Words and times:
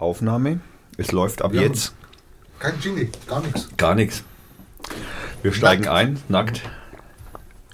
Aufnahme. 0.00 0.60
Es 0.96 1.12
läuft 1.12 1.42
ab 1.42 1.54
Ja. 1.54 1.62
jetzt 1.62 1.94
Kein 2.58 2.74
Jingle, 2.80 3.08
gar 3.26 3.40
nichts. 3.40 3.68
gar 3.76 3.94
nichts. 3.94 4.24
Wir 5.42 5.52
steigen 5.52 5.84
Nackt. 5.84 5.94
ein, 5.96 6.18
nackt. 6.28 6.62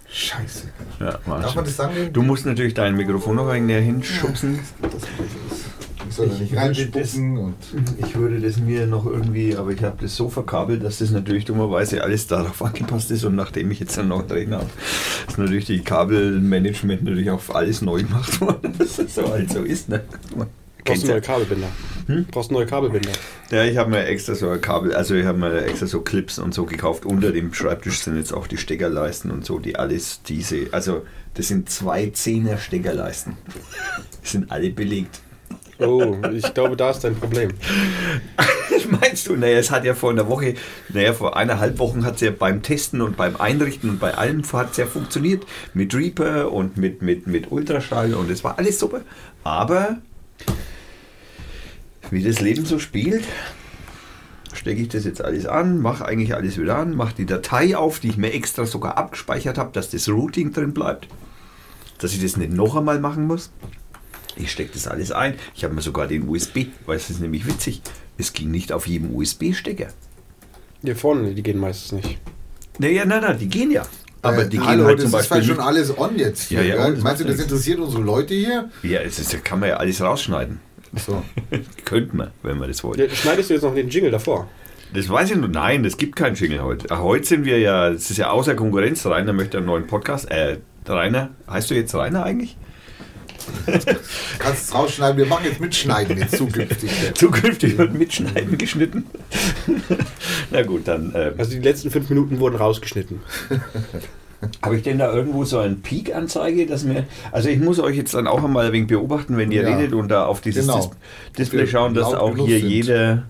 Scheiße. 0.08 0.68
Ja, 1.00 1.18
Darf 1.26 1.54
man 1.54 1.64
das 1.64 1.76
sagen? 1.76 1.94
Du 2.12 2.22
musst 2.22 2.46
natürlich 2.46 2.74
dein 2.74 2.96
Mikrofon 2.96 3.36
noch 3.36 3.48
ein 3.48 3.54
wenig 3.54 3.66
näher 3.66 3.80
hinschubsen. 3.82 4.60
Das 4.80 4.92
ich 6.08 6.14
soll 6.14 6.28
da 6.28 6.34
Ich 6.34 6.40
nicht 6.40 6.52
würde 6.52 6.62
reinspucken 6.98 7.36
und. 7.38 7.54
Ich 7.98 8.14
würde 8.14 8.40
das 8.40 8.56
mir 8.58 8.86
noch 8.86 9.04
irgendwie, 9.04 9.56
aber 9.56 9.72
ich 9.72 9.82
habe 9.82 9.96
das 10.00 10.14
so 10.16 10.30
verkabelt, 10.30 10.84
dass 10.84 10.98
das 10.98 11.10
natürlich 11.10 11.44
dummerweise 11.44 12.02
alles 12.04 12.28
darauf 12.28 12.62
angepasst 12.62 13.10
ist 13.10 13.24
und 13.24 13.34
nachdem 13.34 13.70
ich 13.72 13.80
jetzt 13.80 13.98
dann 13.98 14.08
noch 14.08 14.20
einen 14.20 14.28
Trainer 14.28 14.58
habe, 14.58 14.70
ist 15.28 15.36
natürlich 15.36 15.64
die 15.66 15.80
Kabelmanagement 15.80 17.02
natürlich 17.02 17.30
auf 17.30 17.54
alles 17.54 17.82
neu 17.82 18.02
gemacht 18.04 18.40
worden. 18.40 18.74
Das 18.78 18.98
ist 19.00 19.16
so 19.16 19.28
halt 19.28 19.50
so 19.50 19.62
ist, 19.64 19.88
ne? 19.88 20.02
Kennt's 20.84 21.02
du 21.02 21.08
ja. 21.08 21.14
neue 21.14 21.22
Kabelbinder? 21.22 21.68
Hm? 22.06 22.26
Brauchst 22.30 22.50
du 22.50 22.54
neue 22.54 22.66
Kabelbinder? 22.66 23.10
Ja, 23.50 23.64
ich 23.64 23.76
habe 23.76 23.90
mir 23.90 24.04
extra 24.04 24.34
so 24.34 24.56
Kabel, 24.60 24.94
also 24.94 25.14
ich 25.14 25.26
habe 25.26 25.38
mir 25.38 25.64
extra 25.64 25.86
so 25.86 26.00
Clips 26.00 26.38
und 26.38 26.54
so 26.54 26.64
gekauft. 26.64 27.04
Unter 27.04 27.32
dem 27.32 27.52
Schreibtisch 27.52 28.00
sind 28.00 28.16
jetzt 28.16 28.32
auch 28.32 28.46
die 28.46 28.56
Steckerleisten 28.56 29.30
und 29.30 29.44
so, 29.44 29.58
die 29.58 29.76
alles 29.76 30.22
diese, 30.22 30.68
also 30.70 31.02
das 31.34 31.48
sind 31.48 31.68
zwei 31.68 32.10
Zehner 32.10 32.58
Steckerleisten. 32.58 33.36
Die 34.24 34.28
sind 34.28 34.50
alle 34.50 34.70
belegt. 34.70 35.20
Oh, 35.78 36.16
ich 36.32 36.54
glaube, 36.54 36.76
da 36.76 36.90
ist 36.90 37.00
dein 37.00 37.16
Problem. 37.16 37.50
Meinst 39.00 39.26
du? 39.26 39.36
Naja, 39.36 39.58
es 39.58 39.70
hat 39.70 39.84
ja 39.84 39.94
vor 39.94 40.10
einer 40.10 40.28
Woche, 40.28 40.54
naja, 40.88 41.12
vor 41.12 41.36
eineinhalb 41.36 41.78
Wochen 41.78 42.04
hat 42.04 42.16
es 42.16 42.20
ja 42.22 42.30
beim 42.30 42.62
Testen 42.62 43.02
und 43.02 43.16
beim 43.16 43.36
Einrichten 43.36 43.90
und 43.90 43.98
bei 43.98 44.14
allem 44.14 44.42
hat 44.52 44.70
es 44.70 44.76
ja 44.76 44.86
funktioniert. 44.86 45.44
Mit 45.74 45.94
Reaper 45.94 46.52
und 46.52 46.76
mit, 46.76 47.02
mit, 47.02 47.26
mit 47.26 47.50
Ultraschall 47.50 48.14
und 48.14 48.30
es 48.30 48.44
war 48.44 48.58
alles 48.58 48.78
super. 48.78 49.00
Aber 49.42 49.98
wie 52.10 52.22
das 52.22 52.40
Leben 52.40 52.64
so 52.64 52.78
spielt, 52.78 53.24
stecke 54.52 54.80
ich 54.82 54.88
das 54.88 55.04
jetzt 55.04 55.22
alles 55.22 55.46
an, 55.46 55.80
mache 55.80 56.04
eigentlich 56.04 56.34
alles 56.34 56.58
wieder 56.58 56.76
an, 56.76 56.94
mache 56.94 57.14
die 57.16 57.26
Datei 57.26 57.76
auf, 57.76 58.00
die 58.00 58.08
ich 58.08 58.16
mir 58.16 58.32
extra 58.32 58.64
sogar 58.66 58.96
abgespeichert 58.96 59.58
habe, 59.58 59.70
dass 59.72 59.90
das 59.90 60.08
Routing 60.08 60.52
drin 60.52 60.72
bleibt, 60.72 61.08
dass 61.98 62.12
ich 62.12 62.22
das 62.22 62.36
nicht 62.36 62.52
noch 62.52 62.76
einmal 62.76 63.00
machen 63.00 63.26
muss. 63.26 63.50
Ich 64.36 64.50
stecke 64.52 64.72
das 64.74 64.86
alles 64.86 65.12
ein. 65.12 65.34
Ich 65.54 65.64
habe 65.64 65.74
mir 65.74 65.80
sogar 65.80 66.06
den 66.06 66.28
USB, 66.28 66.66
weil 66.84 66.96
es 66.96 67.08
ist 67.10 67.20
nämlich 67.20 67.46
witzig, 67.46 67.80
es 68.18 68.32
ging 68.32 68.50
nicht 68.50 68.70
auf 68.72 68.86
jedem 68.86 69.14
USB-Stecker. 69.14 69.88
Hier 70.82 70.96
vorne, 70.96 71.34
die 71.34 71.42
gehen 71.42 71.58
meistens 71.58 71.92
nicht. 72.04 72.18
Naja, 72.78 73.04
nein, 73.06 73.22
nein, 73.22 73.38
die 73.38 73.48
gehen 73.48 73.70
ja. 73.70 73.86
Aber 74.20 74.42
Äh, 74.42 74.48
die 74.48 74.58
gehen 74.58 74.66
Hallo, 74.66 74.84
halt 74.84 74.98
das 74.98 75.10
zum 75.10 75.18
ist 75.20 75.28
Beispiel 75.28 75.36
fast 75.38 75.46
schon 75.46 75.56
nicht. 75.56 75.66
alles 75.66 75.98
on 75.98 76.18
jetzt 76.18 76.42
hier. 76.48 76.62
Ja, 76.62 76.76
ja, 76.76 76.90
das 76.90 77.02
Meinst 77.02 77.22
du, 77.22 77.26
das 77.26 77.38
interessiert 77.40 77.78
unsere 77.78 78.02
Leute 78.02 78.34
hier? 78.34 78.70
Ja, 78.82 79.00
es 79.00 79.18
ist, 79.18 79.42
kann 79.44 79.60
man 79.60 79.70
ja 79.70 79.76
alles 79.78 80.00
rausschneiden. 80.02 80.60
So. 81.04 81.22
Könnte 81.84 82.16
man, 82.16 82.30
wenn 82.42 82.58
man 82.58 82.68
das 82.68 82.82
wollte. 82.84 83.04
Ja, 83.06 83.14
schneidest 83.14 83.50
du 83.50 83.54
jetzt 83.54 83.62
noch 83.62 83.74
den 83.74 83.88
Jingle 83.88 84.10
davor? 84.10 84.48
Das 84.94 85.08
weiß 85.08 85.30
ich 85.32 85.36
nur. 85.36 85.48
Nein, 85.48 85.84
es 85.84 85.96
gibt 85.96 86.16
keinen 86.16 86.36
Jingle 86.36 86.62
heute. 86.62 86.86
Ach, 86.90 87.00
heute 87.00 87.26
sind 87.26 87.44
wir 87.44 87.58
ja, 87.58 87.88
es 87.90 88.10
ist 88.10 88.16
ja 88.18 88.30
außer 88.30 88.54
Konkurrenz. 88.54 89.04
Rainer 89.04 89.32
möchte 89.32 89.58
einen 89.58 89.66
neuen 89.66 89.86
Podcast. 89.86 90.30
Äh, 90.30 90.58
Rainer, 90.86 91.30
heißt 91.50 91.70
du 91.70 91.74
jetzt 91.74 91.94
Rainer 91.94 92.24
eigentlich? 92.24 92.56
Kannst 94.38 94.64
es 94.68 94.74
rausschneiden. 94.74 95.18
Wir 95.18 95.26
machen 95.26 95.44
jetzt 95.44 95.60
mitschneiden 95.60 96.18
jetzt 96.18 96.36
zukünftig. 96.36 96.90
Zukünftig 97.14 97.78
wird 97.78 97.94
mitschneiden 97.94 98.58
geschnitten. 98.58 99.06
Na 100.50 100.62
gut, 100.62 100.88
dann. 100.88 101.14
Äh, 101.14 101.32
Also 101.36 101.52
die 101.52 101.60
letzten 101.60 101.90
fünf 101.90 102.08
Minuten 102.08 102.40
wurden 102.40 102.56
rausgeschnitten. 102.56 103.20
Habe 104.62 104.76
ich 104.76 104.82
denn 104.82 104.98
da 104.98 105.12
irgendwo 105.12 105.44
so 105.44 105.58
eine 105.58 105.74
Peak-Anzeige, 105.76 106.66
dass 106.66 106.84
mir. 106.84 107.04
Also 107.32 107.48
ich 107.48 107.58
muss 107.58 107.78
euch 107.80 107.96
jetzt 107.96 108.14
dann 108.14 108.26
auch 108.26 108.44
einmal 108.44 108.66
ein 108.66 108.72
wenig 108.72 108.88
beobachten, 108.88 109.36
wenn 109.36 109.50
ihr 109.50 109.62
Ja. 109.62 109.76
redet 109.76 109.94
und 109.94 110.08
da 110.08 110.26
auf 110.26 110.40
dieses 110.40 110.66
Genau. 110.66 110.78
Dis 110.78 111.48
Display 111.50 111.66
schauen, 111.66 111.94
dass 111.94 112.12
auch 112.12 112.36
hier 112.36 112.58
sind. 112.60 112.68
jeder 112.68 113.22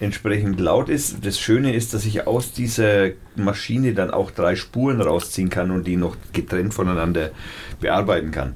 entsprechend 0.00 0.60
laut 0.60 0.88
ist. 0.88 1.24
Das 1.26 1.40
Schöne 1.40 1.74
ist, 1.74 1.92
dass 1.92 2.04
ich 2.04 2.26
aus 2.26 2.52
dieser 2.52 3.08
Maschine 3.34 3.94
dann 3.94 4.10
auch 4.12 4.30
drei 4.30 4.54
Spuren 4.54 5.00
rausziehen 5.00 5.50
kann 5.50 5.70
und 5.72 5.86
die 5.86 5.96
noch 5.96 6.16
getrennt 6.32 6.72
voneinander 6.72 7.30
bearbeiten 7.80 8.30
kann. 8.30 8.54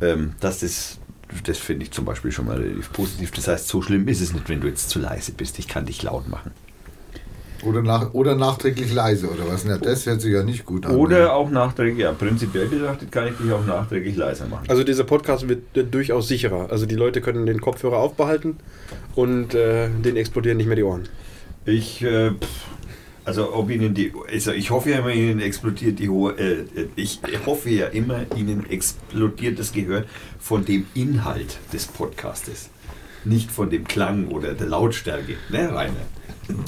Ähm, 0.00 0.32
das 0.40 0.62
ist. 0.62 0.98
Das 1.44 1.56
finde 1.56 1.84
ich 1.84 1.92
zum 1.92 2.04
Beispiel 2.04 2.30
schon 2.30 2.44
mal 2.46 2.58
relativ 2.58 2.92
positiv. 2.92 3.30
Das 3.30 3.48
heißt, 3.48 3.66
so 3.66 3.80
schlimm 3.80 4.06
ist 4.06 4.20
es 4.20 4.34
nicht, 4.34 4.50
wenn 4.50 4.60
du 4.60 4.66
jetzt 4.66 4.90
zu 4.90 4.98
leise 4.98 5.32
bist. 5.32 5.58
Ich 5.58 5.66
kann 5.66 5.86
dich 5.86 6.02
laut 6.02 6.28
machen. 6.28 6.50
Oder, 7.64 7.82
nach, 7.82 8.12
oder 8.12 8.34
nachträglich 8.34 8.92
leise 8.92 9.28
oder 9.28 9.46
was? 9.46 9.64
Ja, 9.64 9.78
das 9.78 10.04
hört 10.06 10.20
sich 10.20 10.32
ja 10.32 10.42
nicht 10.42 10.66
gut 10.66 10.84
an. 10.84 10.96
Oder 10.96 11.34
auch 11.34 11.48
nachträglich, 11.48 11.98
ja, 11.98 12.12
prinzipiell 12.12 12.66
betrachtet 12.66 13.12
kann 13.12 13.28
ich 13.28 13.34
dich 13.36 13.52
auch 13.52 13.64
nachträglich 13.64 14.16
leiser 14.16 14.46
machen. 14.46 14.64
Also 14.68 14.82
dieser 14.82 15.04
Podcast 15.04 15.48
wird 15.48 15.76
äh, 15.76 15.84
durchaus 15.84 16.26
sicherer. 16.26 16.70
Also 16.70 16.86
die 16.86 16.96
Leute 16.96 17.20
können 17.20 17.46
den 17.46 17.60
Kopfhörer 17.60 17.98
aufbehalten 17.98 18.56
und 19.14 19.54
äh, 19.54 19.88
den 19.88 20.16
explodieren 20.16 20.56
nicht 20.56 20.66
mehr 20.66 20.76
die 20.76 20.82
Ohren. 20.82 21.08
Ich, 21.64 22.02
äh, 22.02 22.32
also 23.24 23.54
ob 23.54 23.70
Ihnen 23.70 23.94
die, 23.94 24.12
also 24.30 24.50
ich 24.50 24.70
hoffe 24.70 24.90
ja 24.90 24.98
immer, 24.98 25.12
Ihnen 25.12 25.40
explodiert 25.40 26.00
die 26.00 26.08
hohe, 26.08 26.32
äh, 26.32 26.64
ich 26.96 27.20
hoffe 27.46 27.70
ja 27.70 27.86
immer, 27.86 28.24
Ihnen 28.36 28.68
explodiert 28.68 29.60
das 29.60 29.72
Gehör 29.72 30.04
von 30.40 30.64
dem 30.64 30.86
Inhalt 30.94 31.58
des 31.72 31.86
Podcastes. 31.86 32.70
Nicht 33.24 33.52
von 33.52 33.70
dem 33.70 33.84
Klang 33.84 34.26
oder 34.26 34.52
der 34.54 34.66
Lautstärke, 34.66 35.34
ne, 35.48 35.72
Rainer? 35.72 35.94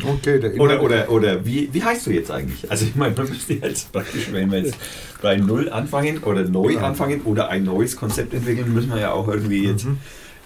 Okay, 0.07 0.39
der 0.39 0.59
Oder, 0.61 0.83
oder, 0.83 1.11
oder 1.11 1.45
wie, 1.45 1.69
wie 1.73 1.83
heißt 1.83 2.07
du 2.07 2.11
jetzt 2.13 2.31
eigentlich? 2.31 2.71
Also 2.71 2.85
ich 2.85 2.95
meine, 2.95 3.15
man 3.17 3.29
müsste 3.29 3.55
jetzt 3.55 3.91
praktisch, 3.93 4.29
wenn 4.33 4.51
wir 4.51 4.59
jetzt 4.61 4.77
bei 5.21 5.37
Null 5.37 5.69
anfangen 5.69 6.19
oder 6.23 6.45
neu 6.45 6.75
Genau. 6.75 6.87
anfangen 6.87 7.23
oder 7.23 7.49
ein 7.49 7.65
neues 7.65 7.97
Konzept 7.97 8.33
entwickeln, 8.35 8.73
müssen 8.73 8.91
wir 8.91 9.01
ja 9.01 9.13
auch 9.13 9.27
irgendwie 9.29 9.67
jetzt 9.67 9.87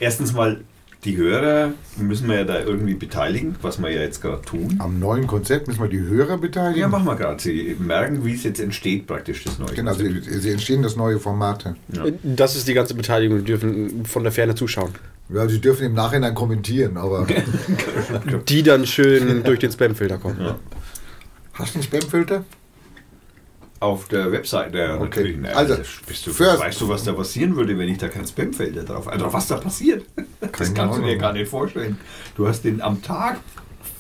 erstens 0.00 0.32
mal 0.32 0.60
die 1.04 1.16
Hörer 1.16 1.72
müssen 1.96 2.28
wir 2.28 2.36
ja 2.38 2.44
da 2.44 2.58
irgendwie 2.60 2.94
beteiligen, 2.94 3.54
was 3.62 3.80
wir 3.80 3.88
ja 3.90 4.00
jetzt 4.00 4.20
gerade 4.20 4.42
tun. 4.42 4.76
Am 4.80 4.98
neuen 4.98 5.26
Konzept 5.28 5.68
müssen 5.68 5.80
wir 5.80 5.88
die 5.88 6.00
Hörer 6.00 6.38
beteiligen. 6.38 6.80
Ja, 6.80 6.88
machen 6.88 7.06
wir 7.06 7.14
gerade. 7.14 7.40
Sie 7.40 7.76
merken, 7.78 8.24
wie 8.24 8.34
es 8.34 8.42
jetzt 8.42 8.58
entsteht, 8.58 9.06
praktisch 9.06 9.44
das 9.44 9.58
neue 9.60 9.72
Genau, 9.74 9.92
Konzept. 9.94 10.24
sie, 10.24 10.38
sie 10.40 10.50
entstehen 10.50 10.82
das 10.82 10.96
neue 10.96 11.20
Formate. 11.20 11.76
Ja. 11.94 12.04
Äh, 12.04 12.14
Das 12.24 12.56
ist 12.56 12.66
die 12.66 12.74
ganze 12.74 12.94
Beteiligung. 12.94 13.38
Die 13.38 13.44
dürfen 13.44 14.04
von 14.06 14.24
der 14.24 14.32
Ferne 14.32 14.56
zuschauen. 14.56 14.90
Ja, 15.32 15.46
sie 15.46 15.60
dürfen 15.60 15.86
im 15.86 15.94
Nachhinein 15.94 16.34
kommentieren, 16.34 16.96
aber 16.96 17.26
Die 18.48 18.62
dann 18.62 18.86
schön 18.86 19.44
durch 19.44 19.58
den 19.60 19.70
Spamfilter 19.70 20.18
kommen. 20.18 20.40
Ja. 20.40 20.58
hast 21.54 21.74
du 21.74 21.78
einen 21.78 21.84
Spamfilter? 21.84 22.44
Auf 23.80 24.08
der 24.08 24.32
Webseite 24.32 24.78
ja, 24.78 24.94
Okay. 24.94 25.04
natürlich. 25.04 25.36
Na, 25.40 25.48
Also, 25.50 25.76
du, 25.76 26.38
weißt 26.60 26.80
du, 26.80 26.88
was 26.88 27.04
da 27.04 27.12
passieren 27.12 27.54
würde, 27.54 27.78
wenn 27.78 27.88
ich 27.88 27.98
da 27.98 28.08
kein 28.08 28.26
Spamfelder 28.26 28.82
drauf 28.82 29.06
Also 29.08 29.32
was 29.32 29.46
da 29.46 29.56
passiert? 29.56 30.04
Das 30.40 30.72
kannst 30.74 30.98
du 30.98 31.02
dir 31.02 31.16
gar 31.16 31.32
nicht 31.32 31.48
vorstellen. 31.48 31.98
Du 32.36 32.48
hast 32.48 32.62
den 32.62 32.80
am 32.80 33.02
Tag 33.02 33.38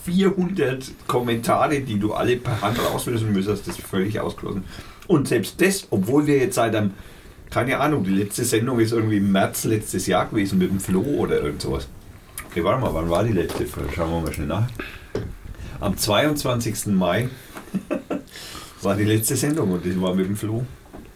400 0.04 0.90
Kommentare, 1.06 1.80
die 1.80 1.98
du 1.98 2.14
alle 2.14 2.36
per 2.36 2.60
Hand 2.62 2.78
rauslösen 2.78 3.32
müsstest, 3.32 3.68
das 3.68 3.78
ist 3.78 3.86
völlig 3.86 4.18
ausgeschlossen. 4.18 4.64
Und 5.06 5.28
selbst 5.28 5.60
das, 5.60 5.86
obwohl 5.90 6.26
wir 6.26 6.38
jetzt 6.38 6.54
seit 6.54 6.74
einem, 6.74 6.92
keine 7.50 7.78
Ahnung, 7.78 8.04
die 8.04 8.10
letzte 8.10 8.44
Sendung 8.44 8.80
ist 8.80 8.92
irgendwie 8.92 9.18
im 9.18 9.30
März 9.30 9.64
letztes 9.64 10.06
Jahr 10.06 10.26
gewesen 10.26 10.58
mit 10.58 10.70
dem 10.70 10.80
Flo 10.80 11.00
oder 11.02 11.40
irgend 11.42 11.62
sowas. 11.62 11.88
Okay, 12.50 12.64
warte 12.64 12.80
mal, 12.80 12.94
wann 12.94 13.10
war 13.10 13.24
die 13.24 13.32
letzte? 13.32 13.66
Schauen 13.94 14.10
wir 14.10 14.20
mal 14.20 14.32
schnell 14.32 14.46
nach. 14.46 14.68
Am 15.80 15.96
22. 15.96 16.86
Mai 16.86 17.28
war 18.82 18.96
die 18.96 19.04
letzte 19.04 19.36
Sendung 19.36 19.72
und 19.72 19.84
die 19.84 20.00
war 20.00 20.14
mit 20.14 20.26
dem 20.26 20.36
Flo 20.36 20.64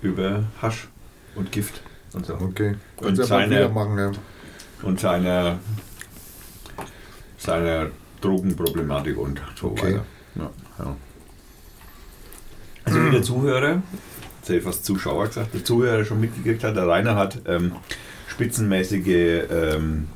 über 0.03 0.45
Hasch 0.61 0.89
und 1.35 1.51
Gift 1.53 1.83
und 2.13 2.27
so. 2.27 2.35
Okay. 2.35 2.75
Und 2.99 3.17
seine- 3.17 3.69
machen, 3.69 3.99
ja. 3.99 4.13
Und 4.83 4.99
seiner, 5.01 5.59
seiner 7.39 7.89
Drogenproblematik 8.21 9.17
und 9.17 9.41
so 9.59 9.69
Okay. 9.69 9.95
weiter. 9.95 10.05
Ja, 10.35 10.51
ja. 10.79 10.97
Also 12.85 13.05
wie 13.07 13.11
der 13.11 13.23
Zuhörer, 13.23 13.83
jetzt 14.41 14.49
hätte 14.49 14.57
ich 14.59 14.65
fast 14.65 14.85
Zuschauer 14.85 15.27
gesagt, 15.29 15.55
der 15.55 15.65
Zuhörer 15.65 16.05
schon 16.05 16.21
mitgekriegt 16.21 16.65
hat, 16.65 16.75
der 16.77 16.89
Rainer 16.89 17.15
hat 17.15 17.39
ähm, 17.47 17.73
spitzenmäßige, 18.27 19.07
ähm, 19.51 20.09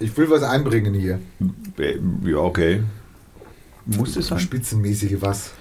Ich 0.00 0.14
will 0.18 0.28
was 0.28 0.42
einbringen 0.42 0.92
hier. 0.94 1.18
ja 2.26 2.36
okay, 2.38 2.82
muss 3.86 4.16
es 4.16 4.26
sein, 4.28 4.38
Spitzenmäßige 4.40 5.16
was. 5.20 5.52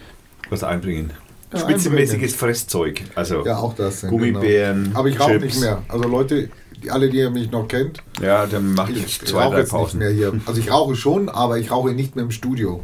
Was 0.50 0.64
einbringen. 0.64 1.12
Ja, 1.54 1.60
Spitzenmäßiges 1.60 2.36
Fresszeug, 2.36 3.04
also 3.16 3.46
Ja, 3.46 3.58
auch 3.58 3.76
das. 3.76 4.02
Gummibären, 4.02 4.86
Genau. 4.86 5.00
Aber 5.00 5.08
ich 5.10 5.20
rauche 5.20 5.36
nicht 5.38 5.60
mehr. 5.60 5.84
Also 5.88 6.08
Leute, 6.08 6.50
die, 6.84 6.90
alle, 6.90 7.10
die 7.10 7.18
ihr 7.18 7.30
mich 7.30 7.52
noch 7.52 7.68
kennt, 7.68 8.00
Ja, 8.22 8.48
dann 8.48 8.74
mache 8.74 8.92
ich 8.92 9.04
ich 9.06 9.22
zwei, 9.22 9.48
drei 9.50 9.60
jetzt 9.60 9.72
nicht 9.72 9.82
Pausen. 9.82 10.00
mehr 10.00 10.10
hier. 10.10 10.34
Also 10.48 10.60
ich 10.60 10.72
rauche 10.72 10.96
schon, 10.96 11.30
aber 11.30 11.60
ich 11.60 11.70
rauche 11.70 11.92
nicht 11.92 12.16
mehr 12.16 12.26
im 12.26 12.32
Studio. 12.32 12.84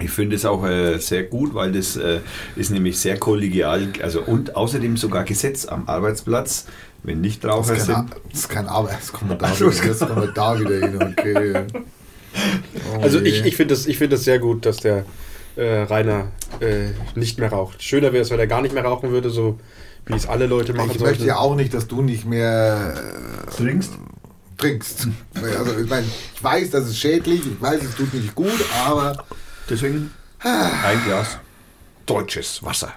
Ich 0.00 0.10
finde 0.10 0.36
es 0.36 0.44
auch 0.44 0.64
äh, 0.64 0.98
sehr 0.98 1.24
gut, 1.24 1.54
weil 1.54 1.72
das 1.72 1.96
äh, 1.96 2.20
ist 2.54 2.70
nämlich 2.70 2.98
sehr 3.00 3.16
kollegial, 3.18 3.88
also 4.02 4.20
und 4.22 4.54
außerdem 4.56 4.96
sogar 4.96 5.24
Gesetz 5.24 5.66
am 5.66 5.88
Arbeitsplatz, 5.88 6.66
wenn 7.02 7.20
Nichtraucher 7.20 7.74
Das 7.74 7.82
ist 7.82 7.86
kein, 7.88 7.96
sind. 8.08 8.16
Das 8.30 8.40
ist 8.40 8.48
kein 8.48 8.66
Arbeit. 8.68 8.94
Jetzt 9.00 9.12
kommen 9.12 9.30
wir 9.30 9.36
da, 9.38 9.46
Ach 9.50 9.54
so, 9.56 9.72
wieder, 9.72 9.84
jetzt 9.86 10.00
kommen 10.06 10.22
wir 10.22 10.32
da 10.32 10.58
wieder 10.60 10.78
hin. 10.78 11.14
Okay. 11.16 11.64
Oh 12.96 13.00
Also 13.02 13.18
je. 13.20 13.28
ich, 13.28 13.44
ich 13.46 13.56
finde 13.56 13.74
das, 13.74 13.86
ich 13.86 13.98
find 13.98 14.12
das 14.12 14.22
sehr 14.24 14.38
gut, 14.38 14.66
dass 14.66 14.76
der 14.78 15.04
äh, 15.58 15.82
Rainer 15.82 16.28
äh, 16.60 16.90
nicht 17.14 17.38
mehr 17.38 17.50
raucht. 17.50 17.82
Schöner 17.82 18.12
wäre 18.12 18.22
es, 18.22 18.30
wenn 18.30 18.38
er 18.38 18.46
gar 18.46 18.62
nicht 18.62 18.74
mehr 18.74 18.84
rauchen 18.84 19.10
würde, 19.10 19.30
so 19.30 19.58
wie 20.06 20.14
es 20.14 20.26
alle 20.26 20.46
Leute 20.46 20.72
machen 20.72 20.92
Ich 20.92 21.00
möchte 21.00 21.18
sollten. 21.18 21.26
ja 21.26 21.36
auch 21.38 21.54
nicht, 21.56 21.74
dass 21.74 21.86
du 21.88 22.00
nicht 22.02 22.24
mehr. 22.24 22.94
Trinkst? 23.56 23.92
trinkst. 24.56 25.06
Also 25.34 25.78
ich 25.78 25.88
meine, 25.88 26.06
ich 26.34 26.42
weiß, 26.42 26.70
das 26.70 26.86
ist 26.88 26.98
schädlich, 26.98 27.42
ich 27.46 27.60
weiß, 27.60 27.80
es 27.82 27.94
tut 27.94 28.12
nicht 28.14 28.34
gut, 28.34 28.50
aber 28.86 29.24
Deswegen 29.70 30.10
ein 30.40 31.04
Glas 31.06 31.38
deutsches 32.06 32.62
Wasser. 32.64 32.92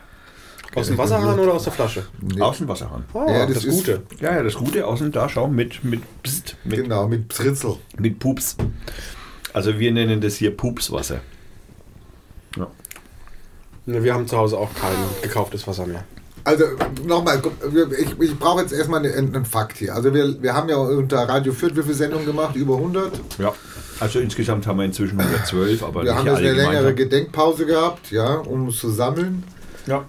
Aus 0.73 0.87
dem 0.87 0.97
Wasserhahn 0.97 1.37
oder 1.37 1.53
aus 1.53 1.65
der 1.65 1.73
Flasche? 1.73 2.05
Aus 2.39 2.57
dem 2.59 2.67
Wasserhahn. 2.69 3.03
Oh, 3.13 3.25
Ja, 3.27 3.45
das, 3.45 3.55
das 3.55 3.65
ist- 3.65 3.75
Gute. 3.75 4.03
Ja, 4.21 4.35
ja, 4.35 4.41
das 4.43 4.53
Gute 4.55 4.87
außen 4.87 5.11
da, 5.11 5.27
schau, 5.27 5.47
mit, 5.49 5.83
mit, 5.83 6.01
Psst, 6.23 6.55
mit, 6.63 6.81
genau, 6.83 7.07
mit 7.09 7.27
Pritzel. 7.27 7.75
mit 7.97 8.19
Pups. 8.19 8.55
Also 9.53 9.77
wir 9.79 9.91
nennen 9.91 10.21
das 10.21 10.35
hier 10.37 10.55
Pupswasser. 10.55 11.19
Ne, 13.85 14.03
wir 14.03 14.13
haben 14.13 14.27
zu 14.27 14.37
Hause 14.37 14.57
auch 14.57 14.69
kein 14.73 14.95
gekauftes 15.21 15.67
Wasser 15.67 15.85
mehr. 15.85 16.03
Also 16.43 16.65
nochmal, 17.05 17.41
ich, 17.99 18.19
ich 18.19 18.39
brauche 18.39 18.61
jetzt 18.61 18.73
erstmal 18.73 19.05
einen, 19.05 19.35
einen 19.35 19.45
Fakt 19.45 19.77
hier. 19.77 19.93
Also 19.93 20.13
wir, 20.13 20.41
wir 20.41 20.53
haben 20.55 20.69
ja 20.69 20.77
unter 20.77 21.17
Radio 21.17 21.53
Fürth 21.53 21.75
wie 21.75 21.83
viele 21.83 21.93
Sendungen 21.93 22.25
gemacht? 22.25 22.55
Über 22.55 22.75
100. 22.75 23.11
ja. 23.37 23.53
Also 23.99 24.17
insgesamt 24.19 24.65
haben 24.65 24.79
wir 24.79 24.85
inzwischen 24.85 25.19
112, 25.19 25.83
aber 25.83 26.03
Wir 26.03 26.11
nicht 26.11 26.19
haben 26.19 26.25
jetzt 26.25 26.37
eine 26.37 26.53
längere. 26.53 26.95
Gedenkpause 26.95 27.67
gehabt, 27.67 28.09
ja, 28.09 28.33
um 28.37 28.69
es 28.69 28.79
zu 28.79 28.89
sammeln. 28.89 29.43
Ja. 29.85 30.05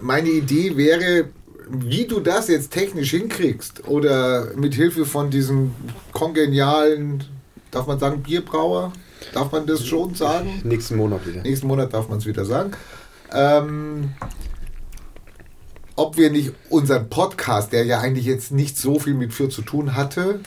Meine 0.00 0.30
Idee 0.30 0.78
wäre, 0.78 1.26
wie 1.68 2.06
du 2.06 2.20
das 2.20 2.48
jetzt 2.48 2.72
technisch 2.72 3.10
hinkriegst 3.10 3.86
oder 3.86 4.54
mit 4.56 4.72
Hilfe 4.72 5.04
von 5.04 5.28
diesem 5.28 5.74
kongenialen, 6.12 7.24
darf 7.70 7.86
man 7.86 7.98
sagen, 7.98 8.22
Bierbrauer? 8.22 8.92
Darf 9.32 9.52
man 9.52 9.66
das 9.66 9.86
schon 9.86 10.14
sagen? 10.14 10.60
Nächsten 10.64 10.96
Monat 10.96 11.26
wieder. 11.26 11.42
Nächsten 11.42 11.66
Monat 11.66 11.92
darf 11.94 12.08
man 12.08 12.18
es 12.18 12.26
wieder 12.26 12.44
sagen. 12.44 12.72
Ähm, 13.32 14.12
ob 15.96 16.16
wir 16.16 16.30
nicht 16.30 16.52
unseren 16.68 17.08
Podcast, 17.10 17.72
der 17.72 17.84
ja 17.84 18.00
eigentlich 18.00 18.24
jetzt 18.26 18.52
nicht 18.52 18.76
so 18.78 18.98
viel 18.98 19.14
mit 19.14 19.32
Fürth 19.32 19.52
zu 19.52 19.62
tun 19.62 19.94
hatte, 19.94 20.40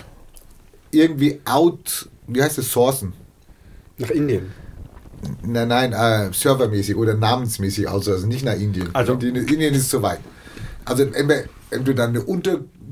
irgendwie 0.92 1.42
out, 1.46 2.10
wie 2.28 2.42
heißt 2.42 2.58
es, 2.58 2.72
sourcen? 2.72 3.14
Nach 3.98 4.10
Indien. 4.10 4.52
Nein, 5.42 5.68
nein, 5.70 5.94
äh, 5.94 6.34
servermäßig 6.34 6.96
oder 6.96 7.14
namensmäßig 7.14 7.88
aus, 7.88 8.10
also 8.10 8.28
nicht 8.28 8.44
nach 8.44 8.56
Indien. 8.56 8.90
Also- 8.94 9.14
Indien, 9.14 9.36
Indien 9.48 9.74
ist 9.74 9.90
zu 9.90 10.02
weit. 10.02 10.20
Also 10.86 11.04
entweder, 11.04 11.44
entweder 11.70 12.08
dann 12.08 12.18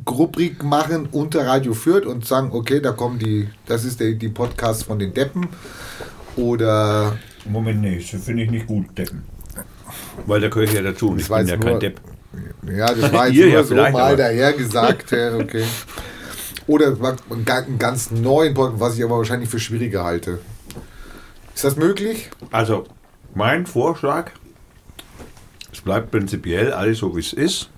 Unterrubrik 0.05 0.63
machen 0.63 1.07
unter 1.11 1.45
Radio 1.45 1.73
Fürth 1.73 2.05
und 2.05 2.25
sagen, 2.25 2.49
okay, 2.53 2.79
da 2.79 2.91
kommen 2.91 3.19
die, 3.19 3.47
das 3.67 3.83
ist 3.85 3.99
der, 3.99 4.13
die 4.13 4.29
Podcast 4.29 4.85
von 4.85 4.97
den 4.99 5.13
Deppen. 5.13 5.47
Oder 6.35 7.17
Moment, 7.45 7.81
nee, 7.81 8.03
das 8.11 8.23
finde 8.23 8.43
ich 8.43 8.51
nicht 8.51 8.67
gut, 8.67 8.85
Deppen. 8.97 9.23
Weil 10.25 10.41
da 10.41 10.47
gehöre 10.49 10.63
ich 10.63 10.73
ja 10.73 10.81
dazu 10.81 11.09
und 11.09 11.19
ich 11.19 11.29
war 11.29 11.39
bin 11.39 11.47
ja 11.47 11.53
jetzt 11.53 11.63
kein 11.63 11.71
nur- 11.73 11.79
Depp. 11.79 12.01
ja, 12.75 12.93
das 12.93 13.13
war 13.13 13.27
jetzt 13.27 13.35
Ihr 13.37 13.45
nur 13.45 13.53
ja 13.53 13.63
so 13.63 13.75
mal 13.75 13.95
aber- 13.95 14.15
daher 14.15 14.53
gesagt, 14.53 15.11
ja, 15.11 15.35
okay. 15.35 15.63
Oder 16.67 16.87
einen 17.29 17.77
ganz 17.79 18.11
neuen 18.11 18.53
Podcast, 18.53 18.79
was 18.79 18.97
ich 18.97 19.03
aber 19.03 19.17
wahrscheinlich 19.17 19.49
für 19.49 19.59
schwieriger 19.59 20.03
halte. 20.03 20.39
Ist 21.53 21.63
das 21.63 21.75
möglich? 21.75 22.29
Also, 22.51 22.85
mein 23.35 23.65
Vorschlag, 23.65 24.31
es 25.71 25.81
bleibt 25.81 26.11
prinzipiell 26.11 26.71
alles 26.73 26.99
so, 26.99 27.15
wie 27.15 27.19
es 27.19 27.33
ist. 27.33 27.69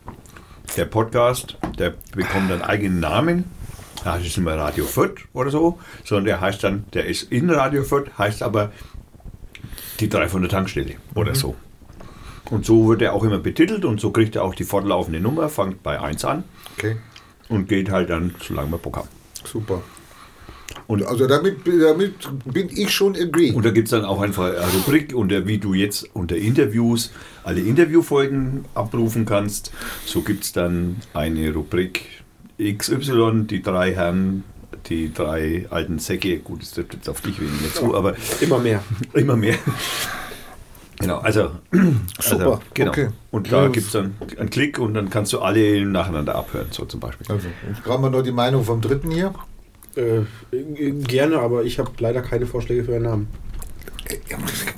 Der 0.76 0.86
Podcast, 0.86 1.58
der 1.78 1.94
bekommt 2.16 2.52
einen 2.52 2.62
eigenen 2.64 3.00
Namen. 3.00 3.46
Da 4.04 4.14
heißt 4.14 4.26
es 4.26 4.38
nicht 4.38 4.46
mehr 4.46 4.58
Radio 4.58 4.86
Fürth 4.86 5.28
oder 5.34 5.52
so, 5.52 5.80
sondern 6.04 6.26
der 6.26 6.42
heißt 6.42 6.64
dann, 6.64 6.86
der 6.94 7.06
ist 7.06 7.32
in 7.32 7.50
Radio 7.50 7.84
Fürth, 7.84 8.10
heißt 8.18 8.42
aber 8.44 8.72
die 10.00 10.10
drei 10.10 10.28
von 10.28 10.42
der 10.42 10.50
Tankstelle 10.50 10.96
oder 11.16 11.36
so. 11.36 11.56
Und 12.50 12.66
so 12.66 12.90
wird 12.90 13.02
er 13.02 13.14
auch 13.14 13.24
immer 13.24 13.40
betitelt 13.40 13.86
und 13.86 14.02
so 14.02 14.12
kriegt 14.12 14.36
er 14.36 14.44
auch 14.44 14.56
die 14.56 14.64
fortlaufende 14.64 15.20
Nummer, 15.20 15.48
fängt 15.48 15.84
bei 15.84 16.00
1 16.00 16.26
an 16.26 16.44
Okay, 16.78 16.98
und 17.50 17.70
geht 17.70 17.90
halt 17.90 18.10
dann, 18.10 18.36
solange 18.42 18.72
wir 18.72 18.78
Bock 18.80 18.98
haben. 18.98 19.10
super. 19.46 19.82
Und 20.88 21.04
Also 21.06 21.28
damit, 21.28 21.60
damit 21.66 22.14
bin 22.46 22.70
ich 22.70 22.92
schon 22.92 23.16
agree. 23.16 23.52
Und 23.52 23.66
da 23.66 23.72
gibt 23.72 23.88
es 23.88 23.92
dann 23.92 24.06
auch 24.06 24.22
einfach 24.22 24.46
eine 24.46 24.72
Rubrik, 24.74 25.14
unter 25.16 25.48
wie 25.48 25.58
du 25.58 25.74
jetzt 25.74 26.10
unter 26.14 26.36
Interviews 26.36 27.12
alle 27.44 27.62
Interviewfolgen 27.62 28.66
abrufen 28.76 29.26
kannst. 29.26 29.72
So 30.06 30.22
gibt 30.22 30.44
es 30.44 30.52
dann 30.52 30.98
eine 31.14 31.54
Rubrik 31.54 32.06
XY, 32.62 33.44
die 33.50 33.62
drei 33.62 33.94
Herren, 33.96 34.44
die 34.88 35.14
drei 35.14 35.66
alten 35.70 36.00
Säcke. 36.00 36.38
Gut, 36.40 36.62
das 36.62 36.72
trifft 36.72 36.94
jetzt 36.94 37.10
auf 37.10 37.22
dich 37.22 37.40
weniger 37.40 37.74
zu, 37.74 37.96
aber 37.96 38.16
Immer 38.42 38.60
mehr. 38.60 38.84
immer 39.14 39.36
mehr. 39.38 39.56
Genau, 41.00 41.18
also, 41.18 41.52
Super, 41.72 42.46
also 42.46 42.60
genau. 42.74 42.92
okay. 42.92 43.08
Und 43.32 43.52
da 43.52 43.64
Ja, 43.64 43.68
gibt 43.70 43.88
es 43.88 43.92
dann 43.94 44.16
einen 44.38 44.50
Klick 44.50 44.80
und 44.80 44.94
dann 44.94 45.10
kannst 45.10 45.34
du 45.34 45.40
alle 45.40 45.84
nacheinander 45.86 46.36
abhören, 46.36 46.68
so 46.70 46.86
zum 46.86 47.00
Beispiel. 47.00 47.26
Also, 47.30 47.48
jetzt 47.68 47.84
brauchen 47.84 48.04
wir 48.04 48.10
noch 48.10 48.22
die 48.22 48.32
Meinung 48.32 48.64
vom 48.64 48.80
Dritten 48.80 49.10
hier. 49.12 49.34
Äh, 49.96 50.22
gerne, 51.04 51.40
aber 51.40 51.64
ich 51.64 51.80
habe 51.80 51.92
leider 52.00 52.22
keine 52.22 52.46
Vorschläge 52.46 52.84
für 52.84 52.96
einen 52.96 53.04
Namen. 53.06 53.28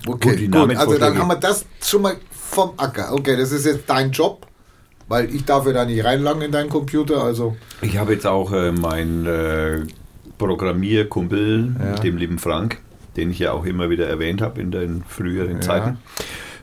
Okay, 0.07 0.47
Gut, 0.47 0.75
also 0.77 0.97
dann 0.97 1.17
haben 1.17 1.27
wir 1.27 1.35
das 1.35 1.65
schon 1.83 2.03
mal 2.03 2.15
vom 2.31 2.71
Acker. 2.77 3.11
Okay, 3.13 3.35
das 3.35 3.51
ist 3.51 3.65
jetzt 3.65 3.89
dein 3.89 4.11
Job, 4.11 4.45
weil 5.07 5.33
ich 5.33 5.45
darf 5.45 5.65
ja 5.65 5.73
da 5.73 5.85
nicht 5.85 6.03
reinlangen 6.03 6.43
in 6.43 6.51
deinen 6.51 6.69
Computer, 6.69 7.23
also 7.23 7.55
Ich 7.81 7.97
habe 7.97 8.13
jetzt 8.13 8.27
auch 8.27 8.51
äh, 8.53 8.71
meinen 8.71 9.25
äh, 9.25 9.79
Programmierkumpel, 10.37 11.75
Ja. 11.79 11.95
dem 11.95 12.17
lieben 12.17 12.37
Frank, 12.39 12.79
den 13.17 13.31
ich 13.31 13.39
ja 13.39 13.51
auch 13.53 13.65
immer 13.65 13.89
wieder 13.89 14.07
erwähnt 14.07 14.41
habe 14.41 14.61
in 14.61 14.71
den 14.71 15.03
früheren 15.07 15.55
Ja. 15.55 15.61
Zeiten. 15.61 15.97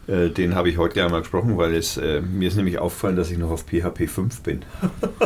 Äh, 0.08 0.31
den 0.31 0.54
habe 0.54 0.69
ich 0.69 0.78
heute 0.78 0.94
gerne 0.94 1.10
mal 1.10 1.20
gesprochen, 1.20 1.56
weil 1.56 1.75
es 1.75 1.96
äh, 1.96 2.20
mir 2.20 2.49
ist 2.49 2.56
nämlich 2.56 2.78
aufgefallen, 2.78 3.16
dass 3.16 3.31
ich 3.31 3.38
noch 3.38 3.50
auf 3.50 3.64
PHP 3.66 4.08
5 4.08 4.40
bin. 4.40 4.64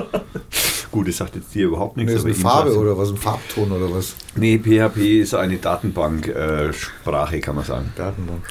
Gut, 0.90 1.08
das 1.08 1.16
sagt 1.16 1.36
jetzt 1.36 1.54
dir 1.54 1.66
überhaupt 1.66 1.96
nichts. 1.96 2.12
das 2.12 2.20
ist 2.20 2.26
eine 2.26 2.34
Farbe 2.34 2.76
oder 2.76 2.96
was, 2.96 3.10
ein 3.10 3.16
Farbton 3.16 3.72
oder 3.72 3.90
was? 3.92 4.16
Nee, 4.34 4.58
PHP 4.58 5.20
ist 5.20 5.34
eine 5.34 5.56
Datenbank-Sprache, 5.56 7.40
kann 7.40 7.56
man 7.56 7.64
sagen. 7.64 7.92
Datenbank. 7.96 8.42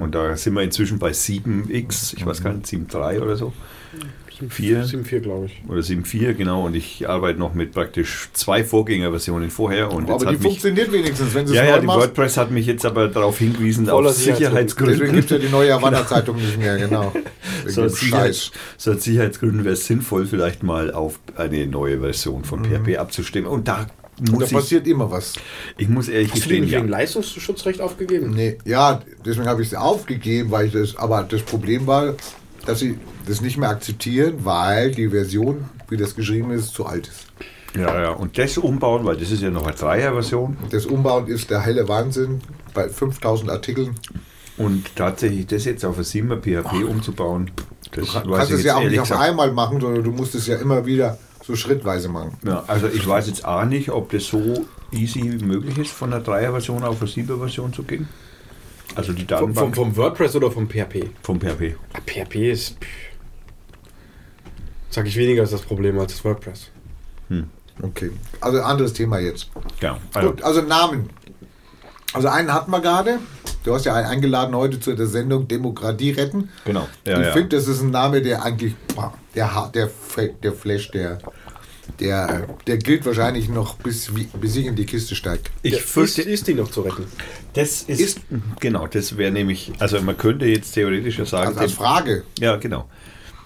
Und 0.00 0.14
da 0.14 0.36
sind 0.36 0.54
wir 0.54 0.62
inzwischen 0.62 0.98
bei 0.98 1.10
7x, 1.10 2.16
ich 2.16 2.26
weiß 2.26 2.42
gar 2.42 2.52
nicht, 2.52 2.66
7.3 2.66 3.20
oder 3.20 3.36
so. 3.36 3.52
4 4.48 4.84
7,4 4.84 5.20
glaube 5.20 5.46
ich. 5.46 5.62
oder 5.68 5.80
7.4, 5.80 6.34
genau. 6.34 6.66
Und 6.66 6.74
ich 6.74 7.08
arbeite 7.08 7.38
noch 7.38 7.54
mit 7.54 7.72
praktisch 7.72 8.28
zwei 8.32 8.64
Vorgängerversionen 8.64 9.50
vorher. 9.50 9.92
Und 9.92 10.08
jetzt 10.08 10.14
Aber 10.14 10.18
die 10.20 10.26
hat 10.26 10.32
mich, 10.34 10.42
funktioniert 10.42 10.92
wenigstens, 10.92 11.34
wenn 11.34 11.44
du 11.46 11.52
es 11.52 11.56
ja, 11.56 11.64
ja, 11.64 11.78
die 11.78 11.86
machst. 11.86 12.00
WordPress 12.00 12.36
hat 12.36 12.50
mich 12.50 12.66
jetzt 12.66 12.86
aber 12.86 13.08
darauf 13.08 13.38
hingewiesen, 13.38 13.86
Voller 13.86 14.10
aus 14.10 14.22
Sicherheitsgründen. 14.24 14.98
Deswegen 14.98 15.14
gibt 15.16 15.30
es 15.30 15.36
ja 15.36 15.38
die 15.38 15.52
neue 15.52 15.72
Havanna-Zeitung 15.74 16.36
nicht 16.36 16.58
mehr, 16.58 16.76
genau. 16.78 17.12
Wegen 17.64 17.74
So 17.74 17.82
dem 17.82 17.90
aus, 17.90 18.00
Sicherheits, 18.00 18.50
so 18.76 18.92
aus 18.92 19.02
Sicherheitsgründen 19.02 19.64
wäre 19.64 19.74
es 19.74 19.86
sinnvoll, 19.86 20.26
vielleicht 20.26 20.62
mal 20.62 20.92
auf 20.92 21.20
eine 21.36 21.66
neue 21.66 22.00
Version 22.00 22.44
von 22.44 22.64
PHP 22.64 22.96
abzustimmen. 22.98 23.50
Und 23.50 23.68
da 23.68 23.86
Da 24.22 24.32
muss 24.32 24.44
ich, 24.48 24.52
passiert 24.52 24.86
immer 24.86 25.10
was. 25.10 25.34
ich 25.78 25.88
muss 25.88 26.08
ehrlich 26.08 26.28
Hast 26.30 26.36
du 26.36 26.40
gestehen, 26.48 26.64
den 26.64 26.70
ja. 26.72 26.78
wegen 26.80 26.88
Leistungsschutzrecht 26.88 27.80
aufgegeben? 27.80 28.30
Nee, 28.34 28.58
ja, 28.66 29.00
deswegen 29.24 29.46
habe 29.48 29.62
ich 29.62 29.68
es 29.68 29.74
aufgegeben, 29.74 30.50
weil 30.50 30.66
ich 30.66 30.72
das, 30.72 30.96
aber 30.96 31.22
das 31.24 31.40
Problem 31.42 31.86
war, 31.86 32.14
dass 32.66 32.80
sie 32.80 32.98
das 33.26 33.40
nicht 33.40 33.56
mehr 33.56 33.70
akzeptieren, 33.70 34.44
weil 34.44 34.92
die 34.92 35.08
Version, 35.08 35.64
wie 35.88 35.96
das 35.96 36.14
geschrieben 36.14 36.50
ist, 36.50 36.74
zu 36.74 36.86
alt 36.86 37.08
ist. 37.08 37.26
ja, 37.76 38.00
ja. 38.02 38.10
Und 38.10 38.38
das 38.38 38.58
umbauen, 38.58 39.04
weil 39.04 39.16
das 39.16 39.30
ist 39.30 39.42
ja 39.42 39.50
noch 39.50 39.66
eine 39.66 39.76
Dreier-Version. 39.76 40.56
Das 40.70 40.86
Umbauen 40.86 41.26
ist 41.26 41.50
der 41.50 41.60
helle 41.60 41.88
Wahnsinn 41.88 42.40
bei 42.74 42.88
5000 42.88 43.50
Artikeln. 43.50 43.94
Und 44.56 44.94
tatsächlich 44.94 45.46
das 45.46 45.64
jetzt 45.64 45.84
auf 45.84 45.96
ein 45.96 46.04
7er 46.04 46.36
PHP 46.36 46.84
umzubauen, 46.84 47.50
das 47.92 48.06
Du 48.06 48.12
kann, 48.12 48.30
kannst 48.30 48.52
es 48.52 48.62
ja 48.62 48.76
auch 48.76 48.84
nicht 48.84 49.00
auf 49.00 49.12
einmal 49.12 49.50
machen, 49.52 49.80
sondern 49.80 50.04
du 50.04 50.10
musst 50.10 50.34
es 50.34 50.46
ja 50.46 50.56
immer 50.56 50.84
wieder 50.84 51.18
so 51.42 51.56
schrittweise 51.56 52.08
machen. 52.08 52.36
Ja, 52.44 52.64
also 52.66 52.86
ich 52.86 53.06
weiß 53.06 53.26
jetzt 53.26 53.44
auch 53.44 53.64
nicht, 53.64 53.90
ob 53.90 54.10
das 54.12 54.26
so 54.26 54.66
easy 54.92 55.22
möglich 55.22 55.78
ist, 55.78 55.90
von 55.92 56.12
einer 56.12 56.22
Dreier-Version 56.22 56.84
auf 56.84 57.00
eine 57.00 57.10
Sieber-Version 57.10 57.72
zu 57.72 57.82
gehen. 57.84 58.08
Also 58.94 59.12
die 59.12 59.24
Vom, 59.24 59.38
vom, 59.38 59.54
Datenbank 59.54 59.76
vom 59.76 59.96
WordPress 59.96 60.36
oder 60.36 60.50
vom 60.50 60.68
PHP? 60.68 61.10
vom 61.22 61.40
PHP. 61.40 61.76
Ah, 61.92 62.00
PHP 62.04 62.50
ist. 62.50 62.76
pff, 62.80 62.86
Sag 64.90 65.06
ich 65.06 65.16
weniger 65.16 65.44
ist 65.44 65.52
das 65.52 65.62
Problem 65.62 65.98
als 65.98 66.12
das 66.12 66.24
WordPress. 66.24 66.68
Okay, 67.82 68.10
also 68.40 68.60
anderes 68.60 68.92
Thema 68.92 69.18
jetzt. 69.20 69.48
Ja, 69.80 69.98
also, 70.12 70.30
Gut, 70.30 70.42
also 70.42 70.60
Namen. 70.62 71.08
Also 72.12 72.28
einen 72.28 72.52
hatten 72.52 72.70
wir 72.72 72.80
gerade. 72.80 73.20
Du 73.62 73.72
hast 73.72 73.84
ja 73.84 73.94
einen 73.94 74.06
eingeladen 74.06 74.54
heute 74.54 74.80
zu 74.80 74.94
der 74.94 75.06
Sendung 75.06 75.46
Demokratie 75.46 76.10
retten. 76.10 76.50
genau. 76.64 76.88
Ja, 77.06 77.20
ich 77.20 77.26
ja. 77.26 77.32
finde, 77.32 77.56
das 77.56 77.68
ist 77.68 77.80
ein 77.82 77.90
Name, 77.90 78.20
der 78.20 78.42
eigentlich, 78.42 78.74
der, 79.34 79.70
der, 79.72 79.90
der 80.42 80.52
Flash, 80.52 80.90
der, 80.90 81.18
der, 81.98 82.46
der 82.66 82.78
gilt 82.78 83.04
wahrscheinlich 83.04 83.48
noch 83.48 83.74
bis, 83.76 84.10
bis 84.40 84.56
ich 84.56 84.66
in 84.66 84.76
die 84.76 84.86
Kiste 84.86 85.14
steige. 85.14 85.42
ich 85.62 85.82
fürchte, 85.82 86.22
ist, 86.22 86.28
ist 86.28 86.46
die 86.48 86.54
noch 86.54 86.70
zu 86.70 86.82
retten? 86.82 87.04
das 87.54 87.82
ist, 87.82 88.20
genau, 88.60 88.86
das 88.86 89.16
wäre 89.16 89.30
nämlich, 89.32 89.72
also 89.78 90.00
man 90.02 90.16
könnte 90.16 90.46
jetzt 90.46 90.72
theoretisch 90.72 91.18
ja 91.18 91.24
sagen, 91.26 91.48
Also 91.48 91.60
als 91.60 91.72
dem- 91.72 91.76
Frage, 91.76 92.24
ja 92.38 92.56
genau. 92.56 92.88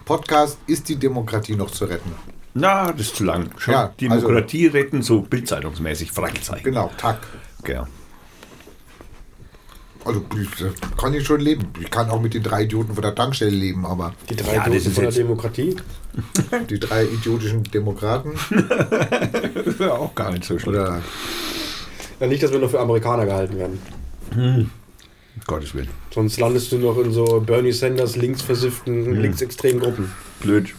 Podcast, 0.04 0.58
ist 0.66 0.88
die 0.88 0.96
Demokratie 0.96 1.56
noch 1.56 1.70
zu 1.70 1.86
retten? 1.86 2.12
Na, 2.52 2.92
das 2.92 3.06
ist 3.08 3.16
zu 3.16 3.24
lang. 3.24 3.50
Schon 3.58 3.72
Ja, 3.74 3.80
also- 3.84 3.94
Demokratie 3.98 4.66
retten, 4.66 5.02
so 5.02 5.22
bildzeitungsmäßig, 5.22 6.12
Fragezeichen. 6.12 6.62
Genau, 6.64 6.90
Tack. 6.98 7.18
Genau. 7.64 7.86
Also 10.04 10.22
kann 10.98 11.14
ich 11.14 11.24
schon 11.26 11.40
leben. 11.40 11.68
Ich 11.80 11.90
kann 11.90 12.10
auch 12.10 12.20
mit 12.20 12.34
den 12.34 12.42
drei 12.42 12.64
Idioten 12.64 12.92
von 12.94 13.02
der 13.02 13.14
Tankstelle 13.14 13.50
leben, 13.50 13.86
aber 13.86 14.14
Die 14.28 14.36
drei 14.36 14.56
Ja, 14.56 14.64
ist 14.66 14.88
von 14.88 15.04
der 15.04 15.12
Demokratie. 15.12 15.76
die 16.70 16.78
drei 16.78 17.04
idiotischen 17.04 17.62
Demokraten 17.64 18.32
Das 18.50 19.78
wäre 19.78 19.94
auch 19.98 20.14
gar 20.14 20.30
nicht 20.32 20.44
so 20.44 20.58
schlimm. 20.58 20.74
oder 20.74 21.02
Ja, 22.20 22.26
nicht, 22.26 22.42
dass 22.42 22.52
wir 22.52 22.58
nur 22.58 22.68
für 22.68 22.80
Amerikaner 22.80 23.24
gehalten 23.26 23.56
werden. 23.58 23.78
Um 24.36 24.70
Gottes 25.46 25.74
Willen. 25.74 25.88
Sonst 26.12 26.38
landest 26.38 26.70
du 26.70 26.78
noch 26.78 26.98
in 26.98 27.12
so 27.12 27.40
Bernie 27.44 27.72
Sanders 27.72 28.14
linksversifften, 28.16 29.20
linksextremen 29.20 29.80
Gruppen. 29.80 30.12
Blöd. 30.40 30.74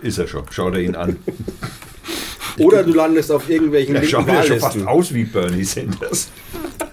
Ist 0.00 0.18
er 0.18 0.26
schon. 0.26 0.44
Schau 0.50 0.70
dir 0.70 0.80
ihn 0.80 0.96
an. 0.96 1.16
Oder 2.58 2.82
du 2.82 2.92
landest 2.92 3.30
auf 3.30 3.48
irgendwelchen 3.48 3.94
Er 3.94 4.00
linken 4.02 4.16
schaut 4.16 4.26
ja 4.28 4.42
schon 4.42 4.58
fast 4.60 4.74
Wahllisten. 4.74 4.88
aus 4.88 5.14
wie 5.14 5.24
Bernie 5.24 5.64
Sanders. 5.64 6.28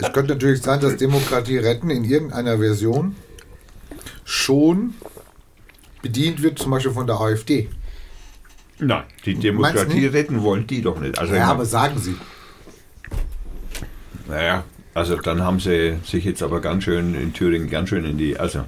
Es 0.02 0.14
könnte 0.14 0.34
natürlich 0.34 0.62
sein, 0.62 0.80
dass 0.80 0.96
Demokratie 0.98 1.58
retten 1.58 1.90
in 1.90 2.06
irgendeiner 2.06 2.58
Version 2.58 3.16
schon 4.24 4.94
bedient 6.02 6.42
wird, 6.42 6.58
zum 6.58 6.72
Beispiel 6.72 6.94
von 6.94 7.06
der 7.06 7.20
AfD. 7.20 7.70
Nein, 8.80 9.04
die 9.26 9.36
Demokratie 9.36 10.06
retten 10.06 10.42
wollen 10.42 10.66
die 10.66 10.82
doch 10.82 11.00
nicht. 11.00 11.20
Also, 11.20 11.36
Ja, 11.36 11.48
aber 11.48 11.66
sagen 11.66 12.00
Sie. 12.00 12.16
naja, 14.28 14.64
also 14.94 15.18
dann 15.18 15.42
haben 15.44 15.60
sie 15.60 15.98
sich 16.06 16.24
jetzt 16.24 16.42
aber 16.42 16.62
ganz 16.62 16.86
schön 16.86 17.14
in 17.14 17.34
Thüringen 17.34 17.70
ganz 17.70 17.90
schön 17.90 18.06
in 18.06 18.18
die. 18.18 18.38
Also, 18.38 18.64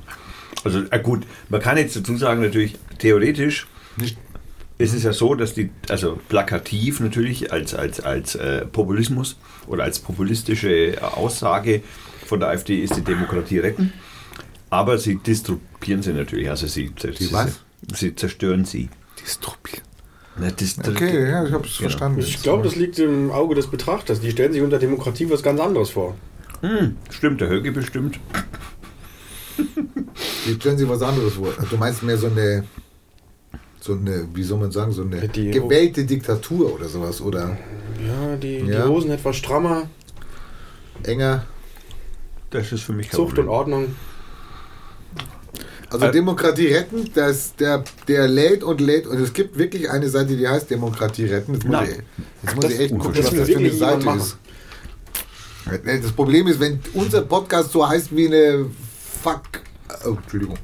also 0.64 0.84
äh, 0.92 1.00
gut, 1.00 1.26
man 1.50 1.62
kann 1.62 1.78
jetzt 1.78 1.96
dazu 1.96 2.18
sagen, 2.18 2.42
natürlich, 2.42 2.78
theoretisch 3.00 3.68
Nicht, 3.98 4.18
ist 4.82 4.94
es 4.94 5.04
ja 5.04 5.14
so, 5.14 5.36
dass 5.36 5.54
die, 5.54 5.70
also 5.90 6.20
plakativ 6.30 7.00
natürlich 7.00 7.52
als, 7.52 7.74
als, 7.74 8.00
als 8.00 8.36
äh, 8.36 8.66
Populismus 8.66 9.38
oder 9.68 9.84
als 9.84 10.00
populistische 10.00 10.98
Aussage 11.02 11.82
von 12.26 12.40
der 12.40 12.50
AfD 12.50 12.80
ist 12.80 12.96
die 12.96 13.02
Demokratie 13.02 13.60
retten. 13.60 13.94
Aber 14.70 14.98
sie 14.98 15.16
disturbieren 15.18 16.02
sie 16.02 16.14
natürlich, 16.14 16.50
also 16.50 16.66
sie, 16.68 16.92
sie, 17.00 17.32
was? 17.34 17.60
sie 17.94 18.16
zerstören 18.16 18.64
sie. 18.66 18.90
Dystopie. 19.22 19.82
Na, 20.38 20.50
das, 20.50 20.78
Okay, 20.80 21.30
ja, 21.30 21.46
ich 21.46 21.52
habe 21.52 21.68
es 21.68 21.78
Genau. 21.78 21.90
verstanden. 21.90 22.20
Ich 22.22 22.42
glaube, 22.42 22.64
das 22.64 22.76
liegt 22.78 22.98
im 23.00 23.32
Auge 23.32 23.56
des 23.56 23.68
Betrachters. 23.68 24.22
Die 24.22 24.32
stellen 24.32 24.54
sich 24.54 24.62
unter 24.62 24.80
Demokratie 24.80 25.30
was 25.30 25.44
ganz 25.44 25.60
anderes 25.60 25.90
vor. 25.90 26.16
Hm, 26.62 26.96
stimmt, 27.10 27.42
der 27.42 27.50
Höge 27.50 27.72
bestimmt. 27.74 28.18
Die 30.48 30.54
stellen 30.56 30.78
sich 30.78 30.88
was 30.88 31.02
anderes 31.02 31.34
vor. 31.34 31.54
Du 31.70 31.78
meinst 31.78 32.02
mehr 32.04 32.18
so 32.18 32.28
eine, 32.28 32.64
so 33.82 33.94
eine, 33.94 34.28
wie 34.34 34.44
soll 34.44 34.60
man 34.60 34.72
sagen, 34.72 34.92
so 34.92 35.02
eine 35.02 35.28
Die- 35.28 35.52
gewählte 35.52 36.06
Diktatur 36.06 36.74
oder 36.76 36.88
sowas 36.88 37.20
oder 37.20 37.58
Ja, 38.08 38.36
die, 38.38 38.58
Ja. 38.60 38.84
die 38.84 38.90
Hosen 38.90 39.12
etwas 39.12 39.36
strammer, 39.36 39.90
enger. 41.04 41.46
Das 42.52 42.72
ist 42.72 42.84
für 42.84 42.94
mich 42.94 43.10
kein 43.10 43.16
Zucht 43.18 43.38
und. 43.40 43.48
Ordnung. 43.50 43.96
Also 45.90 46.06
Äh, 46.06 46.12
Demokratie 46.12 46.68
retten, 46.68 47.10
das, 47.16 47.56
der, 47.58 47.84
der 48.08 48.28
lädt 48.28 48.64
und 48.64 48.80
lädt 48.80 49.08
und 49.08 49.20
es 49.20 49.34
gibt 49.34 49.58
wirklich 49.58 49.90
eine 49.90 50.08
Seite, 50.10 50.38
die 50.38 50.48
heißt 50.48 50.70
Demokratie 50.70 51.26
retten. 51.26 51.54
Jetzt 51.56 51.66
muss, 51.66 51.74
Nein. 51.74 51.90
ich, 51.90 52.44
jetzt 52.44 52.56
muss 52.56 52.64
Das- 52.66 52.74
ich 52.74 52.80
echt 52.80 52.94
gucken, 52.98 53.14
das 53.14 53.26
was 53.26 53.36
das 53.40 53.50
für 53.50 53.58
eine 53.58 53.72
Seite 53.74 54.10
ist. 54.12 54.38
Das 56.04 56.12
Problem 56.14 56.48
ist, 56.48 56.60
wenn 56.60 56.80
unser 56.94 57.22
Podcast 57.22 57.72
so 57.72 57.88
heißt 57.88 58.16
wie 58.16 58.28
eine 58.28 58.66
Fuck. 59.24 59.42
Oh, 60.06 60.12
Entschuldigung. 60.22 60.58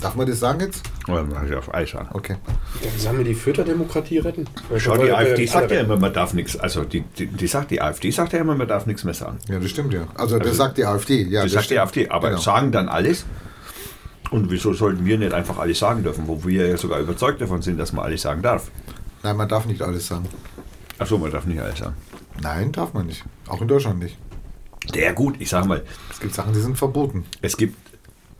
Darf 0.00 0.14
man 0.16 0.26
das 0.26 0.40
sagen 0.40 0.60
jetzt? 0.60 0.82
Oh, 1.06 1.12
dann 1.16 1.28
mach 1.28 1.42
ich 1.44 1.54
auf 1.54 1.72
Eis 1.74 1.94
an. 1.94 2.08
Okay. 2.12 2.36
Dann 2.82 2.98
sollen 2.98 3.18
wir 3.18 3.24
die 3.24 3.34
Fütterdemokratie 3.34 4.18
retten? 4.18 4.48
Schau, 4.78 4.94
die 4.96 5.02
Weil- 5.02 5.12
AfD 5.14 5.38
weil- 5.42 5.48
sagt 5.48 5.70
ja 5.70 5.80
immer, 5.80 5.96
man 5.98 6.12
darf 6.14 6.32
nichts. 6.32 6.56
Also 6.56 6.84
die, 6.84 7.02
die, 7.02 7.26
die 7.26 7.46
sagt, 7.46 7.70
die 7.70 7.80
AfD 7.82 8.10
sagt 8.10 8.32
ja 8.32 8.38
immer, 8.40 8.54
man 8.54 8.66
darf 8.68 8.86
nichts 8.86 9.04
mehr 9.04 9.12
sagen. 9.14 9.38
Ja, 9.48 9.58
das 9.58 9.70
stimmt 9.70 9.92
ja. 9.92 10.06
Also, 10.14 10.38
das 10.38 10.46
Also, 10.48 10.58
sagt 10.58 10.78
die 10.78 10.84
AfD. 10.86 11.22
Ja, 11.24 11.42
das 11.42 11.52
sagt 11.52 11.64
die 11.64 11.66
stimmt. 11.74 11.80
AfD, 11.80 12.08
aber 12.08 12.30
Genau. 12.30 12.40
sagen 12.40 12.72
dann 12.72 12.88
alles. 12.88 13.26
Und 14.30 14.50
wieso 14.50 14.72
sollten 14.72 15.04
wir 15.04 15.18
nicht 15.18 15.32
einfach 15.34 15.58
alles 15.58 15.78
sagen 15.78 16.02
dürfen, 16.02 16.26
wo 16.26 16.42
wir 16.44 16.66
ja 16.68 16.76
sogar 16.76 16.98
überzeugt 17.00 17.40
davon 17.40 17.60
sind, 17.62 17.78
dass 17.78 17.92
man 17.92 18.06
alles 18.06 18.22
sagen 18.22 18.40
darf? 18.42 18.70
Nein, 19.22 19.36
man 19.36 19.48
darf 19.48 19.66
nicht 19.66 19.82
alles 19.82 20.06
sagen. 20.06 20.26
Achso, 20.98 21.18
man 21.18 21.30
darf 21.30 21.44
nicht 21.44 21.60
alles 21.60 21.78
sagen. 21.78 21.94
Nein, 22.42 22.72
darf 22.72 22.94
man 22.94 23.06
nicht. 23.06 23.22
Auch 23.46 23.60
in 23.60 23.68
Deutschland 23.68 23.98
nicht. 24.00 24.16
Ja 24.94 25.12
gut, 25.12 25.36
ich 25.38 25.48
sage 25.50 25.68
mal, 25.68 25.82
Es 26.10 26.18
gibt 26.20 26.34
Sachen, 26.34 26.52
die 26.52 26.60
sind 26.60 26.76
verboten. 26.76 27.24
es 27.42 27.56
gibt, 27.56 27.76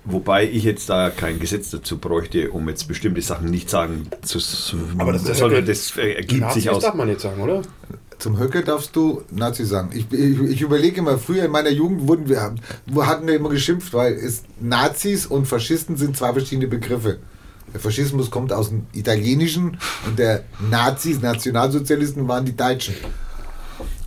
wobei 0.05 0.49
ich 0.49 0.65
jetzt 0.65 0.89
da 0.89 1.11
kein 1.11 1.39
Gesetz 1.39 1.71
dazu 1.71 1.99
bräuchte, 1.99 2.51
um 2.51 2.69
jetzt 2.69 2.89
bestimmte 2.89 3.23
Sachen 3.23 3.51
nicht 3.51 3.71
sagen 3.71 4.09
zu, 4.23 4.39
Aber 4.99 5.13
das 5.13 5.39
sondern 5.39 5.65
das 5.67 5.97
äh, 5.97 6.13
ergibt 6.15 6.43
Nazis 6.43 6.63
sich 6.63 6.71
aus. 6.71 6.83
darf 6.83 6.95
man 6.95 7.09
jetzt 7.09 7.23
sagen, 7.23 7.41
oder? 7.43 7.63
Zum 8.19 8.39
Höcke 8.39 8.63
darfst 8.63 8.95
du 8.95 9.23
Nazi 9.31 9.65
sagen. 9.65 9.91
Ich, 9.93 10.11
ich, 10.13 10.41
ich 10.41 10.61
überlege 10.61 10.99
immer, 11.01 11.19
früher 11.19 11.45
in 11.45 11.51
meiner 11.51 11.71
Jugend 11.71 12.07
wurden 12.07 12.29
wir, 12.29 12.55
wo 12.87 13.07
hatten 13.07 13.27
wir 13.27 13.35
immer 13.35 13.49
geschimpft, 13.51 13.93
weil 13.93 14.15
es 14.15 14.45
Nazis 14.61 15.27
und 15.27 15.47
Faschisten 15.47 15.97
sind 15.97 16.17
zwei 16.17 16.33
verschiedene 16.33 16.69
Begriffe. 16.69 17.19
Der 17.73 17.81
Faschismus 17.81 18.31
kommt 18.31 18.53
aus 18.53 18.69
dem 18.69 18.87
Italienischen 18.93 19.79
und 20.07 20.19
der 20.19 20.45
Nazis, 20.71 21.21
Nationalsozialisten 21.21 22.29
waren 22.29 22.45
die 22.45 22.57
Deutschen. 22.57 22.95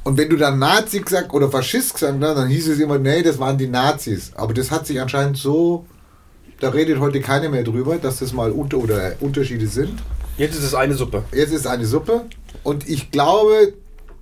Und 0.07 0.17
wenn 0.17 0.29
du 0.29 0.37
dann 0.37 0.57
Nazi 0.57 1.01
gesagt 1.01 1.33
oder 1.33 1.51
Faschist 1.51 1.95
gesagt 1.95 2.23
hast, 2.23 2.37
dann 2.37 2.47
hieß 2.47 2.69
es 2.69 2.79
immer, 2.79 2.97
nee, 2.97 3.21
das 3.23 3.39
waren 3.39 3.57
die 3.57 3.67
Nazis. 3.67 4.31
Aber 4.35 4.53
das 4.53 4.71
hat 4.71 4.87
sich 4.87 5.01
anscheinend 5.01 5.35
so, 5.35 5.85
da 6.61 6.69
redet 6.69 7.01
heute 7.01 7.19
keiner 7.19 7.49
mehr 7.49 7.63
drüber, 7.63 7.97
dass 7.97 8.19
das 8.19 8.31
mal 8.31 8.51
unter 8.51 8.77
oder 8.77 9.17
Unterschiede 9.19 9.67
sind. 9.67 9.99
Jetzt 10.37 10.55
ist 10.55 10.63
es 10.63 10.73
eine 10.73 10.93
Suppe. 10.93 11.25
Jetzt 11.33 11.51
ist 11.51 11.67
eine 11.67 11.85
Suppe 11.85 12.21
und 12.63 12.87
ich 12.87 13.11
glaube, 13.11 13.73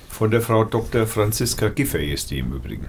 Von 0.09 0.31
der 0.31 0.41
Frau 0.41 0.65
Dr. 0.65 1.07
Franziska 1.07 1.69
Giffey 1.69 2.13
ist 2.13 2.29
die 2.29 2.39
im 2.39 2.53
Übrigen. 2.53 2.87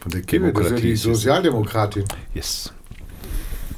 von 0.00 0.12
der 0.12 0.20
ist 0.20 0.32
ja 0.32 0.38
die 0.38 0.38
Demokratie. 0.38 0.96
Sozialdemokratin. 0.96 2.04
Yes. 2.34 2.72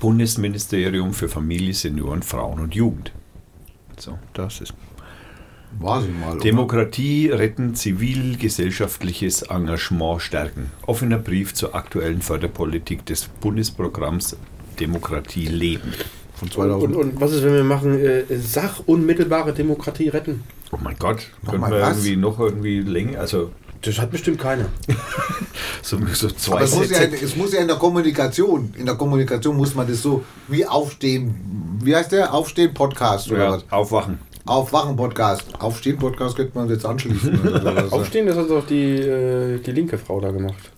Bundesministerium 0.00 1.12
für 1.12 1.28
Familie, 1.28 1.74
Senioren, 1.74 2.22
Frauen 2.22 2.60
und 2.60 2.74
Jugend. 2.74 3.12
So, 3.98 4.18
das 4.32 4.60
ist. 4.60 4.74
War 5.80 6.02
sie 6.02 6.08
mal. 6.08 6.32
oder? 6.34 6.40
Demokratie 6.42 7.28
retten, 7.28 7.74
zivilgesellschaftliches 7.74 9.42
Engagement 9.42 10.22
stärken. 10.22 10.70
Offener 10.86 11.18
Brief 11.18 11.54
zur 11.54 11.74
aktuellen 11.74 12.22
Förderpolitik 12.22 13.04
des 13.06 13.24
Bundesprogramms 13.40 14.36
Demokratie 14.80 15.46
leben. 15.46 15.92
Von 16.34 16.48
Und, 16.48 16.52
2000. 16.54 16.96
und 16.96 17.20
was 17.20 17.32
ist, 17.32 17.42
wenn 17.44 17.54
wir 17.54 17.64
machen 17.64 17.98
äh, 17.98 18.24
sachunmittelbare 18.36 19.52
Demokratie 19.54 20.08
retten? 20.08 20.42
Oh 20.70 20.78
mein 20.82 20.96
Gott, 20.98 21.30
können 21.48 21.62
wir 21.62 21.80
was? 21.80 21.98
irgendwie 21.98 22.16
noch 22.16 22.38
irgendwie 22.40 22.80
länger, 22.80 23.20
also 23.20 23.52
Das 23.80 23.98
hat 23.98 24.10
bestimmt 24.10 24.38
keiner. 24.38 24.66
so, 25.82 25.98
so 26.12 26.28
zwei 26.28 26.56
aber 26.56 26.64
es 26.64 26.74
muss, 26.74 26.90
ja, 26.90 26.96
Sätze. 26.98 27.24
es 27.24 27.36
muss 27.36 27.52
ja 27.54 27.60
in 27.60 27.68
der 27.68 27.76
Kommunikation, 27.76 28.74
in 28.76 28.84
der 28.84 28.96
Kommunikation 28.96 29.56
muss 29.56 29.74
man 29.74 29.86
das 29.86 30.02
so 30.02 30.24
wie 30.48 30.66
aufstehen, 30.66 31.78
wie 31.82 31.94
heißt 31.96 32.12
der? 32.12 32.34
Aufstehen 32.34 32.74
Podcast 32.74 33.30
oder 33.30 33.44
ja, 33.44 33.52
was? 33.52 33.64
aufwachen. 33.70 34.18
Aufwachen-Podcast. 34.46 35.44
Aufstehen-Podcast 35.58 36.36
könnte 36.36 36.56
man 36.56 36.68
jetzt 36.68 36.86
anschließen. 36.86 37.40
was? 37.64 37.92
Aufstehen, 37.92 38.26
das 38.26 38.36
hat 38.36 38.48
doch 38.48 38.66
die, 38.66 38.94
äh, 38.94 39.58
die 39.58 39.72
linke 39.72 39.98
Frau 39.98 40.20
da 40.20 40.30
gemacht. 40.30 40.70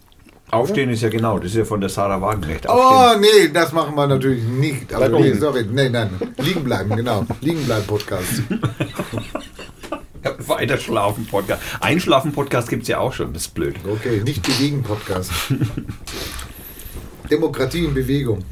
Aufstehen 0.51 0.89
ist 0.89 1.03
ja 1.03 1.11
genau, 1.11 1.39
das 1.39 1.51
ist 1.51 1.59
ja 1.59 1.65
von 1.67 1.79
der 1.79 1.91
Sarah 1.91 2.23
Wagenknecht. 2.23 2.67
Oh, 2.71 3.11
nee, 3.21 3.49
das 3.53 3.73
machen 3.73 3.95
wir 3.95 4.07
natürlich 4.07 4.43
nicht. 4.45 4.95
Aber 4.95 5.11
Bleib 5.11 5.21
nee, 5.21 5.33
sorry. 5.35 5.67
Nein, 5.71 5.93
nein. 5.93 6.11
Liegen 6.39 6.65
bleiben, 6.65 6.97
genau. 6.97 7.27
Liegen 7.43 7.63
bleiben 7.65 7.87
Podcast. 7.87 8.43
Weiter 10.47 10.79
schlafen 10.79 11.27
Podcast. 11.27 11.61
Einschlafen 11.81 12.33
Podcast 12.33 12.71
gibt 12.71 12.83
es 12.83 12.89
ja 12.89 12.99
auch 12.99 13.13
schon, 13.13 13.35
das 13.35 13.43
ist 13.43 13.55
blöd. 13.55 13.77
Okay, 13.87 14.23
nicht 14.25 14.43
bewegen 14.43 14.83
Podcast. 14.83 15.31
Demokratie 17.31 17.85
in 17.85 17.93
Bewegung. 17.93 18.43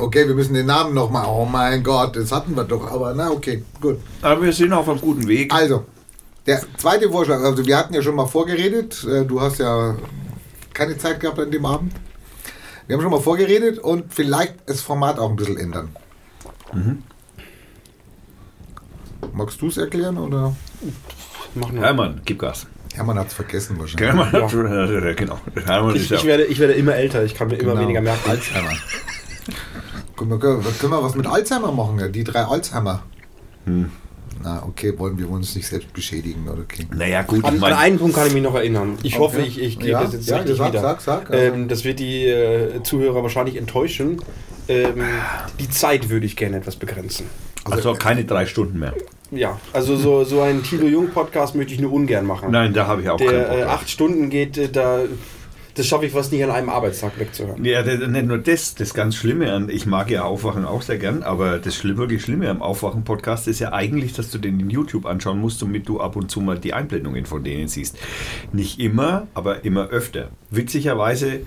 Okay, 0.00 0.26
wir 0.26 0.34
müssen 0.34 0.54
den 0.54 0.66
Namen 0.66 0.94
nochmal. 0.94 1.26
Oh 1.28 1.44
mein 1.44 1.82
Gott, 1.82 2.16
das 2.16 2.32
hatten 2.32 2.54
wir 2.56 2.64
doch. 2.64 2.90
Aber 2.90 3.14
na, 3.14 3.30
okay, 3.30 3.62
gut. 3.80 3.98
Aber 4.22 4.42
wir 4.42 4.52
sind 4.52 4.72
auf 4.72 4.88
einem 4.88 5.00
guten 5.00 5.26
Weg. 5.28 5.52
Also, 5.54 5.84
der 6.46 6.60
zweite 6.78 7.10
Vorschlag. 7.10 7.40
Also, 7.40 7.64
wir 7.66 7.76
hatten 7.76 7.94
ja 7.94 8.02
schon 8.02 8.14
mal 8.16 8.26
vorgeredet. 8.26 9.04
Äh, 9.04 9.24
Du 9.24 9.40
hast 9.40 9.58
ja 9.58 9.96
keine 10.72 10.96
Zeit 10.98 11.20
gehabt 11.20 11.38
an 11.38 11.50
dem 11.50 11.64
Abend. 11.66 11.92
Wir 12.86 12.96
haben 12.96 13.02
schon 13.02 13.10
mal 13.12 13.20
vorgeredet 13.20 13.78
und 13.78 14.12
vielleicht 14.12 14.54
das 14.66 14.80
Format 14.80 15.18
auch 15.18 15.30
ein 15.30 15.36
bisschen 15.36 15.56
ändern. 15.58 15.94
Magst 19.32 19.60
du 19.60 19.68
es 19.68 19.76
erklären 19.76 20.18
oder? 20.18 20.56
Mach 21.54 21.70
nur. 21.70 21.82
Hermann, 21.84 22.20
gib 22.24 22.38
Gas. 22.40 22.66
Hermann 22.94 23.18
hat 23.18 23.28
es 23.28 23.34
vergessen 23.34 23.78
wahrscheinlich. 23.78 24.08
Hermann, 24.08 24.32
Ja. 24.32 25.08
ja. 25.08 25.12
genau. 25.14 25.38
Hermann 25.64 25.94
Ich, 25.94 26.02
ist 26.02 26.10
ja 26.10 26.16
ich, 26.18 26.24
werde, 26.24 26.44
ich 26.44 26.58
werde 26.58 26.72
immer 26.74 26.94
älter, 26.96 27.22
ich 27.24 27.34
kann 27.34 27.48
mir 27.48 27.54
immer 27.56 27.72
Genau. 27.72 27.82
weniger 27.82 28.00
merken. 28.00 28.28
Alzheimer. 28.28 28.72
Können 30.20 30.32
wir, 30.32 30.38
können 30.38 30.92
wir 30.92 31.02
was 31.02 31.14
mit 31.14 31.26
Alzheimer 31.26 31.72
machen? 31.72 31.98
Ja? 31.98 32.08
Die 32.08 32.24
drei 32.24 32.40
Alzheimer. 32.44 33.02
Hm. 33.64 33.90
Na, 34.42 34.62
okay, 34.66 34.98
wollen 34.98 35.18
wir 35.18 35.30
uns 35.30 35.54
nicht 35.56 35.66
selbst 35.66 35.92
beschädigen, 35.94 36.46
oder 36.46 36.60
okay? 36.60 36.86
Naja, 36.94 37.22
gut, 37.22 37.42
An, 37.42 37.56
ich 37.56 37.62
an 37.62 37.72
einen 37.72 37.98
Punkt 37.98 38.14
kann 38.16 38.26
ich 38.26 38.34
mich 38.34 38.42
noch 38.42 38.54
erinnern. 38.54 38.98
Ich 39.02 39.14
Okay. 39.14 39.22
hoffe, 39.22 39.40
ich, 39.40 39.58
ich 39.58 39.78
kriege 39.78 39.92
Ja, 39.92 40.02
das 40.04 40.12
jetzt 40.12 40.28
ja, 40.28 40.36
richtig 40.36 40.58
sag, 40.58 40.68
wieder. 40.68 40.80
sag, 40.82 41.00
sag, 41.00 41.30
also. 41.30 41.42
ähm, 41.54 41.68
das 41.68 41.84
wird 41.84 42.00
die 42.00 42.26
äh, 42.26 42.82
Zuhörer 42.82 43.22
wahrscheinlich 43.22 43.56
enttäuschen. 43.56 44.20
Ähm, 44.68 45.02
die 45.58 45.70
Zeit 45.70 46.10
würde 46.10 46.26
ich 46.26 46.36
gerne 46.36 46.58
etwas 46.58 46.76
begrenzen. 46.76 47.26
also 47.64 47.94
keine 47.94 48.24
drei 48.26 48.44
Stunden 48.44 48.78
mehr. 48.78 48.92
Ja, 49.30 49.58
also 49.72 49.96
so, 49.96 50.24
so 50.24 50.42
einen 50.42 50.62
Thilo 50.62 50.86
Jung 50.86 51.10
Podcast 51.10 51.54
möchte 51.54 51.72
ich 51.72 51.80
nur 51.80 51.92
ungern 51.92 52.26
machen. 52.26 52.50
Nein, 52.50 52.74
da 52.74 52.86
habe 52.86 53.00
ich 53.02 53.08
auch 53.08 53.16
keinen 53.18 53.30
Der 53.30 53.44
Bock 53.44 53.58
äh, 53.58 53.62
acht 53.64 53.88
Stunden 53.88 54.28
geht, 54.28 54.58
äh, 54.58 54.68
da 54.68 55.00
das 55.74 55.86
schaffe 55.86 56.06
ich 56.06 56.12
fast 56.12 56.32
nicht 56.32 56.42
an 56.44 56.50
einem 56.50 56.68
Arbeitstag 56.68 57.18
wegzuhören. 57.18 57.64
Ja, 57.64 57.82
das- 57.82 58.06
nicht 58.08 58.26
nur 58.26 58.38
das, 58.38 58.74
das 58.74 58.94
ganz 58.94 59.16
Schlimme 59.16 59.52
an, 59.52 59.68
ich 59.68 59.86
mag 59.86 60.10
ja 60.10 60.24
Aufwachen 60.24 60.64
auch 60.64 60.82
sehr 60.82 60.98
gern, 60.98 61.22
aber 61.22 61.58
das 61.58 61.82
wirklich 61.84 62.22
Schlimme 62.22 62.48
am 62.50 62.62
Aufwachen-Podcast 62.62 63.48
ist 63.48 63.58
ja 63.60 63.72
eigentlich, 63.72 64.12
dass 64.12 64.30
du 64.30 64.38
den 64.38 64.60
in 64.60 64.70
YouTube 64.70 65.06
anschauen 65.06 65.40
musst, 65.40 65.62
damit 65.62 65.88
du 65.88 66.00
ab 66.00 66.16
und 66.16 66.30
zu 66.30 66.40
mal 66.40 66.58
die 66.58 66.74
Einblendungen 66.74 67.26
von 67.26 67.42
denen 67.44 67.68
siehst. 67.68 67.96
Nicht 68.52 68.78
immer, 68.80 69.26
aber 69.34 69.64
immer 69.64 69.88
öfter. 69.88 70.28
Witzigerweise, 70.50 71.40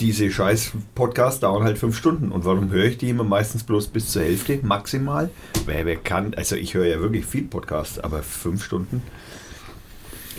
diese 0.00 0.30
scheiß 0.30 0.72
Podcasts 0.94 1.40
dauern 1.40 1.62
halt 1.62 1.76
fünf 1.78 1.96
Stunden. 1.96 2.32
Und 2.32 2.44
warum 2.46 2.70
höre 2.70 2.86
ich 2.86 2.96
die 2.98 3.10
immer 3.10 3.22
meistens 3.24 3.64
bloß 3.64 3.88
bis 3.88 4.08
zur 4.10 4.22
Hälfte 4.22 4.58
maximal? 4.62 5.28
Wer, 5.66 5.84
wer 5.84 5.96
kann, 5.96 6.32
also 6.34 6.56
ich 6.56 6.72
höre 6.74 6.86
ja 6.86 7.00
wirklich 7.00 7.26
viel 7.26 7.42
Podcasts, 7.44 7.98
aber 7.98 8.22
fünf 8.22 8.64
Stunden? 8.64 9.02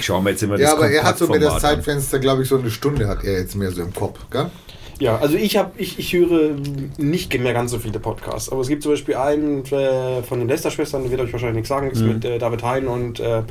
Ich 0.01 0.07
schaue 0.07 0.23
mir 0.23 0.31
jetzt 0.31 0.41
immer 0.41 0.57
Ja, 0.57 0.71
aber 0.73 0.89
er 0.89 1.03
hat 1.03 1.19
so 1.19 1.27
mir 1.27 1.39
das. 1.39 1.61
Zeitfenster, 1.61 2.17
glaube 2.17 2.41
ich, 2.41 2.49
so 2.49 2.57
eine 2.57 2.71
Stunde 2.71 3.07
hat 3.07 3.23
er 3.23 3.33
jetzt 3.33 3.55
mehr 3.55 3.69
so 3.71 3.83
im 3.83 3.93
Kopf. 3.93 4.19
Gell? 4.31 4.49
Ja, 5.01 5.17
also 5.17 5.35
ich 5.35 5.57
habe, 5.57 5.71
ich, 5.77 5.97
ich 5.97 6.13
höre 6.13 6.51
nicht 6.99 7.37
mehr 7.39 7.53
ganz 7.53 7.71
so 7.71 7.79
viele 7.79 7.99
Podcasts, 7.99 8.51
aber 8.51 8.61
es 8.61 8.67
gibt 8.67 8.83
zum 8.83 8.91
Beispiel 8.91 9.15
einen 9.15 9.65
äh, 9.65 10.21
von 10.21 10.37
den 10.37 10.47
Lester-Schwestern, 10.47 11.01
der 11.01 11.09
wird 11.09 11.21
euch 11.21 11.33
wahrscheinlich 11.33 11.55
nichts 11.55 11.69
sagen, 11.69 11.89
ist 11.89 12.01
mit 12.01 12.23
äh, 12.23 12.37
David 12.37 12.61
Hein 12.61 12.87
und 12.87 13.19
äh, 13.19 13.41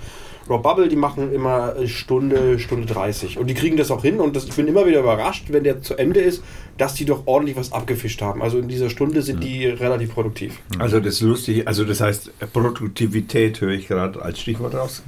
Rob 0.49 0.63
Bubble, 0.63 0.87
die 0.87 0.95
machen 0.95 1.33
immer 1.33 1.75
äh, 1.75 1.89
Stunde, 1.89 2.61
Stunde 2.61 2.87
30 2.87 3.37
und 3.37 3.49
die 3.49 3.55
kriegen 3.55 3.77
das 3.77 3.91
auch 3.91 4.03
hin 4.03 4.21
und 4.21 4.37
das, 4.37 4.45
ich 4.45 4.55
bin 4.55 4.69
immer 4.69 4.87
wieder 4.87 5.01
überrascht, 5.01 5.47
wenn 5.49 5.65
der 5.65 5.83
zu 5.83 5.97
Ende 5.97 6.21
ist, 6.21 6.45
dass 6.79 6.95
die 6.95 7.05
doch 7.05 7.27
ordentlich 7.27 7.57
was 7.57 7.73
abgefischt 7.73 8.23
haben. 8.23 8.43
Also 8.43 8.59
in 8.59 8.69
dieser 8.69 8.89
Stunde 8.89 9.21
sind 9.23 9.43
die 9.43 9.67
relativ 9.67 10.15
produktiv. 10.15 10.57
Also 10.79 11.01
das 11.01 11.21
Lustige, 11.21 11.67
also 11.67 11.85
das 11.85 12.01
heißt 12.01 12.31
Produktivität 12.53 13.61
höre 13.61 13.73
ich 13.73 13.89
gerade 13.89 14.23
als 14.23 14.39
Stichwort 14.39 14.77
raus. 14.77 15.03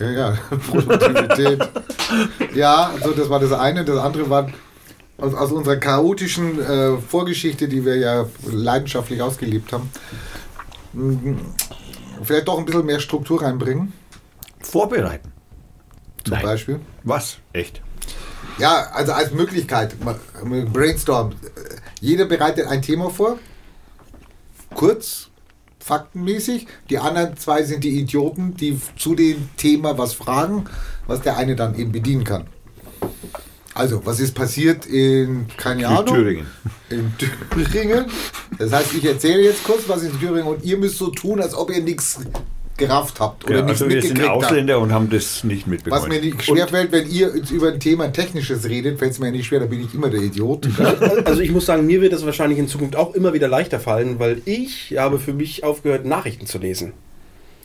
Ja, 0.00 0.10
ja, 0.10 0.38
Produktivität. 0.70 1.68
ja, 2.54 2.90
also 2.94 3.10
das 3.10 3.28
war 3.28 3.38
das 3.38 3.52
eine. 3.52 3.84
Das 3.84 3.98
andere 3.98 4.30
war 4.30 4.48
aus, 5.24 5.34
aus 5.34 5.52
unserer 5.52 5.76
chaotischen 5.76 6.60
äh, 6.60 6.98
Vorgeschichte, 6.98 7.68
die 7.68 7.84
wir 7.84 7.96
ja 7.96 8.26
leidenschaftlich 8.46 9.22
ausgelebt 9.22 9.72
haben, 9.72 9.90
mh, 10.92 11.38
vielleicht 12.22 12.48
doch 12.48 12.58
ein 12.58 12.64
bisschen 12.64 12.86
mehr 12.86 13.00
Struktur 13.00 13.42
reinbringen, 13.42 13.92
Vorbereiten. 14.60 15.32
zum 16.24 16.34
Nein. 16.34 16.42
Beispiel. 16.42 16.80
Was? 17.02 17.38
Echt? 17.52 17.80
Ja, 18.58 18.90
also 18.92 19.12
als 19.12 19.32
Möglichkeit, 19.32 19.96
Brainstorm. 20.72 21.32
Jeder 22.00 22.26
bereitet 22.26 22.66
ein 22.66 22.82
Thema 22.82 23.10
vor, 23.10 23.38
kurz, 24.74 25.28
faktenmäßig. 25.80 26.66
Die 26.90 26.98
anderen 26.98 27.36
zwei 27.36 27.62
sind 27.62 27.82
die 27.84 27.98
Idioten, 27.98 28.54
die 28.54 28.80
zu 28.96 29.14
dem 29.14 29.48
Thema 29.56 29.98
was 29.98 30.14
fragen, 30.14 30.66
was 31.06 31.22
der 31.22 31.36
eine 31.36 31.56
dann 31.56 31.74
eben 31.74 31.92
bedienen 31.92 32.24
kann. 32.24 32.46
Also, 33.74 34.00
was 34.04 34.20
ist 34.20 34.34
passiert 34.34 34.86
in, 34.86 35.46
keine 35.56 35.88
Ahnung, 35.88 36.14
Thüringen. 36.14 36.46
in 36.90 37.12
Thüringen? 37.50 38.04
Das 38.58 38.72
heißt, 38.72 38.94
ich 38.94 39.04
erzähle 39.04 39.42
jetzt 39.42 39.64
kurz, 39.64 39.82
was 39.88 40.02
ist 40.02 40.12
in 40.12 40.20
Thüringen 40.20 40.46
und 40.46 40.64
ihr 40.64 40.76
müsst 40.78 40.98
so 40.98 41.08
tun, 41.08 41.40
als 41.40 41.54
ob 41.56 41.70
ihr 41.70 41.82
nichts 41.82 42.20
gerafft 42.76 43.20
habt 43.20 43.44
oder 43.44 43.58
Ja, 43.58 43.62
nichts 43.64 43.82
also 43.82 43.92
wir 43.94 44.02
sind 44.02 44.20
habt. 44.20 44.30
Ausländer 44.30 44.78
und 44.80 44.92
haben 44.92 45.08
das 45.10 45.44
nicht 45.44 45.66
mitbekommen. 45.66 46.02
Was 46.02 46.08
mir 46.08 46.20
nicht 46.20 46.42
schwerfällt, 46.42 46.90
wenn 46.92 47.08
ihr 47.10 47.32
über 47.50 47.68
ein 47.72 47.80
Thema 47.80 48.12
Technisches 48.12 48.68
redet, 48.68 48.98
fällt 48.98 49.12
es 49.12 49.18
mir 49.20 49.30
nicht 49.30 49.46
schwer, 49.46 49.60
da 49.60 49.66
bin 49.66 49.84
ich 49.84 49.94
immer 49.94 50.08
der 50.10 50.20
Idiot. 50.20 50.68
Also 51.24 51.40
ich 51.40 51.50
muss 51.52 51.66
sagen, 51.66 51.86
mir 51.86 52.00
wird 52.00 52.12
das 52.12 52.24
wahrscheinlich 52.26 52.58
in 52.58 52.68
Zukunft 52.68 52.96
auch 52.96 53.14
immer 53.14 53.32
wieder 53.32 53.48
leichter 53.48 53.78
fallen, 53.80 54.18
weil 54.18 54.40
ich 54.44 54.94
habe 54.96 55.18
für 55.18 55.32
mich 55.32 55.62
aufgehört, 55.64 56.04
Nachrichten 56.04 56.46
zu 56.46 56.58
lesen. 56.58 56.92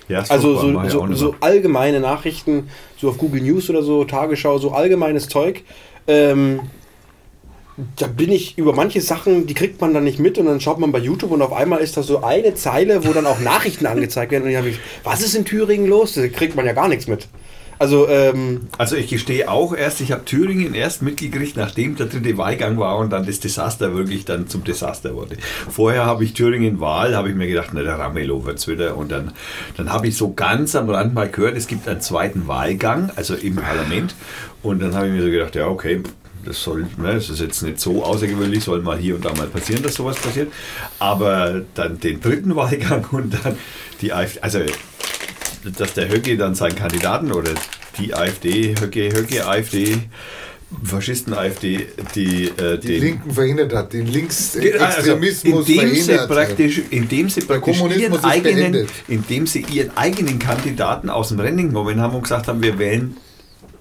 ja, 0.08 0.20
das 0.22 0.32
Also 0.32 0.58
so, 0.60 0.90
so, 0.90 1.14
so 1.14 1.36
allgemeine 1.40 2.00
Nachrichten, 2.00 2.70
so 2.98 3.10
auf 3.10 3.18
Google 3.18 3.42
News 3.42 3.70
oder 3.70 3.82
so, 3.84 4.04
Tagesschau, 4.06 4.58
so 4.60 4.72
allgemeines 4.72 5.28
Zeug. 5.28 5.64
Ähm, 6.10 6.62
da 7.96 8.08
bin 8.08 8.32
ich 8.32 8.58
über 8.58 8.74
manche 8.74 9.00
Sachen, 9.00 9.46
die 9.48 9.54
kriegt 9.54 9.80
man 9.80 9.94
dann 9.94 10.04
nicht 10.04 10.20
mit 10.20 10.38
und 10.38 10.48
dann 10.48 10.60
schaut 10.60 10.80
man 10.80 10.92
bei 10.92 11.00
YouTube 11.00 11.32
und 11.32 11.42
auf 11.42 11.54
einmal 11.54 11.80
ist 11.80 11.96
da 11.96 12.04
so 12.04 12.24
eine 12.24 12.56
Zeile, 12.56 13.06
wo 13.08 13.14
dann 13.14 13.26
auch 13.26 13.40
Nachrichten 13.40 13.86
angezeigt 13.86 14.32
werden 14.32 14.44
und 14.44 14.50
ich 14.50 14.58
habe 14.58 14.74
was 15.04 15.22
ist 15.22 15.36
in 15.36 15.46
Thüringen 15.46 15.88
los? 15.88 16.16
Da 16.16 16.28
kriegt 16.28 16.56
man 16.56 16.66
ja 16.66 16.74
gar 16.74 16.90
nichts 16.90 17.08
mit. 17.08 17.28
Also, 17.80 18.10
ähm, 18.10 18.68
Also 18.78 18.98
ich 18.98 19.08
gestehe 19.08 19.50
auch 19.50 19.74
erst, 19.74 20.02
ich 20.02 20.12
habe 20.12 20.26
Thüringen 20.26 20.74
erst 20.74 21.02
mitgekriegt, 21.02 21.56
nachdem 21.56 21.96
der 21.96 22.08
dritte 22.08 22.38
Wahlgang 22.38 22.78
war 22.78 22.98
und 22.98 23.10
dann 23.12 23.26
das 23.26 23.40
Desaster 23.40 23.96
wirklich 23.96 24.26
dann 24.26 24.50
zum 24.50 24.66
Desaster 24.66 25.16
wurde. 25.16 25.38
Vorher 25.70 26.06
habe 26.06 26.26
ich 26.26 26.34
Thüringen 26.34 26.82
Wahl, 26.82 27.16
habe 27.16 27.30
ich 27.30 27.36
mir 27.36 27.48
gedacht, 27.48 27.70
na 27.72 27.82
der 27.82 27.98
Ramelow 27.98 28.46
wird's 28.46 28.68
wieder. 28.68 28.98
Und 28.98 29.12
dann, 29.12 29.32
dann 29.78 29.94
habe 29.94 30.10
ich 30.10 30.18
so 30.18 30.34
ganz 30.34 30.76
am 30.76 30.90
Rand 30.90 31.14
mal 31.14 31.30
gehört, 31.30 31.56
es 31.56 31.68
gibt 31.68 31.88
einen 31.88 32.02
zweiten 32.02 32.48
Wahlgang, 32.48 33.12
also 33.16 33.34
im 33.34 33.56
Parlament. 33.56 34.14
Und 34.62 34.82
dann 34.82 34.94
habe 34.94 35.08
ich 35.08 35.14
mir 35.14 35.24
so 35.24 35.30
gedacht, 35.30 35.56
ja 35.56 35.68
okay, 35.68 36.04
das 36.44 36.62
soll, 36.62 36.82
ne, 36.98 37.14
das 37.14 37.30
ist 37.30 37.40
jetzt 37.40 37.62
nicht 37.62 37.80
so 37.80 38.04
außergewöhnlich, 38.04 38.64
soll 38.64 38.82
mal 38.82 38.98
hier 38.98 39.16
und 39.16 39.24
da 39.24 39.34
mal 39.34 39.48
passieren, 39.48 39.84
dass 39.84 39.96
sowas 39.96 40.18
passiert. 40.18 40.52
Aber 41.00 41.62
dann 41.76 42.00
den 42.00 42.20
dritten 42.20 42.56
Wahlgang 42.58 43.06
und 43.12 43.34
dann 43.44 43.58
die 44.02 44.12
AfD, 44.12 44.42
also 44.42 44.60
dass 45.78 45.94
der 45.94 46.10
Höcke 46.10 46.38
dann 46.38 46.56
seinen 46.56 46.76
Kandidaten 46.76 47.32
oder 47.32 47.52
die 47.98 48.14
AfD, 48.14 48.76
Höcke, 48.80 49.12
Höcke, 49.14 49.46
AfD, 49.46 49.98
Faschisten 50.84 51.34
AfD, 51.34 51.88
die, 52.14 52.46
äh, 52.46 52.78
Die 52.78 52.88
den, 52.88 53.02
Linken 53.02 53.32
verhindert 53.32 53.74
hat, 53.74 53.92
den 53.92 54.02
also 54.02 54.14
Linksextremismus 54.14 55.44
indem 55.44 55.66
sie 55.66 55.80
verhindert 55.80 56.30
praktisch, 56.30 56.82
indem 56.92 57.30
sie 57.30 57.42
praktisch 57.42 57.82
ihren 57.82 58.24
eigenen, 58.24 58.88
indem 59.08 59.48
sie 59.48 59.66
ihren 59.72 59.98
eigenen 59.98 60.38
Kandidaten 60.38 61.10
aus 61.10 61.30
dem 61.30 61.40
Rennen 61.40 61.70
genommen 61.70 62.00
haben 62.00 62.16
und 62.16 62.22
gesagt 62.22 62.48
haben, 62.48 62.62
wir 62.62 62.78
wählen 62.78 63.18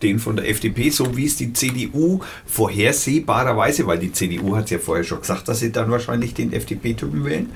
den 0.03 0.19
von 0.19 0.37
der 0.37 0.49
FDP, 0.49 0.91
so 0.91 1.17
wie 1.17 1.27
es 1.27 1.37
die 1.37 1.53
CDU 1.53 2.21
vorhersehbarerweise, 2.47 3.87
weil 3.87 3.99
die 3.99 4.13
CDU 4.13 4.57
hat 4.57 4.71
ja 4.71 4.79
vorher 4.79 5.05
schon 5.05 5.21
gesagt, 5.21 5.49
dass 5.49 5.61
sie 5.61 5.73
dann 5.73 5.91
wahrscheinlich 5.91 6.35
den 6.35 6.53
FDP-Typen 6.53 7.25
wählen. 7.25 7.51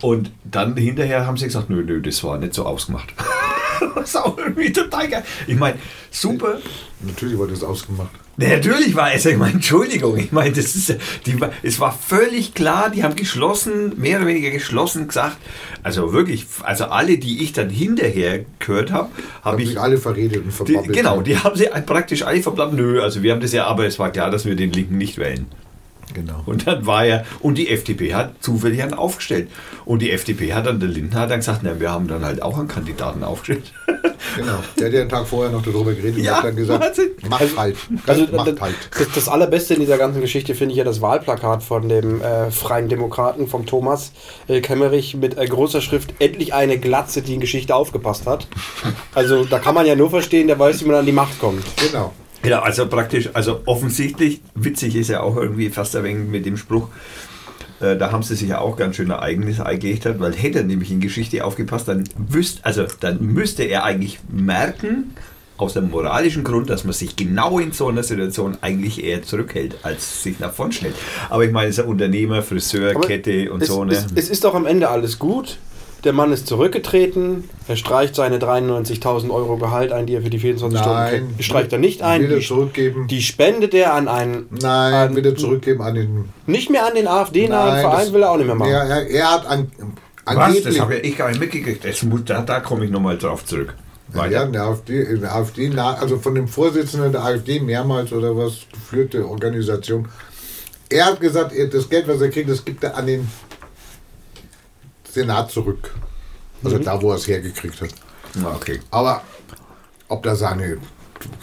Und 0.00 0.30
dann 0.44 0.76
hinterher 0.76 1.26
haben 1.26 1.36
sie 1.36 1.46
gesagt, 1.46 1.70
nö, 1.70 1.82
nö, 1.84 2.00
das 2.00 2.22
war 2.24 2.38
nicht 2.38 2.54
so 2.54 2.64
ausgemacht. 2.64 3.12
das 3.96 4.10
ist 4.10 4.16
auch 4.16 4.38
irgendwie 4.38 4.72
total 4.72 5.08
geil. 5.08 5.24
Ich 5.46 5.56
meine, 5.56 5.78
super. 6.10 6.58
Natürlich 7.00 7.36
wurde 7.38 7.52
das 7.52 7.62
ausgemacht. 7.64 8.10
Natürlich 8.36 8.94
war 8.94 9.12
es, 9.12 9.26
ich 9.26 9.36
meine, 9.36 9.54
Entschuldigung, 9.54 10.16
ich 10.16 10.30
meine, 10.30 10.52
das 10.52 10.76
ist, 10.76 10.94
die, 11.26 11.40
war- 11.40 11.50
es 11.64 11.80
war 11.80 11.90
völlig 11.92 12.54
klar, 12.54 12.88
die 12.90 13.02
haben 13.02 13.16
geschlossen, 13.16 13.94
mehr 13.98 14.18
oder 14.18 14.28
weniger 14.28 14.50
geschlossen 14.50 15.08
gesagt, 15.08 15.38
also 15.82 16.12
wirklich, 16.12 16.46
also 16.62 16.84
alle, 16.84 17.18
die 17.18 17.42
ich 17.42 17.52
dann 17.52 17.68
hinterher 17.68 18.44
gehört 18.60 18.92
habe, 18.92 19.08
habe 19.42 19.54
Haben 19.56 19.58
ich, 19.58 19.68
sich 19.70 19.80
alle 19.80 19.98
verredet 19.98 20.44
und 20.44 20.46
die, 20.68 20.72
verbabbelt. 20.74 20.96
genau, 20.96 21.20
die 21.20 21.36
haben 21.36 21.56
sie 21.56 21.66
praktisch 21.84 22.22
alle 22.22 22.40
verblammt, 22.40 22.74
nö, 22.74 23.02
also 23.02 23.24
wir 23.24 23.32
haben 23.32 23.40
das 23.40 23.52
ja, 23.52 23.66
aber 23.66 23.86
es 23.86 23.98
war 23.98 24.10
klar, 24.12 24.30
dass 24.30 24.44
wir 24.44 24.54
den 24.54 24.70
Linken 24.72 24.98
nicht 24.98 25.18
wählen. 25.18 25.46
Genau. 26.14 26.42
Und 26.46 26.66
dann 26.66 26.86
war 26.86 27.04
er, 27.04 27.24
und 27.40 27.56
die 27.58 27.68
FDP 27.68 28.14
hat 28.14 28.34
zufällig 28.40 28.82
einen 28.82 28.94
aufgestellt. 28.94 29.48
Und 29.84 30.02
die 30.02 30.10
FDP 30.10 30.52
hat 30.54 30.66
dann, 30.66 30.80
der 30.80 30.88
Lindner 30.88 31.20
hat 31.20 31.30
dann 31.30 31.40
gesagt, 31.40 31.60
na, 31.62 31.78
wir 31.80 31.90
haben 31.90 32.08
dann 32.08 32.24
halt 32.24 32.42
auch 32.42 32.58
einen 32.58 32.68
Kandidaten 32.68 33.22
aufgestellt. 33.24 33.72
Genau. 34.36 34.58
Der 34.78 34.86
hat 34.86 34.92
ja 34.92 35.00
einen 35.00 35.08
Tag 35.08 35.26
vorher 35.26 35.50
noch 35.50 35.62
darüber 35.62 35.92
geredet 35.94 36.18
Ja, 36.18 36.32
und 36.32 36.36
hat 36.38 36.44
dann 36.46 36.56
gesagt, 36.56 36.84
Wahnsinn. 36.84 37.10
macht 37.28 37.56
halt. 37.56 37.76
Also 38.06 38.26
macht 38.32 38.52
das, 38.52 38.60
halt. 38.60 38.74
das, 38.98 39.08
das 39.14 39.28
allerbeste 39.28 39.74
in 39.74 39.80
dieser 39.80 39.96
ganzen 39.96 40.20
Geschichte 40.20 40.54
finde 40.54 40.72
ich 40.72 40.78
ja 40.78 40.84
das 40.84 41.00
Wahlplakat 41.00 41.62
von 41.62 41.88
dem 41.88 42.20
äh, 42.20 42.50
Freien 42.50 42.88
Demokraten, 42.88 43.46
vom 43.46 43.64
Thomas 43.64 44.12
äh, 44.48 44.60
Kemmerich 44.60 45.14
mit 45.16 45.38
äh, 45.38 45.46
großer 45.46 45.80
Schrift, 45.80 46.14
endlich 46.18 46.52
eine 46.52 46.78
Glatze, 46.78 47.22
die 47.22 47.34
in 47.34 47.40
Geschichte 47.40 47.74
aufgepasst 47.74 48.26
hat. 48.26 48.48
Also 49.14 49.44
da 49.44 49.58
kann 49.60 49.74
man 49.74 49.86
ja 49.86 49.94
nur 49.94 50.10
verstehen, 50.10 50.48
der 50.48 50.58
weiß, 50.58 50.82
wie 50.82 50.88
man 50.88 50.96
an 50.96 51.06
die 51.06 51.12
Macht 51.12 51.38
kommt. 51.38 51.64
Genau. 51.76 52.12
Ja, 52.44 52.62
also 52.62 52.86
praktisch, 52.86 53.30
also 53.34 53.62
offensichtlich, 53.66 54.40
witzig 54.54 54.96
ist 54.96 55.08
ja 55.08 55.20
auch 55.20 55.36
irgendwie 55.36 55.70
fast 55.70 55.94
wenig 56.02 56.28
mit 56.28 56.46
dem 56.46 56.56
Spruch, 56.56 56.88
äh, 57.80 57.96
da 57.96 58.12
haben 58.12 58.22
sie 58.22 58.36
sich 58.36 58.48
ja 58.48 58.60
auch 58.60 58.76
ganz 58.76 58.96
schön 58.96 59.10
ein 59.10 59.18
eigenes 59.18 59.60
Ei 59.60 59.76
gelegt 59.76 60.06
hat, 60.06 60.20
weil 60.20 60.34
hätte 60.34 60.58
er 60.58 60.64
nämlich 60.64 60.90
in 60.90 61.00
Geschichte 61.00 61.44
aufgepasst, 61.44 61.88
dann 61.88 62.04
wüsste, 62.16 62.64
also 62.64 62.84
dann 63.00 63.20
müsste 63.20 63.64
er 63.64 63.84
eigentlich 63.84 64.20
merken, 64.28 65.14
aus 65.58 65.74
dem 65.74 65.90
moralischen 65.90 66.44
Grund, 66.44 66.70
dass 66.70 66.84
man 66.84 66.92
sich 66.92 67.16
genau 67.16 67.58
in 67.58 67.72
so 67.72 67.88
einer 67.88 68.02
Situation 68.02 68.56
eigentlich 68.60 69.02
eher 69.02 69.22
zurückhält, 69.22 69.76
als 69.82 70.22
sich 70.22 70.38
nach 70.38 70.52
vorn 70.52 70.72
stellt. 70.72 70.94
Aber 71.28 71.44
ich 71.44 71.52
meine, 71.52 71.68
es 71.68 71.78
ist 71.78 71.84
ein 71.84 71.90
Unternehmer, 71.90 72.42
Friseur, 72.42 72.92
Aber 72.94 73.00
Kette 73.00 73.52
und 73.52 73.62
es, 73.62 73.68
so, 73.68 73.84
ne? 73.84 73.92
es, 73.92 74.06
es 74.14 74.30
ist 74.30 74.44
doch 74.44 74.54
am 74.54 74.66
Ende 74.66 74.88
alles 74.88 75.18
gut. 75.18 75.58
Der 76.04 76.12
Mann 76.12 76.32
ist 76.32 76.46
zurückgetreten. 76.46 77.48
Er 77.66 77.76
streicht 77.76 78.14
seine 78.14 78.38
93.000 78.38 79.30
Euro 79.30 79.56
Gehalt 79.56 79.90
ein, 79.92 80.06
die 80.06 80.14
er 80.14 80.22
für 80.22 80.30
die 80.30 80.38
24 80.38 80.78
Stunden 80.78 80.96
Nein. 80.96 81.10
kriegt. 81.10 81.38
Die 81.38 81.42
streicht 81.42 81.72
er 81.72 81.78
nicht 81.78 82.02
ein. 82.02 82.22
Will 82.22 82.32
er 82.32 82.38
Die, 82.38 82.46
zurückgeben? 82.46 83.08
die 83.08 83.20
spendet 83.22 83.74
er 83.74 83.94
an 83.94 84.06
einen. 84.06 84.46
Nein, 84.50 84.94
an, 84.94 85.16
will 85.16 85.26
er 85.26 85.34
zurückgeben 85.36 85.82
an 85.82 85.94
den. 85.96 86.28
Nicht 86.46 86.70
mehr 86.70 86.86
an 86.86 86.94
den 86.94 87.08
AfD-nahen 87.08 87.68
Nein, 87.74 87.80
Verein 87.80 87.98
das- 88.04 88.12
will 88.12 88.22
er 88.22 88.30
auch 88.30 88.36
nicht 88.36 88.46
mehr 88.46 88.54
machen. 88.54 88.70
Er, 88.70 88.82
er, 88.84 89.06
er 89.10 89.30
hat 89.32 89.46
an, 89.46 89.72
Was? 90.24 90.36
angeblich. 90.36 90.64
Das 90.64 90.80
habe 90.80 90.96
ich 90.96 91.18
gar 91.18 91.28
nicht 91.30 91.40
mitgekriegt. 91.40 91.84
Das 91.84 92.02
muss, 92.04 92.20
da 92.24 92.42
da 92.42 92.60
komme 92.60 92.84
ich 92.84 92.90
nochmal 92.92 93.18
drauf 93.18 93.44
zurück. 93.44 93.74
Ja, 94.14 94.42
in 94.44 94.52
der 94.52 94.62
AfD, 94.62 95.02
in 95.02 95.20
der 95.20 95.34
AfD, 95.34 95.70
also 95.76 96.18
von 96.18 96.34
dem 96.34 96.48
Vorsitzenden 96.48 97.12
der 97.12 97.24
AfD 97.24 97.60
mehrmals 97.60 98.10
oder 98.12 98.34
was 98.36 98.60
geführte 98.72 99.28
Organisation. 99.28 100.08
Er 100.88 101.04
hat 101.06 101.20
gesagt, 101.20 101.52
das 101.72 101.90
Geld, 101.90 102.08
was 102.08 102.20
er 102.22 102.30
kriegt, 102.30 102.48
das 102.48 102.64
gibt 102.64 102.82
er 102.84 102.96
an 102.96 103.06
den 103.06 103.28
Senat 105.10 105.50
zurück. 105.50 105.94
Also 106.64 106.78
da, 106.78 107.00
wo 107.00 107.10
er 107.10 107.16
es 107.16 107.26
hergekriegt 107.28 107.80
hat. 107.80 107.90
Ah, 108.44 108.52
Okay. 108.56 108.80
Aber 108.90 109.22
ob 110.08 110.22
da 110.22 110.34
seine, 110.34 110.78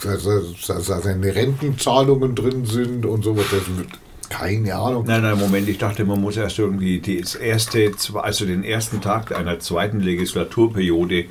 seine, 0.00 1.34
Rentenzahlungen 1.34 2.34
drin 2.34 2.64
sind 2.64 3.06
und 3.06 3.22
sowas, 3.24 3.46
das 3.50 3.76
wird 3.76 3.88
keine 4.28 4.74
Ahnung. 4.74 5.04
Nein, 5.06 5.22
nein, 5.22 5.38
Moment, 5.38 5.68
ich 5.68 5.78
dachte, 5.78 6.04
man 6.04 6.20
muss 6.20 6.36
erst 6.36 6.58
irgendwie 6.58 7.00
das 7.00 7.34
erste, 7.36 7.92
also 8.14 8.44
den 8.44 8.64
ersten 8.64 9.00
Tag 9.00 9.34
einer 9.36 9.60
zweiten 9.60 10.00
Legislaturperiode, 10.00 11.26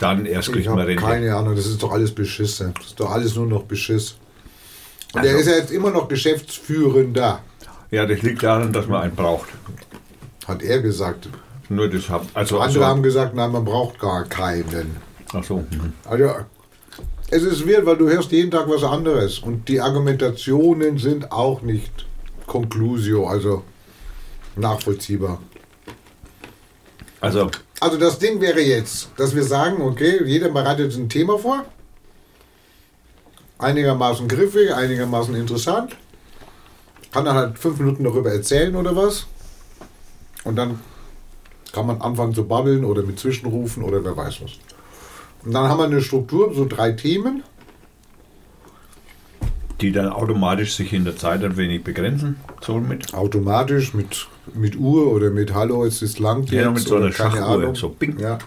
dann 0.00 0.24
erst 0.26 0.48
Ich 0.48 0.54
kriegt 0.54 0.66
man 0.68 0.78
habe 0.78 0.88
Rente. 0.88 1.02
keine 1.04 1.34
Ahnung, 1.36 1.54
das 1.54 1.66
ist 1.66 1.82
doch 1.82 1.92
alles 1.92 2.12
Beschiss. 2.14 2.56
Das 2.58 2.70
ist 2.86 2.98
doch 2.98 3.10
alles 3.10 3.34
nur 3.36 3.46
noch 3.46 3.64
Beschiss. 3.64 4.16
Und 5.12 5.20
Also- 5.20 5.30
er 5.34 5.38
ist 5.40 5.46
ja 5.46 5.56
jetzt 5.56 5.70
immer 5.70 5.90
noch 5.90 6.08
Geschäftsführender, 6.08 7.40
Ja, 7.90 8.06
das 8.06 8.22
liegt 8.22 8.42
daran, 8.42 8.72
dass 8.72 8.86
man 8.86 9.02
einen 9.02 9.14
braucht. 9.14 9.50
hat 10.48 10.62
er 10.62 10.80
gesagt. 10.80 11.28
Nur 11.72 11.88
das 11.88 12.10
hab, 12.10 12.26
also, 12.34 12.60
Andere 12.60 12.84
haben 12.84 12.98
also 12.98 13.02
gesagt, 13.02 13.34
nein, 13.34 13.50
man 13.50 13.64
braucht 13.64 13.98
gar 13.98 14.24
keinen. 14.24 14.96
ach 15.32 15.42
so, 15.42 15.56
mhm. 15.56 15.94
Also, 16.04 16.30
es 17.30 17.42
ist 17.44 17.66
weird, 17.66 17.86
weil 17.86 17.96
du 17.96 18.10
hörst 18.10 18.30
jeden 18.30 18.50
Tag 18.50 18.68
was 18.68 18.84
anderes. 18.84 19.38
Und 19.38 19.66
die 19.68 19.80
Argumentationen 19.80 20.98
sind 20.98 21.32
auch 21.32 21.62
nicht 21.62 22.06
conclusio, 22.46 23.26
also 23.26 23.62
nachvollziehbar. 24.54 25.40
also 27.20 27.50
Also 27.80 27.96
das 27.96 28.18
Ding 28.18 28.38
wäre 28.42 28.60
jetzt, 28.60 29.08
dass 29.16 29.34
wir 29.34 29.44
sagen, 29.44 29.80
okay, 29.80 30.22
jeder 30.26 30.50
bereitet 30.50 30.94
ein 30.94 31.08
Thema 31.08 31.38
vor. 31.38 31.64
Einigermaßen 33.56 34.28
griffig, 34.28 34.74
einigermaßen 34.74 35.34
interessant. 35.34 35.96
Kann 37.12 37.24
dann 37.24 37.36
halt 37.36 37.58
fünf 37.58 37.78
Minuten 37.78 38.04
darüber 38.04 38.30
erzählen 38.30 38.76
oder 38.76 38.94
was. 38.94 39.26
Und 40.44 40.56
dann 40.56 40.80
kann 41.72 41.86
man 41.86 42.00
anfangen 42.00 42.34
zu 42.34 42.44
babbeln 42.44 42.84
oder 42.84 43.02
mit 43.02 43.18
Zwischenrufen 43.18 43.82
oder 43.82 44.04
wer 44.04 44.16
weiß 44.16 44.42
was. 44.42 44.52
Und 45.44 45.52
dann 45.52 45.68
haben 45.68 45.78
wir 45.78 45.84
eine 45.84 46.00
Struktur, 46.02 46.54
so 46.54 46.66
drei 46.66 46.92
Themen. 46.92 47.42
die 49.80 49.90
dann 49.90 50.10
automatisch 50.10 50.76
sich 50.76 50.92
in 50.92 51.04
der 51.04 51.16
Zeit 51.16 51.42
ein 51.42 51.56
wenig 51.56 51.82
begrenzen 51.82 52.36
sollen 52.60 52.86
mit. 52.86 53.12
Automatisch 53.14 53.94
mit, 53.94 54.28
mit 54.54 54.76
Uhr 54.76 55.12
oder 55.12 55.30
mit 55.30 55.52
Hallo, 55.54 55.84
es 55.84 56.02
ist 56.02 56.20
lang. 56.20 56.44
Ja, 56.44 56.70
mit 56.70 56.84
so 56.84 56.96
einer 56.96 57.12
Schachuhr, 57.12 57.74
so 57.74 57.88
bing. 57.88 58.18
Ja. 58.20 58.38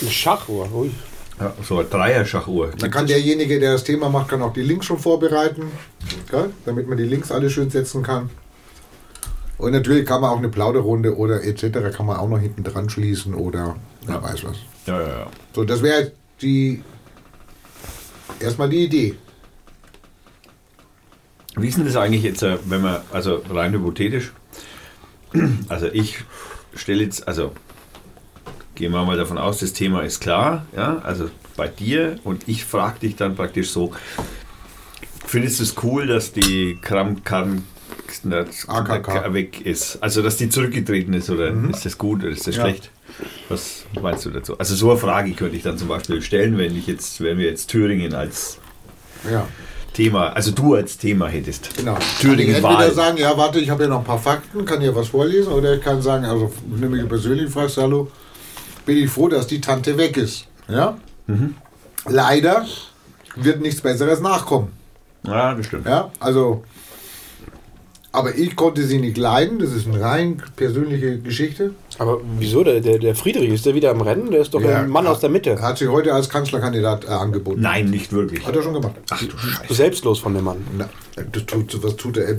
Eine 0.00 0.10
Schachuhr. 0.10 0.68
Ui. 0.74 0.90
Ja, 1.38 1.52
so 1.62 1.78
eine 1.78 1.88
Dreier-Schachuhr. 1.88 2.72
Dann 2.78 2.90
kann 2.90 3.06
derjenige, 3.06 3.60
der 3.60 3.72
das 3.74 3.84
Thema 3.84 4.08
macht, 4.08 4.28
kann 4.28 4.42
auch 4.42 4.54
die 4.54 4.62
Links 4.62 4.86
schon 4.86 4.98
vorbereiten, 4.98 5.70
gell? 6.30 6.50
damit 6.64 6.88
man 6.88 6.96
die 6.96 7.04
Links 7.04 7.30
alle 7.30 7.50
schön 7.50 7.70
setzen 7.70 8.02
kann. 8.02 8.30
Und 9.58 9.72
natürlich 9.72 10.06
kann 10.06 10.20
man 10.20 10.30
auch 10.30 10.38
eine 10.38 10.48
Plauderrunde 10.48 11.16
oder 11.16 11.42
etc. 11.42 11.96
kann 11.96 12.06
man 12.06 12.18
auch 12.18 12.28
noch 12.28 12.38
hinten 12.38 12.62
dran 12.62 12.90
schließen 12.90 13.34
oder 13.34 13.76
wer 14.04 14.22
weiß 14.22 14.44
was. 14.44 14.56
Ja, 14.86 15.00
ja, 15.00 15.08
ja. 15.08 15.26
So, 15.54 15.64
das 15.64 15.82
wäre 15.82 16.12
die 16.42 16.82
erstmal 18.40 18.68
die 18.68 18.84
Idee. 18.84 19.14
Wie 21.56 21.68
ist 21.68 21.78
denn 21.78 21.86
das 21.86 21.96
eigentlich 21.96 22.22
jetzt, 22.22 22.42
äh, 22.42 22.58
wenn 22.66 22.82
man, 22.82 23.00
also 23.12 23.42
rein 23.48 23.72
hypothetisch, 23.72 24.32
also 25.68 25.86
ich 25.86 26.18
stelle 26.74 27.02
jetzt, 27.02 27.26
also 27.26 27.52
gehen 28.74 28.92
wir 28.92 29.04
mal 29.04 29.16
davon 29.16 29.38
aus, 29.38 29.60
das 29.60 29.72
Thema 29.72 30.02
ist 30.02 30.20
klar, 30.20 30.66
ja, 30.76 30.98
also 30.98 31.30
bei 31.56 31.66
dir 31.66 32.18
und 32.24 32.46
ich 32.46 32.66
frage 32.66 33.00
dich 33.00 33.16
dann 33.16 33.36
praktisch 33.36 33.70
so, 33.70 33.92
findest 35.26 35.60
du 35.60 35.62
es 35.62 35.74
cool, 35.82 36.06
dass 36.06 36.32
die 36.32 36.78
Kram 36.82 37.24
Kram 37.24 37.64
AKK. 38.24 39.32
weg 39.34 39.60
ist? 39.64 39.98
Also, 40.02 40.22
dass 40.22 40.36
die 40.36 40.48
zurückgetreten 40.48 41.12
ist 41.14 41.28
oder 41.30 41.52
ist 41.70 41.84
das 41.84 41.98
gut 41.98 42.22
oder 42.22 42.30
ist 42.32 42.46
das 42.46 42.56
Ja. 42.56 42.62
schlecht? 42.62 42.90
Was 43.48 43.84
meinst 44.00 44.24
du 44.26 44.30
dazu? 44.30 44.58
Also, 44.58 44.74
so 44.74 44.90
eine 44.90 44.98
Frage 44.98 45.32
könnte 45.32 45.56
ich 45.56 45.62
dann 45.62 45.78
zum 45.78 45.88
Beispiel 45.88 46.20
stellen, 46.22 46.58
wenn 46.58 46.76
ich 46.76 46.86
jetzt, 46.86 47.20
wenn 47.22 47.38
wir 47.38 47.46
jetzt 47.48 47.68
Thüringen 47.68 48.14
als 48.14 48.58
Ja, 49.30 49.46
Thema, 49.94 50.28
also 50.34 50.50
du 50.50 50.74
als 50.74 50.98
Thema 50.98 51.26
hättest. 51.28 51.74
genau. 51.76 51.96
Thüringen 52.20 52.60
kann 52.60 52.72
ich 52.72 52.78
entweder 52.78 52.90
sagen, 52.94 53.16
ja, 53.18 53.36
warte, 53.38 53.58
ich 53.60 53.70
habe 53.70 53.84
ja 53.84 53.88
noch 53.88 53.98
ein 54.00 54.04
paar 54.04 54.18
Fakten, 54.18 54.64
kann 54.66 54.80
hier 54.80 54.94
was 54.94 55.08
vorlesen, 55.08 55.52
oder 55.52 55.74
ich 55.74 55.80
kann 55.80 56.02
sagen, 56.02 56.24
also 56.26 56.52
wenn 56.68 56.82
du 56.82 56.88
mich 56.88 57.08
persönlich 57.08 57.50
fragst, 57.50 57.78
hallo, 57.78 58.10
bin 58.84 58.98
ich 58.98 59.08
froh, 59.10 59.28
dass 59.28 59.46
die 59.46 59.60
Tante 59.60 59.96
weg 59.96 60.16
ist. 60.18 60.46
Ja? 60.68 60.98
Leider 62.08 62.66
wird 63.36 63.60
nichts 63.60 63.80
Besseres 63.80 64.20
nachkommen. 64.20 64.68
Ja, 65.26 65.54
das 65.54 65.66
stimmt. 65.66 65.86
Ja, 65.86 66.10
also, 66.20 66.62
aber 68.16 68.34
ich 68.36 68.56
konnte 68.56 68.82
sie 68.82 68.98
nicht 68.98 69.16
leiden, 69.16 69.58
das 69.58 69.72
ist 69.72 69.86
eine 69.86 70.00
rein 70.00 70.42
persönliche 70.56 71.18
Geschichte. 71.18 71.72
Aber 71.98 72.20
wieso? 72.38 72.64
Der, 72.64 72.80
der, 72.80 72.98
der 72.98 73.14
Friedrich, 73.14 73.50
ist 73.50 73.64
der 73.66 73.74
wieder 73.74 73.90
im 73.90 74.00
Rennen? 74.00 74.30
Der 74.30 74.40
ist 74.40 74.52
doch 74.54 74.60
Ja, 74.60 74.80
ein 74.80 74.88
Mann 74.88 75.06
aus 75.06 75.20
der 75.20 75.28
Er 75.28 75.32
Mitte. 75.32 75.60
hat 75.62 75.78
sich 75.78 75.88
heute 75.88 76.12
als 76.12 76.28
Kanzlerkandidat 76.28 77.04
äh, 77.04 77.08
angeboten. 77.08 77.60
Nein, 77.60 77.90
nicht 77.90 78.12
wirklich. 78.12 78.46
Hat 78.46 78.56
er 78.56 78.62
schon 78.62 78.74
gemacht. 78.74 78.94
Ach 79.10 79.22
du 79.22 79.36
Scheiße. 79.36 79.72
Selbstlos 79.74 80.18
von 80.18 80.34
dem 80.34 80.44
Mann. 80.44 80.56
Na, 80.76 80.88
das 81.32 81.46
tut, 81.46 81.82
was 81.82 81.96
tut 81.96 82.16
er? 82.16 82.36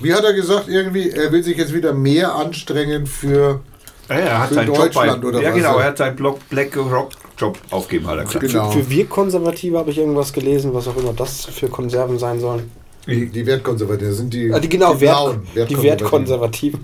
Wie 0.00 0.14
hat 0.14 0.24
er 0.24 0.32
gesagt, 0.32 0.68
irgendwie, 0.68 1.10
er 1.10 1.30
will 1.32 1.42
sich 1.42 1.56
jetzt 1.56 1.74
wieder 1.74 1.92
mehr 1.92 2.34
anstrengen 2.34 3.06
für. 3.06 3.60
Ja, 4.08 4.14
er 4.16 4.38
hat 4.40 4.48
Für 4.48 4.54
seinen 4.54 4.66
Job 4.68 4.76
bei, 4.78 4.82
Deutschland 4.84 5.24
oder 5.24 5.40
Ja, 5.42 5.48
was? 5.50 5.56
genau, 5.56 5.78
er 5.78 5.84
hat 5.86 5.98
seinen 5.98 6.16
Block 6.16 6.48
Black 6.48 6.76
Rock 6.76 7.10
Job 7.38 7.58
aufgeben, 7.70 8.06
hat 8.08 8.18
er 8.18 8.24
gesagt. 8.24 8.40
Genau. 8.40 8.70
Für, 8.70 8.82
für 8.82 8.90
wir 8.90 9.06
Konservative 9.06 9.78
habe 9.78 9.90
ich 9.90 9.98
irgendwas 9.98 10.32
gelesen, 10.32 10.74
was 10.74 10.88
auch 10.88 10.96
immer 10.96 11.12
das 11.12 11.44
für 11.46 11.68
Konserven 11.68 12.18
sein 12.18 12.40
sollen. 12.40 12.70
Die 13.06 13.46
Wertkonservativen 13.46 14.12
sind 14.14 14.34
die, 14.34 14.52
Ah, 14.52 14.58
die 14.60 14.68
genau, 14.68 15.00
Wert, 15.00 15.00
blauen 15.00 15.42
die 15.68 15.82
Wertkonservativen. 15.82 16.80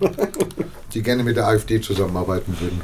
die 0.94 1.02
gerne 1.02 1.22
mit 1.22 1.36
der 1.36 1.46
AfD 1.46 1.80
zusammenarbeiten 1.80 2.56
würden. 2.60 2.80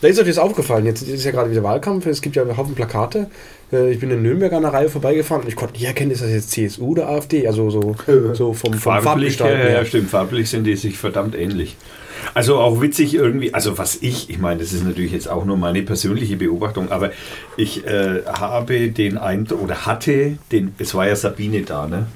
Da 0.00 0.08
ist 0.08 0.18
euch 0.18 0.26
das 0.26 0.38
aufgefallen. 0.38 0.84
Jetzt 0.84 1.02
ist 1.02 1.24
ja 1.24 1.30
gerade 1.30 1.50
wieder 1.50 1.62
Wahlkampf. 1.62 2.04
Es 2.06 2.20
gibt 2.20 2.36
ja 2.36 2.42
einen 2.42 2.56
Haufen 2.56 2.74
Plakate. 2.74 3.30
Äh, 3.72 3.92
Ich 3.92 4.00
bin 4.00 4.10
in 4.10 4.20
Nürnberg 4.22 4.52
an 4.52 4.62
der 4.62 4.72
Reihe 4.72 4.88
vorbeigefahren 4.90 5.42
und 5.44 5.48
ich 5.48 5.56
konnte 5.56 5.74
nicht 5.74 5.84
erkennen, 5.84 6.10
ist 6.10 6.20
das 6.22 6.30
jetzt 6.30 6.50
CSU 6.50 6.88
oder 6.88 7.08
AfD? 7.08 7.46
Also 7.46 7.70
so, 7.70 7.94
so 8.34 8.52
vom, 8.52 8.72
vom 8.74 8.78
Farblich, 8.80 9.04
Farbgestalten 9.04 9.58
ja, 9.60 9.64
ja, 9.66 9.70
her. 9.78 9.84
stimmt, 9.86 10.10
farblich 10.10 10.50
sind 10.50 10.64
die 10.64 10.76
sich 10.76 10.98
verdammt 10.98 11.34
ähnlich. 11.34 11.76
Also 12.32 12.58
auch 12.58 12.80
witzig 12.80 13.14
irgendwie, 13.14 13.52
also 13.54 13.76
was 13.78 13.98
ich, 14.00 14.30
ich 14.30 14.38
meine, 14.38 14.60
das 14.60 14.72
ist 14.72 14.84
natürlich 14.84 15.12
jetzt 15.12 15.28
auch 15.28 15.44
nur 15.44 15.56
meine 15.56 15.82
persönliche 15.82 16.36
Beobachtung, 16.36 16.90
aber 16.90 17.10
ich 17.56 17.86
äh, 17.86 18.22
habe 18.26 18.88
den 18.88 19.18
Eindruck, 19.18 19.62
oder 19.62 19.86
hatte 19.86 20.38
den, 20.50 20.74
es 20.78 20.94
war 20.94 21.06
ja 21.06 21.16
Sabine 21.16 21.62
da, 21.62 21.86
ne? 21.86 22.06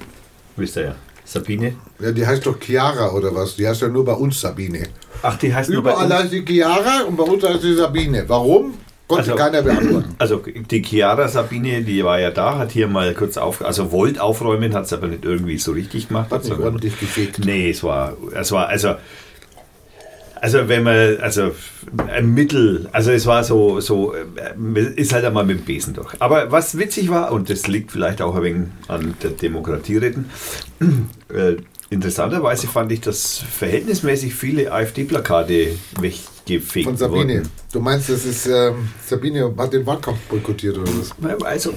Wisst 0.56 0.76
ihr 0.76 0.82
ja. 0.84 0.94
Sabine? 1.24 1.74
Ja, 2.00 2.10
die 2.10 2.26
heißt 2.26 2.46
doch 2.46 2.58
Chiara 2.58 3.10
oder 3.12 3.34
was? 3.34 3.56
Die 3.56 3.68
heißt 3.68 3.82
ja 3.82 3.88
nur 3.88 4.04
bei 4.04 4.14
uns 4.14 4.40
Sabine. 4.40 4.84
Ach, 5.22 5.36
die 5.36 5.54
heißt 5.54 5.68
nur 5.68 5.82
bei 5.82 5.90
Überall 5.90 6.06
uns. 6.06 6.14
heißt 6.14 6.32
die 6.32 6.44
Chiara 6.44 7.02
und 7.06 7.16
bei 7.16 7.24
uns 7.24 7.44
heißt 7.44 7.60
sie 7.60 7.74
Sabine. 7.74 8.24
Warum? 8.28 8.74
Konnte 9.06 9.32
Also- 9.32 9.34
keiner 9.36 9.62
beantworten. 9.62 10.14
Also 10.18 10.42
die 10.70 10.82
Chiara 10.82 11.28
Sabine, 11.28 11.82
die 11.82 12.02
war 12.02 12.18
ja 12.18 12.30
da, 12.30 12.56
hat 12.58 12.72
hier 12.72 12.88
mal 12.88 13.12
kurz 13.14 13.36
auf, 13.36 13.62
also 13.64 13.92
wollte 13.92 14.22
aufräumen, 14.22 14.74
hat 14.74 14.86
es 14.86 14.92
aber 14.94 15.06
nicht 15.08 15.24
irgendwie 15.24 15.58
so 15.58 15.72
richtig 15.72 16.08
gemacht. 16.08 16.30
Hat 16.30 16.40
nicht 16.44 16.48
sondern- 16.48 16.66
ordentlich 16.68 16.98
gefegt. 16.98 17.40
Nee, 17.44 17.70
es 17.70 17.82
war, 17.82 18.16
es 18.34 18.50
war, 18.52 18.68
also, 18.68 18.94
also 20.40 20.68
wenn 20.68 20.82
man, 20.82 21.18
also 21.18 21.52
ein 22.08 22.32
Mittel, 22.34 22.88
also 22.92 23.10
es 23.10 23.26
war 23.26 23.44
so, 23.44 23.80
so, 23.80 24.14
äh, 24.14 24.80
ist 24.96 25.12
halt 25.12 25.24
einmal 25.24 25.44
mit 25.44 25.58
dem 25.58 25.64
Besen 25.64 25.94
durch. 25.94 26.14
Aber 26.18 26.50
was 26.50 26.78
witzig 26.78 27.10
war, 27.10 27.32
und 27.32 27.50
das 27.50 27.66
liegt 27.66 27.92
vielleicht 27.92 28.22
auch 28.22 28.36
ein 28.36 28.42
wenig 28.42 28.68
an 28.88 29.14
der 29.22 29.30
Demokratie 29.30 29.96
reden, 29.98 30.30
äh, 31.34 31.56
interessanterweise 31.90 32.66
fand 32.66 32.92
ich, 32.92 33.00
dass 33.00 33.38
verhältnismäßig 33.38 34.34
viele 34.34 34.72
AfD-Plakate 34.72 35.78
weggefegt 36.48 36.86
Von 36.86 36.96
Sabine. 36.96 37.34
wurden. 37.34 37.48
Du 37.72 37.80
meinst, 37.80 38.08
das 38.08 38.24
ist 38.24 38.46
ähm, 38.46 38.88
Sabine 39.06 39.52
hat 39.56 39.72
den 39.72 39.84
Wahlkampf 39.86 40.18
boykottiert 40.28 40.78
oder 40.78 40.90
was? 40.98 41.12
Also, 41.44 41.74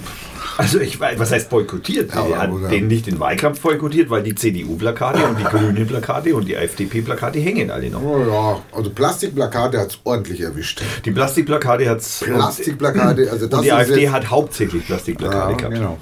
also 0.58 0.80
ich 0.80 1.00
weiß, 1.00 1.20
was 1.20 1.32
heißt 1.32 1.50
boykottiert? 1.50 2.14
Ja, 2.14 2.38
hat 2.38 2.52
oder- 2.52 2.70
den 2.70 2.88
nicht 2.88 3.08
den 3.08 3.20
Wahlkampf 3.20 3.60
boykottiert, 3.62 4.10
weil 4.10 4.24
die 4.24 4.34
CDU-Plakate 4.36 5.24
und 5.28 5.40
die 5.40 5.44
Grünen-Plakate 5.46 6.36
und 6.36 6.48
die 6.48 6.56
FDP-Plakate 6.56 7.40
hängen 7.40 7.72
alle 7.72 7.90
noch. 7.90 8.02
Oh 8.02 8.20
ja, 8.26 8.62
also 8.78 8.90
Plastikplakate 8.90 9.80
hat 9.80 9.90
es 9.92 10.00
ordentlich 10.04 10.42
erwischt. 10.42 10.82
Die 11.06 11.12
Plastikplakate 11.12 11.90
hat 11.90 12.00
es. 12.00 12.20
Plastikplakate, 12.20 13.30
also 13.32 13.48
das 13.48 13.60
Und 13.60 13.66
die 13.66 13.72
AfD 13.72 14.10
hat 14.10 14.30
hauptsächlich 14.30 14.86
Plastikplakate 14.86 15.52
Ja, 15.52 15.58
gehabt. 15.58 15.74
genau. 15.76 15.98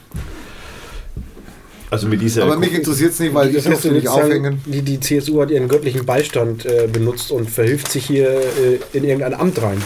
Also 1.92 2.08
mit 2.08 2.22
dieser. 2.22 2.44
Aber 2.44 2.58
mich 2.58 2.74
interessiert 2.74 3.12
es 3.14 3.20
nicht, 3.20 3.34
weil 3.34 3.56
ich 3.56 3.66
heißt, 3.68 3.86
nicht 3.92 4.08
aufhängen. 4.08 4.62
Die, 4.66 4.82
die 4.82 5.00
CSU 5.00 5.42
hat 5.42 5.50
ihren 5.50 5.68
göttlichen 5.68 6.06
Beistand 6.06 6.66
äh, 6.66 6.88
benutzt 6.92 7.32
und 7.32 7.50
verhilft 7.50 7.92
sich 7.92 8.06
hier 8.06 8.30
äh, 8.30 8.80
in 8.94 9.04
irgendein 9.04 9.34
Amt 9.34 9.62
rein. 9.62 9.82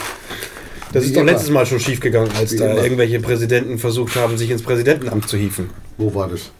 Das 0.91 1.03
Wie 1.03 1.07
ist 1.07 1.15
doch 1.15 1.21
immer. 1.21 1.31
letztes 1.31 1.49
Mal 1.49 1.65
schon 1.65 1.79
schiefgegangen, 1.79 2.31
als 2.37 2.51
Wie 2.53 2.57
da 2.57 2.71
immer. 2.71 2.83
irgendwelche 2.83 3.19
Präsidenten 3.19 3.79
versucht 3.79 4.15
haben, 4.15 4.37
sich 4.37 4.51
ins 4.51 4.61
Präsidentenamt 4.61 5.27
zu 5.27 5.37
hieven. 5.37 5.69
Wo 5.97 6.13
war 6.13 6.27
das? 6.27 6.51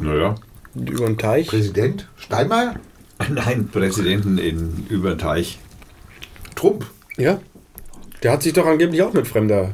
naja. 0.00 0.34
Über 0.74 1.06
den 1.06 1.18
Teich. 1.18 1.48
Präsident? 1.48 2.08
Steinmeier? 2.16 2.74
Nein, 3.28 3.68
Präsidenten 3.72 4.38
in 4.38 4.86
über 4.88 5.10
den 5.10 5.18
Teich. 5.18 5.58
Trump? 6.54 6.86
Ja. 7.16 7.40
Der 8.22 8.32
hat 8.32 8.42
sich 8.42 8.52
doch 8.52 8.66
angeblich 8.66 9.02
auch 9.02 9.12
mit 9.12 9.26
fremder, 9.26 9.72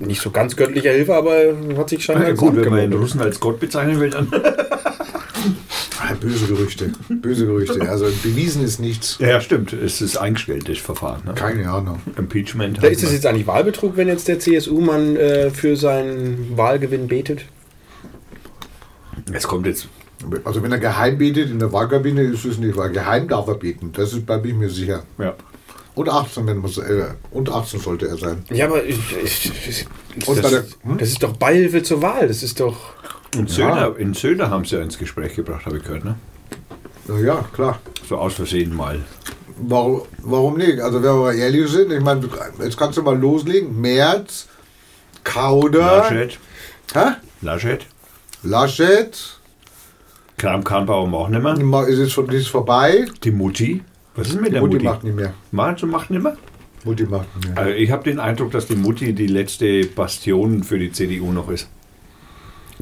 nicht 0.00 0.20
so 0.20 0.30
ganz 0.30 0.56
göttlicher 0.56 0.90
Hilfe, 0.90 1.14
aber 1.14 1.54
hat 1.76 1.90
sich 1.90 2.04
scheinbar 2.04 2.28
Ja, 2.28 2.34
gut, 2.34 2.56
wenn 2.56 2.70
man 2.70 2.90
den. 2.90 2.92
Russen 2.94 3.20
als 3.20 3.40
Gott 3.40 3.60
bezeichnen 3.60 4.00
will, 4.00 4.10
dann. 4.10 4.28
Ah, 5.98 6.14
böse 6.20 6.46
Gerüchte. 6.46 6.92
Böse 7.08 7.46
Gerüchte. 7.46 7.88
Also 7.88 8.06
bewiesen 8.22 8.62
ist 8.62 8.78
nichts. 8.78 9.18
Ja, 9.18 9.40
stimmt. 9.40 9.72
Es 9.72 10.00
ist 10.00 10.16
eingestellt, 10.16 10.68
das 10.68 10.78
Verfahren. 10.78 11.22
Ne? 11.24 11.34
Keine 11.34 11.70
Ahnung. 11.70 12.00
Impeachment. 12.16 12.82
Da 12.82 12.88
ist 12.88 13.02
es 13.02 13.12
jetzt 13.12 13.26
eigentlich 13.26 13.46
Wahlbetrug, 13.46 13.96
wenn 13.96 14.08
jetzt 14.08 14.28
der 14.28 14.38
CSU-Mann 14.38 15.16
äh, 15.16 15.50
für 15.50 15.76
seinen 15.76 16.56
Wahlgewinn 16.56 17.08
betet? 17.08 17.46
Es 19.32 19.48
kommt 19.48 19.66
jetzt. 19.66 19.88
Also 20.44 20.62
wenn 20.62 20.72
er 20.72 20.78
geheim 20.78 21.18
betet 21.18 21.50
in 21.50 21.58
der 21.58 21.72
Wahlkabine, 21.72 22.22
ist 22.22 22.44
es 22.44 22.58
nicht, 22.58 22.76
weil 22.76 22.90
geheim 22.90 23.28
darf 23.28 23.48
er 23.48 23.54
beten. 23.54 23.92
Das 23.92 24.12
ist, 24.12 24.26
bin 24.26 24.44
ich 24.44 24.54
mir 24.54 24.70
sicher. 24.70 25.04
Ja. 25.18 25.34
Und 25.96 26.08
18, 26.08 26.46
wenn 26.46 26.58
muss, 26.58 26.76
äh, 26.78 27.06
und 27.30 27.50
18 27.50 27.80
sollte 27.80 28.06
er 28.06 28.16
sein. 28.18 28.44
Ja, 28.50 28.66
aber 28.66 28.84
ich, 28.84 28.98
ich, 29.24 29.52
ich, 29.68 29.86
das, 30.26 30.40
der- 30.50 30.64
hm? 30.82 30.98
das 30.98 31.08
ist 31.08 31.22
doch 31.22 31.34
Beihilfe 31.36 31.82
zur 31.82 32.02
Wahl. 32.02 32.28
Das 32.28 32.42
ist 32.44 32.60
doch. 32.60 32.76
Und 33.36 33.50
Söder, 33.50 33.96
in 33.98 34.14
Söder 34.14 34.50
haben 34.50 34.64
sie 34.64 34.76
ja 34.76 34.82
ins 34.82 34.98
Gespräch 34.98 35.34
gebracht, 35.34 35.66
habe 35.66 35.78
ich 35.78 35.82
gehört. 35.82 36.04
Ne? 36.04 36.14
Na 37.08 37.18
ja, 37.18 37.44
klar. 37.52 37.80
So 38.08 38.16
aus 38.18 38.34
Versehen 38.34 38.74
mal. 38.76 39.00
Warum, 39.58 40.02
warum 40.22 40.58
nicht? 40.58 40.80
Also 40.80 41.02
wenn 41.02 41.10
wir 41.14 41.20
mal 41.20 41.34
ehrlich 41.34 41.68
sind, 41.70 41.90
ich 41.90 42.00
meine, 42.02 42.28
jetzt 42.62 42.76
kannst 42.76 42.98
du 42.98 43.02
mal 43.02 43.18
loslegen. 43.18 43.80
März, 43.80 44.46
Kauder, 45.24 45.98
Laschet. 46.10 46.38
hä? 46.94 47.04
Laschet. 47.40 47.86
Laschet, 48.42 49.18
Kram-Karrenbauer 50.36 51.12
auch 51.14 51.28
nicht 51.28 51.42
mehr. 51.42 51.58
Ma- 51.64 51.84
ist 51.84 51.98
es 51.98 52.12
schon 52.12 52.28
ist 52.28 52.48
verrbei. 52.48 53.06
Die 53.24 53.30
Mutti. 53.30 53.82
Was 54.16 54.28
ist 54.28 54.40
mit 54.40 54.52
der 54.52 54.60
Mutti 54.60 54.74
Mutti? 54.76 54.84
macht 54.86 55.04
nicht 55.04 55.16
mehr. 55.16 55.32
Du, 55.80 55.86
macht 55.86 56.10
nicht 56.10 56.22
mehr? 56.22 56.36
Mutti 56.84 57.04
macht 57.04 57.36
nicht 57.36 57.48
mehr. 57.48 57.58
Also 57.58 57.70
ich 57.72 57.90
habe 57.90 58.04
den 58.04 58.18
Eindruck, 58.18 58.50
dass 58.50 58.66
die 58.66 58.76
Mutti 58.76 59.12
die 59.12 59.26
letzte 59.26 59.84
Bastion 59.86 60.62
für 60.64 60.78
die 60.78 60.90
CDU 60.90 61.32
noch 61.32 61.50
ist. 61.50 61.68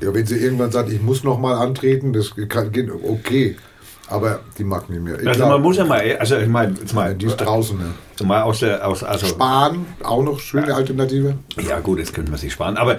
Ja, 0.01 0.13
wenn 0.13 0.27
sie 0.27 0.37
irgendwann 0.37 0.71
sagt, 0.71 0.91
ich 0.91 1.01
muss 1.01 1.25
noch 1.25 1.39
mal 1.39 1.55
antreten, 1.55 2.13
das 2.13 2.33
kann 2.49 2.73
gehen, 2.73 2.91
okay. 2.91 3.57
Aber 4.09 4.41
die 4.59 4.65
mag 4.65 4.91
nicht 4.91 5.03
mehr. 5.03 5.19
Ich 5.19 5.27
Also 5.27 5.41
glaub, 5.41 5.51
man 5.51 5.63
muss 5.63 5.77
ja 5.77 5.85
mal, 5.85 6.01
also 6.19 6.37
ich 6.37 6.49
meine, 6.49 6.75
jetzt 6.79 6.93
mal, 6.93 7.15
die 7.15 7.27
ist 7.27 7.37
draußen. 7.37 7.79
Ne? 7.79 8.27
mal 8.27 8.43
aus 8.43 8.61
der, 8.61 8.87
aus, 8.87 9.03
also, 9.03 9.27
Spahn, 9.27 9.87
auch 10.03 10.23
noch 10.23 10.39
schöne 10.41 10.75
Alternative. 10.75 11.37
ja 11.67 11.81
gut, 11.81 12.01
das 12.01 12.13
könnte 12.13 12.31
man 12.31 12.39
sich 12.39 12.53
sparen, 12.53 12.77
aber 12.77 12.99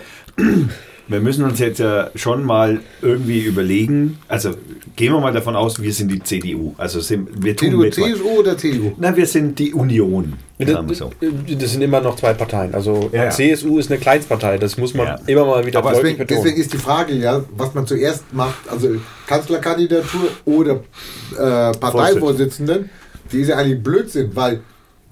wir 1.08 1.20
müssen 1.20 1.44
uns 1.46 1.60
jetzt 1.60 1.80
ja 1.80 2.10
schon 2.16 2.44
mal 2.44 2.80
irgendwie 3.02 3.42
überlegen, 3.42 4.18
also 4.28 4.52
gehen 4.96 5.14
wir 5.14 5.20
mal 5.20 5.34
davon 5.34 5.56
aus, 5.56 5.82
wir 5.82 5.94
sind 5.94 6.12
die 6.12 6.22
CDU, 6.24 6.74
also 6.78 7.00
sind, 7.00 7.30
wir 7.44 7.56
tun 7.56 7.70
CDU, 7.70 7.82
mit, 7.82 7.94
CSU 7.94 8.40
oder 8.40 8.58
CDU? 8.58 8.94
na, 8.98 9.16
wir 9.16 9.26
sind 9.28 9.60
die 9.60 9.74
Union, 9.74 10.34
sagen 10.58 10.72
wir 10.88 10.96
Das, 10.96 10.98
so. 10.98 11.12
das 11.60 11.72
sind 11.74 11.82
immer 11.82 12.02
noch 12.02 12.16
zwei 12.16 12.34
Parteien. 12.34 12.74
Also 12.74 13.10
Ja, 13.14 13.26
ja. 13.26 13.30
CSU 13.30 13.78
ist 13.78 13.92
eine 13.92 14.00
Kleinstpartei. 14.00 14.58
Das 14.58 14.78
muss 14.78 14.94
man 14.94 15.08
Ja. 15.08 15.20
immer 15.28 15.46
mal 15.46 15.66
wieder 15.66 15.80
Aber 15.80 15.92
deutlich 15.92 16.14
deswegen, 16.14 16.28
betonen. 16.28 16.44
deswegen 16.44 16.62
ist 16.62 16.74
die 16.74 16.78
Frage 16.78 17.14
ja, 17.14 17.44
was 17.56 17.74
man 17.74 17.86
zuerst 17.86 18.24
macht, 18.34 18.68
also 18.70 18.90
Kanzlerkandidatur 19.28 20.30
oder 20.46 20.82
äh, 21.38 21.72
Parteivorsitzenden, 21.78 22.90
die 23.32 23.42
ist 23.42 23.50
ja 23.50 23.58
eigentlich 23.58 23.84
Blödsinn, 23.84 24.32
weil 24.34 24.62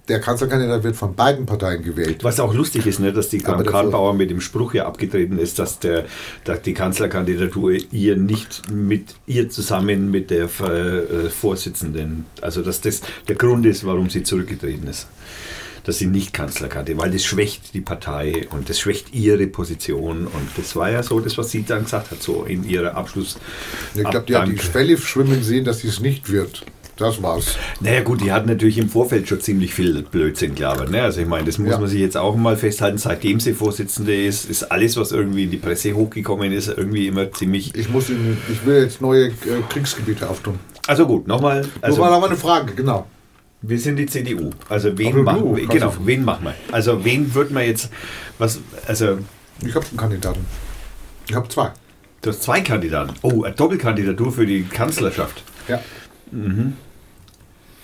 der 0.10 0.20
Kanzlerkandidat 0.20 0.84
wird 0.84 0.96
von 0.96 1.16
beiden 1.16 1.46
Parteien 1.46 1.82
gewählt. 1.82 2.24
Was 2.24 2.40
auch 2.40 2.54
lustig 2.54 2.86
ist, 2.86 3.00
ne, 3.00 3.14
dass 3.14 3.30
die 3.30 3.38
Kram 3.38 3.64
Karrenbauer 3.64 4.14
mit 4.14 4.30
dem 4.30 4.42
Spruch 4.42 4.74
ja 4.74 4.86
abgetreten 4.86 5.40
ist, 5.40 5.60
dass, 5.60 5.80
der, 5.80 6.06
dass 6.44 6.62
die 6.62 6.74
Kanzlerkandidatur 6.74 7.78
ihr 7.92 8.18
nicht 8.18 8.70
mit 8.72 9.16
ihr 9.28 9.50
zusammen 9.50 10.12
mit 10.12 10.30
der 10.30 10.46
äh, 10.46 11.30
Vorsitzenden, 11.30 12.26
also 12.42 12.62
dass 12.62 12.82
das 12.82 13.02
der 13.28 13.36
Grund 13.36 13.66
ist, 13.66 13.86
warum 13.86 14.10
sie 14.10 14.24
zurückgetreten 14.24 14.88
ist. 14.88 15.08
Dass 15.86 15.98
sie 16.00 16.08
nicht 16.08 16.34
Kanzlerkandidatin, 16.34 17.02
weil 17.02 17.12
das 17.12 17.24
schwächt 17.24 17.74
die 17.74 17.82
Partei 17.82 18.48
und 18.52 18.70
das 18.70 18.80
schwächt 18.80 19.14
ihre 19.14 19.48
Position. 19.48 20.28
Und 20.28 20.50
das 20.56 20.78
war 20.78 20.90
ja 20.90 21.04
so 21.04 21.20
das, 21.20 21.38
was 21.38 21.52
sie 21.52 21.64
dann 21.64 21.84
gesagt 21.84 22.12
hat, 22.12 22.22
so 22.22 22.44
in 22.44 22.64
ihrer 22.68 22.96
Abschluss. 22.96 23.38
Ich 23.94 24.04
glaube, 24.04 24.26
die 24.26 24.36
hat 24.36 24.48
die. 24.48 24.58
Schwelle 24.60 24.98
schwimmen 24.98 25.44
sehen, 25.44 25.66
dass 25.66 25.80
sie 25.80 25.90
es 25.90 26.00
nicht 26.00 26.30
wird. 26.30 26.66
Das 26.96 27.22
war's. 27.24 27.58
Naja 27.80 28.02
gut, 28.04 28.22
die 28.22 28.32
hat 28.32 28.46
natürlich 28.46 28.78
im 28.78 28.88
Vorfeld 28.88 29.28
schon 29.28 29.42
ziemlich 29.42 29.74
viel 29.74 30.04
Blödsinn 30.04 30.54
gelabert. 30.54 30.92
Ne? 30.92 31.02
Also 31.02 31.22
ich 31.22 31.28
meine, 31.28 31.46
das 31.46 31.58
muss 31.58 31.72
Ja. 31.72 31.80
man 31.80 31.88
sich 31.90 32.00
jetzt 32.00 32.16
auch 32.16 32.36
mal 32.36 32.56
festhalten. 32.56 33.00
Seitdem 33.00 33.40
sie 33.40 33.54
Vorsitzende 33.54 34.16
ist, 34.16 34.48
ist 34.48 34.64
alles, 34.72 34.96
was 34.98 35.12
irgendwie 35.12 35.46
in 35.46 35.52
die 35.52 35.58
Presse 35.58 35.94
hochgekommen 35.94 36.52
ist, 36.52 36.68
irgendwie 36.68 37.08
immer 37.08 37.32
ziemlich... 37.32 37.74
Ich, 37.76 37.90
muss 37.90 38.10
in, 38.10 38.38
ich 38.52 38.64
will 38.66 38.84
jetzt 38.84 39.02
neue 39.02 39.28
äh, 39.28 39.32
Kriegsgebiete 39.70 40.30
auftun. 40.30 40.60
Also 40.88 41.08
gut, 41.08 41.28
nochmal. 41.28 41.58
Also, 41.58 41.70
Also 41.82 41.98
Nur 42.02 42.10
mal 42.12 42.20
noch 42.20 42.28
eine 42.28 42.38
Frage, 42.38 42.74
genau. 42.76 43.08
wir 43.64 43.80
sind 43.80 43.96
die 43.96 44.06
CDU. 44.06 44.52
Also 44.70 44.96
wen 44.96 45.24
machen 45.24 45.56
wir? 45.56 45.66
Genau, 45.68 45.94
wen 46.04 46.24
machen 46.24 46.46
wir? 46.46 46.54
Also 46.72 47.04
wen 47.04 47.34
würden 47.34 47.56
wir 47.56 47.66
jetzt... 47.66 47.90
Was, 48.38 48.60
also 48.86 49.18
Ich 49.66 49.74
habe 49.74 49.86
einen 49.88 49.98
Kandidaten. 49.98 50.46
Ich 51.28 51.36
habe 51.36 51.48
zwei. 51.50 51.72
du 52.22 52.30
hast 52.30 52.44
zwei 52.44 52.62
Kandidaten. 52.62 53.14
Oh, 53.24 53.44
eine 53.44 53.56
Doppelkandidatur 53.56 54.32
für 54.32 54.46
die 54.46 54.62
Kanzlerschaft. 54.64 55.42
Ja. 55.68 55.82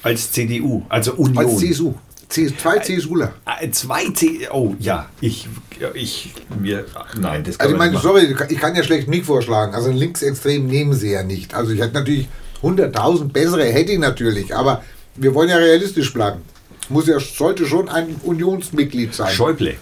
Als 0.02 0.32
CDU, 0.32 0.84
also 0.90 1.14
Union. 1.14 1.46
Als 1.46 1.58
CSU. 1.58 1.94
C 2.30 2.56
zwei 2.56 2.78
CSUler. 2.78 3.34
Äh, 3.60 3.72
Zwei 3.72 4.06
C... 4.12 4.48
Oh 4.52 4.76
ja, 4.78 5.10
ich... 5.20 5.48
ich 5.96 6.34
mir, 6.60 6.86
nein, 7.20 7.44
das 7.44 7.58
kann 7.58 7.66
Also 7.66 7.74
ich 7.74 7.80
meine, 7.80 7.98
sorry, 7.98 8.36
ich 8.50 8.58
kann 8.60 8.76
ja 8.76 8.84
schlecht 8.84 9.08
nicht 9.08 9.26
vorschlagen. 9.26 9.74
Also 9.74 9.90
einen 9.90 9.98
Linksextrem 9.98 10.68
nehmen 10.68 10.94
sie 10.94 11.12
ja 11.12 11.24
nicht. 11.24 11.56
Also 11.56 11.72
ich 11.72 11.82
hätte 11.82 11.96
natürlich 11.96 12.30
100.000 12.62 13.32
bessere, 13.32 13.64
hätte 13.66 13.94
ich 13.94 14.00
natürlich. 14.00 14.56
Aber 14.56 14.84
wir 15.16 15.34
wollen 15.34 15.50
ja 15.50 15.58
realistisch 15.58 16.14
bleiben. 16.14 16.42
Muss 16.90 17.08
ja, 17.08 17.20
sollte 17.20 17.66
schon 17.66 17.90
ein 17.90 18.16
Unionsmitglied 18.24 19.14
sein. 19.14 19.34
Schäuble. 19.34 19.76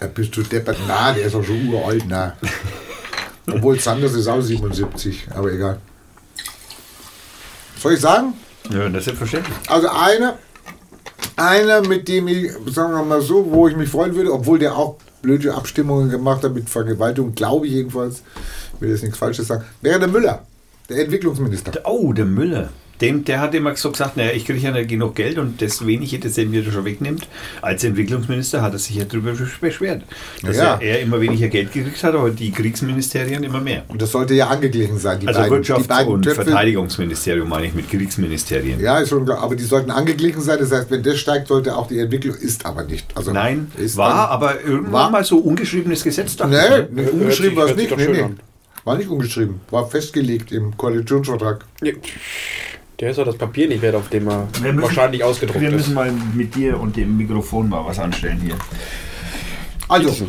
Ja, 0.00 0.06
bist 0.06 0.36
du 0.36 0.42
deppert? 0.42 0.78
Na, 0.86 1.12
der 1.12 1.26
ist 1.26 1.34
auch 1.34 1.44
schon 1.44 1.68
uralt, 1.68 2.04
na. 2.08 2.36
Obwohl 3.50 3.78
Sanders 3.80 4.14
ist 4.14 4.28
auch 4.28 4.40
77, 4.40 5.26
aber 5.34 5.52
egal. 5.52 5.80
Soll 7.84 7.92
ich 7.92 8.00
sagen? 8.00 8.32
Ja, 8.70 8.88
das 8.88 9.00
ist 9.00 9.04
selbstverständlich. 9.04 9.54
Also 9.68 9.88
einer, 9.90 10.38
einer, 11.36 11.86
mit 11.86 12.08
dem 12.08 12.28
ich, 12.28 12.50
sagen 12.72 12.94
wir 12.94 13.04
mal 13.04 13.20
so, 13.20 13.52
wo 13.52 13.68
ich 13.68 13.76
mich 13.76 13.90
freuen 13.90 14.14
würde, 14.14 14.32
obwohl 14.32 14.58
der 14.58 14.74
auch 14.74 14.96
blöde 15.20 15.52
Abstimmungen 15.52 16.08
gemacht 16.08 16.42
hat 16.44 16.54
mit 16.54 16.70
Vergewaltigung, 16.70 17.34
glaube 17.34 17.66
ich 17.66 17.74
jedenfalls, 17.74 18.22
will 18.80 18.88
jetzt 18.88 19.02
nichts 19.02 19.18
Falsches 19.18 19.48
sagen, 19.48 19.64
wäre 19.82 19.98
der 19.98 20.08
Müller, 20.08 20.46
der 20.88 21.00
Entwicklungsminister. 21.00 21.72
Oh, 21.84 22.14
der 22.14 22.24
Müller. 22.24 22.70
Dem, 23.00 23.24
der 23.24 23.40
hat 23.40 23.54
immer 23.54 23.74
so 23.76 23.90
gesagt, 23.90 24.16
naja, 24.16 24.30
ich 24.32 24.44
kriege 24.44 24.58
ja 24.60 24.70
nicht 24.70 24.88
genug 24.88 25.14
Geld 25.16 25.38
und 25.38 25.60
das 25.60 25.84
wenige, 25.86 26.18
das 26.20 26.38
er 26.38 26.46
mir 26.46 26.62
schon 26.70 26.84
wegnimmt. 26.84 27.26
Als 27.60 27.82
Entwicklungsminister 27.84 28.62
hat 28.62 28.72
er 28.72 28.78
sich 28.78 28.96
ja 28.96 29.04
darüber 29.04 29.32
beschwert, 29.60 30.02
dass 30.42 30.56
Ja. 30.56 30.74
er, 30.74 30.82
er 30.82 31.00
immer 31.00 31.20
weniger 31.20 31.48
Geld 31.48 31.72
gekriegt 31.72 32.02
hat, 32.04 32.14
aber 32.14 32.30
die 32.30 32.52
Kriegsministerien 32.52 33.42
immer 33.42 33.60
mehr. 33.60 33.84
Und 33.88 34.00
das 34.00 34.12
sollte 34.12 34.34
ja 34.34 34.48
angeglichen 34.48 34.98
sein, 34.98 35.18
die 35.20 35.26
Also 35.28 35.40
beiden, 35.40 35.62
die 35.62 35.72
Wirtschafts- 35.72 35.88
beiden 35.88 36.12
und 36.12 36.22
Töpfe. 36.22 36.44
Verteidigungsministerium 36.44 37.48
meine 37.48 37.66
ich 37.66 37.74
mit 37.74 37.90
Kriegsministerien. 37.90 38.80
Ja, 38.80 38.98
ist 38.98 39.08
schon 39.08 39.24
klar, 39.24 39.38
aber 39.40 39.56
die 39.56 39.64
sollten 39.64 39.90
angeglichen 39.90 40.40
sein. 40.40 40.58
Das 40.60 40.70
heißt, 40.70 40.90
wenn 40.90 41.02
das 41.02 41.18
steigt, 41.18 41.48
sollte 41.48 41.76
auch 41.76 41.88
die 41.88 41.98
Entwicklung, 41.98 42.36
ist 42.36 42.64
aber 42.64 42.84
nicht. 42.84 43.06
Also 43.16 43.32
Nein, 43.32 43.72
ist 43.76 43.96
war 43.96 44.08
dann- 44.10 44.18
aber 44.30 44.60
irgendwann 44.62 44.92
war- 44.92 45.10
mal 45.10 45.24
so 45.24 45.38
ungeschriebenes 45.38 46.04
Gesetz. 46.04 46.36
Nee, 46.38 46.56
ich, 46.56 46.90
nee 46.90 47.02
Hört 47.02 47.12
ungeschrieben 47.12 47.56
war 47.56 47.66
es 47.66 47.76
nicht. 47.76 47.96
Nee, 47.96 48.06
nee. 48.08 48.20
an. 48.22 48.38
War 48.84 48.96
nicht 48.98 49.08
ungeschrieben. 49.08 49.60
War 49.70 49.88
festgelegt 49.88 50.52
im 50.52 50.76
Koalitionsvertrag. 50.76 51.64
Ja. 51.82 51.92
Der 53.00 53.10
ist 53.10 53.16
doch 53.18 53.24
das 53.24 53.36
Papier 53.36 53.66
nicht 53.68 53.82
wert, 53.82 53.94
auf 53.96 54.08
dem 54.08 54.28
er 54.28 54.46
Wir 54.62 54.72
müssen- 54.72 54.82
wahrscheinlich 54.82 55.22
ausgedruckt 55.24 55.60
Wir 55.60 55.68
ist. 55.68 55.74
müssen 55.74 55.94
mal 55.94 56.12
mit 56.34 56.54
dir 56.54 56.78
und 56.78 56.96
dem 56.96 57.16
Mikrofon 57.16 57.68
mal 57.68 57.84
was 57.84 57.98
anstellen 57.98 58.40
hier. 58.40 58.54
Also, 59.88 60.26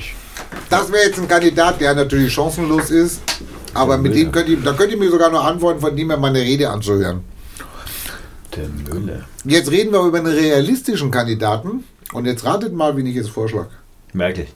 das 0.69 0.91
wäre 0.91 1.04
jetzt 1.06 1.19
ein 1.19 1.28
Kandidat, 1.28 1.80
der 1.80 1.93
natürlich 1.93 2.34
chancenlos 2.34 2.89
ist. 2.89 3.21
Aber 3.73 3.97
mit 3.97 4.15
dem 4.15 4.32
könnt 4.32 4.49
ihr, 4.49 4.58
da 4.58 4.73
könnt 4.73 4.91
ihr 4.91 4.97
mir 4.97 5.12
sogar 5.12 5.30
noch 5.30 5.43
antworten, 5.43 5.80
von 5.82 5.95
dem 5.95 6.08
mir 6.08 6.17
meine 6.17 6.39
Rede 6.39 6.69
anzuhören. 6.69 7.21
Der 8.56 8.67
Müller. 8.69 9.25
Jetzt 9.43 9.69
reden 9.69 9.91
wir 9.91 10.01
über 10.01 10.17
einen 10.17 10.28
realistischen 10.28 11.12
Kandidaten. 11.12 11.84
Und 12.13 12.25
jetzt 12.25 12.45
ratet 12.45 12.73
mal, 12.73 12.95
wen 12.95 13.06
ich 13.06 13.15
jetzt 13.15 13.30
vorschlage. 13.30 13.67
Merkel. 14.13 14.47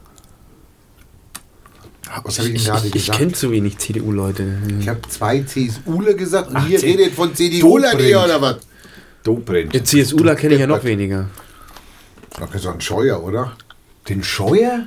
Was 2.24 2.39
habe 2.39 2.50
ich 2.50 2.56
Ich, 2.56 2.63
denn 2.63 2.74
gerade 2.74 2.88
ich, 2.88 2.95
ich 2.95 3.06
gesagt? 3.06 3.19
kenne 3.19 3.32
zu 3.34 3.52
wenig 3.52 3.78
CDU-Leute. 3.78 4.58
Ich 4.80 4.88
habe 4.89 5.00
zwei 5.10 5.41
CSUler 5.43 6.13
gesagt 6.15 6.50
und 6.50 6.56
Ach, 6.58 6.67
ihr 6.69 6.80
C- 6.80 6.88
redet 6.88 7.13
von 7.13 7.34
CDUler 7.36 7.91
hier 7.98 8.24
oder 8.24 8.41
was? 8.41 8.58
Dobrindt. 9.24 9.74
Der 9.74 9.84
CSUler 9.84 10.36
kenne 10.36 10.56
ich 10.56 10.60
ja 10.62 10.67
noch 10.67 10.84
weniger. 10.84 11.30
Okay, 12.41 12.58
so 12.58 12.69
ein 12.69 12.82
Scheuer, 12.82 13.22
oder? 13.24 13.54
Den 14.08 14.24
Scheuer? 14.24 14.86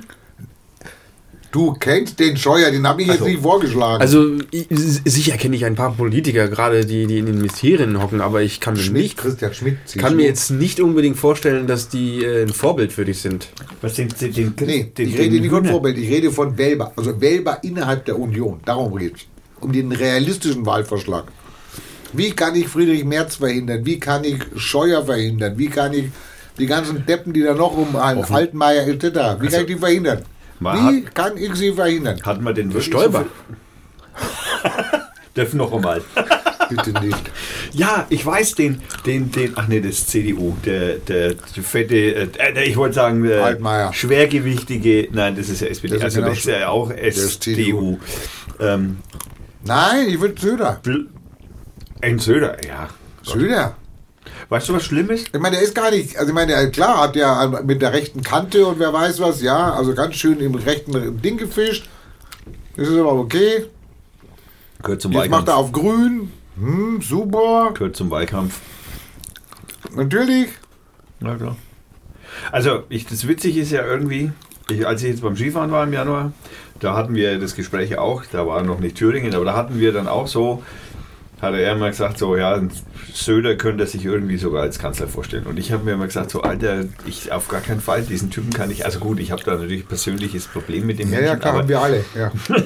Du 1.53 1.71
kennst 1.73 2.19
den 2.19 2.35
Scheuer, 2.35 2.71
den 2.71 2.85
habe 2.87 3.03
ich 3.03 3.07
jetzt 3.07 3.19
Also- 3.19 3.29
nicht 3.31 3.41
vorgeschlagen. 3.43 4.01
Also 4.01 4.25
ich, 4.49 4.65
sicher 5.05 5.37
kenne 5.37 5.55
ich 5.55 5.63
ein 5.65 5.75
paar 5.75 5.93
Politiker, 5.93 6.47
gerade 6.47 6.83
die, 6.83 7.05
die 7.05 7.19
in 7.19 7.27
den 7.27 7.35
Ministerien 7.37 8.01
hocken, 8.01 8.21
aber 8.21 8.41
ich 8.41 8.59
kann 8.59 8.73
mir 8.73 8.79
Schmidt, 8.81 9.03
nicht, 9.03 9.17
Christian 9.17 9.53
Schmidt. 9.53 9.77
kann 9.99 10.15
mir 10.15 10.25
jetzt 10.25 10.49
nicht 10.49 10.79
unbedingt 10.79 11.15
vorstellen, 11.15 11.67
dass 11.67 11.89
die 11.89 12.23
äh, 12.23 12.41
ein 12.41 12.49
Vorbild 12.49 12.91
für 12.91 13.05
dich 13.05 13.19
sind. 13.21 13.49
Was 13.81 13.95
sind 13.95 14.19
den, 14.19 14.33
den, 14.33 14.53
Nee, 14.65 14.91
den, 14.97 15.07
ich 15.09 15.15
rede 15.19 15.39
nicht 15.39 15.51
von? 15.51 15.63
Vorbild, 15.63 15.95
ich 15.99 16.09
rede 16.09 16.31
von 16.31 16.57
Wählbar. 16.57 16.91
Also 16.95 17.21
Wählbar 17.21 17.63
innerhalb 17.63 18.03
der 18.05 18.17
Union. 18.17 18.59
Darum 18.65 18.97
geht 18.97 19.13
es. 19.15 19.21
Um 19.59 19.71
den 19.71 19.91
realistischen 19.91 20.65
Wahlvorschlag. 20.65 21.25
Wie 22.13 22.31
kann 22.31 22.55
ich 22.55 22.67
Friedrich 22.67 23.05
Merz 23.05 23.35
verhindern? 23.35 23.85
Wie 23.85 23.99
kann 23.99 24.23
ich 24.23 24.37
Scheuer 24.55 25.05
verhindern? 25.05 25.53
Wie 25.57 25.67
kann 25.67 25.93
ich 25.93 26.05
die 26.57 26.65
ganzen 26.65 27.05
Deppen, 27.05 27.31
die 27.31 27.43
da 27.43 27.53
noch 27.53 27.77
rumhalten, 27.77 28.23
Altmaier 28.33 28.87
etc., 28.87 29.03
wie 29.39 29.47
kann 29.49 29.61
ich 29.61 29.67
die 29.67 29.75
verhindern? 29.75 30.23
Wie 30.63 31.01
kann 31.03 31.37
ich 31.37 31.53
sie 31.55 31.73
verhindern? 31.73 32.19
Hat 32.23 32.41
man 32.41 32.55
den 32.55 32.71
viel- 32.71 32.81
Dürfen 35.35 35.57
noch 35.57 35.73
einmal. 35.73 36.01
Bitte 36.69 36.91
nicht. 37.03 37.31
Ja, 37.73 38.05
ich 38.09 38.25
weiß 38.25 38.55
den, 38.55 38.81
den, 39.05 39.29
den, 39.31 39.51
ach 39.55 39.67
nee, 39.67 39.81
das 39.81 39.91
ist 39.99 40.09
CDU, 40.11 40.55
der, 40.65 40.95
der, 40.99 41.33
der 41.33 41.63
fette, 41.63 41.95
äh, 41.95 42.27
äh, 42.37 42.63
ich 42.63 42.77
wollte 42.77 42.95
sagen, 42.95 43.25
äh, 43.25 43.33
Altmaier. 43.35 43.91
schwergewichtige, 43.93 45.09
nein, 45.11 45.35
das 45.35 45.49
ist 45.49 45.59
ja 45.61 45.67
SPD, 45.67 45.95
Das 45.95 45.99
ist 45.99 46.03
also 46.05 46.17
genau 46.21 46.29
das 46.29 46.37
ist 46.39 46.45
ja 46.47 46.69
auch 46.69 46.89
ist 46.91 47.43
SDU. 47.43 47.97
Ähm, 48.59 48.97
Nein, 49.65 50.07
ich 50.09 50.19
will 50.21 50.33
Söder. 50.37 50.79
Bl- 50.83 51.07
ein 52.01 52.19
Söder, 52.19 52.57
ja. 52.65 52.89
Söder. 53.23 53.75
Weißt 54.53 54.69
du, 54.69 54.75
was 54.75 54.83
schlimm 54.83 55.09
ist? 55.09 55.29
Ich 55.33 55.39
meine, 55.41 55.55
der 55.55 55.65
ist 55.65 55.73
gar 55.73 55.89
nicht, 55.89 56.15
also 56.15 56.29
ich 56.29 56.35
meine, 56.35 56.69
klar 56.69 57.01
hat 57.01 57.15
der 57.15 57.63
mit 57.65 57.81
der 57.81 57.91
rechten 57.91 58.21
Kante 58.21 58.67
und 58.67 58.77
wer 58.77 58.93
weiß 58.93 59.19
was, 59.19 59.41
ja, 59.41 59.73
also 59.73 59.95
ganz 59.95 60.13
schön 60.13 60.39
im 60.41 60.53
rechten 60.53 61.19
Ding 61.23 61.37
gefischt. 61.37 61.89
Das 62.75 62.87
ist 62.87 62.95
aber 62.95 63.13
okay. 63.13 63.65
Gehört 64.83 65.01
zum 65.01 65.11
Jetzt 65.11 65.31
macht 65.31 65.47
Wahlkampf. 65.47 65.47
er 65.47 65.57
auf 65.57 65.71
grün. 65.71 66.31
Hm, 66.59 67.01
super. 67.01 67.71
Gehört 67.73 67.95
zum 67.95 68.11
Wahlkampf. 68.11 68.59
Natürlich. 69.95 70.49
Ja, 71.19 71.33
klar. 71.33 71.55
Also, 72.51 72.83
ich, 72.89 73.07
das 73.07 73.27
Witzige 73.27 73.59
ist 73.59 73.71
ja 73.71 73.83
irgendwie, 73.83 74.33
ich, 74.69 74.85
als 74.85 75.01
ich 75.01 75.09
jetzt 75.09 75.23
beim 75.23 75.35
Skifahren 75.35 75.71
war 75.71 75.83
im 75.83 75.93
Januar, 75.93 76.31
da 76.79 76.95
hatten 76.95 77.15
wir 77.15 77.39
das 77.39 77.55
Gespräch 77.55 77.97
auch, 77.97 78.23
da 78.31 78.45
war 78.45 78.61
noch 78.61 78.79
nicht 78.79 78.97
Thüringen, 78.97 79.33
aber 79.33 79.45
da 79.45 79.55
hatten 79.55 79.79
wir 79.79 79.91
dann 79.93 80.07
auch 80.07 80.27
so, 80.27 80.61
hat 81.43 81.53
er 81.53 81.75
mal 81.75 81.91
gesagt, 81.91 82.17
so, 82.17 82.35
ja, 82.35 82.59
Söder 83.13 83.55
könnte 83.55 83.85
sich 83.85 84.03
irgendwie 84.05 84.37
sogar 84.37 84.63
als 84.63 84.79
Kanzler 84.79 85.07
vorstellen. 85.07 85.45
Und 85.45 85.59
ich 85.59 85.71
habe 85.71 85.83
mir 85.83 85.91
immer 85.93 86.07
gesagt, 86.07 86.31
so, 86.31 86.41
Alter, 86.41 86.85
ich 87.05 87.31
auf 87.31 87.47
gar 87.49 87.61
keinen 87.61 87.81
Fall, 87.81 88.01
diesen 88.01 88.31
Typen 88.31 88.51
kann 88.51 88.71
ich, 88.71 88.85
also 88.85 88.99
gut, 88.99 89.19
ich 89.19 89.31
habe 89.31 89.43
da 89.43 89.55
natürlich 89.55 89.87
persönliches 89.87 90.47
Problem 90.47 90.87
mit 90.87 90.97
dem 90.99 91.09
Ja, 91.11 91.19
ja, 91.19 91.21
Menschen, 91.25 91.39
klar, 91.41 91.53
haben 91.53 91.59
aber, 91.59 91.69
wir 91.69 91.81
alle. 91.81 92.05
Ja. 92.17 92.31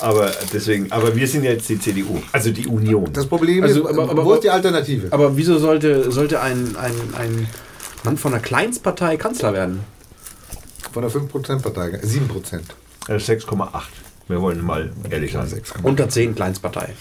aber 0.00 0.30
deswegen, 0.52 0.90
aber 0.92 1.14
wir 1.14 1.26
sind 1.26 1.44
ja 1.44 1.50
jetzt 1.50 1.68
die 1.68 1.78
CDU, 1.78 2.22
also 2.32 2.50
die 2.50 2.66
Union. 2.66 3.12
Das 3.12 3.26
Problem 3.26 3.64
Also, 3.64 3.86
ist, 3.86 3.98
aber- 3.98 4.10
aber- 4.10 4.24
wo 4.24 4.34
ist 4.34 4.44
die 4.44 4.50
Alternative? 4.50 5.08
Aber 5.10 5.36
wieso 5.36 5.58
sollte, 5.58 6.10
sollte 6.10 6.40
ein, 6.40 6.76
ein, 6.76 6.94
ein 7.18 7.46
Mann 8.04 8.16
von 8.16 8.32
einer 8.32 8.42
Kleinstpartei 8.42 9.16
Kanzler 9.16 9.52
werden? 9.52 9.80
Von 10.92 11.02
der 11.02 11.10
5%-Partei, 11.10 12.00
7%. 12.02 12.60
Äh, 13.08 13.14
6,8. 13.18 13.82
Wir 14.28 14.40
wollen 14.42 14.64
mal 14.64 14.90
ehrlich 15.10 15.32
sein. 15.32 15.48
Unter 15.82 16.08
10 16.08 16.34
Kleinstpartei. 16.34 16.94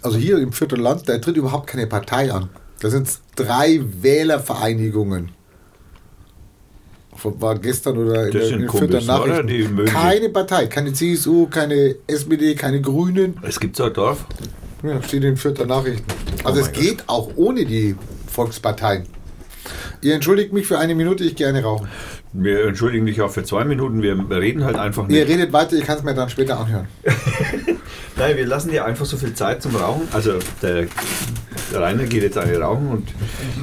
also 0.03 0.17
hier 0.17 0.37
im 0.37 0.53
Viertelland, 0.53 1.07
da 1.09 1.17
tritt 1.17 1.37
überhaupt 1.37 1.67
keine 1.67 1.87
Partei 1.87 2.31
an. 2.31 2.49
Da 2.79 2.89
sind 2.89 3.09
drei 3.35 3.81
Wählervereinigungen. 4.01 5.31
War 7.25 7.57
gestern 7.57 7.97
oder 7.97 8.27
in 8.27 8.31
Das 8.31 8.49
der? 8.49 9.43
Die 9.43 9.63
mögen 9.67 9.89
Keine 9.89 10.29
Partei, 10.29 10.67
keine 10.67 10.93
CSU, 10.93 11.47
keine 11.47 11.95
SPD, 12.07 12.55
keine 12.55 12.81
Grünen. 12.81 13.37
Es 13.41 13.59
gibt 13.59 13.75
so 13.75 13.85
ein 13.85 13.93
Dorf. 13.93 14.25
Ja, 14.83 15.01
steht 15.01 15.23
in 15.23 15.37
vierter 15.37 15.65
Nachrichten. 15.65 16.05
Also 16.43 16.59
Oh 16.59 16.63
es 16.63 16.71
geht 16.71 17.03
auch 17.07 17.31
ohne 17.35 17.65
die 17.65 17.95
Volksparteien. 18.27 19.05
Ihr 20.01 20.15
entschuldigt 20.15 20.51
mich 20.51 20.67
für 20.67 20.77
eine 20.77 20.95
Minute, 20.95 21.23
ich 21.23 21.35
gerne 21.35 21.63
rauchen. 21.63 21.87
Wir 22.33 22.65
entschuldigen 22.65 23.05
dich 23.05 23.21
auch 23.21 23.31
für 23.31 23.43
zwei 23.43 23.63
Minuten. 23.63 24.01
Wir 24.01 24.17
reden 24.29 24.65
halt 24.65 24.75
einfach 24.75 25.07
nicht. 25.07 25.17
Ihr 25.17 25.27
redet 25.27 25.53
weiter, 25.53 25.77
ich 25.77 25.85
kann 25.85 25.97
es 25.97 26.03
mir 26.03 26.13
dann 26.13 26.29
später 26.29 26.59
anhören. 26.59 26.87
Nein, 28.17 28.37
wir 28.37 28.45
lassen 28.45 28.71
dir 28.71 28.85
einfach 28.85 29.05
so 29.05 29.17
viel 29.17 29.33
Zeit 29.33 29.61
zum 29.61 29.75
Rauchen. 29.75 30.07
Also 30.11 30.33
der 30.61 30.87
Rainer 31.73 32.03
geht 32.05 32.23
jetzt 32.23 32.37
eine 32.37 32.57
rauchen 32.59 32.87
und 32.89 33.07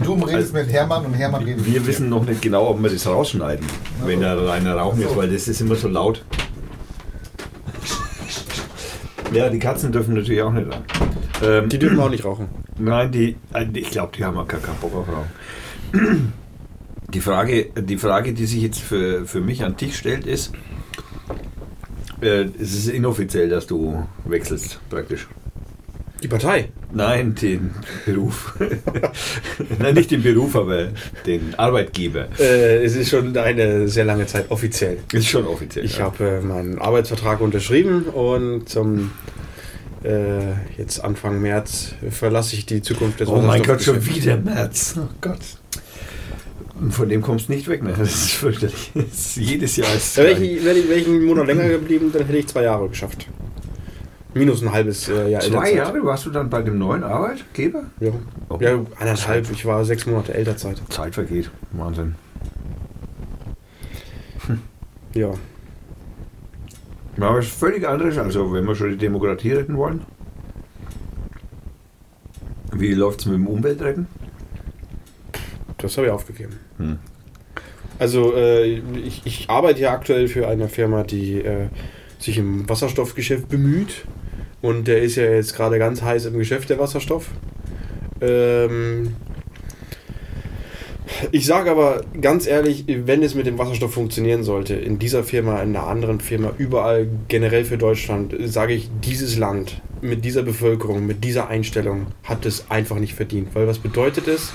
Du 0.05 0.15
redest 0.15 0.53
mit 0.53 0.69
Hermann 0.73 1.07
und 1.07 1.15
Hermann 1.15 1.45
redet 1.45 1.65
wir 1.67 1.87
wissen 1.87 2.09
noch 2.09 2.25
nicht 2.25 2.43
genau, 2.43 2.69
ob 2.69 2.83
wir 2.83 2.91
das 2.91 3.07
rausschneiden, 3.07 3.67
wenn 4.05 4.21
der 4.21 4.37
Rainer 4.47 4.75
rauchen 4.75 5.03
ist, 5.03 5.17
weil 5.17 5.29
das 5.31 5.49
ist 5.49 5.61
immer 5.61 5.75
so 5.77 5.89
laut. 5.89 6.25
Ja, 9.33 9.49
die 9.49 9.59
Katzen 9.59 9.93
dürfen 9.93 10.15
natürlich 10.15 10.43
auch 10.43 10.53
nicht 10.53 10.69
ran. 10.73 10.83
Ähm, 11.43 11.69
Die 11.69 11.79
dürfen 11.79 12.01
auch 12.01 12.11
nicht 12.11 12.25
rauchen. 12.25 12.49
Nein, 12.79 13.13
die, 13.13 13.37
äh, 13.55 13.67
ich 13.75 13.91
glaube, 13.91 14.13
die 14.17 14.25
haben 14.25 14.37
auch 14.37 14.49
gar 14.49 14.61
keinen 14.61 14.77
Bock 14.79 14.95
auf 14.95 15.07
Rauchen. 15.09 16.33
Die 17.15 17.21
Frage, 17.21 17.67
die 17.77 17.97
Frage, 17.97 18.33
die 18.33 18.47
sich 18.47 18.63
jetzt 18.63 18.81
für, 18.81 19.25
für 19.27 19.41
mich 19.41 19.65
an 19.65 19.77
dich 19.77 19.97
stellt, 19.97 20.27
ist, 20.27 20.53
äh, 22.21 22.47
es 22.61 22.75
ist 22.75 22.89
inoffiziell, 22.89 23.49
dass 23.49 23.67
du 23.67 24.05
wechselst, 24.25 24.81
praktisch. 24.91 25.29
Die 26.23 26.29
Partei? 26.29 26.69
Nein, 26.93 27.35
den 27.35 27.71
Beruf. 28.05 28.55
Nein, 29.79 29.95
nicht 29.95 30.11
den 30.11 30.23
Beruf, 30.23 30.55
aber 30.55 30.89
den 31.25 31.55
Arbeitgeber. 31.57 32.29
Äh, 32.39 32.85
es 32.85 32.95
ist 32.95 33.09
schon 33.09 33.35
eine 33.37 33.89
sehr 33.89 34.05
lange 34.05 34.27
Zeit 34.27 34.51
offiziell. 34.51 34.99
Ist 35.13 35.29
schon 35.29 35.47
offiziell. 35.47 35.85
Ich 35.85 35.99
ja. 35.99 36.05
habe 36.05 36.29
äh, 36.29 36.41
meinen 36.41 36.79
Arbeitsvertrag 36.79 37.41
unterschrieben 37.41 38.05
und 38.05 38.69
zum 38.69 39.13
äh, 40.05 40.53
jetzt 40.77 41.03
Anfang 41.03 41.41
März 41.41 41.95
verlasse 42.11 42.55
ich 42.57 42.67
die 42.67 42.83
Zukunft 42.83 43.21
des 43.21 43.29
Oh 43.29 43.41
mein 43.41 43.63
Gott, 43.63 43.83
schon 43.83 44.05
wieder 44.05 44.37
März. 44.37 44.97
Oh 44.99 45.09
Gott. 45.23 45.41
Von 46.91 47.09
dem 47.09 47.21
kommst 47.21 47.49
du 47.49 47.53
nicht 47.53 47.69
weg, 47.69 47.83
ne? 47.83 47.95
Das 47.97 48.11
ist 48.11 48.31
fürchterlich. 48.33 48.91
Das 48.95 49.05
ist 49.13 49.37
jedes 49.37 49.77
Jahr 49.77 49.95
ist 49.95 50.17
Ja, 50.17 50.25
wäre 50.25 50.43
ich, 50.43 50.65
wär 50.65 50.77
ich, 50.77 50.89
wär 50.89 50.97
ich 50.97 51.07
einen 51.07 51.25
Monat 51.25 51.47
länger 51.47 51.69
geblieben, 51.69 52.11
dann 52.13 52.25
hätte 52.25 52.39
ich 52.39 52.47
zwei 52.47 52.63
Jahre 52.63 52.89
geschafft. 52.89 53.27
Minus 54.35 54.63
ein 54.63 54.73
halbes 54.73 55.09
äh, 55.09 55.29
Jahr 55.31 55.41
Zwei. 55.41 55.75
Jahre 55.75 56.05
warst 56.05 56.27
du 56.27 56.31
dann 56.31 56.49
bei 56.49 56.63
dem 56.63 56.79
neuen 56.79 57.03
Arbeitgeber? 57.03 57.85
Ja. 57.99 58.13
Oh. 58.49 58.59
ja, 58.61 58.79
anderthalb. 58.99 59.51
Ich 59.51 59.67
war 59.67 59.85
sechs 59.85 60.07
Monate 60.07 60.35
Elternzeit. 60.35 60.81
Zeit 60.89 61.15
vergeht. 61.15 61.51
Wahnsinn. 61.73 62.15
Ja. 65.13 65.33
Ja, 67.17 67.29
aber 67.29 67.41
es 67.41 67.47
ist 67.47 67.59
völlig 67.59 67.87
anderes. 67.87 68.17
Also, 68.17 68.53
wenn 68.53 68.65
wir 68.65 68.77
schon 68.77 68.91
die 68.91 68.97
Demokratie 68.97 69.51
retten 69.51 69.77
wollen. 69.77 70.03
Wie 72.73 72.95
läuft 72.95 73.21
es 73.21 73.27
mit 73.27 73.35
dem 73.35 73.49
Umweltretten? 73.49 74.07
Das 75.79 75.97
habe 75.97 76.07
ich 76.07 76.13
aufgegeben. 76.13 76.61
Hm. 76.79 76.99
Also 77.99 78.35
äh, 78.35 78.65
ich, 79.05 79.23
ich 79.27 79.51
arbeite 79.51 79.81
ja 79.81 79.93
aktuell 79.93 80.29
für 80.29 80.49
eine 80.49 80.69
Firma, 80.69 81.03
die 81.03 81.43
äh, 81.43 81.67
sich 82.19 82.39
im 82.39 82.69
Wasserstoffgeschäft 82.69 83.49
bemüht. 83.49 84.07
Und 84.63 84.89
der 84.89 85.03
ist 85.03 85.17
ja 85.17 85.25
jetzt 85.25 85.57
gerade 85.57 85.79
ganz 85.79 86.03
heiß 86.03 86.27
im 86.27 86.39
Geschäft, 86.39 86.71
der 86.71 86.79
Wasserstoff. 86.79 87.29
Ähm, 88.21 89.15
ich 91.33 91.47
sage 91.47 91.71
aber 91.71 92.03
ganz 92.21 92.47
ehrlich, 92.47 92.85
wenn 92.87 93.23
es 93.23 93.35
mit 93.35 93.47
dem 93.47 93.59
Wasserstoff 93.59 93.93
funktionieren 93.93 94.43
sollte, 94.43 94.75
in 94.75 94.99
dieser 94.99 95.25
Firma, 95.25 95.63
in 95.63 95.77
einer 95.77 95.87
anderen 95.87 96.21
Firma, 96.21 96.53
überall 96.57 97.09
generell 97.29 97.65
für 97.65 97.79
Deutschland, 97.79 98.35
sage 98.45 98.75
ich, 98.75 98.91
dieses 99.03 99.37
Land 99.37 99.81
mit 100.01 100.25
dieser 100.25 100.43
Bevölkerung, 100.43 101.07
mit 101.07 101.25
dieser 101.25 101.49
Einstellung 101.49 102.09
hat 102.25 102.47
es 102.47 102.71
einfach 102.71 102.99
nicht 102.99 103.15
verdient. 103.15 103.55
Weil 103.55 103.67
was 103.67 103.79
bedeutet 103.79 104.29
es, 104.29 104.53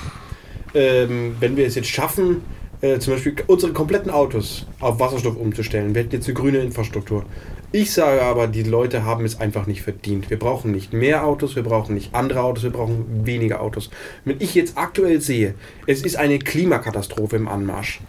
ähm, 0.74 1.36
wenn 1.40 1.56
wir 1.56 1.66
es 1.66 1.76
jetzt 1.76 1.90
schaffen, 1.90 2.42
äh, 2.82 3.00
zum 3.00 3.14
Beispiel 3.14 3.36
unsere 3.48 3.74
kompletten 3.74 4.12
Autos 4.12 4.66
auf 4.80 5.00
Wasserstoff 5.00 5.38
umzustellen, 5.38 5.94
wir 5.94 6.04
hätten 6.04 6.16
jetzt 6.16 6.28
eine 6.28 6.34
grüne 6.34 6.60
Infrastruktur. 6.60 7.26
Ich 7.72 7.92
sage 7.92 8.22
aber, 8.22 8.48
die 8.48 8.64
Leute 8.64 9.04
haben 9.04 9.26
es 9.26 9.40
einfach 9.40 9.68
nicht 9.68 9.82
verdient. 9.82 10.30
Wir 10.30 10.40
brauchen 10.40 10.72
nicht 10.72 10.94
mehr 10.94 11.26
Autos, 11.26 11.56
wir 11.56 11.64
brauchen 11.64 11.94
nicht 11.94 12.16
andere 12.16 12.42
Autos, 12.42 12.64
wir 12.64 12.70
brauchen 12.70 13.26
weniger 13.26 13.62
Autos. 13.62 13.90
Wenn 14.24 14.38
ich 14.40 14.56
jetzt 14.56 14.78
aktuell 14.78 15.20
sehe, 15.22 15.56
es 15.86 16.02
ist 16.02 16.16
eine 16.16 16.40
Klimakatastrophe 16.40 17.36
im 17.36 17.48
Anmarsch. 17.48 18.00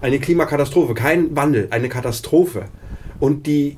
Eine 0.00 0.18
Klimakatastrophe, 0.18 0.94
kein 0.94 1.36
Wandel, 1.36 1.68
eine 1.70 1.88
Katastrophe. 1.88 2.64
Und 3.18 3.46
die 3.46 3.76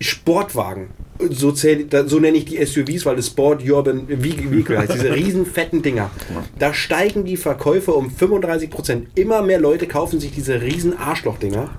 Sportwagen, 0.00 0.88
so, 1.30 1.52
zähl, 1.52 1.86
so 2.06 2.18
nenne 2.18 2.36
ich 2.38 2.46
die 2.46 2.64
SUVs, 2.64 3.06
weil 3.06 3.16
das 3.16 3.28
Sport 3.28 3.68
Urban 3.68 4.08
Vehicle 4.08 4.78
heißt, 4.78 4.94
diese 4.94 5.14
riesen 5.14 5.46
fetten 5.46 5.82
Dinger. 5.82 6.10
Da 6.58 6.74
steigen 6.74 7.24
die 7.24 7.36
Verkäufe 7.36 7.92
um 7.92 8.10
35 8.10 8.70
Prozent. 8.70 9.08
Immer 9.14 9.42
mehr 9.42 9.60
Leute 9.60 9.86
kaufen 9.86 10.18
sich 10.18 10.32
diese 10.32 10.60
riesen 10.62 10.96
Arschlochdinger. 10.96 11.70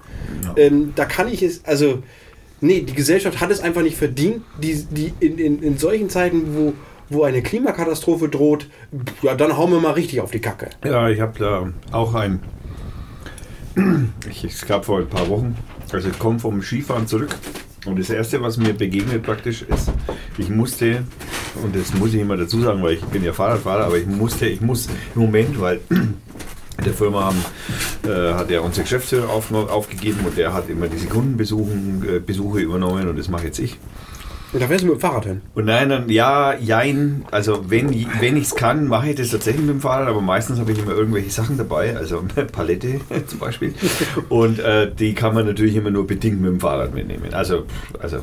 Ähm, 0.55 0.93
da 0.95 1.05
kann 1.05 1.27
ich 1.27 1.41
es, 1.41 1.65
also, 1.65 2.03
nee, 2.63 2.81
die 2.81 2.93
Gesellschaft 2.93 3.39
hat 3.41 3.51
es 3.51 3.59
einfach 3.59 3.83
nicht 3.83 3.97
verdient, 3.97 4.41
die, 4.61 4.85
die 4.89 5.13
in, 5.19 5.37
in, 5.37 5.61
in 5.61 5.77
solchen 5.77 6.09
Zeiten, 6.09 6.55
wo, 6.55 6.73
wo 7.09 7.23
eine 7.23 7.43
Klimakatastrophe 7.43 8.29
droht, 8.29 8.67
ja, 9.21 9.35
dann 9.35 9.57
hauen 9.57 9.71
wir 9.71 9.79
mal 9.79 9.91
richtig 9.91 10.21
auf 10.21 10.31
die 10.31 10.39
Kacke. 10.39 10.69
Ja, 10.83 11.09
ich 11.09 11.19
habe 11.19 11.37
da 11.37 11.71
auch 11.91 12.13
ein. 12.15 12.39
Ich, 14.29 14.43
es 14.43 14.65
gab 14.65 14.85
vor 14.85 14.99
ein 14.99 15.07
paar 15.07 15.27
Wochen, 15.29 15.55
also 15.91 16.07
ich 16.07 16.19
komme 16.19 16.39
vom 16.39 16.61
Skifahren 16.61 17.07
zurück 17.07 17.35
und 17.85 17.99
das 17.99 18.09
erste, 18.09 18.41
was 18.41 18.57
mir 18.57 18.73
begegnet 18.73 19.23
praktisch 19.23 19.63
ist, 19.63 19.91
ich 20.37 20.49
musste, 20.49 21.03
und 21.63 21.75
das 21.75 21.93
muss 21.95 22.13
ich 22.13 22.21
immer 22.21 22.37
dazu 22.37 22.61
sagen, 22.61 22.83
weil 22.83 22.93
ich 22.93 23.01
bin 23.05 23.23
ja 23.23 23.33
Fahrradfahrer, 23.33 23.85
aber 23.85 23.97
ich 23.97 24.05
musste, 24.05 24.45
ich 24.47 24.61
muss 24.61 24.87
Moment, 25.15 25.59
weil 25.59 25.81
der 26.85 26.93
Firma 26.93 27.25
haben, 27.25 27.45
äh, 28.03 28.33
hat 28.33 28.51
er 28.51 28.63
unser 28.63 28.83
Geschäftsführer 28.83 29.29
auf, 29.29 29.51
aufgegeben 29.51 30.25
und 30.25 30.37
der 30.37 30.53
hat 30.53 30.69
immer 30.69 30.87
diese 30.87 31.07
Kundenbesuchen, 31.07 32.03
äh, 32.07 32.19
Besuche 32.19 32.59
übernommen 32.59 33.07
und 33.07 33.17
das 33.17 33.29
mache 33.29 33.45
jetzt 33.45 33.59
ich. 33.59 33.77
Und 34.53 34.61
da 34.61 34.67
fährst 34.67 34.83
du 34.83 34.87
mit 34.87 34.97
dem 34.97 35.01
Fahrrad 35.01 35.25
hin. 35.25 35.41
Und 35.55 35.65
nein, 35.65 35.89
dann 35.89 36.09
ja, 36.09 36.53
jein. 36.53 37.25
Also 37.31 37.71
wenn, 37.71 37.89
wenn 38.19 38.37
ich 38.37 38.43
es 38.43 38.55
kann, 38.55 38.87
mache 38.87 39.09
ich 39.09 39.15
das 39.15 39.31
tatsächlich 39.31 39.65
mit 39.65 39.71
dem 39.71 39.81
Fahrrad, 39.81 40.07
aber 40.07 40.21
meistens 40.21 40.59
habe 40.59 40.71
ich 40.71 40.79
immer 40.79 40.91
irgendwelche 40.91 41.31
Sachen 41.31 41.57
dabei, 41.57 41.97
also 41.97 42.19
eine 42.19 42.45
Palette 42.51 42.99
zum 43.27 43.39
Beispiel. 43.39 43.73
Und 44.29 44.59
äh, 44.59 44.91
die 44.93 45.15
kann 45.15 45.33
man 45.33 45.47
natürlich 45.47 45.75
immer 45.75 45.89
nur 45.89 46.05
bedingt 46.05 46.39
mit 46.39 46.51
dem 46.51 46.59
Fahrrad 46.59 46.93
mitnehmen. 46.93 47.33
Also, 47.33 47.65
also 47.99 48.19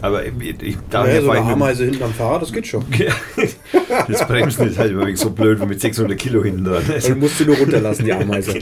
aber 0.00 0.24
ich, 0.24 0.32
ich, 0.62 0.76
daher 0.90 1.20
Naja, 1.20 1.22
so 1.22 1.30
eine 1.30 1.52
Ameise 1.52 1.84
hinten 1.84 2.02
am 2.02 2.12
Fahrrad, 2.12 2.42
das 2.42 2.52
geht 2.52 2.66
schon. 2.66 2.84
Das 4.08 4.26
Bremsen 4.26 4.68
ist 4.68 4.78
halt 4.78 4.90
immer 4.90 5.14
so 5.16 5.30
blöd 5.30 5.66
mit 5.66 5.80
600 5.80 6.18
Kilo 6.18 6.42
hinten 6.42 6.64
dran. 6.64 6.82
Dann 6.86 7.18
musst 7.18 7.38
du 7.40 7.44
nur 7.44 7.56
runterlassen, 7.56 8.04
die 8.04 8.12
Ameise. 8.12 8.58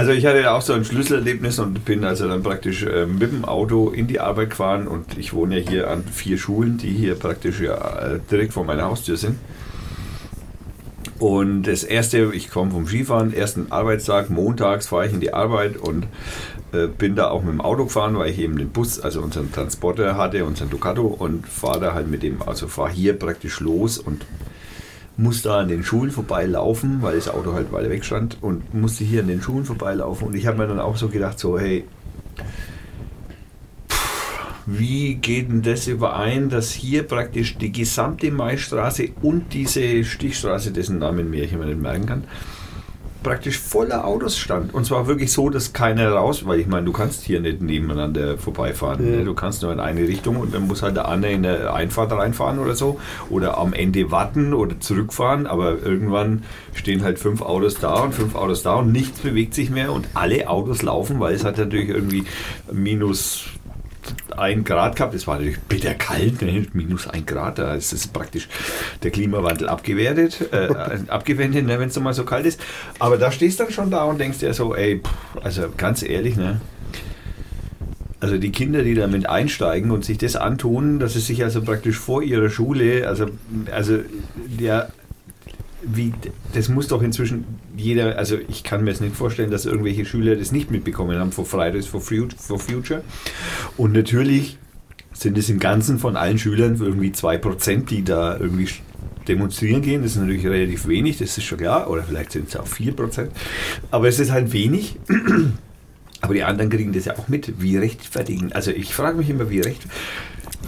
Also 0.00 0.12
ich 0.12 0.24
hatte 0.24 0.40
ja 0.40 0.56
auch 0.56 0.62
so 0.62 0.72
ein 0.72 0.82
Schlüsselerlebnis 0.82 1.58
und 1.58 1.84
bin 1.84 2.04
also 2.04 2.26
dann 2.26 2.42
praktisch 2.42 2.84
äh, 2.84 3.04
mit 3.04 3.32
dem 3.32 3.44
Auto 3.44 3.90
in 3.90 4.06
die 4.06 4.18
Arbeit 4.18 4.48
gefahren 4.48 4.88
und 4.88 5.18
ich 5.18 5.34
wohne 5.34 5.58
ja 5.58 5.68
hier 5.68 5.90
an 5.90 6.04
vier 6.04 6.38
Schulen, 6.38 6.78
die 6.78 6.88
hier 6.88 7.16
praktisch 7.16 7.60
ja 7.60 7.74
äh, 7.74 8.20
direkt 8.30 8.54
vor 8.54 8.64
meiner 8.64 8.84
Haustür 8.84 9.18
sind. 9.18 9.36
Und 11.18 11.64
das 11.64 11.84
erste, 11.84 12.32
ich 12.32 12.50
komme 12.50 12.70
vom 12.70 12.86
Skifahren, 12.86 13.34
ersten 13.34 13.70
Arbeitstag, 13.72 14.30
montags 14.30 14.86
fahre 14.86 15.06
ich 15.06 15.12
in 15.12 15.20
die 15.20 15.34
Arbeit 15.34 15.76
und 15.76 16.06
äh, 16.72 16.86
bin 16.86 17.14
da 17.14 17.28
auch 17.28 17.42
mit 17.42 17.52
dem 17.52 17.60
Auto 17.60 17.84
gefahren, 17.84 18.16
weil 18.16 18.30
ich 18.30 18.38
eben 18.38 18.56
den 18.56 18.70
Bus, 18.70 19.00
also 19.00 19.20
unseren 19.20 19.52
Transporter 19.52 20.16
hatte, 20.16 20.46
unseren 20.46 20.70
Ducato 20.70 21.08
und 21.08 21.46
fahre 21.46 21.78
da 21.78 21.92
halt 21.92 22.08
mit 22.08 22.22
dem, 22.22 22.40
also 22.40 22.68
fahre 22.68 22.88
hier 22.88 23.18
praktisch 23.18 23.60
los 23.60 23.98
und 23.98 24.24
muss 25.20 25.42
da 25.42 25.60
an 25.60 25.68
den 25.68 25.84
Schulen 25.84 26.10
vorbeilaufen, 26.10 27.02
weil 27.02 27.16
das 27.16 27.28
Auto 27.28 27.52
halt 27.52 27.72
weiter 27.72 27.90
weg 27.90 28.04
stand 28.04 28.38
und 28.40 28.72
musste 28.72 29.04
hier 29.04 29.20
an 29.20 29.28
den 29.28 29.42
Schulen 29.42 29.66
vorbeilaufen. 29.66 30.28
Und 30.28 30.34
ich 30.34 30.46
habe 30.46 30.56
mir 30.56 30.66
dann 30.66 30.80
auch 30.80 30.96
so 30.96 31.08
gedacht, 31.08 31.38
so, 31.38 31.58
hey, 31.58 31.84
wie 34.64 35.16
geht 35.16 35.50
denn 35.50 35.60
das 35.60 35.88
überein, 35.88 36.48
dass 36.48 36.70
hier 36.70 37.02
praktisch 37.02 37.58
die 37.58 37.70
gesamte 37.70 38.30
Maistraße 38.30 39.10
und 39.20 39.52
diese 39.52 40.04
Stichstraße, 40.04 40.72
dessen 40.72 40.98
Namen 40.98 41.28
mir 41.28 41.44
ich 41.44 41.52
immer 41.52 41.66
nicht 41.66 41.80
merken 41.80 42.06
kann, 42.06 42.24
praktisch 43.22 43.58
voller 43.58 44.06
Autos 44.06 44.38
stand. 44.38 44.72
Und 44.74 44.86
zwar 44.86 45.06
wirklich 45.06 45.32
so, 45.32 45.50
dass 45.50 45.72
keiner 45.72 46.10
raus, 46.10 46.46
weil 46.46 46.60
ich 46.60 46.66
meine, 46.66 46.86
du 46.86 46.92
kannst 46.92 47.22
hier 47.22 47.40
nicht 47.40 47.60
nebeneinander 47.60 48.38
vorbeifahren. 48.38 49.04
Mhm. 49.04 49.18
Ne? 49.18 49.24
Du 49.24 49.34
kannst 49.34 49.62
nur 49.62 49.72
in 49.72 49.80
eine 49.80 50.00
Richtung 50.00 50.36
und 50.36 50.54
dann 50.54 50.66
muss 50.66 50.82
halt 50.82 50.96
der 50.96 51.08
andere 51.08 51.32
in 51.32 51.42
der 51.42 51.74
Einfahrt 51.74 52.12
reinfahren 52.12 52.58
oder 52.58 52.74
so. 52.74 52.98
Oder 53.28 53.58
am 53.58 53.72
Ende 53.72 54.10
warten 54.10 54.54
oder 54.54 54.80
zurückfahren. 54.80 55.46
Aber 55.46 55.82
irgendwann 55.82 56.44
stehen 56.74 57.02
halt 57.02 57.18
fünf 57.18 57.42
Autos 57.42 57.74
da 57.80 57.94
und 58.02 58.14
fünf 58.14 58.34
Autos 58.34 58.62
da 58.62 58.74
und 58.74 58.92
nichts 58.92 59.20
bewegt 59.20 59.54
sich 59.54 59.70
mehr 59.70 59.92
und 59.92 60.08
alle 60.14 60.48
Autos 60.48 60.82
laufen, 60.82 61.20
weil 61.20 61.34
es 61.34 61.44
hat 61.44 61.58
natürlich 61.58 61.88
irgendwie 61.88 62.24
minus 62.72 63.44
ein 64.36 64.64
Grad 64.64 64.96
gehabt. 64.96 65.14
Es 65.14 65.26
war 65.26 65.36
natürlich 65.36 65.60
bitter 65.60 65.94
kalt, 65.94 66.42
ne? 66.42 66.66
minus 66.72 67.08
ein 67.08 67.26
Grad. 67.26 67.58
Da 67.58 67.74
ist 67.74 67.92
es 67.92 68.06
praktisch 68.06 68.48
der 69.02 69.10
Klimawandel 69.10 69.68
abgewertet, 69.68 70.52
äh, 70.52 70.68
abgewendet, 71.08 71.66
ne? 71.66 71.78
wenn 71.78 71.88
es 71.88 71.98
mal 72.00 72.14
so 72.14 72.24
kalt 72.24 72.46
ist. 72.46 72.60
Aber 72.98 73.18
da 73.18 73.30
stehst 73.30 73.60
du 73.60 73.64
dann 73.64 73.72
schon 73.72 73.90
da 73.90 74.04
und 74.04 74.18
denkst 74.18 74.38
dir 74.38 74.54
so, 74.54 74.74
ey, 74.74 75.00
pff, 75.00 75.44
also 75.44 75.62
ganz 75.76 76.02
ehrlich, 76.02 76.36
ne? 76.36 76.60
Also 78.20 78.36
die 78.36 78.52
Kinder, 78.52 78.82
die 78.82 78.94
damit 78.94 79.26
einsteigen 79.26 79.90
und 79.90 80.04
sich 80.04 80.18
das 80.18 80.36
antun, 80.36 80.98
dass 80.98 81.14
sie 81.14 81.20
sich 81.20 81.42
also 81.42 81.62
praktisch 81.62 81.96
vor 81.96 82.22
ihrer 82.22 82.50
Schule, 82.50 83.08
also, 83.08 83.26
also 83.72 83.98
der 84.34 84.90
wie, 85.82 86.12
das 86.52 86.68
muss 86.68 86.88
doch 86.88 87.02
inzwischen 87.02 87.44
jeder, 87.76 88.18
also 88.18 88.38
ich 88.48 88.62
kann 88.64 88.84
mir 88.84 88.90
jetzt 88.90 89.00
nicht 89.00 89.16
vorstellen, 89.16 89.50
dass 89.50 89.66
irgendwelche 89.66 90.04
Schüler 90.04 90.36
das 90.36 90.52
nicht 90.52 90.70
mitbekommen 90.70 91.18
haben 91.18 91.32
vor 91.32 91.46
Fridays 91.46 91.86
for 91.86 92.00
Fut- 92.00 92.34
for 92.36 92.58
Future. 92.58 93.02
Und 93.76 93.92
natürlich 93.92 94.58
sind 95.12 95.36
es 95.38 95.48
im 95.48 95.58
Ganzen 95.58 95.98
von 95.98 96.16
allen 96.16 96.38
Schülern 96.38 96.76
irgendwie 96.80 97.10
2%, 97.10 97.86
die 97.86 98.04
da 98.04 98.38
irgendwie 98.38 98.68
demonstrieren 99.28 99.82
gehen. 99.82 100.02
Das 100.02 100.12
ist 100.12 100.18
natürlich 100.18 100.46
relativ 100.46 100.88
wenig, 100.88 101.18
das 101.18 101.36
ist 101.36 101.44
schon 101.44 101.58
klar. 101.58 101.90
Oder 101.90 102.02
vielleicht 102.02 102.32
sind 102.32 102.48
es 102.48 102.56
auch 102.56 102.66
4%. 102.66 103.28
Aber 103.90 104.08
es 104.08 104.18
ist 104.18 104.30
halt 104.30 104.52
wenig. 104.52 104.96
Aber 106.22 106.34
die 106.34 106.42
anderen 106.44 106.70
kriegen 106.70 106.92
das 106.92 107.06
ja 107.06 107.16
auch 107.18 107.28
mit. 107.28 107.60
Wie 107.62 107.78
rechtfertigen? 107.78 108.52
Also 108.52 108.70
ich 108.70 108.94
frage 108.94 109.16
mich 109.16 109.30
immer, 109.30 109.48
wie 109.50 109.60
recht. 109.60 109.82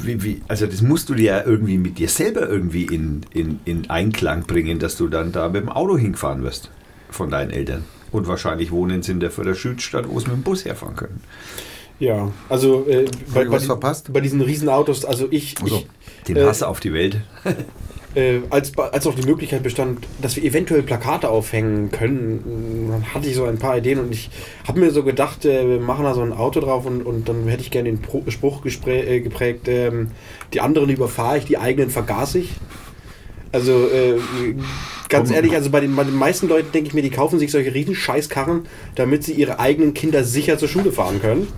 Wie, 0.01 0.23
wie, 0.23 0.43
also 0.49 0.67
das 0.67 0.83
musst 0.83 1.09
du 1.09 1.15
dir 1.15 1.25
ja 1.25 1.45
irgendwie 1.45 1.79
mit 1.79 1.99
dir 1.99 2.09
selber 2.09 2.49
irgendwie 2.49 2.85
in, 2.85 3.23
in, 3.33 3.61
in 3.65 3.91
Einklang 3.91 4.45
bringen, 4.45 4.79
dass 4.79 4.97
du 4.97 5.09
dann 5.09 5.33
da 5.33 5.49
mit 5.49 5.63
dem 5.63 5.69
Auto 5.69 5.97
hingefahren 5.97 6.43
wirst 6.43 6.71
von 7.11 7.31
deinen 7.31 7.51
Eltern. 7.51 7.85
Und 8.11 8.27
wahrscheinlich 8.27 8.71
wohnen 8.71 9.03
sie 9.03 9.13
in 9.13 9.21
der 9.21 9.31
Förderschützstadt, 9.31 10.09
wo 10.09 10.19
sie 10.21 10.27
mit 10.27 10.37
dem 10.37 10.43
Bus 10.43 10.65
herfahren 10.65 10.97
können. 10.97 11.21
Ja, 11.99 12.33
also 12.49 12.87
äh, 12.89 13.05
ich 13.05 13.11
was 13.35 13.67
verpasst? 13.67 14.13
bei 14.13 14.21
diesen 14.21 14.41
Riesenautos, 14.41 15.05
also 15.05 15.29
ich, 15.31 15.55
Also, 15.63 15.77
ich 15.77 16.25
den 16.27 16.37
äh, 16.37 16.45
Hass 16.45 16.63
auf 16.63 16.81
die 16.81 16.93
Welt. 16.93 17.21
äh, 18.15 18.41
als, 18.51 18.77
als 18.77 19.07
auch 19.07 19.15
die 19.15 19.27
Möglichkeit 19.27 19.63
bestand, 19.63 20.07
dass 20.21 20.37
wir 20.37 20.45
eventuell 20.45 20.83
Plakate 20.83 21.29
aufhängen 21.29 21.91
können, 21.91 22.89
dann 22.91 23.15
hatte 23.15 23.29
ich 23.29 23.35
so 23.35 23.45
ein 23.45 23.59
paar 23.59 23.79
Ideen 23.79 23.99
und 23.99 24.13
ich 24.13 24.31
habe 24.67 24.81
mir 24.81 24.91
so 24.91 25.03
gedacht, 25.03 25.45
äh, 25.45 25.69
wir 25.69 25.81
machen 25.81 26.05
da 26.05 26.15
so 26.15 26.23
ein 26.23 26.33
Auto 26.33 26.61
drauf 26.61 26.87
und, 26.87 27.03
und 27.03 27.29
dann 27.29 27.49
hätte 27.49 27.63
ich 27.63 27.71
gerne 27.71 27.91
den 27.91 28.01
Pro 28.01 28.23
Spruch 28.29 28.65
äh, 28.87 29.21
geprägt, 29.21 29.69
ähm, 29.69 30.11
die 30.53 30.61
anderen 30.61 30.91
überfahre 30.91 31.39
ich, 31.39 31.45
die 31.47 31.59
eigenen 31.59 31.91
vergaß 31.91 32.35
ich. 32.37 32.51
Also 33.53 33.87
äh, 33.89 34.19
ganz 35.09 35.29
Komm. 35.29 35.37
ehrlich, 35.37 35.55
also 35.55 35.71
bei 35.71 35.81
den, 35.81 35.95
bei 35.95 36.05
den 36.05 36.17
meisten 36.17 36.49
Leuten 36.49 36.73
denke 36.73 36.89
ich 36.89 36.95
mir, 36.95 37.03
die 37.03 37.11
kaufen 37.11 37.39
sich 37.39 37.51
solche 37.51 37.75
riesen 37.75 37.95
Scheißkarren, 37.95 38.67
damit 38.95 39.25
sie 39.25 39.33
ihre 39.33 39.59
eigenen 39.59 39.93
Kinder 39.93 40.25
sicher 40.25 40.57
zur 40.57 40.69
Schule 40.69 40.91
fahren 40.91 41.21
können. 41.21 41.49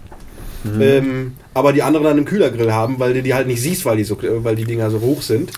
Ähm, 0.81 1.33
aber 1.53 1.73
die 1.73 1.83
anderen 1.83 2.05
dann 2.05 2.17
einen 2.17 2.27
Kühlergrill 2.27 2.73
haben, 2.73 2.99
weil 2.99 3.13
du 3.15 3.23
die 3.23 3.35
halt 3.35 3.47
nicht 3.47 3.61
siehst, 3.61 3.85
weil 3.85 3.99
die, 3.99 4.05
so, 4.05 4.17
weil 4.23 4.57
die 4.57 4.65
Dinger 4.65 4.91
so 4.91 5.01
hoch 5.01 5.23
sind. 5.23 5.53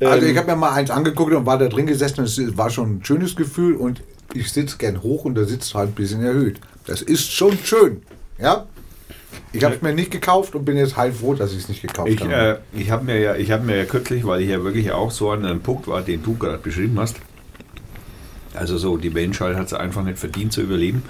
Also 0.00 0.26
Ähm, 0.26 0.32
ich 0.32 0.38
habe 0.38 0.50
mir 0.50 0.56
mal 0.56 0.72
eins 0.72 0.90
angeguckt 0.90 1.32
und 1.32 1.46
war 1.46 1.58
da 1.58 1.68
drin 1.68 1.86
gesessen. 1.86 2.24
Es 2.24 2.38
war 2.56 2.70
schon 2.70 2.96
ein 2.96 3.04
schönes 3.04 3.36
Gefühl 3.36 3.74
und 3.76 4.02
ich 4.34 4.50
sitze 4.52 4.78
gern 4.78 5.02
hoch 5.02 5.24
und 5.24 5.34
da 5.34 5.44
sitzt 5.44 5.74
halt 5.74 5.90
ein 5.90 5.94
bisschen 5.94 6.22
erhöht. 6.22 6.60
Das 6.86 7.02
ist 7.02 7.32
schon 7.32 7.58
schön. 7.64 8.02
Ja. 8.38 8.66
Ich 9.52 9.62
habe 9.64 9.74
es 9.76 9.82
mir 9.82 9.92
nicht 9.92 10.10
gekauft 10.10 10.54
und 10.54 10.64
bin 10.64 10.76
jetzt 10.76 10.96
heilfroh, 10.96 11.34
dass 11.34 11.52
ich 11.52 11.58
es 11.58 11.68
nicht 11.68 11.82
gekauft 11.82 12.08
Ich, 12.08 12.20
habe. 12.20 12.32
äh, 12.34 12.78
ich 12.80 12.90
habe 12.90 13.04
mir, 13.04 13.18
ja, 13.20 13.34
ich 13.36 13.50
hab 13.50 13.64
mir 13.64 13.76
ja 13.76 13.84
kürzlich, 13.84 14.24
weil 14.24 14.40
ich 14.42 14.48
ja 14.48 14.62
wirklich 14.64 14.90
auch 14.92 15.10
so 15.10 15.30
an 15.30 15.44
einem 15.44 15.60
Punkt 15.60 15.86
war, 15.86 16.02
den 16.02 16.22
du 16.22 16.34
gerade 16.36 16.58
beschrieben 16.58 16.98
hast, 16.98 17.16
also 18.54 18.78
so, 18.78 18.96
die 18.96 19.10
Menschheit 19.10 19.56
hat 19.56 19.66
es 19.66 19.72
einfach 19.72 20.02
nicht 20.02 20.18
verdient 20.18 20.52
zu 20.52 20.62
überleben. 20.62 21.02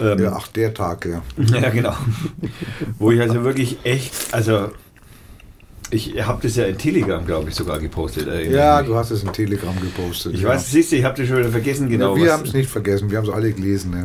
Ähm, 0.00 0.18
ja, 0.22 0.32
ach, 0.36 0.48
der 0.48 0.74
Tag, 0.74 1.06
ja. 1.06 1.22
Ja, 1.60 1.70
genau. 1.70 1.94
Wo 2.98 3.10
ich 3.10 3.20
also 3.20 3.44
wirklich 3.44 3.78
echt, 3.84 4.12
also 4.32 4.70
ich 5.92 6.24
habe 6.24 6.42
das 6.42 6.56
ja 6.56 6.64
in 6.64 6.78
Telegram, 6.78 7.24
glaube 7.24 7.50
ich, 7.50 7.54
sogar 7.54 7.78
gepostet. 7.78 8.26
Ja, 8.50 8.78
mich. 8.78 8.86
du 8.86 8.96
hast 8.96 9.10
es 9.10 9.22
in 9.22 9.32
Telegram 9.32 9.78
gepostet. 9.78 10.34
Ich 10.34 10.40
ja. 10.40 10.48
weiß, 10.48 10.70
siehst 10.70 10.92
du, 10.92 10.96
ich 10.96 11.04
habe 11.04 11.16
das 11.18 11.28
schon 11.28 11.36
wieder 11.36 11.50
vergessen, 11.50 11.88
genau. 11.90 12.16
ja, 12.16 12.22
wir 12.22 12.32
haben 12.32 12.44
es 12.44 12.54
nicht 12.54 12.70
vergessen, 12.70 13.10
wir 13.10 13.18
haben 13.18 13.28
es 13.28 13.30
alle 13.30 13.52
gelesen. 13.52 13.92
Ja. 13.92 14.04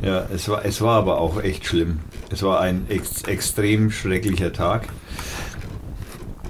Ja, 0.00 0.26
es 0.32 0.48
war, 0.48 0.64
es 0.64 0.80
war 0.80 0.96
aber 0.96 1.18
auch 1.18 1.42
echt 1.42 1.66
schlimm. 1.66 2.00
Es 2.30 2.42
war 2.42 2.60
ein 2.60 2.86
ex 2.88 3.22
extrem 3.22 3.90
schrecklicher 3.90 4.52
Tag. 4.52 4.88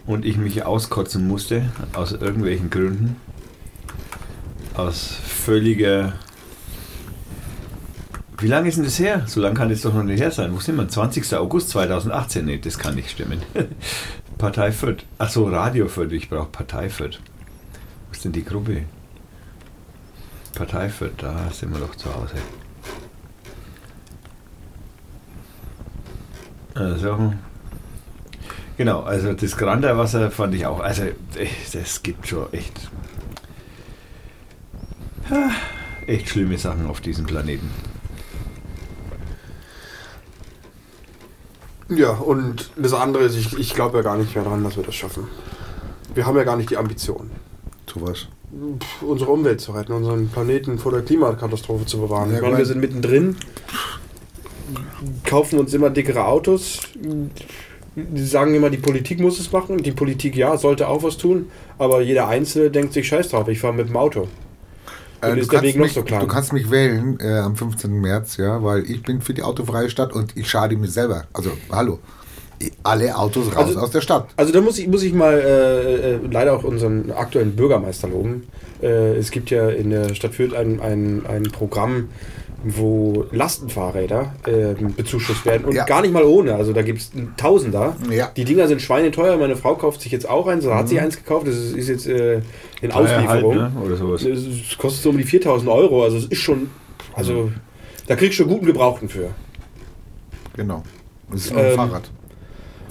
Und 0.06 0.24
ich 0.24 0.36
mich 0.36 0.62
auskotzen 0.64 1.26
musste, 1.26 1.64
aus 1.92 2.12
irgendwelchen 2.12 2.70
Gründen. 2.70 3.16
Aus 4.74 5.16
völliger. 5.24 6.14
Wie 8.38 8.46
lange 8.46 8.68
ist 8.68 8.76
denn 8.76 8.84
das 8.84 8.98
her? 8.98 9.24
So 9.26 9.40
lange 9.40 9.54
kann 9.54 9.70
das 9.70 9.80
doch 9.80 9.94
noch 9.94 10.04
nicht 10.04 10.20
her 10.20 10.30
sein. 10.30 10.54
Wo 10.54 10.60
sind 10.60 10.76
wir? 10.76 10.86
20. 10.86 11.34
August 11.34 11.70
2018? 11.70 12.44
Nee, 12.44 12.58
das 12.58 12.78
kann 12.78 12.94
nicht 12.94 13.10
stimmen. 13.10 13.42
Partei 14.38 14.70
Fürth. 14.70 15.04
Achso, 15.18 15.48
Radio 15.48 15.88
Fürth. 15.88 16.12
Ich 16.12 16.30
brauche 16.30 16.48
Partei 16.48 16.88
Fürth. 16.88 17.20
Wo 18.06 18.12
ist 18.12 18.24
denn 18.24 18.32
die 18.32 18.44
Gruppe? 18.44 18.84
Partei 20.54 20.88
Fürth, 20.88 21.14
da 21.18 21.50
sind 21.50 21.72
wir 21.72 21.80
doch 21.80 21.94
zu 21.96 22.14
Hause. 22.14 22.36
Also, 26.74 27.34
genau, 28.76 29.02
also 29.02 29.32
das 29.32 29.56
Granderwasser 29.56 30.30
fand 30.30 30.54
ich 30.54 30.64
auch, 30.64 30.78
also 30.80 31.02
echt, 31.34 31.74
das 31.74 32.02
gibt 32.04 32.28
schon 32.28 32.52
echt, 32.52 32.88
echt 36.06 36.28
schlimme 36.28 36.56
Sachen 36.56 36.86
auf 36.86 37.00
diesem 37.00 37.26
Planeten. 37.26 37.68
Ja, 41.88 42.10
und 42.10 42.70
das 42.76 42.92
andere 42.92 43.24
ist, 43.24 43.36
ich, 43.36 43.58
ich 43.58 43.74
glaube 43.74 43.98
ja 43.98 44.02
gar 44.02 44.16
nicht 44.18 44.34
mehr 44.34 44.44
dran, 44.44 44.62
dass 44.62 44.76
wir 44.76 44.84
das 44.84 44.94
schaffen. 44.94 45.26
Wir 46.14 46.26
haben 46.26 46.36
ja 46.36 46.44
gar 46.44 46.56
nicht 46.56 46.70
die 46.70 46.76
Ambition, 46.76 47.30
Sowas. 47.92 48.26
pf, 48.78 49.02
unsere 49.02 49.30
Umwelt 49.30 49.60
zu 49.60 49.72
retten, 49.72 49.92
unseren 49.92 50.28
Planeten 50.28 50.78
vor 50.78 50.92
der 50.92 51.02
Klimakatastrophe 51.02 51.86
zu 51.86 51.98
bewahren. 51.98 52.30
Ja, 52.30 52.36
ich 52.36 52.42
meine, 52.42 52.52
weil- 52.54 52.58
wir 52.60 52.66
sind 52.66 52.80
mittendrin, 52.80 53.36
kaufen 55.24 55.58
uns 55.58 55.72
immer 55.74 55.90
dickere 55.90 56.26
Autos. 56.26 56.80
Die 57.96 58.24
sagen 58.26 58.54
immer, 58.54 58.70
die 58.70 58.76
Politik 58.78 59.18
muss 59.20 59.40
es 59.40 59.50
machen. 59.50 59.78
Die 59.78 59.90
Politik, 59.92 60.36
ja, 60.36 60.56
sollte 60.56 60.88
auch 60.88 61.02
was 61.02 61.16
tun. 61.16 61.50
Aber 61.78 62.00
jeder 62.00 62.28
Einzelne 62.28 62.70
denkt 62.70 62.92
sich, 62.92 63.08
scheiß 63.08 63.30
drauf, 63.30 63.48
ich 63.48 63.58
fahre 63.60 63.74
mit 63.74 63.88
dem 63.88 63.96
Auto. 63.96 64.28
Äh, 65.20 65.36
du, 65.36 65.46
kannst 65.46 65.76
mich, 65.76 65.92
so 65.92 66.02
du 66.02 66.26
kannst 66.26 66.52
mich 66.52 66.70
wählen 66.70 67.18
äh, 67.20 67.38
am 67.38 67.56
15. 67.56 67.92
März, 68.00 68.36
ja, 68.36 68.62
weil 68.62 68.88
ich 68.88 69.02
bin 69.02 69.20
für 69.20 69.34
die 69.34 69.42
autofreie 69.42 69.90
Stadt 69.90 70.12
und 70.12 70.36
ich 70.36 70.48
schade 70.48 70.76
mir 70.76 70.88
selber. 70.88 71.24
Also, 71.32 71.50
hallo. 71.70 71.98
Alle 72.82 73.16
Autos 73.16 73.46
raus 73.54 73.66
Also- 73.68 73.80
aus 73.80 73.90
der 73.90 74.00
Stadt. 74.00 74.28
Also 74.36 74.52
da 74.52 74.60
muss 74.60 74.78
ich, 74.78 74.88
muss 74.88 75.02
ich 75.04 75.12
mal 75.12 75.34
äh, 75.38 76.14
äh, 76.14 76.18
leider 76.30 76.54
auch 76.54 76.64
unseren 76.64 77.12
aktuellen 77.12 77.54
Bürgermeister 77.54 78.08
loben. 78.08 78.48
Äh, 78.82 79.16
es 79.16 79.30
gibt 79.30 79.50
ja 79.50 79.68
in 79.68 79.90
der 79.90 80.14
Stadt 80.14 80.34
Fürth 80.34 80.54
ein, 80.54 80.80
ein, 80.80 81.24
ein 81.26 81.44
Programm, 81.44 82.08
wo 82.64 83.24
Lastenfahrräder 83.30 84.34
äh, 84.46 84.74
bezuschusst 84.96 85.46
werden 85.46 85.64
und 85.64 85.74
Ja. 85.74 85.84
gar 85.84 86.02
nicht 86.02 86.12
mal 86.12 86.24
ohne. 86.24 86.54
Also 86.56 86.72
da 86.72 86.82
gibt 86.82 86.98
es 87.00 87.12
Tausender. 87.36 87.96
Ja. 88.10 88.30
Die 88.36 88.44
Dinger 88.44 88.66
sind 88.66 88.82
schweineteuer. 88.82 89.36
Meine 89.36 89.54
Frau 89.56 89.76
kauft 89.76 90.00
sich 90.00 90.10
jetzt 90.12 90.28
auch 90.28 90.46
eins, 90.48 90.66
oder 90.66 90.74
hat 90.76 90.88
sich 90.88 91.00
eins 91.00 91.16
gekauft. 91.16 91.46
Das 91.46 91.54
ist, 91.54 91.76
ist 91.76 91.88
jetzt 91.88 92.06
äh, 92.08 92.40
in 92.82 92.90
Auslieferung. 92.92 93.60
Halt, 93.60 93.74
ne? 93.74 93.80
Oder 93.84 93.96
sowas. 93.96 94.24
Es 94.24 94.76
kostet 94.76 95.02
so 95.02 95.10
um 95.10 95.18
die 95.18 95.24
4000 95.24 95.70
Euro. 95.70 96.02
Also 96.02 96.16
es 96.16 96.24
ist 96.26 96.40
schon, 96.40 96.68
also 97.14 97.50
da 98.08 98.16
kriegst 98.16 98.38
du 98.40 98.46
guten 98.46 98.66
Gebrauchten 98.66 99.08
für. 99.08 99.30
Genau. 100.56 100.82
Das 101.30 101.42
ist 101.46 101.52
nur 101.52 101.60
ein 101.62 101.70
Ähm, 101.70 101.76
Fahrrad. 101.76 102.10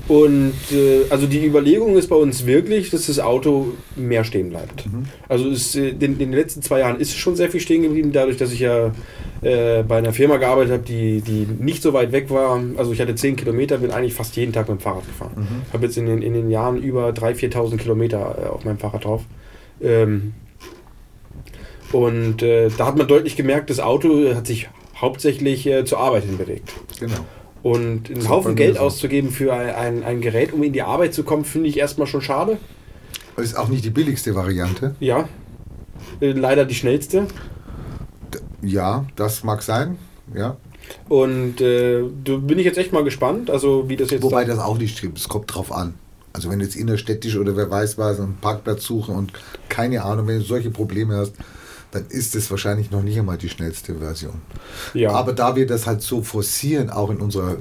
Und 0.08 0.54
äh, 0.72 1.02
also 1.10 1.28
die 1.28 1.46
Überlegung 1.46 1.98
ist 1.98 2.08
bei 2.08 2.16
uns 2.16 2.46
wirklich, 2.46 2.90
dass 2.92 3.08
das 3.08 3.20
Auto 3.20 3.74
mehr 3.96 4.24
stehen 4.24 4.50
bleibt. 4.50 4.86
Also 5.28 5.50
ist, 5.50 5.76
äh, 5.76 5.90
in, 5.90 6.02
in 6.02 6.18
den 6.18 6.34
letzten 6.34 6.62
zwei 6.62 6.80
Jahren 6.80 7.00
ist 7.00 7.10
es 7.10 7.16
schon 7.16 7.36
sehr 7.36 7.50
viel 7.50 7.60
stehen 7.60 7.84
geblieben, 7.84 8.12
dadurch, 8.14 8.38
dass 8.38 8.54
ich 8.54 8.62
ja 8.62 8.92
äh, 9.42 9.84
bei 9.84 9.98
einer 9.98 10.14
Firma 10.14 10.38
gearbeitet 10.38 10.72
habe, 10.72 10.84
die, 10.84 11.22
die 11.22 11.46
nicht 11.60 11.84
so 11.84 11.92
weit 11.92 12.14
weg 12.14 12.30
war. 12.30 12.62
Also 12.78 12.94
ich 12.94 13.02
hatte 13.02 13.16
10 13.16 13.36
Kilometer, 13.36 13.80
bin 13.80 13.92
eigentlich 13.92 14.14
fast 14.14 14.36
jeden 14.38 14.54
Tag 14.54 14.70
mit 14.70 14.80
dem 14.80 14.82
Fahrrad 14.82 15.06
gefahren. 15.06 15.48
Habe 15.74 15.86
jetzt 15.86 15.98
in 15.98 16.06
den, 16.06 16.22
in 16.22 16.34
den 16.34 16.50
Jahren 16.50 16.82
über 16.82 17.10
3.000, 17.10 17.54
4.000 17.54 17.78
Kilometer 17.78 18.38
äh, 18.42 18.48
auf 18.48 18.64
meinem 18.64 18.78
Fahrrad 18.78 19.04
drauf. 19.04 19.24
Ähm, 19.82 20.34
und 21.92 22.42
äh, 22.44 22.70
da 22.78 22.86
hat 22.88 22.98
man 22.98 23.08
deutlich 23.08 23.36
gemerkt, 23.36 23.70
das 23.70 23.80
Auto 23.80 24.34
hat 24.34 24.48
sich 24.48 24.70
hauptsächlich 24.96 25.66
äh, 25.68 25.86
zur 25.86 26.00
Arbeit 26.00 26.24
hin 26.24 26.38
bewegt. 26.38 26.74
Genau. 27.00 27.26
Und 27.64 28.10
einen 28.10 28.30
Haufen 28.30 28.56
Geld 28.56 28.78
auszugeben 28.78 29.32
für 29.32 29.54
ein, 29.54 29.74
ein, 29.74 30.04
ein 30.04 30.22
Gerät, 30.22 30.54
um 30.54 30.64
in 30.64 30.74
die 30.74 30.84
Arbeit 30.84 31.14
zu 31.14 31.24
kommen, 31.24 31.44
finde 31.44 31.70
ich 31.70 31.78
erstmal 31.78 32.08
schon 32.08 32.22
schade. 32.22 32.58
Ist 33.36 33.58
auch 33.58 33.68
nicht 33.68 33.86
die 33.86 33.90
billigste 33.90 34.36
Variante. 34.36 34.96
Ja. 35.00 35.28
Äh, 36.22 36.32
Leider 36.32 36.66
die 36.66 36.76
schnellste. 36.76 37.28
Ja, 38.62 39.06
das 39.16 39.44
mag 39.44 39.62
sein. 39.62 39.98
Ja. 40.34 40.58
Und 41.10 41.62
äh, 41.62 42.04
da 42.24 42.38
bin 42.38 42.60
ich 42.60 42.66
jetzt 42.66 42.78
echt 42.78 42.94
mal 42.94 43.04
gespannt, 43.04 43.50
also 43.50 43.90
wie 43.90 43.96
das 43.96 44.10
jetzt. 44.10 44.24
Wobei 44.24 44.46
das 44.46 44.60
auch 44.60 44.78
nicht 44.78 44.98
stimmt. 44.98 45.18
Es 45.18 45.28
kommt 45.28 45.54
drauf 45.54 45.72
an. 45.72 45.96
Also 46.34 46.50
wenn 46.50 46.60
du 46.60 46.66
jetzt 46.66 46.76
innerstädtisch 46.76 47.36
oder 47.36 47.56
wer 47.56 47.70
weiß 47.70 47.98
was, 47.98 48.20
einen 48.20 48.38
Parkplatz 48.40 48.84
suchen 48.84 49.16
und 49.16 49.34
keine 49.70 50.04
Ahnung, 50.04 50.28
wenn 50.28 50.40
du 50.40 50.46
solche 50.46 50.70
Probleme 50.70 51.16
hast, 51.18 51.34
dann 51.92 52.06
ist 52.10 52.36
es 52.36 52.52
wahrscheinlich 52.52 52.92
noch 52.92 53.02
nicht 53.02 53.18
einmal 53.18 53.38
die 53.38 53.50
schnellste 53.50 53.96
Version. 53.96 54.42
ja. 54.94 55.12
Aber 55.12 55.34
da 55.34 55.56
wir 55.56 55.66
das 55.66 55.88
halt 55.88 56.02
so 56.02 56.22
forcieren, 56.22 56.90
auch 56.90 57.10
in 57.10 57.18
unserer 57.18 57.58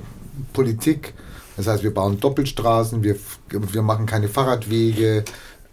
Politik, 0.53 1.15
das 1.57 1.67
heißt, 1.67 1.83
wir 1.83 1.95
bauen 1.95 2.21
Doppelstraßen, 2.21 3.03
wir, 3.03 3.17
wir 3.49 3.83
machen 3.83 4.07
keine 4.07 4.29
Fahrradwege, 4.29 5.25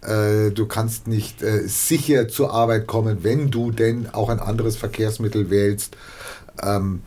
äh, 0.02 0.50
du 0.50 0.66
kannst 0.66 1.08
nicht 1.08 1.42
äh, 1.42 1.66
sicher 1.66 2.28
zur 2.28 2.52
Arbeit 2.52 2.86
kommen, 2.86 3.18
wenn 3.22 3.50
du 3.50 3.70
denn 3.70 4.08
auch 4.12 4.28
ein 4.28 4.40
anderes 4.40 4.76
Verkehrsmittel 4.76 5.50
wählst, 5.50 5.96
ähm, 6.62 7.02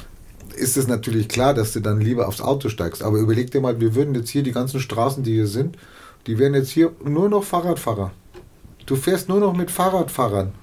ist 0.55 0.77
es 0.77 0.87
natürlich 0.87 1.27
klar, 1.27 1.53
dass 1.53 1.73
du 1.73 1.79
dann 1.79 2.01
lieber 2.01 2.27
aufs 2.27 2.41
Auto 2.41 2.69
steigst. 2.69 3.03
Aber 3.03 3.17
überleg 3.17 3.51
dir 3.51 3.61
mal, 3.61 3.79
wir 3.79 3.95
würden 3.95 4.15
jetzt 4.15 4.29
hier 4.29 4.43
die 4.43 4.51
ganzen 4.51 4.79
Straßen, 4.79 5.23
die 5.23 5.33
hier 5.33 5.47
sind, 5.47 5.77
die 6.25 6.39
wären 6.39 6.53
jetzt 6.53 6.69
hier 6.69 6.91
nur 7.03 7.29
noch 7.29 7.43
Fahrradfahrer. 7.43 8.11
Du 8.88 8.95
fährst 8.95 9.27
nur 9.27 9.39
noch 9.39 9.53
mit 9.53 9.69
Fahrradfahrern. 9.69 10.53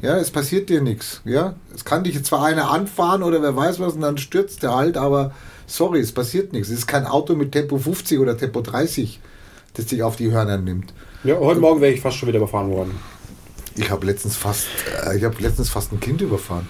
Ja, 0.00 0.16
es 0.16 0.30
passiert 0.30 0.70
dir 0.70 0.80
nichts. 0.80 1.20
Ja, 1.26 1.54
es 1.74 1.84
kann 1.84 2.02
dich 2.02 2.24
zwar 2.24 2.44
einer 2.44 2.70
anfahren 2.70 3.22
oder 3.22 3.42
wer 3.42 3.54
weiß 3.54 3.78
was 3.78 3.92
und 3.92 4.00
dann 4.00 4.16
stürzt 4.16 4.62
der 4.62 4.74
halt, 4.74 4.96
aber 4.96 5.32
sorry, 5.66 6.00
es 6.00 6.12
passiert 6.12 6.52
nichts. 6.52 6.70
Es 6.70 6.78
ist 6.78 6.86
kein 6.86 7.04
Auto 7.04 7.34
mit 7.34 7.52
Tempo 7.52 7.76
50 7.76 8.18
oder 8.20 8.38
Tempo 8.38 8.62
30, 8.62 9.20
das 9.74 9.86
dich 9.86 10.02
auf 10.02 10.16
die 10.16 10.30
Hörner 10.32 10.56
nimmt. 10.56 10.94
ja, 11.24 11.38
heute 11.38 11.60
Morgen 11.60 11.82
wäre 11.82 11.92
ich 11.92 12.00
fast 12.00 12.16
schon 12.16 12.28
wieder 12.28 12.38
überfahren 12.38 12.70
worden. 12.70 12.98
Ich 13.76 13.90
habe 13.90 14.06
letztens 14.06 14.34
fast, 14.34 14.66
äh, 15.04 15.18
ich 15.18 15.24
habe 15.24 15.36
letztens 15.40 15.68
fast 15.68 15.92
ein 15.92 16.00
Kind 16.00 16.22
überfahren, 16.22 16.68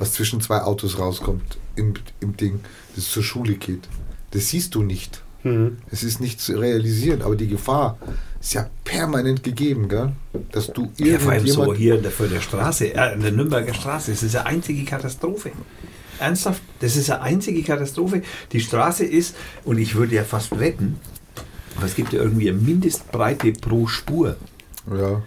was 0.00 0.14
zwischen 0.14 0.40
zwei 0.40 0.62
Autos 0.62 0.98
rauskommt 0.98 1.58
im, 1.76 1.94
im 2.18 2.36
Ding, 2.36 2.60
das 2.96 3.08
zur 3.10 3.22
Schule 3.22 3.54
geht. 3.54 3.88
Das 4.32 4.48
siehst 4.48 4.74
du 4.74 4.82
nicht. 4.82 5.22
Mhm. 5.44 5.78
Es 5.88 6.02
ist 6.02 6.20
nicht 6.20 6.40
zu 6.40 6.58
realisieren, 6.58 7.22
aber 7.22 7.36
die 7.36 7.48
Gefahr 7.48 7.96
ist 8.40 8.54
ja 8.54 8.68
permanent 8.84 9.42
gegeben, 9.42 9.88
gell? 9.88 10.12
dass 10.50 10.68
du 10.68 10.90
Ja, 10.96 11.18
vor 11.18 11.32
allem 11.32 11.46
so 11.46 11.74
hier 11.74 11.96
in 11.96 12.02
der, 12.02 12.10
vor 12.10 12.26
der 12.26 12.40
Straße, 12.40 12.94
äh, 12.94 13.18
der 13.18 13.32
Nürnberger 13.32 13.74
Straße, 13.74 14.10
das 14.10 14.22
ist 14.22 14.34
eine 14.34 14.46
einzige 14.46 14.84
Katastrophe. 14.84 15.52
Ernsthaft, 16.18 16.62
das 16.80 16.96
ist 16.96 17.10
eine 17.10 17.22
einzige 17.22 17.62
Katastrophe. 17.62 18.22
Die 18.52 18.60
Straße 18.60 19.04
ist, 19.04 19.36
und 19.64 19.78
ich 19.78 19.94
würde 19.94 20.14
ja 20.16 20.24
fast 20.24 20.58
wetten, 20.58 20.98
aber 21.76 21.86
es 21.86 21.94
gibt 21.94 22.12
ja 22.12 22.20
irgendwie 22.20 22.48
eine 22.48 22.58
Mindestbreite 22.58 23.52
pro 23.52 23.86
Spur. 23.86 24.36
Ja. 24.90 25.22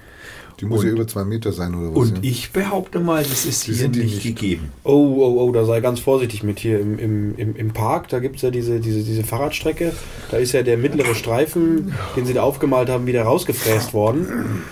Die 0.60 0.66
muss 0.66 0.80
Und- 0.82 0.86
ja 0.88 0.92
über 0.94 1.08
zwei 1.08 1.24
Meter 1.24 1.52
sein 1.52 1.74
oder 1.76 1.90
was? 1.92 1.96
Und 2.10 2.18
ja? 2.18 2.30
ich 2.30 2.52
behaupte 2.52 3.00
mal, 3.00 3.24
das 3.24 3.46
ist 3.46 3.68
Die 3.68 3.74
hier 3.74 3.90
nicht, 3.90 4.04
nicht. 4.04 4.24
gegeben. 4.24 4.70
Oh, 4.84 4.92
oh, 5.20 5.42
oh, 5.48 5.52
da 5.52 5.66
sei 5.66 5.80
ganz 5.82 6.00
vorsichtig 6.00 6.44
mit 6.44 6.60
hier 6.60 6.80
im, 6.80 7.00
im, 7.00 7.36
im, 7.38 7.56
im 7.56 7.72
Park. 7.74 8.10
Da 8.10 8.20
gibt 8.20 8.38
es 8.38 8.42
ja 8.42 8.52
diese, 8.52 8.80
diese, 8.80 9.02
diese 9.04 9.24
Fahrradstrecke. 9.24 9.94
Da 10.32 10.38
ist 10.38 10.52
ja 10.52 10.62
der 10.64 10.78
mittlere 10.78 11.16
Streifen, 11.16 11.94
den 12.16 12.26
sie 12.26 12.34
da 12.34 12.44
aufgemalt 12.44 12.90
haben, 12.90 13.06
wieder 13.08 13.24
rausgefräst 13.24 13.94
worden. 13.94 14.64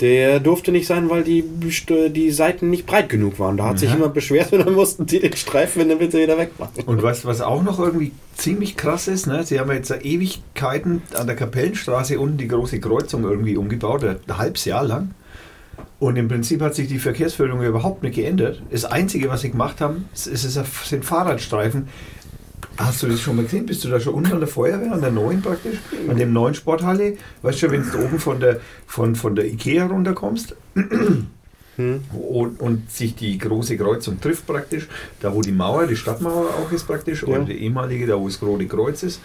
Der 0.00 0.40
durfte 0.40 0.72
nicht 0.72 0.86
sein, 0.86 1.10
weil 1.10 1.24
die, 1.24 1.44
die 1.44 2.30
Seiten 2.30 2.70
nicht 2.70 2.86
breit 2.86 3.10
genug 3.10 3.38
waren. 3.38 3.58
Da 3.58 3.66
hat 3.68 3.78
sich 3.78 3.90
Ja. 3.90 3.96
jemand 3.96 4.14
beschwert 4.14 4.50
und 4.50 4.60
dann 4.64 4.72
mussten 4.72 5.04
die 5.04 5.20
den 5.20 5.34
Streifen 5.36 5.82
in 5.82 5.88
der 5.88 5.98
Mitte 5.98 6.18
wieder 6.18 6.38
wegmachen. 6.38 6.84
Und 6.86 7.02
was, 7.02 7.26
was 7.26 7.42
auch 7.42 7.62
noch 7.62 7.78
irgendwie 7.78 8.12
ziemlich 8.34 8.78
krass 8.78 9.08
ist, 9.08 9.26
ne? 9.26 9.44
sie 9.44 9.60
haben 9.60 9.68
ja 9.68 9.74
jetzt 9.76 9.90
Ewigkeiten 10.02 11.02
an 11.14 11.26
der 11.26 11.36
Kapellenstraße 11.36 12.18
unten 12.18 12.38
die 12.38 12.48
große 12.48 12.80
Kreuzung 12.80 13.24
irgendwie 13.24 13.58
umgebaut, 13.58 14.02
ein 14.04 14.38
halbes 14.38 14.64
Jahr 14.64 14.84
lang. 14.84 15.10
Und 15.98 16.16
im 16.16 16.28
Prinzip 16.28 16.60
hat 16.62 16.74
sich 16.74 16.88
die 16.88 16.98
Verkehrsführung 16.98 17.62
überhaupt 17.62 18.02
nicht 18.02 18.14
geändert. 18.14 18.62
Das 18.70 18.84
Einzige, 18.84 19.28
was 19.28 19.42
sie 19.42 19.50
gemacht 19.50 19.80
haben, 19.80 20.06
es 20.14 20.26
ist, 20.26 20.44
es 20.44 20.88
sind 20.88 21.04
Fahrradstreifen. 21.04 21.88
Hast 22.78 23.02
du 23.02 23.08
das 23.08 23.20
schon 23.20 23.36
mal 23.36 23.42
gesehen? 23.44 23.66
Bist 23.66 23.84
du 23.84 23.88
da 23.88 24.00
schon 24.00 24.14
unten 24.14 24.32
an 24.32 24.38
der 24.40 24.48
Feuerwehr, 24.48 24.92
an 24.92 25.00
der 25.02 25.10
neuen 25.10 25.42
praktisch? 25.42 25.78
An 26.08 26.16
dem 26.16 26.32
neuen 26.32 26.54
Sporthalle? 26.54 27.16
Weißt 27.42 27.60
du 27.60 27.66
schon, 27.66 27.72
wenn 27.72 27.90
du 27.90 27.98
oben 28.04 28.18
von 28.18 28.40
der, 28.40 28.60
von, 28.86 29.14
von 29.14 29.34
der 29.34 29.46
Ikea 29.46 29.86
runterkommst 29.86 30.54
Hm. 31.76 32.02
und, 32.12 32.60
und 32.60 32.90
sich 32.90 33.14
die 33.14 33.38
große 33.38 33.76
Kreuzung 33.78 34.20
trifft 34.20 34.46
praktisch, 34.46 34.86
da 35.20 35.32
wo 35.32 35.40
die 35.40 35.52
Mauer, 35.52 35.86
die 35.86 35.96
Stadtmauer 35.96 36.50
auch 36.50 36.70
ist 36.72 36.86
praktisch, 36.86 37.22
Ja. 37.22 37.28
oder 37.28 37.44
die 37.44 37.54
ehemalige, 37.62 38.06
da 38.06 38.18
wo 38.18 38.26
das 38.26 38.42
Rote 38.42 38.66
Kreuz 38.66 39.02
ist, 39.02 39.20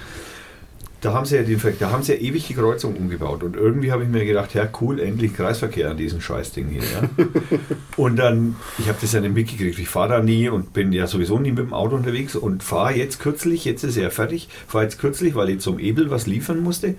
da 1.05 1.13
haben 1.13 1.25
sie 1.25 1.35
ja, 1.37 1.59
Ver- 1.59 1.73
da 1.79 1.91
haben 1.91 2.01
sie 2.01 2.13
ja 2.13 2.19
ewig 2.19 2.47
die 2.47 2.55
Kreuzung 2.55 2.95
umgebaut. 2.95 3.43
Und 3.43 3.55
irgendwie 3.55 3.91
habe 3.91 4.03
ich 4.03 4.09
mir 4.09 4.25
gedacht, 4.25 4.55
ja 4.55 4.67
cool, 4.81 4.99
endlich 4.99 5.35
Kreisverkehr 5.35 5.91
an 5.91 5.97
diesem 5.97 6.19
Scheißding 6.19 6.67
hier. 6.67 6.81
Ja. 6.81 7.25
und 7.97 8.15
dann, 8.15 8.55
ich 8.79 8.87
habe 8.87 8.97
das 8.99 9.11
ja 9.11 9.21
nicht 9.21 9.35
mitgekriegt, 9.35 9.77
ich 9.77 9.87
fahre 9.87 10.09
da 10.09 10.19
nie 10.21 10.49
und 10.49 10.73
bin 10.73 10.91
ja 10.91 11.05
sowieso 11.05 11.37
nie 11.37 11.51
mit 11.51 11.59
dem 11.59 11.73
Auto 11.73 11.95
unterwegs 11.95 12.35
und 12.35 12.63
fahre 12.63 12.95
jetzt 12.95 13.19
kürzlich, 13.19 13.65
jetzt 13.65 13.83
ist 13.83 13.97
er 13.97 14.09
fertig, 14.09 14.49
fahre 14.67 14.85
jetzt 14.85 14.97
kürzlich, 14.97 15.35
weil 15.35 15.49
ich 15.49 15.59
zum 15.59 15.77
Ebel 15.77 16.09
was 16.09 16.25
liefern 16.25 16.61
musste, 16.61 16.95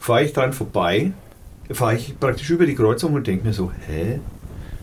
fahre 0.00 0.24
ich 0.24 0.32
dran 0.32 0.52
vorbei, 0.52 1.12
fahre 1.70 1.94
ich 1.94 2.18
praktisch 2.18 2.50
über 2.50 2.66
die 2.66 2.74
Kreuzung 2.74 3.12
und 3.12 3.26
denke 3.28 3.46
mir 3.46 3.52
so, 3.52 3.70
hä? 3.86 4.18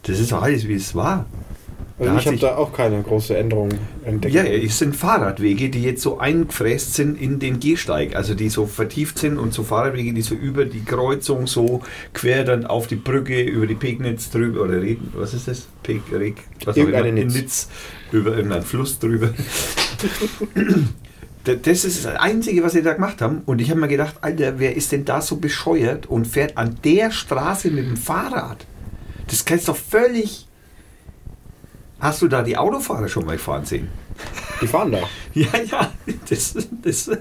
Das 0.04 0.20
ist 0.20 0.32
alles, 0.32 0.68
wie 0.68 0.76
es 0.76 0.96
war. 0.96 1.26
Also 1.98 2.12
Da 2.12 2.20
ich 2.20 2.28
habe 2.28 2.38
da 2.38 2.56
auch 2.58 2.74
keine 2.74 3.02
große 3.02 3.38
Änderung 3.38 3.70
entdeckt. 4.04 4.34
Ja, 4.36 4.44
es 4.44 4.80
sind 4.80 4.96
Fahrradwege, 4.98 5.70
die 5.70 5.82
jetzt 5.82 6.02
so 6.02 6.18
eingefräst 6.20 6.94
sind 6.94 7.20
in 7.22 7.40
den 7.40 7.62
Gehsteig, 7.62 8.18
also 8.18 8.34
die 8.34 8.50
so 8.50 8.66
vertieft 8.66 9.18
sind 9.18 9.38
und 9.38 9.54
so 9.54 9.64
Fahrradwege, 9.64 10.14
die 10.14 10.22
so 10.22 10.36
über 10.36 10.66
die 10.66 10.84
Kreuzung 10.84 11.48
so 11.48 11.82
quer 12.14 12.44
dann 12.44 12.66
auf 12.66 12.88
die 12.88 12.98
Brücke, 12.98 13.42
über 13.42 13.66
die 13.66 13.76
Pegnitz 13.76 14.30
drüber, 14.30 14.64
oder 14.64 14.82
Reden, 14.82 15.10
was 15.16 15.34
ist 15.34 15.48
das? 15.48 15.68
Peg, 15.84 16.02
Reg, 16.12 16.36
was 16.66 16.76
Irgendeine 16.76 17.14
Nitz. 17.14 17.34
Nitz, 17.34 17.70
über 18.12 18.36
irgendeinen 18.36 18.64
Fluss 18.64 19.00
drüber. 19.00 19.30
Da- 21.46 21.54
Das 21.56 21.86
ist 21.86 22.04
das 22.06 22.16
Einzige, 22.16 22.64
was 22.64 22.74
sie 22.74 22.82
da 22.82 22.94
gemacht 22.94 23.22
haben. 23.22 23.44
Und 23.46 23.62
ich 23.62 23.70
habe 23.70 23.80
mir 23.80 23.88
gedacht, 23.88 24.16
Alter, 24.22 24.58
wer 24.60 24.76
ist 24.76 24.92
denn 24.92 25.06
da 25.06 25.22
so 25.22 25.36
bescheuert 25.38 26.08
und 26.08 26.26
fährt 26.28 26.58
an 26.58 26.78
der 26.84 27.12
Straße 27.12 27.70
mit 27.70 27.86
dem 27.86 27.98
Fahrrad? 27.98 28.66
Das 29.28 29.46
kannst 29.46 29.68
doch 29.68 29.76
völlig. 29.78 30.48
Hast 32.00 32.22
du 32.22 32.28
da 32.28 32.44
die 32.44 32.58
Autofahrer 32.58 33.08
schon 33.08 33.26
mal 33.26 33.38
fahren 33.38 33.66
sehen? 33.66 33.88
Die 34.62 34.68
fahren 34.68 34.92
da. 34.92 35.00
Ja, 35.34 35.48
ja, 35.70 35.92
das, 36.30 36.56
das 36.82 37.12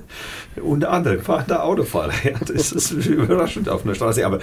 unter 0.62 0.93
anderem 0.93 1.20
fahren 1.20 1.45
da 1.49 1.62
Autofahrer. 1.62 2.12
Ja, 2.22 2.39
das 2.47 2.70
ist 2.70 2.93
überraschend 2.93 3.68
auf 3.68 3.85
einer 3.85 3.95
Straße. 3.95 4.25
Aber 4.25 4.39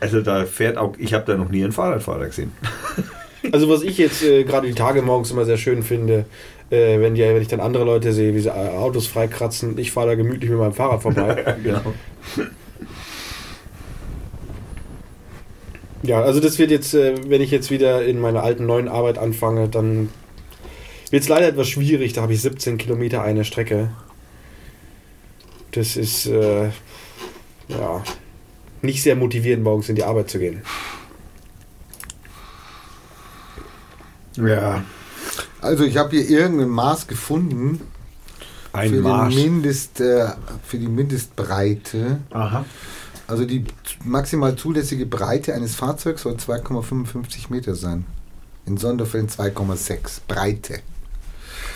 also 0.00 0.20
da 0.22 0.44
fährt 0.46 0.78
auch, 0.78 0.94
ich 0.98 1.12
habe 1.12 1.24
da 1.26 1.36
noch 1.36 1.50
nie 1.50 1.62
einen 1.62 1.72
Fahrradfahrer 1.72 2.26
gesehen. 2.26 2.52
Also 3.52 3.68
was 3.68 3.82
ich 3.82 3.98
jetzt 3.98 4.22
äh, 4.22 4.44
gerade 4.44 4.66
die 4.66 4.74
Tage 4.74 5.02
morgens 5.02 5.30
immer 5.30 5.44
sehr 5.44 5.58
schön 5.58 5.82
finde, 5.82 6.24
äh, 6.70 6.98
wenn, 6.98 7.14
die, 7.14 7.20
wenn 7.20 7.42
ich 7.42 7.48
dann 7.48 7.60
andere 7.60 7.84
Leute 7.84 8.14
sehe, 8.14 8.34
wie 8.34 8.40
sie 8.40 8.48
äh, 8.48 8.52
Autos 8.52 9.06
freikratzen, 9.06 9.76
ich 9.76 9.92
fahre 9.92 10.06
da 10.06 10.14
gemütlich 10.14 10.48
mit 10.48 10.58
meinem 10.58 10.72
Fahrrad 10.72 11.02
vorbei. 11.02 11.56
genau. 11.62 11.92
Ja, 16.04 16.22
also 16.22 16.40
das 16.40 16.58
wird 16.58 16.70
jetzt, 16.70 16.94
äh, 16.94 17.14
wenn 17.28 17.40
ich 17.40 17.50
jetzt 17.50 17.70
wieder 17.70 18.04
in 18.04 18.20
meiner 18.20 18.42
alten 18.42 18.66
neuen 18.66 18.88
Arbeit 18.88 19.18
anfange, 19.18 19.68
dann 19.68 20.10
wird 21.10 21.22
es 21.22 21.28
leider 21.28 21.48
etwas 21.48 21.68
schwierig. 21.68 22.12
Da 22.12 22.22
habe 22.22 22.32
ich 22.32 22.42
17 22.42 22.78
Kilometer 22.78 23.22
eine 23.22 23.44
Strecke. 23.44 23.90
Das 25.72 25.96
ist 25.96 26.26
äh, 26.26 26.70
ja 27.68 28.04
nicht 28.82 29.02
sehr 29.02 29.16
motivierend, 29.16 29.64
morgens 29.64 29.88
in 29.88 29.96
die 29.96 30.04
Arbeit 30.04 30.30
zu 30.30 30.38
gehen. 30.38 30.62
Ja, 34.36 34.84
Also 35.60 35.84
ich 35.84 35.96
habe 35.96 36.10
hier 36.16 36.28
irgendein 36.28 36.68
Maß 36.68 37.06
gefunden 37.06 37.80
ein 38.74 38.90
für, 38.90 39.00
Marsch. 39.00 39.34
Den 39.34 39.52
Mindest, 39.52 40.00
äh, 40.00 40.26
für 40.64 40.78
die 40.78 40.88
Mindestbreite. 40.88 42.18
Aha. 42.30 42.64
Also 43.26 43.44
die 43.44 43.64
maximal 44.04 44.56
zulässige 44.56 45.06
Breite 45.06 45.54
eines 45.54 45.74
Fahrzeugs 45.74 46.22
soll 46.22 46.34
2,55 46.34 47.50
Meter 47.50 47.74
sein. 47.74 48.04
In 48.66 48.76
Sonderfällen 48.76 49.28
2,6. 49.28 50.20
Breite. 50.28 50.80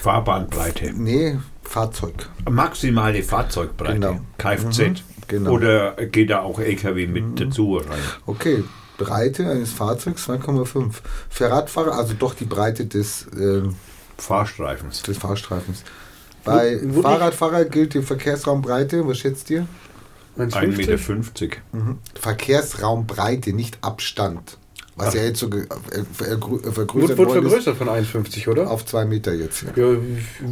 Fahrbahnbreite. 0.02 0.92
Nee, 0.94 1.38
Fahrzeug. 1.62 2.28
Maximale 2.48 3.22
Fahrzeugbreite. 3.22 3.94
Genau. 3.94 4.20
Kfz. 4.38 4.78
Mhm, 4.78 4.94
genau. 5.26 5.50
Oder 5.52 5.92
geht 6.06 6.30
da 6.30 6.40
auch 6.42 6.58
LKW 6.58 7.06
mit 7.06 7.40
dazu 7.40 7.76
rein? 7.76 7.98
Okay, 8.26 8.64
Breite 8.96 9.48
eines 9.50 9.72
Fahrzeugs 9.72 10.28
2,5. 10.28 10.94
Für 11.28 11.50
Radfahrer, 11.50 11.92
also 11.92 12.14
doch 12.14 12.34
die 12.34 12.44
Breite 12.44 12.86
des, 12.86 13.26
ähm, 13.38 13.76
Fahrstreifens. 14.18 15.02
des 15.02 15.18
Fahrstreifens. 15.18 15.84
Bei 16.44 16.78
Fahrradfahrer 17.02 17.64
gilt 17.66 17.94
die 17.94 18.02
Verkehrsraumbreite, 18.02 19.06
was 19.06 19.18
schätzt 19.18 19.50
ihr? 19.50 19.66
1,50 20.38 20.76
Meter. 20.76 20.98
50. 20.98 21.60
Mhm. 21.72 21.98
Verkehrsraumbreite, 22.18 23.52
nicht 23.52 23.78
Abstand. 23.82 24.58
Was 24.96 25.08
Ach. 25.10 25.14
ja 25.14 25.22
jetzt 25.24 25.38
so 25.38 25.46
Wurde, 25.52 25.66
vergrößert 26.72 27.18
wurde 27.18 27.38
ist 27.38 27.64
vergrößert 27.64 27.76
von 27.76 27.88
1,50, 27.88 28.48
oder? 28.48 28.68
auf 28.68 28.84
zwei 28.84 29.04
Meter 29.04 29.32
jetzt. 29.32 29.62
Ja. 29.76 29.84
Ja, 29.92 29.96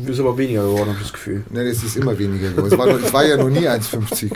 ist 0.09 0.21
aber 0.21 0.39
weniger 0.39 0.63
geworden, 0.63 0.87
habe 0.91 0.97
ich 0.99 1.03
das 1.03 1.13
Gefühl. 1.13 1.43
Ne, 1.51 1.69
das 1.69 1.83
ist 1.83 1.97
immer 1.97 2.17
weniger 2.17 2.51
geworden. 2.51 2.73
Es 2.73 2.79
war, 2.79 2.87
noch- 2.87 3.01
es 3.03 3.13
war 3.13 3.25
ja 3.27 3.37
noch 3.37 3.49
nie 3.49 3.67
1,50. 3.69 4.31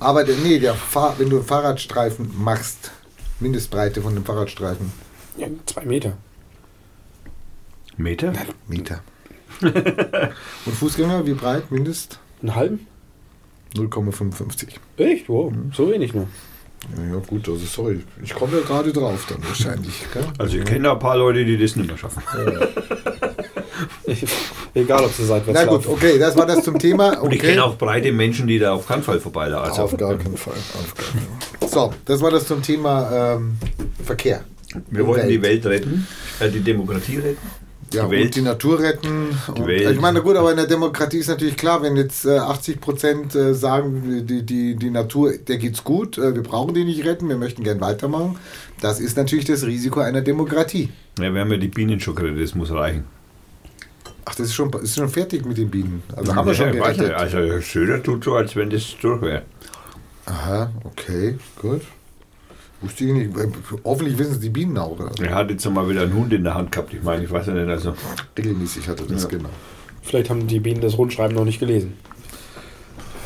Aber 0.00 0.24
der, 0.24 0.34
nee, 0.42 0.58
der 0.58 0.74
Fahr 0.74 1.14
wenn 1.18 1.30
du 1.30 1.36
einen 1.36 1.44
Fahrradstreifen 1.46 2.30
machst, 2.36 2.90
Mindestbreite 3.38 4.02
von 4.02 4.14
dem 4.14 4.24
Fahrradstreifen, 4.24 4.92
Ja, 5.36 5.46
zwei 5.66 5.84
Meter. 5.84 6.16
Meter? 7.96 8.32
Meter. 8.66 9.00
Und 9.60 10.74
Fußgänger, 10.74 11.24
wie 11.24 11.34
breit? 11.34 11.70
Mindest 11.70 12.18
Einen 12.42 12.54
halben? 12.56 12.86
0,55. 13.76 14.68
Echt? 14.98 15.28
Wow, 15.28 15.52
so 15.72 15.90
wenig 15.90 16.12
nur. 16.14 16.26
Ja, 16.96 17.14
ja, 17.14 17.20
gut, 17.26 17.48
also 17.48 17.64
sorry. 17.66 18.00
Ich 18.22 18.34
komme 18.34 18.58
ja 18.58 18.62
gerade 18.64 18.92
drauf 18.92 19.26
dann 19.28 19.42
wahrscheinlich. 19.46 20.04
Gell? 20.12 20.24
Also 20.38 20.56
ich 20.58 20.64
kenne 20.64 20.90
ein 20.92 20.98
paar 20.98 21.16
Leute, 21.16 21.44
die 21.44 21.56
das 21.58 21.74
nicht 21.76 21.88
mehr 21.88 21.98
schaffen. 21.98 22.22
Egal, 24.74 25.04
ob 25.04 25.12
sie 25.12 25.24
seitwärts 25.24 25.58
Na 25.60 25.64
gut, 25.66 25.84
laufen. 25.84 25.90
okay, 25.96 26.18
das 26.18 26.36
war 26.36 26.46
das 26.46 26.62
zum 26.64 26.78
Thema. 26.78 27.18
Und 27.22 27.32
ich 27.32 27.40
Okay. 27.40 27.50
kenne 27.50 27.64
auch 27.64 27.76
breite 27.76 28.12
Menschen, 28.12 28.46
die 28.46 28.58
da 28.58 28.74
auf 28.74 28.86
keinen 28.86 29.02
Fall 29.02 29.20
vorbeilaufen. 29.20 29.70
Also 29.70 29.82
Auf 29.82 29.96
gar 29.96 30.14
keinen 30.16 30.36
Fall. 30.36 30.54
Auf 30.54 30.94
gar 30.94 31.06
keinen 31.06 31.26
Fall. 31.60 31.68
So, 31.68 31.94
das 32.04 32.20
war 32.20 32.30
das 32.30 32.46
zum 32.46 32.62
Thema 32.62 33.34
ähm, 33.36 33.56
Verkehr. 34.04 34.44
wir 34.90 35.06
wollen 35.06 35.28
die 35.28 35.40
Welt. 35.42 35.64
Welt 35.64 35.82
retten, 35.82 36.06
äh, 36.40 36.50
die 36.50 36.60
Demokratie 36.60 37.16
retten. 37.16 37.38
Ja, 37.96 38.04
die 38.06 38.10
Welt. 38.12 38.36
die 38.36 38.42
Natur 38.42 38.80
retten. 38.80 39.38
Und, 39.48 39.66
Welt. 39.66 39.90
Ich 39.90 40.00
meine, 40.00 40.22
gut, 40.22 40.36
aber 40.36 40.50
in 40.50 40.56
der 40.56 40.66
Demokratie 40.66 41.18
ist 41.18 41.28
natürlich 41.28 41.56
klar, 41.56 41.82
wenn 41.82 41.96
jetzt 41.96 42.24
äh, 42.24 42.38
80 42.38 42.80
Prozent 42.80 43.34
äh, 43.34 43.54
sagen, 43.54 44.26
die, 44.26 44.44
die, 44.44 44.76
die 44.76 44.90
Natur, 44.90 45.32
der 45.36 45.58
geht's 45.58 45.84
gut, 45.84 46.18
äh, 46.18 46.34
wir 46.34 46.42
brauchen 46.42 46.74
die 46.74 46.84
nicht 46.84 47.04
retten, 47.04 47.28
wir 47.28 47.36
möchten 47.36 47.64
gern 47.64 47.80
weitermachen. 47.80 48.38
Das 48.80 49.00
ist 49.00 49.16
natürlich 49.16 49.44
das 49.44 49.64
Risiko 49.66 50.00
einer 50.00 50.20
Demokratie. 50.20 50.90
Ja, 51.18 51.32
wir 51.32 51.40
haben 51.40 51.50
ja 51.50 51.58
die 51.58 51.68
Bienen 51.68 51.98
schon 51.98 52.14
gerettet, 52.14 52.42
das 52.42 52.54
muss 52.54 52.70
reichen. 52.70 53.04
Ach, 54.24 54.34
das 54.34 54.48
ist 54.48 54.54
schon, 54.54 54.72
ist 54.72 54.96
schon 54.96 55.08
fertig 55.08 55.46
mit 55.46 55.56
den 55.56 55.70
Bienen. 55.70 56.02
Also 56.14 56.34
haben 56.34 56.46
wir 56.46 56.54
schon 56.54 56.72
gerettet. 56.72 57.12
Also 57.12 57.60
Söder 57.60 58.02
tut 58.02 58.24
so, 58.24 58.34
als 58.34 58.56
wenn 58.56 58.70
das 58.70 58.96
durch 59.00 59.22
wäre. 59.22 59.42
Aha, 60.26 60.72
okay, 60.84 61.38
gut. 61.60 61.82
Wusste 62.82 63.04
ich 63.04 63.12
nicht. 63.12 63.30
Hoffentlich 63.84 64.18
wissen 64.18 64.32
es 64.32 64.40
die 64.40 64.50
Bienen 64.50 64.76
auch. 64.78 64.90
Oder? 64.98 65.10
Er 65.22 65.34
hat 65.34 65.50
jetzt 65.50 65.64
noch 65.64 65.72
mal 65.72 65.88
wieder 65.88 66.02
einen 66.02 66.14
Hund 66.14 66.32
in 66.32 66.44
der 66.44 66.54
Hand 66.54 66.72
gehabt. 66.72 66.92
Ich 66.92 67.02
meine, 67.02 67.24
ich 67.24 67.30
weiß 67.30 67.46
ja 67.46 67.54
nicht, 67.54 67.68
also. 67.68 67.94
Regelmäßig 68.36 68.86
hatte 68.88 69.04
das, 69.04 69.22
Ja. 69.22 69.28
genau. 69.30 69.48
Vielleicht 70.02 70.30
haben 70.30 70.46
die 70.46 70.60
Bienen 70.60 70.80
das 70.82 70.96
Rundschreiben 70.98 71.34
noch 71.34 71.44
nicht 71.44 71.58
gelesen. 71.58 71.94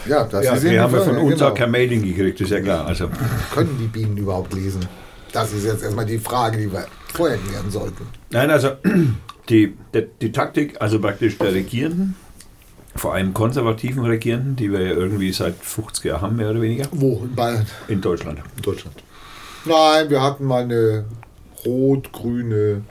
Ja, 0.06 0.24
das 0.24 0.44
Ja, 0.44 0.62
wir 0.62 0.82
haben 0.82 0.94
ja 0.94 1.00
von 1.02 1.16
uns 1.18 1.34
genau. 1.34 1.48
auch 1.50 1.54
kein 1.54 1.70
Mailing 1.70 2.02
gekriegt, 2.02 2.40
ist 2.40 2.50
ja 2.50 2.60
klar. 2.60 2.86
Also, 2.86 3.10
Können 3.52 3.76
die 3.78 3.86
Bienen 3.86 4.16
überhaupt 4.16 4.52
lesen? 4.54 4.80
Das 5.32 5.52
ist 5.52 5.64
jetzt 5.64 5.82
erstmal 5.82 6.06
die 6.06 6.18
Frage, 6.18 6.56
die 6.58 6.72
wir 6.72 6.86
vorher 7.14 7.36
klären 7.38 7.70
sollten. 7.70 8.06
nein, 8.30 8.50
also 8.50 8.70
die, 9.48 9.74
die, 9.94 10.06
die 10.22 10.32
Taktik, 10.32 10.80
also 10.80 10.98
praktisch 11.00 11.36
der 11.38 11.52
Regierenden, 11.52 12.14
vor 12.96 13.14
allem 13.14 13.34
konservativen 13.34 14.04
Regierenden, 14.04 14.56
die 14.56 14.72
wir 14.72 14.80
ja 14.80 14.92
irgendwie 14.92 15.32
seit 15.32 15.54
50 15.60 16.04
Jahren 16.06 16.22
haben, 16.22 16.36
mehr 16.36 16.50
oder 16.50 16.60
weniger, 16.62 16.86
Wo? 16.92 17.22
In 17.24 17.34
Bayern, 17.34 17.66
in 17.88 18.00
Deutschland. 18.00 18.38
in 18.56 18.62
Deutschland. 18.62 18.96
Nein, 19.64 20.10
wir 20.10 20.22
hatten 20.22 20.44
mal 20.44 20.62
eine 20.62 21.04
rot-grüne. 21.64 22.82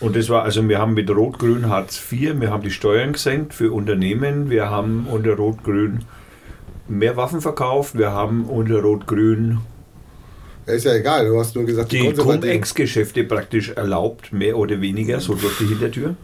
Und 0.00 0.16
das 0.16 0.28
war, 0.30 0.44
also 0.44 0.66
wir 0.66 0.78
haben 0.78 0.94
mit 0.94 1.10
Rot-Grün 1.10 1.68
Hartz 1.68 2.00
IV, 2.10 2.40
wir 2.40 2.50
haben 2.50 2.62
die 2.62 2.70
Steuern 2.70 3.12
gesenkt 3.12 3.52
für 3.52 3.70
Unternehmen, 3.70 4.48
wir 4.48 4.70
haben 4.70 5.06
unter 5.10 5.34
Rot-Grün 5.34 6.04
mehr 6.88 7.16
Waffen 7.16 7.42
verkauft, 7.42 7.98
wir 7.98 8.10
haben 8.10 8.46
unter 8.46 8.80
Rot-Grün 8.80 9.58
Ja, 10.66 10.72
ist 10.72 10.84
ja 10.84 10.94
egal, 10.94 11.26
du 11.28 11.38
hast 11.38 11.54
nur 11.54 11.66
gesagt, 11.66 11.92
die 11.92 11.98
Konservativen. 11.98 12.40
Cum-Ex-Geschäfte 12.40 13.24
praktisch 13.24 13.70
erlaubt, 13.70 14.32
mehr 14.32 14.56
oder 14.56 14.80
weniger, 14.80 15.20
so 15.20 15.34
durch 15.34 15.58
die 15.58 15.66
Hintertür. 15.66 16.14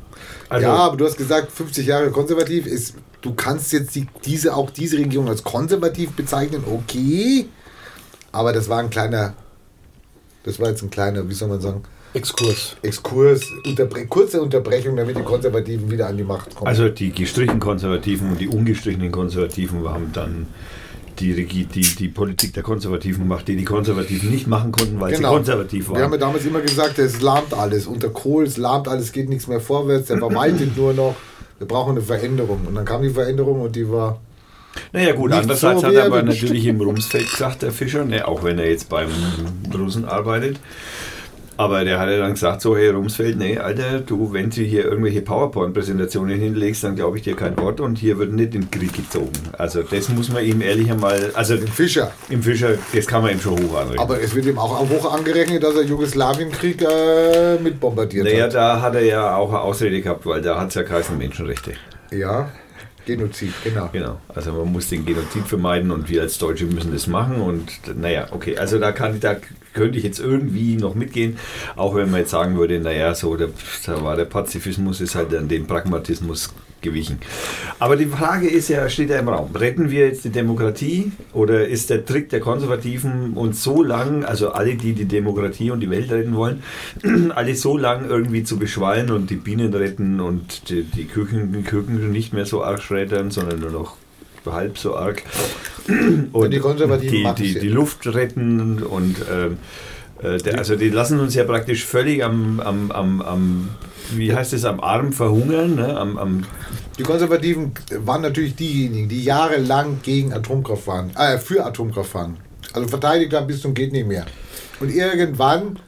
Also, 0.49 0.67
ja, 0.67 0.75
aber 0.75 0.97
du 0.97 1.05
hast 1.05 1.19
gesagt, 1.19 1.53
50 1.53 1.87
Jahre 1.87 2.11
konservativ 2.11 2.67
ist. 2.67 2.95
Du 3.21 3.35
kannst 3.35 3.73
jetzt 3.73 3.95
die, 3.95 4.07
diese, 4.25 4.55
auch 4.55 4.71
diese 4.71 4.97
Regierung 4.97 5.29
als 5.29 5.45
konservativ 5.45 6.13
bezeichnen, 6.13 6.65
okay. 6.67 7.47
Aber 8.33 8.53
das 8.53 8.69
war 8.69 8.79
ein 8.79 8.91
kleiner, 8.91 9.35
das 10.47 10.59
war 10.59 10.71
jetzt 10.71 10.83
ein 10.83 10.89
kleiner, 10.91 11.29
wie 11.29 11.35
soll 11.35 11.49
man 11.49 11.61
sagen, 11.61 11.83
Exkurs. 12.15 12.77
Exkurs, 12.81 13.43
unterbre 13.67 14.07
kurze 14.07 14.41
Unterbrechung, 14.41 14.97
damit 14.97 15.19
die 15.19 15.23
Konservativen 15.23 15.91
wieder 15.91 16.07
an 16.07 16.17
die 16.17 16.25
Macht 16.25 16.55
kommen. 16.55 16.67
also 16.69 16.89
die 16.89 17.11
gestrichenen 17.13 17.61
Konservativen 17.61 18.31
und 18.31 18.41
die 18.41 18.49
ungestrichenen 18.49 19.13
Konservativen 19.13 19.87
haben 19.87 20.11
dann 20.15 20.47
die, 21.19 21.33
Regie- 21.35 21.67
die, 21.67 21.83
die 21.83 22.09
Politik 22.09 22.55
der 22.55 22.63
Konservativen 22.63 23.23
gemacht, 23.25 23.47
die 23.49 23.57
die 23.57 23.65
Konservativen 23.65 24.31
nicht 24.31 24.47
machen 24.47 24.73
konnten, 24.73 24.99
weil 25.01 25.15
sie 25.15 25.23
konservativ 25.23 25.89
Wir 25.91 25.97
haben 25.97 26.05
ja 26.05 26.11
waren. 26.13 26.21
damals 26.21 26.47
immer 26.47 26.61
gesagt, 26.61 26.99
es 26.99 27.21
lahmt 27.21 27.53
alles. 27.55 27.87
Unter 27.87 28.09
Kohl, 28.11 28.45
es 28.45 28.57
lahmt 28.57 28.89
alles, 28.89 29.13
geht 29.13 29.29
nichts 29.29 29.47
mehr 29.47 29.61
vorwärts, 29.61 30.07
der 30.09 30.19
verwaltet 30.19 30.75
nur 30.77 30.93
noch. 30.95 31.17
Wir 31.59 31.67
brauchen 31.67 31.93
eine 31.93 32.03
Veränderung. 32.03 32.61
Und 32.67 32.75
dann 32.75 32.85
kam 32.85 33.03
die 33.03 33.09
Veränderung 33.11 33.61
und 33.63 33.75
die 33.77 33.91
war. 33.91 34.21
Naja 34.93 35.13
gut, 35.13 35.31
Nicht 35.31 35.41
andererseits 35.41 35.81
so, 35.81 35.87
hat 35.87 35.95
er 35.95 36.01
er 36.01 36.07
aber 36.07 36.23
natürlich 36.23 36.67
im 36.67 36.81
Rumsfeld 36.81 37.31
gesagt, 37.31 37.63
der 37.63 37.73
Fischer, 37.73 38.05
ne, 38.05 38.27
auch 38.27 38.43
wenn 38.45 38.59
er 38.59 38.71
jetzt 38.71 38.89
beim 38.89 39.09
Russen 39.75 40.05
arbeitet. 40.05 40.59
Aber 41.59 41.87
der 41.87 41.99
hat 41.99 42.11
ja 42.11 42.19
dann 42.19 42.33
gesagt, 42.33 42.61
so, 42.61 42.77
hey 42.77 42.91
Rumsfeld, 42.91 43.39
nee, 43.39 43.57
Alter, 43.57 44.01
du, 44.01 44.31
wenn 44.35 44.51
du 44.51 44.61
hier 44.61 44.85
irgendwelche 44.85 45.23
PowerPoint-Präsentationen 45.23 46.39
hinlegst, 46.39 46.85
dann 46.85 46.97
glaube 46.97 47.17
ich 47.17 47.23
dir 47.25 47.35
kein 47.35 47.57
Wort 47.57 47.81
und 47.81 47.97
hier 47.97 48.19
wird 48.19 48.33
nicht 48.33 48.55
in 48.55 48.63
den 48.63 48.71
Krieg 48.71 48.93
gezogen. 48.93 49.33
Also 49.57 49.83
das 49.83 50.11
muss 50.11 50.29
man 50.31 50.45
ihm 50.45 50.61
ehrlich 50.61 50.91
einmal, 50.91 51.31
also 51.33 51.57
Den 51.57 51.67
Fischer. 51.69 52.13
im 52.29 52.43
Fischer, 52.43 52.73
das 52.95 53.07
kann 53.07 53.23
man 53.23 53.33
ihm 53.33 53.41
schon 53.41 53.53
hoch 53.55 53.75
anrechnen. 53.75 53.99
Aber 54.01 54.21
es 54.21 54.35
wird 54.35 54.45
ihm 54.45 54.59
auch 54.59 54.79
hoch 54.87 55.15
angerechnet, 55.15 55.63
dass 55.63 55.77
er 55.77 55.85
Jugoslawienkrieg 55.85 56.83
äh, 56.83 57.59
mitbombardiert 57.63 58.27
Naja, 58.27 58.45
hat. 58.45 58.55
da 58.55 58.81
hat 58.83 58.95
er 58.95 59.05
ja 59.07 59.37
auch 59.37 59.49
eine 59.49 59.61
Ausrede 59.63 60.03
gehabt, 60.03 60.27
weil 60.27 60.43
da 60.43 60.61
hat 60.61 60.69
es 60.69 60.75
ja 60.75 60.83
geheißen 60.83 61.17
Menschenrechte. 61.17 61.73
Ja, 62.13 62.51
Genozid, 63.07 63.53
genau. 63.63 63.89
Genau, 63.93 64.21
also 64.29 64.53
man 64.53 64.73
muss 64.73 64.89
den 64.89 65.07
Genozid 65.07 65.45
vermeiden 65.45 65.91
und 65.93 66.09
wir 66.09 66.23
als 66.23 66.39
Deutsche 66.39 66.67
müssen 66.67 66.93
das 66.93 67.07
machen 67.07 67.41
und 67.41 67.97
naja, 67.97 68.27
okay, 68.33 68.59
also 68.59 68.79
da 68.79 68.93
kann 68.93 69.21
da 69.21 69.37
könnte 69.73 69.97
ich 69.97 70.05
jetzt 70.05 70.19
irgendwie 70.19 70.77
noch 70.77 70.95
mitgehen, 70.95 71.39
auch 71.77 71.95
wenn 71.95 72.11
man 72.11 72.21
jetzt 72.21 72.31
sagen 72.31 72.59
würde, 72.59 72.81
naja, 72.81 73.15
so 73.15 73.37
da 73.37 73.47
war 74.03 74.17
der 74.17 74.25
Pazifismus 74.25 75.01
ist 75.01 75.15
halt 75.15 75.33
an 75.35 75.49
den 75.49 75.67
Pragmatismus 75.67 76.53
gewichen. 76.83 77.19
Aber 77.79 77.97
die 77.97 78.07
Frage 78.07 78.49
ist 78.49 78.69
ja, 78.69 78.89
steht 78.89 79.11
ja 79.11 79.19
im 79.19 79.29
Raum, 79.29 79.55
retten 79.55 79.91
wir 79.91 80.07
jetzt 80.07 80.25
die 80.25 80.31
Demokratie 80.31 81.13
oder 81.33 81.67
ist 81.67 81.91
der 81.91 82.05
Trick 82.05 82.29
der 82.29 82.41
Konservativen 82.41 83.33
uns 83.35 83.63
so 83.63 83.83
lang, 83.83 84.25
also 84.25 84.51
alle, 84.51 84.75
die 84.77 84.93
die 84.93 85.07
Demokratie 85.07 85.71
und 85.71 85.81
die 85.81 85.91
Welt 85.91 86.11
retten 86.11 86.35
wollen, 86.35 86.63
alle 87.35 87.55
so 87.55 87.77
lang 87.77 88.09
irgendwie 88.09 88.45
zu 88.45 88.59
beschwallen 88.59 89.11
und 89.11 89.31
die 89.31 89.37
Bienen 89.37 89.73
retten 89.75 90.21
und 90.21 90.71
die, 90.71 90.83
die 90.83 91.05
Küken, 91.05 91.65
Küken 91.65 92.11
nicht 92.13 92.33
mehr 92.33 92.47
so 92.47 92.63
arg 92.63 92.83
schreddern, 92.83 93.31
sondern 93.31 93.61
nur 93.61 93.71
noch 93.71 93.97
halb 94.47 94.79
so 94.79 94.97
arg. 94.97 95.23
Und 96.33 96.53
die 96.53 96.59
Konservativen 96.59 97.35
die, 97.37 97.55
die, 97.55 97.61
die 97.61 97.69
Luft 97.69 98.07
retten 98.07 98.83
und 98.83 99.17
ähm, 99.33 99.59
äh, 100.23 100.39
der, 100.39 100.59
also 100.59 100.77
die 100.77 100.89
lassen 100.89 101.21
uns 101.21 101.35
ja 101.35 101.45
praktisch 101.45 101.85
völlig 101.85 102.25
am, 102.25 102.61
am, 102.61 102.91
am, 102.91 103.23
am 103.23 103.69
wie 104.13 104.35
heißt 104.35 104.53
es, 104.53 104.65
am 104.65 104.81
Arm 104.81 105.13
verhungern, 105.13 105.75
ne? 105.77 105.97
am, 105.97 106.17
am 106.19 106.45
Die 106.99 107.03
Konservativen 107.03 107.73
waren 108.05 108.23
natürlich 108.23 108.55
diejenigen, 108.57 109.09
die 109.09 109.23
jahrelang 109.25 110.01
gegen 110.03 110.33
Atomkraft 110.33 110.87
waren, 110.87 111.11
äh, 111.17 111.39
für 111.39 111.65
Atomkraft 111.65 112.15
waren. 112.15 112.37
Also 112.73 112.89
verteidigt 112.89 113.33
haben 113.33 113.47
bis 113.47 113.61
zum 113.61 113.75
geht 113.75 113.93
nicht 113.93 114.07
mehr. 114.07 114.27
Und 114.81 114.91
irgendwann 114.95 115.79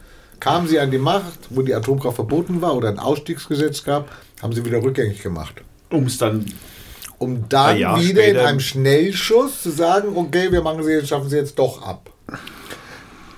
kamen 0.40 0.68
sie 0.68 0.78
an 0.78 0.90
die 0.90 0.98
Macht, 0.98 1.38
wo 1.50 1.62
die 1.62 1.74
Atomkraft 1.74 2.16
verboten 2.16 2.60
war 2.62 2.74
oder 2.76 2.88
ein 2.88 2.98
Ausstiegsgesetz 2.98 3.82
gab, 3.84 4.08
haben 4.42 4.52
sie 4.52 4.64
wieder 4.64 4.82
rückgängig 4.82 5.22
gemacht. 5.22 5.62
um 5.90 6.04
es 6.04 6.18
dann 6.18 6.46
Um 7.18 7.48
dann 7.48 7.76
Jahr 7.76 8.00
wieder 8.00 8.22
in 8.24 8.30
später- 8.34 8.46
einem 8.46 8.60
Schnellschuss 8.60 9.62
zu 9.62 9.70
sagen, 9.70 10.16
okay, 10.16 10.52
wir 10.52 10.62
machen 10.62 10.82
sie 10.84 10.92
jetzt, 10.92 11.08
schaffen 11.08 11.28
sie 11.28 11.36
jetzt 11.36 11.58
doch 11.58 11.82
ab. 11.82 12.10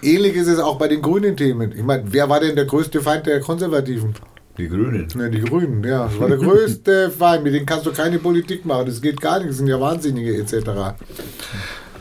Ähnlich 0.02 0.34
ist 0.34 0.48
es 0.48 0.58
auch 0.58 0.76
bei 0.78 0.88
den 0.88 1.02
grünen 1.02 1.36
Themen. 1.36 1.72
Ich 1.72 1.82
meine, 1.82 2.04
wer 2.06 2.28
war 2.28 2.40
denn 2.40 2.56
der 2.56 2.64
größte 2.64 3.00
Feind 3.02 3.26
der 3.26 3.40
Konservativen? 3.40 4.14
Die 4.58 4.68
Grünen. 4.68 5.06
Ja, 5.16 5.28
die 5.28 5.40
Grünen, 5.40 5.82
ja. 5.84 6.06
Das 6.06 6.18
war 6.20 6.28
der 6.28 6.38
größte 6.38 7.10
Feind. 7.18 7.44
Mit 7.44 7.54
denen 7.54 7.66
kannst 7.66 7.86
du 7.86 7.92
keine 7.92 8.18
Politik 8.18 8.64
machen. 8.64 8.86
Das 8.86 9.00
geht 9.00 9.20
gar 9.20 9.38
nicht. 9.38 9.50
Das 9.50 9.56
sind 9.56 9.68
ja 9.68 9.80
Wahnsinnige 9.80 10.36
etc. 10.36 10.94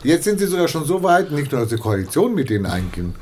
Jetzt 0.03 0.23
sind 0.23 0.39
sie 0.39 0.47
sogar 0.47 0.67
schon 0.67 0.85
so 0.85 1.01
weit, 1.03 1.31
nicht 1.31 1.51
nur, 1.51 1.61
dass 1.61 1.69
sie 1.69 1.77
Koalition 1.77 2.33
mit 2.33 2.49
denen 2.49 2.65
eingehen, 2.65 3.15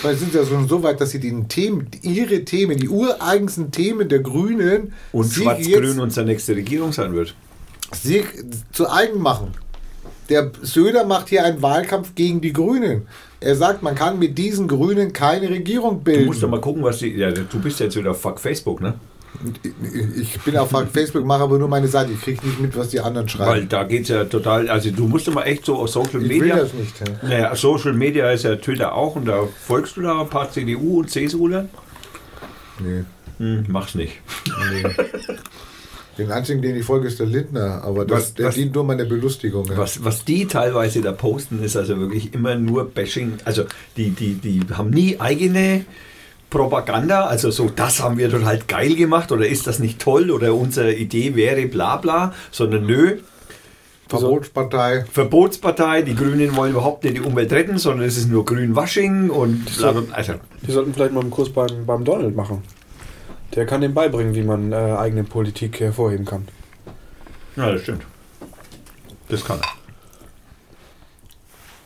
sondern 0.00 0.18
sind 0.18 0.32
sie 0.32 0.38
ja 0.38 0.46
schon 0.46 0.68
so 0.68 0.82
weit, 0.82 1.00
dass 1.00 1.10
sie 1.10 1.18
den 1.18 1.48
Themen, 1.48 1.88
ihre 2.02 2.44
Themen, 2.44 2.78
die 2.78 2.88
ureigensten 2.88 3.72
Themen 3.72 4.08
der 4.08 4.20
Grünen 4.20 4.92
Und 5.10 5.32
Schwarz-Grün 5.32 5.98
unsere 5.98 6.24
nächste 6.26 6.54
Regierung 6.54 6.92
sein 6.92 7.12
wird. 7.12 7.34
sich 7.92 8.24
zu 8.72 8.88
eigen 8.88 9.20
machen. 9.20 9.48
Der 10.28 10.50
Söder 10.62 11.04
macht 11.04 11.28
hier 11.28 11.44
einen 11.44 11.60
Wahlkampf 11.62 12.14
gegen 12.14 12.40
die 12.40 12.52
Grünen. 12.52 13.06
Er 13.40 13.56
sagt, 13.56 13.82
man 13.82 13.94
kann 13.94 14.18
mit 14.18 14.38
diesen 14.38 14.68
Grünen 14.68 15.12
keine 15.12 15.50
Regierung 15.50 15.98
Du 15.98 16.04
bilden. 16.04 16.26
musst 16.26 16.42
doch 16.42 16.48
mal 16.48 16.60
gucken, 16.60 16.82
was 16.84 16.98
die. 16.98 17.08
Ja, 17.16 17.30
du 17.32 17.60
bist 17.60 17.80
jetzt 17.80 17.96
wieder 17.96 18.12
auf 18.12 18.20
Fuck 18.20 18.38
Facebook, 18.40 18.80
ne? 18.80 18.94
Ich 20.20 20.38
bin 20.42 20.56
auf 20.58 20.70
Facebook, 20.92 21.24
mache 21.24 21.42
aber 21.42 21.58
nur 21.58 21.66
meine 21.66 21.88
Seite. 21.88 22.12
Ich 22.12 22.20
kriege 22.20 22.46
nicht 22.46 22.60
mit, 22.60 22.76
was 22.76 22.90
die 22.90 23.00
anderen 23.00 23.26
Weil 23.26 23.30
schreiben. 23.30 23.68
da 23.68 23.82
geht 23.84 24.02
es 24.02 24.08
ja 24.08 24.24
total. 24.24 24.68
Also 24.68 24.90
du 24.90 25.08
musst 25.08 25.26
doch 25.26 25.34
mal 25.34 25.42
echt 25.44 25.64
so 25.64 25.76
auf 25.76 25.88
Social 25.88 26.22
Ich 26.22 26.28
will 26.28 26.38
Media. 26.40 26.56
das 26.56 26.72
nicht. 26.74 27.00
ja. 27.00 27.28
Naja, 27.28 27.56
Social 27.56 27.94
Media 27.94 28.30
ist 28.30 28.44
ja 28.44 28.54
Twitter 28.56 28.94
auch 28.94 29.16
und 29.16 29.26
da 29.26 29.40
folgst 29.66 29.96
du 29.96 30.02
da 30.02 30.20
ein 30.20 30.28
paar 30.28 30.50
CDU 30.50 31.00
und 31.00 31.10
CSUler? 31.10 31.66
Nee. 32.78 33.04
Hm, 33.38 33.64
mach's 33.68 33.94
nicht. 33.94 34.20
nee. 34.70 34.84
Den 36.18 36.30
einzigen, 36.30 36.60
den 36.60 36.76
ich 36.76 36.84
folge, 36.84 37.08
ist 37.08 37.18
der 37.20 37.26
Lindner, 37.26 37.82
aber 37.84 38.04
das, 38.04 38.18
Was- 38.18 38.34
der 38.34 38.46
was- 38.48 38.54
dient 38.54 38.74
nur 38.74 38.84
meiner 38.84 39.04
Belustigung. 39.06 39.66
Ja. 39.66 39.78
Was, 39.78 40.04
was 40.04 40.24
die 40.24 40.46
teilweise 40.46 41.00
da 41.00 41.12
posten, 41.12 41.62
ist 41.62 41.76
also 41.76 41.98
wirklich 41.98 42.34
immer 42.34 42.54
nur 42.54 42.84
Bashing. 42.90 43.34
Also 43.46 43.64
die, 43.96 44.10
die, 44.10 44.34
die 44.34 44.60
haben 44.74 44.90
nie 44.90 45.18
eigene 45.18 45.84
Propaganda, 46.50 47.24
also 47.24 47.50
so, 47.50 47.70
das 47.74 48.02
haben 48.02 48.18
wir 48.18 48.30
total 48.30 48.58
geil 48.68 48.94
gemacht 48.94 49.32
oder 49.32 49.46
ist 49.48 49.66
das 49.66 49.78
nicht 49.78 49.98
toll 50.00 50.30
oder 50.30 50.54
unsere 50.54 50.92
Idee 50.92 51.34
wäre 51.34 51.66
bla 51.66 51.96
bla, 51.96 52.34
sondern 52.50 52.84
nö, 52.84 53.16
Verbotspartei. 54.08 55.06
Verbotspartei, 55.10 56.02
die 56.02 56.14
Grünen 56.14 56.54
wollen 56.54 56.72
überhaupt 56.72 57.04
nicht 57.04 57.16
die 57.16 57.20
Umwelt 57.22 57.50
retten, 57.52 57.78
sondern 57.78 58.06
es 58.06 58.18
ist 58.18 58.28
nur 58.28 58.44
Grünwashing 58.44 59.30
und 59.30 59.64
bla 59.78 59.92
bla. 59.92 60.02
Also, 60.14 60.34
Die 60.66 60.70
sollten 60.72 60.92
vielleicht 60.92 61.14
mal 61.14 61.20
einen 61.20 61.30
Kurs 61.30 61.48
beim, 61.48 61.86
beim 61.86 62.04
Donald 62.04 62.36
machen. 62.36 62.62
Der 63.54 63.66
kann 63.66 63.80
dem 63.80 63.94
beibringen, 63.94 64.34
wie 64.34 64.42
man 64.42 64.72
äh, 64.72 64.76
eigene 64.76 65.24
Politik 65.24 65.80
hervorheben 65.80 66.24
kann. 66.24 66.48
ja, 67.56 67.70
das 67.70 67.82
stimmt. 67.82 68.02
Das 69.28 69.44
kann 69.44 69.60
er. 69.60 69.82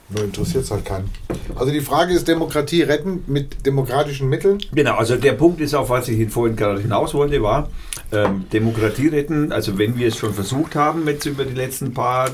Nur 0.08 0.24
interessiert 0.24 0.62
es 0.62 0.70
halt 0.70 0.84
keinen. 0.84 1.10
Also 1.56 1.72
die 1.72 1.80
Frage 1.80 2.12
ist, 2.14 2.28
Demokratie 2.28 2.82
retten 2.82 3.24
mit 3.26 3.66
demokratischen 3.66 4.28
Mitteln? 4.28 4.58
Genau, 4.72 4.94
also 4.96 5.16
der 5.16 5.32
Punkt 5.32 5.60
ist, 5.60 5.74
auf 5.74 5.90
was 5.90 6.06
ich 6.08 6.30
vorhin 6.30 6.54
gerade 6.54 6.80
hinaus 6.80 7.12
wollte, 7.12 7.42
war 7.42 7.68
ähm, 8.12 8.46
Demokratie 8.52 9.08
retten. 9.08 9.50
Also 9.50 9.78
wenn 9.78 9.98
wir 9.98 10.08
es 10.08 10.16
schon 10.16 10.32
versucht 10.32 10.76
haben, 10.76 11.06
jetzt 11.08 11.26
über 11.26 11.44
die 11.44 11.54
letzten 11.54 11.92
paar 11.92 12.30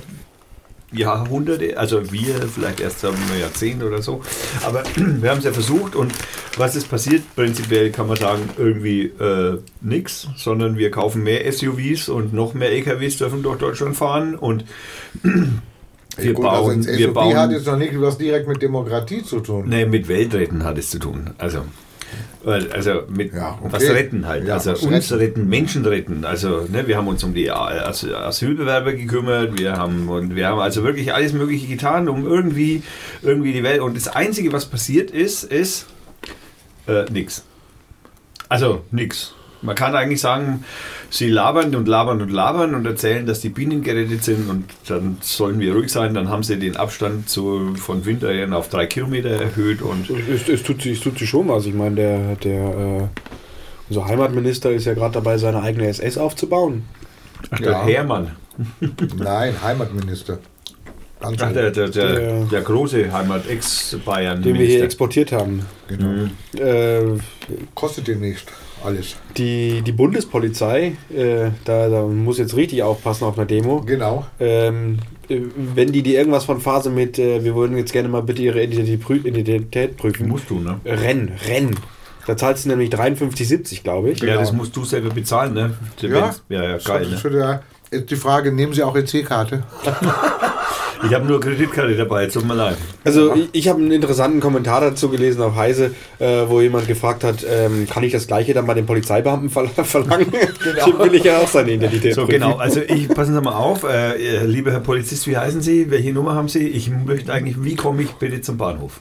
Jahrhunderte, 0.93 1.79
also 1.79 2.13
wir 2.13 2.35
vielleicht 2.49 2.81
erst 2.81 3.01
sagen 3.01 3.17
wir 3.31 3.41
Jahrzehnt 3.41 3.83
oder 3.83 4.03
so, 4.03 4.23
aber 4.65 4.85
wir 4.97 5.31
haben 5.31 5.39
es 5.39 5.45
ja 5.45 5.53
versucht 5.53 5.97
und 5.97 6.13
was 6.57 6.77
ist 6.77 6.89
passiert? 6.91 7.23
Prinzipiell 7.35 7.91
kann 7.91 8.09
man 8.09 8.17
sagen, 8.17 8.49
irgendwie 8.59 9.05
äh, 9.05 9.59
nichts, 9.81 10.29
sondern 10.37 10.77
wir 10.77 10.91
kaufen 10.91 11.23
mehr 11.23 11.51
SUVs 11.51 12.09
und 12.09 12.33
noch 12.35 12.55
mehr 12.55 12.71
LKWs 12.71 13.19
dürfen 13.19 13.43
durch 13.43 13.59
Deutschland 13.59 13.97
fahren 13.97 14.35
und 14.35 14.65
wir 16.17 16.35
Gut, 16.35 16.45
bauen, 16.45 16.87
also 16.87 16.99
wir 16.99 17.13
bauen 17.13 17.37
hat 17.37 17.51
jetzt 17.53 17.67
noch 17.67 17.79
nicht 17.79 17.99
was 18.01 18.19
direkt 18.19 18.49
mit 18.49 18.61
Demokratie 18.61 19.23
zu 19.23 19.41
tun. 19.41 19.69
Nee, 19.69 19.87
mit 19.87 20.09
Weltretten 20.09 20.65
hat 20.65 20.77
es 20.79 20.91
zu 20.91 20.99
tun. 20.99 21.31
Also, 21.39 21.65
also 22.45 23.03
mit 23.09 23.33
Ja, 23.33 23.59
okay. 23.61 23.73
was 23.73 23.83
retten 23.89 24.27
halt. 24.27 24.47
Ja, 24.47 24.55
also 24.55 24.73
uns 24.73 25.13
retten. 25.13 25.19
retten. 25.19 25.49
Menschen 25.49 25.85
retten. 25.85 26.25
Also 26.25 26.67
ne, 26.71 26.87
wir 26.87 26.97
haben 26.97 27.09
uns 27.09 27.23
um 27.25 27.35
die 27.35 27.51
As 27.51 28.05
Asylbewerber 28.05 28.93
gekümmert. 28.93 29.59
Wir 29.59 29.77
haben 29.77 30.09
und 30.09 30.35
wir 30.35 30.49
haben 30.49 30.61
also 30.61 30.83
wirklich 30.83 31.15
alles 31.15 31.33
Mögliche 31.33 31.67
getan, 31.67 32.09
um 32.09 32.27
irgendwie 32.27 32.83
irgendwie 33.23 33.53
die 33.53 33.63
Welt. 33.63 33.81
Und 33.81 33.97
das 33.97 34.09
Einzige, 34.09 34.53
was 34.53 34.67
passiert 34.67 35.11
ist, 35.11 35.45
ist 35.45 35.87
äh, 36.87 37.05
nix. 37.11 37.45
Also 38.49 38.83
nix. 38.91 39.35
Man 39.63 39.77
kann 39.77 39.95
eigentlich 39.95 40.21
sagen, 40.21 40.65
sie 41.13 41.29
labern 41.29 41.75
und 41.77 41.87
labern 41.87 42.23
und 42.23 42.31
labern 42.33 42.75
und 42.75 42.87
erzählen, 42.87 43.27
dass 43.27 43.41
die 43.41 43.51
Bienen 43.51 43.83
gerettet 43.83 44.25
sind 44.25 44.49
und 44.49 44.65
dann 44.89 45.19
sollen 45.21 45.61
wir 45.61 45.75
ruhig 45.75 45.91
sein. 45.93 46.15
Dann 46.15 46.29
haben 46.31 46.43
sie 46.43 46.59
den 46.59 46.77
Abstand 46.77 47.29
zu, 47.29 47.75
von 47.77 48.05
Winterjahren 48.07 48.53
auf 48.55 48.69
drei 48.71 48.87
Kilometer 48.87 49.29
erhöht 49.29 49.83
und 49.83 50.09
Es, 50.11 50.49
es, 50.49 50.63
tut, 50.63 50.81
sich- 50.83 50.99
es 50.99 51.01
tut 51.05 51.19
sich 51.19 51.29
schon 51.29 51.49
was. 51.49 51.67
Ich 51.67 51.75
meine, 51.75 51.97
der, 51.97 52.37
der, 52.37 52.65
äh, 52.65 53.09
unser 53.91 54.07
Heimatminister 54.07 54.71
ist 54.73 54.87
ja 54.87 54.95
gerade 54.95 55.13
dabei, 55.15 55.37
seine 55.37 55.63
eigene 55.63 55.87
SS 55.89 56.17
aufzubauen. 56.17 56.85
Ach, 57.51 57.59
der 57.59 57.73
Ja. 57.73 57.85
Hermann. 57.87 58.31
Nein, 59.17 59.55
Heimatminister. 59.63 60.39
Ach, 61.21 61.31
der, 61.33 61.71
der, 61.71 61.89
der, 61.89 62.45
Der- 62.47 62.61
große 62.63 63.13
Heimat, 63.13 63.47
Ex-Bayern. 63.49 64.43
Den 64.43 64.59
wir 64.59 64.67
hier 64.67 64.83
exportiert 64.85 65.31
haben. 65.33 65.65
genau. 65.89 66.29
Äh, 66.59 67.19
Kostet 67.75 68.09
demnächst 68.09 68.49
alles. 68.85 69.17
die, 69.37 69.83
die 69.83 69.93
Bundespolizei, 69.93 70.97
äh, 71.15 71.51
da, 71.65 71.89
da 71.89 72.03
muss 72.07 72.39
jetzt 72.39 72.57
richtig 72.57 72.83
aufpassen 72.83 73.25
auf 73.25 73.39
einer 73.39 73.47
Demo. 73.47 73.81
Genau. 73.83 74.27
Ähm, 74.41 74.99
äh, 75.29 75.41
wenn 75.75 75.93
die 75.93 76.03
dir 76.03 76.19
irgendwas 76.19 76.45
von 76.45 76.61
Phase 76.61 76.91
mit, 76.91 77.19
äh, 77.19 77.45
wir 77.45 77.55
würden 77.55 77.77
jetzt 77.77 77.93
gerne 77.93 78.09
mal 78.09 78.23
bitte 78.23 78.43
ihre 78.43 78.63
Identität, 78.63 79.01
prü 79.01 79.17
Identität 79.17 79.97
prüfen. 79.97 80.29
Musst 80.29 80.51
du, 80.51 80.59
ne? 80.61 80.81
Renn, 80.85 81.33
renn. 81.49 81.71
Da 82.27 82.37
zahlst 82.37 82.65
du 82.65 82.69
nämlich 82.69 82.91
53,70, 82.91 83.83
glaube 83.83 84.11
ich. 84.11 84.21
Ja, 84.21 84.35
das 84.37 84.51
Genau. 84.51 84.63
musst 84.63 84.77
du 84.77 84.85
selber 84.85 85.11
bezahlen, 85.11 85.55
ne? 85.55 85.75
Ja, 86.01 86.33
ja, 86.49 86.63
ja 86.63 86.79
geil. 86.79 87.09
Ne? 87.09 87.61
Die 87.93 88.17
Frage, 88.17 88.53
nehmen 88.53 88.73
Sie 88.73 88.83
auch 88.83 88.97
EC-Karte? 88.97 89.63
Ich 91.05 91.13
habe 91.15 91.27
nur 91.27 91.41
Kreditkarte 91.41 91.97
dabei, 91.97 92.27
tut 92.27 92.47
mir 92.47 92.55
leid. 92.55 92.77
Also 93.03 93.35
ich, 93.35 93.49
ich 93.51 93.69
habe 93.69 93.81
einen 93.81 93.91
interessanten 93.91 94.39
Kommentar 94.39 94.81
dazu 94.81 95.09
gelesen 95.09 95.43
auf 95.43 95.57
Heise, 95.57 95.91
äh, 96.21 96.45
wo 96.47 96.61
jemand 96.61 96.87
gefragt 96.87 97.25
hat, 97.25 97.45
ähm, 97.45 97.89
kann 97.91 98.05
ich 98.05 98.13
das 98.13 98.29
gleiche 98.29 98.55
dann 98.55 98.67
bei 98.67 98.75
den 98.75 98.87
Polizeibeamten 98.87 99.51
ver 99.51 99.67
verlangen? 99.85 100.31
Dem 100.31 100.99
will 101.01 101.15
ich 101.17 101.25
ja 101.25 101.39
auch 101.39 101.49
seine 101.49 101.73
Identität 101.73 102.15
So, 102.15 102.21
prüfen. 102.25 102.41
genau. 102.41 102.57
Also, 102.57 102.83
ich, 102.83 103.09
passen 103.09 103.35
Sie 103.35 103.41
mal 103.41 103.53
auf. 103.55 103.83
Äh, 103.83 104.45
lieber 104.47 104.71
Herr 104.71 104.79
Polizist, 104.79 105.27
wie 105.27 105.37
heißen 105.37 105.61
Sie? 105.61 105.91
Welche 105.91 106.13
Nummer 106.13 106.37
haben 106.37 106.49
Sie? 106.49 106.69
Ich 106.69 106.89
möchte 106.89 107.33
eigentlich, 107.33 107.57
wie 107.65 107.75
komme 107.75 108.03
ich 108.03 108.13
bitte 108.13 108.41
zum 108.41 108.57
Bahnhof? 108.57 109.01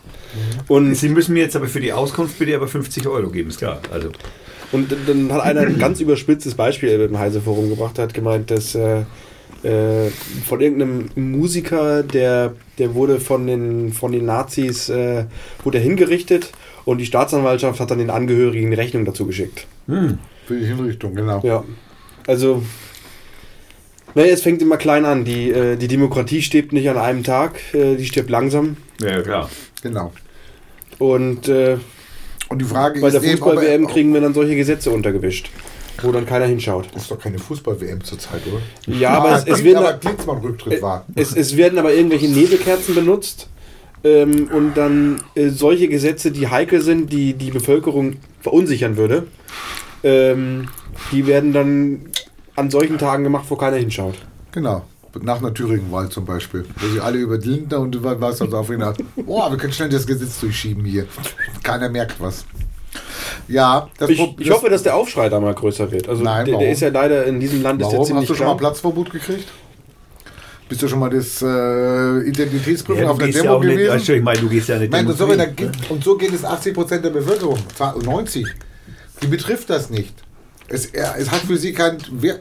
Und, 0.67 0.95
Sie 0.95 1.09
müssen 1.09 1.33
mir 1.35 1.41
jetzt 1.43 1.55
aber 1.55 1.67
für 1.67 1.81
die 1.81 1.93
Auskunft 1.93 2.39
bitte 2.39 2.55
aber 2.55 2.67
50 2.67 3.05
Euro 3.07 3.29
geben, 3.29 3.49
ist 3.51 3.59
klar. 3.59 3.79
Also, 3.93 4.09
und 4.71 4.95
dann 5.07 5.31
hat 5.33 5.41
einer 5.41 5.61
ein 5.61 5.77
ganz 5.79 5.99
überspitztes 5.99 6.55
Beispiel 6.55 6.89
im 6.89 7.17
Heise-Forum 7.19 7.69
gebracht, 7.69 7.99
hat 7.99 8.13
gemeint, 8.13 8.51
dass 8.51 8.75
äh, 8.75 9.01
äh, 9.63 10.09
von 10.45 10.61
irgendeinem 10.61 11.09
Musiker, 11.15 12.03
der, 12.03 12.53
der 12.77 12.95
wurde 12.95 13.19
von 13.19 13.45
den, 13.47 13.93
von 13.93 14.11
den 14.11 14.25
Nazis 14.25 14.89
äh, 14.89 15.25
wurde 15.63 15.77
er 15.77 15.83
hingerichtet 15.83 16.51
und 16.85 16.97
die 16.97 17.05
Staatsanwaltschaft 17.05 17.79
hat 17.79 17.91
dann 17.91 17.99
den 17.99 18.09
Angehörigen 18.09 18.67
eine 18.67 18.77
Rechnung 18.77 19.05
dazu 19.05 19.25
geschickt. 19.27 19.67
hm, 19.87 20.17
Für 20.47 20.57
die 20.57 20.65
Hinrichtung, 20.65 21.15
genau. 21.15 21.41
Ja, 21.43 21.63
also, 22.27 22.63
naja, 24.15 24.33
es 24.33 24.41
fängt 24.41 24.61
immer 24.61 24.77
klein 24.77 25.05
an. 25.05 25.25
Die, 25.25 25.51
äh, 25.51 25.75
die 25.75 25.87
Demokratie 25.87 26.41
stirbt 26.41 26.73
nicht 26.73 26.89
an 26.89 26.97
einem 26.97 27.23
Tag, 27.23 27.59
äh, 27.73 27.95
die 27.95 28.05
stirbt 28.05 28.29
langsam. 28.29 28.77
ja, 28.99 29.09
ja, 29.09 29.21
klar. 29.21 29.49
Genau. 29.83 30.11
Und 30.97 31.47
äh, 31.47 31.77
Und 32.51 32.59
die 32.59 32.65
Frage 32.65 32.99
bei 32.99 33.07
ist 33.07 33.13
der 33.13 33.21
Fußball-WM 33.21 33.87
kriegen 33.87 34.13
wir 34.13 34.19
dann 34.19 34.33
solche 34.33 34.57
Gesetze 34.57 34.91
untergewischt, 34.91 35.49
wo 36.01 36.11
dann 36.11 36.25
keiner 36.25 36.45
hinschaut. 36.45 36.89
Das 36.93 37.03
ist 37.03 37.11
doch 37.11 37.17
keine 37.17 37.39
Fußball-WM 37.39 38.03
zurzeit, 38.03 38.41
oder? 38.45 38.93
Ja, 38.93 39.11
aber 39.11 39.37
es, 39.37 39.47
es, 39.47 39.63
werden, 39.63 39.77
aber 39.77 39.93
Glitzmann-Rücktritt 39.93 40.79
äh, 40.79 40.81
war. 40.81 41.05
es, 41.15 41.33
es 41.33 41.55
werden 41.55 41.79
aber 41.79 41.93
irgendwelche 41.93 42.27
Nebelkerzen 42.27 42.93
benutzt 42.93 43.47
ähm, 44.03 44.49
und 44.53 44.75
dann 44.75 45.21
äh, 45.35 45.47
solche 45.47 45.87
Gesetze, 45.87 46.31
die 46.31 46.49
heikel 46.49 46.81
sind, 46.81 47.13
die 47.13 47.35
die 47.35 47.51
Bevölkerung 47.51 48.17
verunsichern 48.41 48.97
würde, 48.97 49.27
ähm, 50.03 50.67
die 51.13 51.27
werden 51.27 51.53
dann 51.53 52.01
an 52.57 52.69
solchen 52.69 52.97
Tagen 52.97 53.23
gemacht, 53.23 53.45
wo 53.47 53.55
keiner 53.55 53.77
hinschaut. 53.77 54.15
Genau. 54.51 54.83
Nach 55.21 55.39
einer 55.39 55.53
Thüringen-Wahl 55.53 56.09
zum 56.09 56.25
Beispiel. 56.25 56.65
Wo 56.79 56.87
sie 56.87 56.99
alle 57.01 57.17
über 57.17 57.37
die 57.37 57.49
Lindner 57.49 57.79
und 57.79 58.01
was 58.03 58.41
also 58.41 58.57
auf 58.57 58.69
ihn 58.69 58.83
hat. 58.83 58.97
Boah, 59.15 59.51
wir 59.51 59.57
können 59.57 59.73
schnell 59.73 59.89
das 59.89 60.07
Gesetz 60.07 60.39
durchschieben 60.39 60.85
hier. 60.85 61.05
Keiner 61.63 61.89
merkt 61.89 62.19
was. 62.19 62.45
Ja, 63.47 63.89
das 63.97 64.09
Ich, 64.09 64.17
Pro- 64.17 64.35
ich 64.39 64.49
hoffe, 64.49 64.69
dass 64.69 64.83
der 64.83 64.95
Aufschrei 64.95 65.27
da 65.29 65.39
mal 65.39 65.53
größer 65.53 65.91
wird. 65.91 66.07
Also 66.07 66.23
Nein, 66.23 66.45
der, 66.45 66.53
warum? 66.53 66.63
der 66.63 66.71
ist 66.73 66.79
ja 66.81 66.89
leider 66.89 67.25
in 67.25 67.39
diesem 67.39 67.61
Land 67.61 67.81
ist 67.81 67.87
der 67.89 67.93
Warum? 67.97 68.05
ziemlich 68.07 68.23
Hast 68.23 68.29
du 68.29 68.35
schon 68.35 68.47
mal. 68.47 68.55
Platzverbot 68.57 69.11
gekriegt? 69.11 69.47
Bist 70.69 70.81
du 70.81 70.87
schon 70.87 70.99
mal 70.99 71.09
das 71.09 71.41
äh, 71.41 72.19
Identitätsprüfen 72.29 73.03
Ja, 73.03 73.09
auf 73.11 73.17
der 73.17 73.27
ja 73.29 73.41
Demo 73.41 73.59
nicht, 73.59 73.71
gewesen? 73.73 73.93
weißt 73.93 74.07
du, 74.07 74.15
ich 74.15 74.23
meine, 74.23 74.39
du 74.39 74.47
gehst 74.49 74.69
ja 74.69 74.79
nicht 74.79 74.91
Nein, 74.93 75.05
das 75.05 75.17
sorry, 75.17 75.35
da 75.35 75.45
und 75.89 76.01
so 76.03 76.15
geht 76.17 76.33
es 76.33 76.45
80 76.45 76.73
Prozent 76.73 77.03
der 77.03 77.09
Bevölkerung, 77.09 77.57
zwar 77.75 78.01
90. 78.01 78.45
Die 79.21 79.27
betrifft 79.27 79.69
das 79.69 79.89
nicht. 79.89 80.13
Es, 80.69 80.85
er- 80.85 81.15
es 81.17 81.29
hat 81.29 81.41
für 81.41 81.57
sie 81.57 81.73
keinen 81.73 81.99
Wert. 82.21 82.39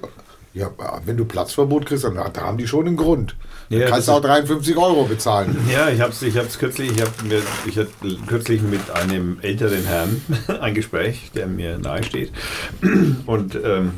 Ja, 0.52 0.70
wenn 1.04 1.16
du 1.16 1.24
Platzverbot 1.24 1.86
kriegst, 1.86 2.02
dann 2.02 2.14
da 2.14 2.40
haben 2.40 2.58
die 2.58 2.66
schon 2.66 2.86
einen 2.86 2.96
Grund. 2.96 3.36
Dann 3.68 3.80
Ja, 3.80 3.86
kannst 3.86 4.08
das 4.08 4.14
du 4.14 4.20
auch 4.20 4.22
53 4.22 4.76
Euro 4.76 5.04
bezahlen. 5.04 5.56
Ja, 5.72 5.88
ich 5.90 6.00
habe 6.00 6.12
es 6.12 6.22
ich 6.22 6.36
hab's 6.36 6.58
kürzlich, 6.58 6.90
ich 6.90 7.00
habe 7.00 7.12
mir, 7.22 7.40
ich 7.66 7.78
hatte 7.78 7.90
kürzlich 8.26 8.60
mit 8.62 8.90
einem 8.90 9.38
älteren 9.42 9.84
Herrn 9.84 10.20
ein 10.60 10.74
Gespräch, 10.74 11.30
der 11.34 11.46
mir 11.46 11.78
nahe 11.78 12.02
steht. 12.02 12.32
Und 13.26 13.54
ähm, 13.62 13.92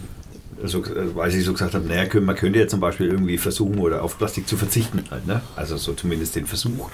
so, 0.65 0.85
weil 1.15 1.35
ich 1.35 1.45
so 1.45 1.55
gesagt 1.55 1.75
habe, 1.75 1.87
naja, 1.87 2.07
man 2.21 2.37
könnte 2.37 2.59
ja 2.59 2.69
zum 2.69 2.81
Beispiel 2.81 3.09
irgendwie 3.09 3.39
versuchen 3.39 3.79
oder 3.79 4.03
auf 4.03 4.19
Plastik 4.19 4.47
zu 4.47 4.57
verzichten. 4.59 5.05
Halt, 5.11 5.27
ne? 5.27 5.41
Also 5.57 5.79
so 5.79 5.95
zumindest 5.95 6.37
den 6.37 6.47
Versuch, 6.47 6.91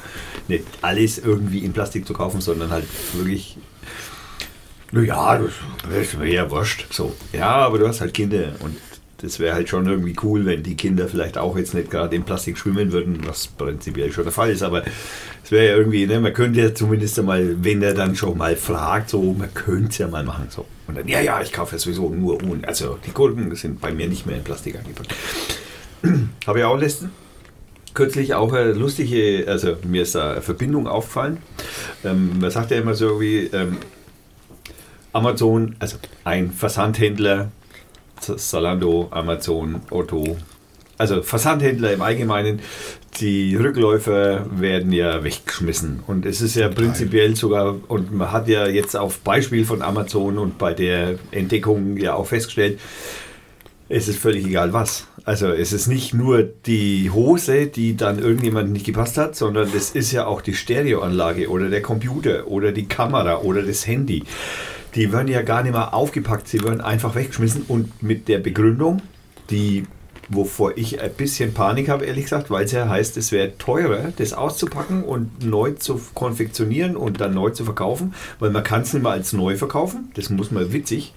nicht 0.47 0.65
alles 0.83 1.19
irgendwie 1.19 1.59
in 1.59 1.73
Plastik 1.73 2.07
zu 2.07 2.13
kaufen, 2.13 2.41
sondern 2.41 2.71
halt 2.71 2.87
wirklich 3.15 3.59
naja, 4.91 5.39
das 5.39 5.53
ist 6.01 6.19
mir 6.19 6.33
ja 6.33 6.51
wurscht. 6.51 6.87
So. 6.91 7.15
Ja, 7.33 7.57
aber 7.57 7.79
du 7.79 7.87
hast 7.87 8.01
halt 8.01 8.15
Kinder 8.15 8.53
und 8.61 8.75
das 9.19 9.41
wäre 9.41 9.55
halt 9.55 9.69
schon 9.69 9.87
irgendwie 9.87 10.15
cool, 10.23 10.47
wenn 10.47 10.63
die 10.63 10.77
Kinder 10.77 11.09
vielleicht 11.09 11.39
auch 11.39 11.57
jetzt 11.57 11.75
nicht 11.75 11.91
gerade 11.91 12.15
in 12.15 12.23
Plastik 12.23 12.57
schwimmen 12.57 12.93
würden, 12.93 13.19
was 13.27 13.49
prinzipiell 13.49 14.13
schon 14.13 14.25
der 14.25 14.33
Fall 14.33 14.51
ist, 14.51 14.63
aber 14.63 14.85
es 15.45 15.51
wäre 15.51 15.67
ja 15.67 15.77
irgendwie, 15.77 16.07
ne, 16.07 16.21
man 16.21 16.33
könnte 16.33 16.61
ja 16.61 16.75
zumindest 16.75 17.19
einmal, 17.19 17.57
wenn 17.65 17.83
er 17.83 17.95
dann 17.95 18.15
schon 18.15 18.39
mal 18.39 18.55
fragt, 18.55 19.11
so, 19.11 19.33
man 19.33 19.53
könnte 19.55 19.89
es 19.91 19.99
ja 19.99 20.09
mal 20.09 20.23
machen. 20.23 20.47
So. 20.51 20.67
Und 20.87 20.97
dann, 20.97 21.09
ja, 21.09 21.21
ja, 21.21 21.41
ich 21.43 21.53
kaufe 21.53 21.75
ja 21.75 21.79
sowieso 21.79 22.11
nur 22.11 22.43
ohne. 22.45 22.67
Also 22.67 22.99
die 23.05 23.11
Gurken 23.11 23.55
sind 23.57 23.81
bei 23.81 23.93
mir 23.93 24.09
nicht 24.09 24.27
mehr 24.27 24.37
in 24.37 24.45
Plastik 24.45 24.77
angepackt. 24.77 25.15
Habe 26.47 26.59
ich 26.61 26.65
auch 26.65 26.79
letzten 26.79 27.11
kürzlich 27.95 28.35
auch 28.35 28.53
eine 28.53 28.73
lustige, 28.75 29.47
also 29.49 29.77
mir 29.83 30.03
ist 30.03 30.15
da 30.15 30.33
eine 30.33 30.43
Verbindung 30.43 30.87
aufgefallen. 30.87 31.39
Ähm, 32.05 32.39
man 32.41 32.51
sagt 32.53 32.71
ja 32.71 32.79
immer 32.79 32.95
so 32.95 33.21
wie 33.21 33.47
ähm, 33.47 33.79
Amazon, 35.13 35.75
also 35.81 35.97
ein 36.23 36.53
Versandhändler, 36.53 37.51
Salando, 38.25 39.09
Amazon, 39.11 39.81
Otto, 39.91 40.37
also 40.99 41.23
Versandhändler 41.23 41.93
im 41.93 42.03
Allgemeinen, 42.03 42.61
die 43.21 43.55
Rückläufer 43.57 44.47
werden 44.61 44.93
ja 44.93 45.23
weggeschmissen. 45.23 46.01
Und 46.07 46.27
es 46.27 46.41
ist 46.41 46.57
ja 46.57 46.69
prinzipiell 46.69 47.37
sogar, 47.37 47.77
und 47.89 48.13
man 48.13 48.33
hat 48.33 48.49
ja 48.49 48.67
jetzt 48.67 48.97
auf 48.97 49.21
Beispiel 49.21 49.65
von 49.65 49.83
Amazon 49.83 50.39
und 50.39 50.59
bei 50.59 50.75
der 50.75 51.19
Entdeckung 51.31 51.97
ja 51.97 52.15
auch 52.15 52.27
festgestellt, 52.27 52.81
es 53.89 54.07
ist 54.09 54.19
völlig 54.19 54.45
egal 54.45 54.73
was. 54.73 55.07
Also 55.25 55.49
es 55.49 55.73
ist 55.73 55.87
nicht 55.87 56.13
nur 56.13 56.43
die 56.43 57.11
Hose, 57.11 57.67
die 57.67 57.97
dann 57.97 58.19
irgendjemandem 58.19 58.73
nicht 58.73 58.85
gepasst 58.87 59.17
hat, 59.17 59.35
sondern 59.35 59.71
es 59.75 59.91
ist 59.91 60.13
ja 60.13 60.27
auch 60.27 60.43
die 60.43 60.55
Stereoanlage 60.55 61.49
oder 61.49 61.71
der 61.71 61.81
Computer 61.81 62.49
oder 62.49 62.73
die 62.73 62.87
Kamera 62.87 63.39
oder 63.39 63.63
das 63.63 63.87
Handy. 63.87 64.25
Die 64.95 65.13
werden 65.13 65.29
ja 65.29 65.43
gar 65.43 65.63
nicht 65.63 65.73
mehr 65.73 65.95
aufgepackt, 65.95 66.49
sie 66.49 66.63
werden 66.63 66.81
einfach 66.81 67.15
weggeschmissen 67.15 67.63
und 67.69 68.03
mit 68.03 68.29
der 68.29 68.39
Begründung, 68.39 69.03
die 69.51 69.87
wovor 70.29 70.77
ich 70.77 71.01
ein 71.01 71.13
bisschen 71.13 71.55
Panik 71.55 71.89
habe, 71.89 72.05
ehrlich 72.05 72.25
gesagt, 72.25 72.51
weil 72.51 72.65
es 72.65 72.73
ja 72.73 72.89
heißt, 72.89 73.17
es 73.17 73.33
wäre 73.33 73.57
teurer, 73.57 74.13
das 74.17 74.33
auszupacken 74.33 75.03
und 75.03 75.45
neu 75.45 75.73
zu 75.73 76.01
konfektionieren 76.15 76.97
und 76.97 77.21
dann 77.21 77.35
neu 77.35 77.51
zu 77.51 77.65
verkaufen, 77.65 78.15
weil 78.39 78.51
man 78.51 78.63
kann 78.63 78.83
es 78.83 78.93
nicht 78.93 79.03
mehr 79.03 79.13
als 79.13 79.33
neu 79.33 79.57
verkaufen. 79.57 80.11
Das 80.15 80.31
muss 80.31 80.51
man 80.51 80.73
witzig. 80.73 81.15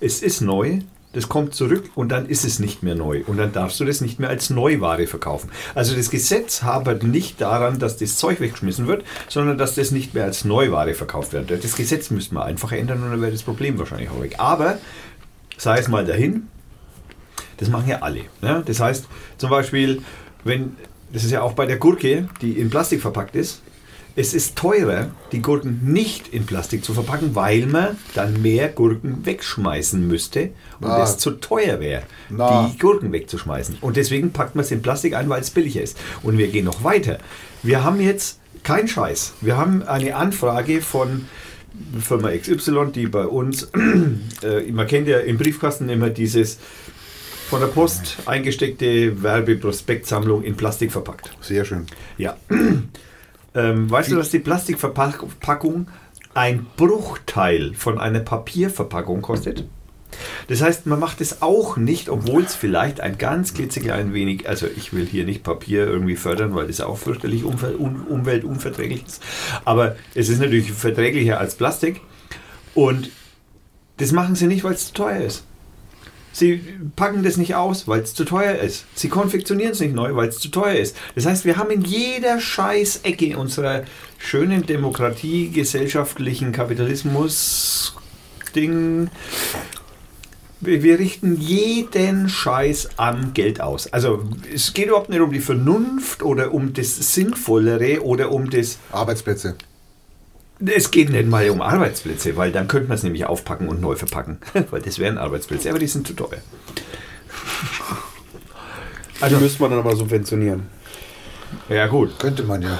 Es 0.00 0.22
ist 0.22 0.40
neu, 0.40 0.80
das 1.12 1.28
kommt 1.28 1.54
zurück 1.54 1.90
und 1.94 2.10
dann 2.10 2.26
ist 2.26 2.44
es 2.44 2.58
nicht 2.58 2.82
mehr 2.82 2.94
neu. 2.94 3.22
Und 3.26 3.36
dann 3.36 3.52
darfst 3.52 3.78
du 3.80 3.84
das 3.84 4.00
nicht 4.00 4.18
mehr 4.18 4.30
als 4.30 4.50
Neuware 4.50 5.06
verkaufen. 5.06 5.50
Also 5.74 5.94
das 5.94 6.10
Gesetz 6.10 6.62
hapert 6.62 7.02
nicht 7.02 7.40
daran, 7.40 7.78
dass 7.78 7.98
das 7.98 8.16
Zeug 8.16 8.40
weggeschmissen 8.40 8.86
wird, 8.86 9.04
sondern 9.28 9.58
dass 9.58 9.74
das 9.74 9.90
nicht 9.90 10.14
mehr 10.14 10.24
als 10.24 10.44
Neuware 10.44 10.94
verkauft 10.94 11.32
wird. 11.32 11.50
Das 11.50 11.76
Gesetz 11.76 12.10
müsste 12.10 12.34
man 12.34 12.44
einfach 12.44 12.72
ändern 12.72 13.02
und 13.02 13.10
dann 13.10 13.20
wäre 13.20 13.32
das 13.32 13.42
Problem 13.42 13.78
wahrscheinlich 13.78 14.10
auch 14.10 14.22
weg. 14.22 14.36
Aber 14.38 14.78
sei 15.58 15.78
es 15.78 15.88
mal 15.88 16.04
dahin, 16.04 16.48
das 17.58 17.68
machen 17.68 17.88
ja 17.88 17.98
alle. 18.00 18.22
Ne? 18.40 18.62
Das 18.64 18.80
heißt 18.80 19.06
zum 19.36 19.50
Beispiel, 19.50 20.02
wenn, 20.44 20.76
das 21.12 21.24
ist 21.24 21.30
ja 21.30 21.42
auch 21.42 21.52
bei 21.52 21.66
der 21.66 21.76
Gurke, 21.76 22.28
die 22.40 22.52
in 22.52 22.70
Plastik 22.70 23.02
verpackt 23.02 23.36
ist, 23.36 23.62
es 24.16 24.34
ist 24.34 24.56
teurer, 24.56 25.10
die 25.32 25.40
Gurken 25.40 25.80
nicht 25.82 26.28
in 26.28 26.44
Plastik 26.46 26.84
zu 26.84 26.92
verpacken, 26.94 27.34
weil 27.34 27.66
man 27.66 27.96
dann 28.14 28.42
mehr 28.42 28.68
Gurken 28.68 29.24
wegschmeißen 29.24 30.06
müsste 30.06 30.50
und 30.80 30.90
Ah. 30.90 31.02
es 31.02 31.18
zu 31.18 31.32
teuer 31.32 31.80
wäre, 31.80 32.02
Na. 32.28 32.66
die 32.68 32.78
Gurken 32.78 33.12
wegzuschmeißen. 33.12 33.78
Und 33.80 33.96
deswegen 33.96 34.32
packt 34.32 34.54
man 34.54 34.64
es 34.64 34.70
in 34.70 34.82
Plastik 34.82 35.14
ein, 35.14 35.28
weil 35.28 35.40
es 35.40 35.50
billiger 35.50 35.82
ist. 35.82 35.98
Und 36.22 36.38
wir 36.38 36.48
gehen 36.48 36.64
noch 36.64 36.84
weiter. 36.84 37.18
Wir 37.62 37.84
haben 37.84 38.00
jetzt 38.00 38.38
kein 38.64 38.86
Scheiß. 38.88 39.34
Wir 39.40 39.56
haben 39.56 39.82
eine 39.82 40.14
Anfrage 40.16 40.80
von 40.82 41.26
Firma 42.00 42.30
XY, 42.36 42.92
die 42.94 43.06
bei 43.06 43.26
uns, 43.26 43.70
äh, 44.42 44.70
man 44.72 44.86
kennt 44.86 45.08
ja 45.08 45.18
im 45.20 45.38
Briefkasten 45.38 45.88
immer 45.88 46.10
dieses 46.10 46.58
von 47.48 47.60
der 47.60 47.68
Post 47.68 48.16
eingesteckte 48.26 49.22
Werbeprospektsammlung 49.22 50.42
in 50.42 50.56
Plastik 50.56 50.92
verpackt. 50.92 51.30
Sehr 51.40 51.64
schön. 51.64 51.86
Ja. 52.18 52.36
Ähm, 53.54 53.90
weißt 53.90 54.10
du, 54.10 54.16
dass 54.16 54.30
die 54.30 54.38
Plastikverpackung 54.38 55.88
ein 56.34 56.66
Bruchteil 56.76 57.74
von 57.74 57.98
einer 57.98 58.20
Papierverpackung 58.20 59.22
kostet? 59.22 59.64
Das 60.48 60.62
heißt, 60.62 60.86
man 60.86 61.00
macht 61.00 61.20
es 61.20 61.42
auch 61.42 61.76
nicht, 61.76 62.08
obwohl 62.08 62.42
es 62.42 62.54
vielleicht 62.54 63.00
ein 63.00 63.18
ganz 63.18 63.54
klitzeklein 63.54 64.12
wenig, 64.12 64.48
also 64.48 64.66
ich 64.66 64.92
will 64.92 65.06
hier 65.06 65.24
nicht 65.24 65.42
Papier 65.42 65.86
irgendwie 65.86 66.16
fördern, 66.16 66.54
weil 66.54 66.66
das 66.66 66.80
auch 66.80 66.98
fürchterlich 66.98 67.44
um, 67.44 67.56
umweltunverträglich 68.08 69.06
ist, 69.06 69.22
aber 69.64 69.96
es 70.14 70.28
ist 70.28 70.40
natürlich 70.40 70.70
verträglicher 70.72 71.40
als 71.40 71.54
Plastik 71.54 72.00
und 72.74 73.10
das 73.96 74.12
machen 74.12 74.34
sie 74.34 74.46
nicht, 74.46 74.64
weil 74.64 74.74
es 74.74 74.88
zu 74.88 74.94
teuer 74.94 75.20
ist. 75.20 75.46
Sie 76.32 76.62
packen 76.96 77.22
das 77.22 77.36
nicht 77.36 77.54
aus, 77.54 77.86
weil 77.86 78.00
es 78.00 78.14
zu 78.14 78.24
teuer 78.24 78.54
ist. 78.54 78.86
Sie 78.94 79.08
konfektionieren 79.08 79.72
es 79.72 79.80
nicht 79.80 79.94
neu, 79.94 80.14
weil 80.14 80.28
es 80.28 80.38
zu 80.38 80.48
teuer 80.48 80.74
ist. 80.74 80.96
Das 81.14 81.26
heißt, 81.26 81.44
wir 81.44 81.56
haben 81.56 81.70
in 81.70 81.82
jeder 81.82 82.40
Scheißecke 82.40 83.36
unserer 83.36 83.84
schönen 84.18 84.64
Demokratie, 84.66 85.50
gesellschaftlichen 85.50 86.52
Kapitalismus, 86.52 87.94
Ding, 88.54 89.10
wir, 90.62 90.82
wir 90.82 90.98
richten 90.98 91.40
jeden 91.40 92.28
Scheiß 92.28 92.90
am 92.96 93.34
Geld 93.34 93.60
aus. 93.60 93.92
Also 93.92 94.24
es 94.52 94.72
geht 94.72 94.86
überhaupt 94.86 95.10
nicht 95.10 95.20
um 95.20 95.32
die 95.32 95.40
Vernunft 95.40 96.22
oder 96.22 96.54
um 96.54 96.72
das 96.72 97.14
Sinnvollere 97.14 98.02
oder 98.02 98.30
um 98.30 98.48
das 98.48 98.78
Arbeitsplätze. 98.92 99.56
Es 100.66 100.90
geht 100.90 101.10
nicht 101.10 101.28
mal 101.28 101.48
um 101.50 101.60
Arbeitsplätze, 101.60 102.36
weil 102.36 102.52
dann 102.52 102.68
könnte 102.68 102.88
man 102.88 102.96
es 102.96 103.02
nämlich 103.02 103.26
aufpacken 103.26 103.68
und 103.68 103.80
neu 103.80 103.96
verpacken. 103.96 104.38
weil 104.70 104.80
das 104.82 104.98
wären 104.98 105.18
Arbeitsplätze, 105.18 105.70
aber 105.70 105.78
die 105.78 105.86
sind 105.86 106.06
zu 106.06 106.14
teuer. 106.14 106.38
Also 109.20 109.38
müsste 109.38 109.62
man 109.62 109.70
dann 109.70 109.80
aber 109.80 109.94
subventionieren. 109.96 110.64
Ja, 111.68 111.86
gut. 111.86 112.18
Könnte 112.18 112.42
man 112.42 112.62
ja. 112.62 112.78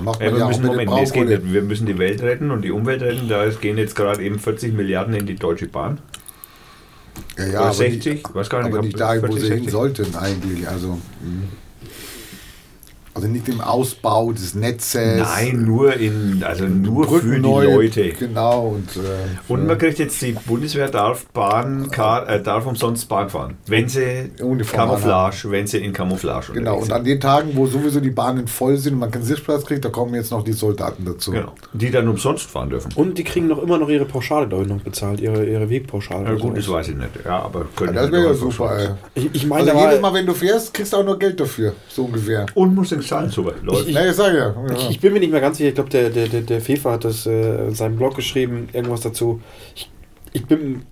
Macht 0.00 0.20
Ja, 0.20 0.26
man 0.26 0.34
wir, 0.34 0.38
ja, 0.38 0.44
auch 0.44 0.48
müssen, 0.48 0.66
Moment, 0.66 0.90
nee, 0.90 1.02
es 1.02 1.12
geht 1.12 1.28
nicht. 1.28 1.52
wir 1.52 1.62
müssen 1.62 1.86
die 1.86 1.98
Welt 1.98 2.22
retten 2.22 2.50
und 2.50 2.62
die 2.62 2.70
Umwelt 2.70 3.02
retten. 3.02 3.28
Da 3.28 3.48
gehen 3.48 3.78
jetzt 3.78 3.96
gerade 3.96 4.22
eben 4.22 4.38
40 4.38 4.74
Milliarden 4.74 5.14
in 5.14 5.26
die 5.26 5.34
Deutsche 5.36 5.66
Bahn. 5.66 5.98
Ja, 7.36 7.44
ja, 7.44 7.50
Oder 7.50 7.60
aber 7.60 7.74
60, 7.74 8.12
nicht, 8.14 8.34
weiß 8.34 8.50
gar 8.50 8.62
nicht, 8.62 8.72
aber 8.74 8.82
nicht 8.82 9.00
dahin, 9.00 9.22
wo 9.22 9.26
40, 9.26 9.42
sie 9.42 9.48
hin 9.48 9.64
60. 9.64 9.72
sollten 9.72 10.16
eigentlich. 10.16 10.68
Also, 10.68 10.88
mh. 11.22 11.46
Also 13.18 13.28
nicht 13.28 13.48
im 13.48 13.60
Ausbau 13.60 14.32
des 14.32 14.54
Netzes. 14.54 15.18
Nein, 15.20 15.64
nur 15.64 15.94
in, 15.94 16.42
also 16.46 16.64
nur 16.64 17.04
für 17.04 17.10
Brücken 17.10 17.32
die 17.34 17.38
neu, 17.40 17.74
Leute. 17.74 18.08
Genau. 18.10 18.68
Und, 18.68 18.96
äh, 18.96 19.00
Und 19.48 19.60
für- 19.60 19.66
man 19.66 19.78
kriegt 19.78 19.98
jetzt, 19.98 20.20
die 20.22 20.32
Bundeswehr 20.32 20.88
darf, 20.88 21.26
Bahn, 21.26 21.90
Kar, 21.90 22.28
äh, 22.28 22.42
darf 22.42 22.66
umsonst 22.66 23.08
Bahn 23.08 23.28
fahren. 23.28 23.56
Wenn 23.66 23.88
sie 23.88 24.30
Uniform 24.40 24.88
Camouflage, 24.88 25.50
wenn 25.50 25.66
sie 25.66 25.78
in 25.78 25.92
Camouflage 25.92 26.52
Genau, 26.52 26.78
und 26.78 26.92
an 26.92 27.04
den 27.04 27.20
Tagen, 27.20 27.50
wo 27.54 27.66
sowieso 27.66 28.00
die 28.00 28.10
Bahnen 28.10 28.46
voll 28.48 28.76
sind 28.76 28.94
und 28.94 29.00
man 29.00 29.10
keinen 29.10 29.24
Sitzplatz 29.24 29.64
kriegt, 29.64 29.84
da 29.84 29.88
kommen 29.88 30.14
jetzt 30.14 30.30
noch 30.30 30.42
die 30.44 30.52
Soldaten 30.52 31.04
dazu. 31.04 31.32
Genau. 31.32 31.52
Die 31.72 31.90
dann 31.90 32.08
umsonst 32.08 32.46
fahren 32.50 32.70
dürfen. 32.70 32.92
Und 32.94 33.18
die 33.18 33.24
kriegen 33.24 33.46
noch 33.48 33.62
immer 33.62 33.78
noch 33.78 33.88
ihre 33.88 34.04
Pauschale, 34.04 34.46
glaube 34.48 34.64
ich, 34.64 34.68
noch 34.70 34.80
bezahlt, 34.80 35.20
ihre, 35.20 35.44
ihre 35.44 35.68
Wegpauschale. 35.68 36.24
Ja, 36.24 36.34
gut, 36.34 36.56
das 36.56 36.64
sowas. 36.64 36.80
weiß 36.80 36.88
ich 36.88 36.96
nicht. 36.96 37.10
Ja, 37.24 37.42
aber 37.42 37.60
Ja, 37.60 37.66
können 37.76 37.94
das 37.94 38.06
sie 38.06 38.12
wäre 38.12 38.26
ja 38.26 38.34
super. 38.34 38.78
Ey. 38.78 38.88
Ich, 39.14 39.30
ich 39.34 39.46
meine, 39.46 39.72
Also 39.72 39.84
jedes 39.84 40.00
Mal, 40.00 40.14
wenn 40.14 40.26
du 40.26 40.34
fährst, 40.34 40.72
kriegst 40.74 40.92
du 40.92 40.98
auch 40.98 41.04
noch 41.04 41.18
Geld 41.18 41.40
dafür, 41.40 41.74
so 41.88 42.04
ungefähr. 42.04 42.46
Und 42.54 42.74
muss 42.74 42.90
den 42.90 43.02
Zahlen 43.08 43.30
super. 43.30 43.54
Läuft. 43.62 43.88
Ich 43.88 43.94
sage 43.94 44.38
ja. 44.38 44.54
ja. 44.68 44.76
Ich, 44.76 44.90
ich 44.90 45.00
bin 45.00 45.12
mir 45.12 45.20
nicht 45.20 45.32
mehr 45.32 45.40
ganz 45.40 45.56
sicher. 45.56 45.70
Ich 45.70 45.74
glaube, 45.74 45.90
der, 45.90 46.10
der, 46.10 46.28
der, 46.28 46.42
der 46.42 46.60
Fefa 46.60 46.92
hat 46.92 47.04
das 47.04 47.26
äh, 47.26 47.66
in 47.68 47.74
seinem 47.74 47.96
Blog 47.96 48.14
geschrieben, 48.16 48.68
irgendwas 48.72 49.00
dazu. 49.00 49.40
Ich, 49.74 49.90
ich 50.38 50.46
bin. 50.46 50.82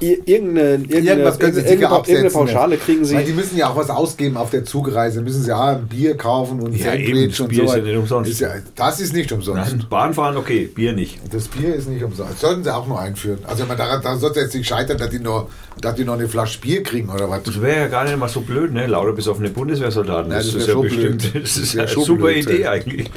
i- 0.00 0.20
Irgendeine, 0.26 0.70
irgendeine, 0.74 1.10
Irgendwas 1.10 1.38
können 1.38 1.54
sie 1.54 1.60
irgendeine, 1.60 1.94
irgendeine 1.94 1.96
absetzen. 1.96 2.32
Pauschale 2.32 2.76
kriegen 2.76 3.04
sie. 3.04 3.14
Weil 3.14 3.24
die 3.24 3.32
müssen 3.32 3.56
ja 3.56 3.68
auch 3.70 3.76
was 3.76 3.90
ausgeben 3.90 4.36
auf 4.36 4.50
der 4.50 4.64
Zugreise. 4.64 5.22
Müssen 5.22 5.42
sie 5.42 5.48
ja 5.50 5.76
ein 5.76 5.86
Bier 5.86 6.16
kaufen 6.16 6.60
und 6.60 6.76
Ja, 6.76 6.94
eben, 6.94 7.30
und 7.32 7.48
Bier 7.48 7.58
so. 7.60 7.64
ist 7.70 7.76
ja 7.76 7.82
nicht 7.82 7.96
umsonst. 7.96 8.30
Ist 8.30 8.40
ja, 8.40 8.50
das 8.74 9.00
ist 9.00 9.12
nicht 9.14 9.30
umsonst. 9.32 9.70
Nein, 9.72 9.86
Bahn 9.88 10.14
fahren, 10.14 10.36
okay, 10.36 10.68
Bier 10.74 10.92
nicht. 10.92 11.18
Das 11.32 11.48
Bier 11.48 11.74
ist 11.74 11.88
nicht 11.88 12.02
umsonst. 12.02 12.32
Das 12.34 12.40
sollten 12.40 12.64
sie 12.64 12.74
auch 12.74 12.86
nur 12.86 12.98
einführen. 13.00 13.38
Also 13.46 13.64
man 13.66 13.76
daran, 13.76 14.02
daran 14.02 14.18
sollte 14.18 14.40
jetzt 14.40 14.54
nicht 14.54 14.66
scheitern, 14.68 14.98
dass 14.98 15.10
die, 15.10 15.20
nur, 15.20 15.48
dass 15.80 15.94
die 15.94 16.04
noch 16.04 16.14
eine 16.14 16.28
Flasche 16.28 16.60
Bier 16.60 16.82
kriegen 16.82 17.08
oder 17.10 17.30
was. 17.30 17.44
Das 17.44 17.60
wäre 17.60 17.78
ja 17.82 17.86
gar 17.88 18.04
nicht 18.04 18.18
mal 18.18 18.28
so 18.28 18.40
blöd, 18.40 18.72
ne? 18.72 18.86
Lauter 18.86 19.12
besoffene 19.12 19.50
Bundeswehrsoldaten. 19.50 20.30
Ja, 20.32 20.38
Das, 20.38 20.46
das 20.46 20.54
ist 20.56 20.66
ja 20.66 20.72
schon 20.72 20.82
bestimmt 20.82 21.32
blöd. 21.32 21.42
das 21.44 21.56
ist 21.56 21.74
wär 21.74 21.82
eine 21.84 21.90
schon 21.92 22.04
super 22.04 22.22
blöd, 22.24 22.36
Idee 22.46 22.62
ja. 22.62 22.70
eigentlich. 22.72 23.08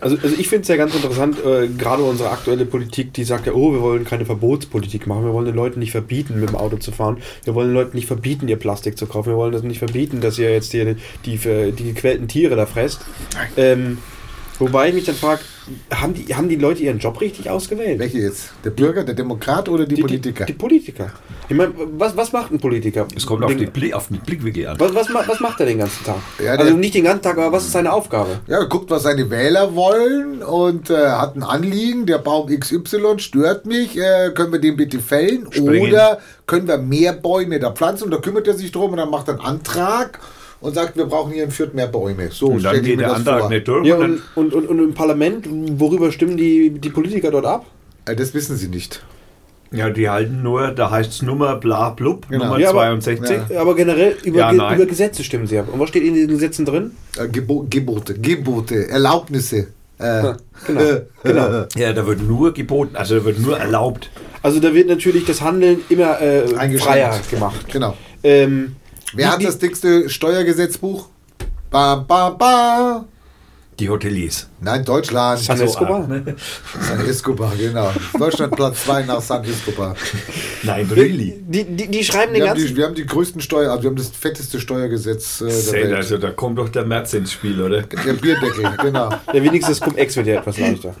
Also, 0.00 0.16
also 0.22 0.36
ich 0.38 0.48
finde 0.48 0.62
es 0.62 0.68
ja 0.68 0.76
ganz 0.76 0.94
interessant, 0.94 1.38
äh, 1.44 1.66
gerade 1.68 2.02
unsere 2.02 2.30
aktuelle 2.30 2.64
Politik, 2.64 3.12
die 3.14 3.24
sagt 3.24 3.46
ja, 3.46 3.52
oh, 3.54 3.72
wir 3.72 3.80
wollen 3.80 4.04
keine 4.04 4.24
Verbotspolitik 4.56 5.06
machen, 5.06 5.24
wir 5.24 5.32
wollen 5.32 5.46
den 5.46 5.54
Leuten 5.54 5.80
nicht 5.80 5.92
verbieten, 5.92 6.40
mit 6.40 6.48
dem 6.48 6.56
Auto 6.56 6.76
zu 6.76 6.92
fahren, 6.92 7.18
wir 7.44 7.54
wollen 7.54 7.68
den 7.68 7.74
Leuten 7.74 7.96
nicht 7.96 8.06
verbieten, 8.06 8.48
ihr 8.48 8.56
Plastik 8.56 8.96
zu 8.96 9.06
kaufen, 9.06 9.30
wir 9.30 9.36
wollen 9.36 9.52
das 9.52 9.62
nicht 9.62 9.78
verbieten, 9.78 10.20
dass 10.20 10.38
ihr 10.38 10.50
jetzt 10.50 10.72
die, 10.72 10.96
die, 11.24 11.36
die, 11.36 11.72
die 11.72 11.84
gequälten 11.84 12.28
Tiere 12.28 12.56
da 12.56 12.66
fresst. 12.66 13.00
Ähm, 13.56 13.98
wobei 14.58 14.88
ich 14.88 14.94
mich 14.94 15.04
dann 15.04 15.14
frage, 15.14 15.40
haben 15.92 16.14
die, 16.14 16.34
haben 16.34 16.48
die 16.48 16.56
Leute 16.56 16.82
ihren 16.82 16.98
Job 16.98 17.20
richtig 17.20 17.50
ausgewählt? 17.50 17.98
Welche 17.98 18.18
jetzt? 18.18 18.50
Der 18.64 18.70
Bürger, 18.70 19.02
der 19.04 19.14
Demokrat 19.14 19.68
oder 19.68 19.84
die, 19.86 20.00
Politiker? 20.00 20.44
Die, 20.44 20.52
die 20.52 20.58
Politiker. 20.58 21.10
Ich 21.48 21.56
meine, 21.56 21.72
was, 21.96 22.16
was 22.16 22.32
macht 22.32 22.52
ein 22.52 22.58
Politiker? 22.58 23.06
Es 23.16 23.26
kommt 23.26 23.42
auf, 23.44 23.48
Den- 23.50 23.58
die 23.58 23.66
Blick, 23.66 23.92
auf 23.94 24.08
den 24.08 24.20
Blickwinkel 24.20 24.68
an. 24.68 24.78
was, 24.80 24.94
was, 24.94 25.08
was 25.28 25.40
macht 25.40 25.60
er 25.60 25.66
den 25.66 25.78
ganzen 25.78 26.04
Tag? 26.04 26.16
Ja, 26.38 26.56
der- 26.56 26.66
also 26.66 26.76
nicht 26.76 26.94
den 26.94 27.04
ganzen 27.04 27.22
Tag, 27.22 27.36
aber 27.38 27.50
was 27.52 27.64
ist 27.64 27.72
seine 27.72 27.92
Aufgabe? 27.92 28.40
Ja, 28.46 28.58
er 28.58 28.66
guckt, 28.66 28.90
was 28.90 29.02
seine 29.02 29.28
Wähler 29.30 29.74
wollen 29.74 30.42
und 30.42 30.90
äh, 30.90 30.96
hat 31.10 31.36
ein 31.36 31.42
Anliegen. 31.42 32.06
Der 32.06 32.18
Baum 32.18 32.48
XY 32.48 33.18
stört 33.18 33.66
mich. 33.66 33.96
Äh, 33.98 34.30
können 34.34 34.52
wir 34.52 34.60
den 34.60 34.76
bitte 34.76 34.98
fällen? 35.00 35.46
Sprengen. 35.50 35.80
Oder 35.88 36.18
können 36.46 36.68
wir 36.68 36.78
mehr 36.78 37.12
Bäume 37.12 37.58
da 37.58 37.70
pflanzen? 37.72 38.04
Und 38.04 38.10
da 38.12 38.18
kümmert 38.18 38.46
er 38.46 38.54
sich 38.54 38.70
drum 38.72 38.92
und 38.92 38.98
dann 38.98 39.10
macht 39.10 39.28
er 39.28 39.34
einen 39.34 39.42
Antrag 39.42 40.20
und 40.60 40.74
sagt, 40.74 40.96
wir 40.96 41.06
brauchen 41.06 41.32
hier 41.32 41.44
in 41.44 41.50
Fürth 41.50 41.74
mehr 41.74 41.86
Bäume. 41.86 42.28
So, 42.30 42.46
Und 42.48 42.64
dann 42.64 42.82
geht 42.82 42.98
der 43.00 43.14
Antrag 43.14 43.40
vor. 43.40 43.50
nicht 43.50 43.68
durch. 43.68 43.86
Ja, 43.86 43.96
und 43.96 44.20
und, 44.34 44.52
und, 44.54 44.66
und, 44.68 44.78
im 44.78 44.94
Parlament, 44.94 45.46
worüber 45.80 46.10
stimmen 46.12 46.36
die, 46.36 46.70
die 46.70 46.90
Politiker 46.90 47.30
dort 47.30 47.46
ab? 47.46 47.66
Äh, 48.06 48.16
das 48.16 48.32
wissen 48.34 48.56
sie 48.56 48.68
nicht. 48.68 49.02
ja, 49.72 49.90
die 49.90 50.08
halten 50.08 50.42
nur, 50.42 50.68
da 50.72 50.90
heißt 50.90 51.10
es 51.10 51.22
Nummer 51.22 51.56
bla 51.56 51.90
blub, 51.90 52.28
Genau. 52.30 52.44
Nummer 52.44 52.58
Ja, 52.58 52.70
aber- 52.70 52.80
62. 52.80 53.38
Ja. 53.50 53.60
Aber 53.60 53.74
generell 53.74 54.16
über, 54.24 54.38
Ja, 54.38 54.50
Ge 54.52 54.76
über 54.76 54.86
Gesetze 54.86 55.24
stimmen 55.24 55.46
sie 55.46 55.58
ab. 55.58 55.66
Und 55.72 55.78
was 55.80 55.88
steht 55.90 56.04
in 56.04 56.14
den 56.14 56.28
Gesetzen 56.28 56.64
drin? 56.64 56.92
Äh, 57.18 57.28
Gebo 57.28 57.66
Gebote, 57.68 58.14
Gebote, 58.14 58.88
Erlaubnisse. 58.88 59.68
Äh, 59.98 60.34
Genau, 60.66 60.80
genau. 61.22 61.64
Ja, 61.76 61.92
da 61.92 62.06
wird 62.06 62.22
nur 62.22 62.52
geboten, 62.54 62.96
also 62.96 63.18
da 63.18 63.24
wird 63.24 63.38
nur 63.40 63.58
erlaubt. 63.58 64.10
Also 64.42 64.60
da 64.60 64.72
wird 64.72 64.88
natürlich 64.88 65.24
das 65.26 65.40
Handeln 65.42 65.80
immer 65.88 66.20
äh, 66.20 66.42
Eingeschränkt. 66.56 66.82
freier 66.82 67.20
gemacht. 67.30 67.66
Genau. 67.72 67.94
Ähm, 68.22 68.76
Wer 69.12 69.30
hat 69.30 69.44
das 69.44 69.58
dickste 69.58 70.08
Steuergesetzbuch? 70.08 71.08
Ba, 71.70 71.96
ba, 71.96 72.30
ba. 72.30 73.04
Die 73.78 73.90
Hoteliers. 73.90 74.48
Nein, 74.60 74.84
Deutschland. 74.86 75.38
San 75.40 75.60
Escobar? 75.60 76.04
ah, 76.04 76.06
ne? 76.06 76.36
San 76.80 77.06
Escobar, 77.06 77.52
genau. 77.58 77.92
Deutschland 78.18 78.56
Platz 78.56 78.84
2 78.84 79.02
nach 79.02 79.20
San 79.20 79.44
Escobar. 79.44 79.94
Nein, 80.62 80.88
really. 80.90 81.42
Die, 81.46 81.64
die, 81.64 81.86
die 81.88 82.02
schreiben 82.04 82.32
den 82.32 82.42
Wir 82.42 82.50
haben, 82.50 82.56
ganzen... 82.56 82.68
die, 82.68 82.76
wir 82.76 82.84
haben 82.86 82.94
die 82.94 83.04
größten 83.04 83.42
Steuer, 83.42 83.70
also 83.70 83.82
wir 83.82 83.90
haben 83.90 83.96
das 83.96 84.08
fetteste 84.08 84.60
Steuergesetz 84.60 85.42
äh, 85.42 85.44
der 85.44 85.54
Zählt, 85.54 85.84
Welt. 85.88 85.94
also 85.94 86.16
da 86.16 86.30
kommt 86.30 86.58
doch 86.58 86.70
der 86.70 86.86
März 86.86 87.12
ins 87.12 87.32
Spiel, 87.32 87.60
oder? 87.60 87.82
Der 87.82 88.14
Bierdeckel, 88.14 88.64
genau. 88.80 89.10
Ja, 89.32 89.42
wenigstens 89.42 89.78
Cum-Ex 89.80 90.16
wird 90.16 90.26
ja 90.28 90.36
etwas 90.36 90.56
leichter. 90.56 90.94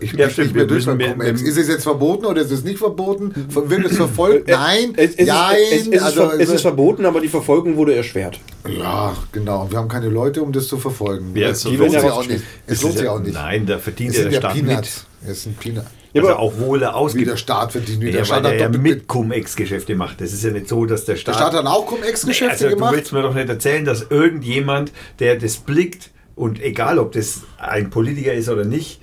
Ich 0.00 0.12
Ja, 0.12 0.30
stimmt, 0.30 0.48
nicht 0.48 0.54
mehr 0.54 0.62
wir 0.64 0.66
durch 0.68 0.86
müssen 0.86 0.88
beim 0.90 0.96
mehr- 0.98 1.12
Cum-Ex. 1.12 1.40
wir- 1.42 1.48
Ist 1.48 1.58
es 1.58 1.68
jetzt 1.68 1.82
verboten 1.82 2.24
oder 2.26 2.40
ist 2.42 2.50
es 2.52 2.62
nicht 2.64 2.78
verboten? 2.78 3.32
Wird 3.48 3.86
es 3.86 3.96
verfolgt? 3.96 4.48
Äh, 4.48 4.52
Nein. 4.52 4.92
Es, 4.96 5.14
es, 5.16 5.26
Nein. 5.26 5.56
ist, 5.72 5.72
es, 5.72 5.80
es, 5.80 5.86
ist, 5.88 6.02
also, 6.02 6.28
ver- 6.30 6.40
es 6.40 6.48
ist 6.50 6.60
verboten, 6.62 7.04
aber 7.06 7.20
die 7.20 7.28
Verfolgung 7.28 7.76
wurde 7.76 7.94
erschwert. 7.94 8.38
ja, 8.68 9.16
genau. 9.32 9.66
Wir 9.70 9.78
haben 9.78 9.88
keine 9.88 10.08
Leute, 10.08 10.42
um 10.42 10.52
das 10.52 10.68
zu 10.68 10.78
verfolgen. 10.78 11.32
Ja, 11.34 11.48
es 11.48 11.64
lohnt 11.64 11.78
sich 11.90 11.92
ja 12.02 12.12
auch 12.12 12.26
nicht. 12.26 12.42
Es 12.66 12.82
lohnt 12.82 12.94
ist 12.94 12.98
sich 12.98 13.06
ja- 13.06 13.12
auch 13.12 13.20
nicht. 13.20 13.34
Nein, 13.34 13.66
da 13.66 13.78
verdient 13.78 14.10
Es 14.12 14.18
ja 14.22 14.28
der 14.28 14.36
Staat 14.38 14.54
mit. 14.56 14.66
Peanuts. 14.66 15.06
Es 15.26 15.42
sind 15.42 15.58
Peanuts. 15.58 15.86
Ja, 16.14 16.22
Also 16.22 16.32
aber- 16.34 16.40
auch 16.40 16.58
wohl 16.58 16.82
er 16.82 16.90
Wie 16.90 16.94
ausgibt. 16.94 17.30
der 17.30 17.36
Staat 17.36 17.72
verdient. 17.72 18.00
Wie 18.00 18.06
Ja, 18.06 18.12
der 18.18 18.24
Staat 18.24 18.44
hat 18.44 18.58
ja 18.58 18.68
mit 18.68 19.08
Cum-Ex-Geschäfte 19.08 19.94
macht. 19.94 20.20
Das 20.20 20.32
ist 20.32 20.42
ja 20.44 20.50
nicht 20.50 20.68
so, 20.68 20.86
dass 20.86 21.04
der 21.04 21.16
Der 21.16 21.20
Staat... 21.20 21.34
Staat 21.34 21.52
hat 21.54 21.66
auch 21.66 21.86
Cum-Ex-Geschäfte 21.86 22.52
also, 22.52 22.68
Du 22.68 22.74
gemacht. 22.76 22.94
willst 22.94 23.12
mir 23.12 23.22
doch 23.22 23.34
nicht 23.34 23.48
erzählen, 23.48 23.84
dass 23.84 24.06
irgendjemand, 24.08 24.92
der 25.18 25.36
das 25.36 25.56
blickt, 25.56 26.10
und 26.34 26.62
egal 26.62 26.98
ob 26.98 27.12
das 27.12 27.40
ein 27.58 27.90
Politiker 27.90 28.32
ist 28.32 28.48
oder 28.48 28.64
nicht, 28.64 29.00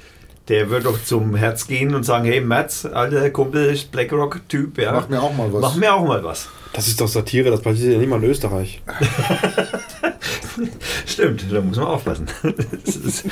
der 0.47 0.69
wird 0.69 0.85
doch 0.85 1.03
zum 1.03 1.35
Herz 1.35 1.67
gehen 1.67 1.93
und 1.95 2.03
sagen, 2.03 2.25
hey 2.25 2.41
Merz, 2.41 2.85
alter 2.85 3.29
Kumpel, 3.31 3.77
BlackRock-Typ, 3.91 4.77
ja. 4.77 4.93
Mach 4.93 5.09
mir 5.09 5.21
auch 5.21 5.35
mal 5.35 5.51
was. 5.51 5.61
Mach 5.61 5.75
mir 5.75 5.93
auch 5.93 6.07
mal 6.07 6.23
was. 6.23 6.47
Das 6.73 6.87
ist 6.87 6.99
doch 6.99 7.07
Satire, 7.07 7.51
das 7.51 7.61
passiert 7.61 7.93
ja 7.93 7.99
nicht 7.99 8.09
mal 8.09 8.21
in 8.21 8.29
Österreich. 8.29 8.81
Stimmt, 11.05 11.45
da 11.49 11.61
muss 11.61 11.77
man 11.77 11.85
aufpassen. 11.85 12.27
Ist, 12.83 13.23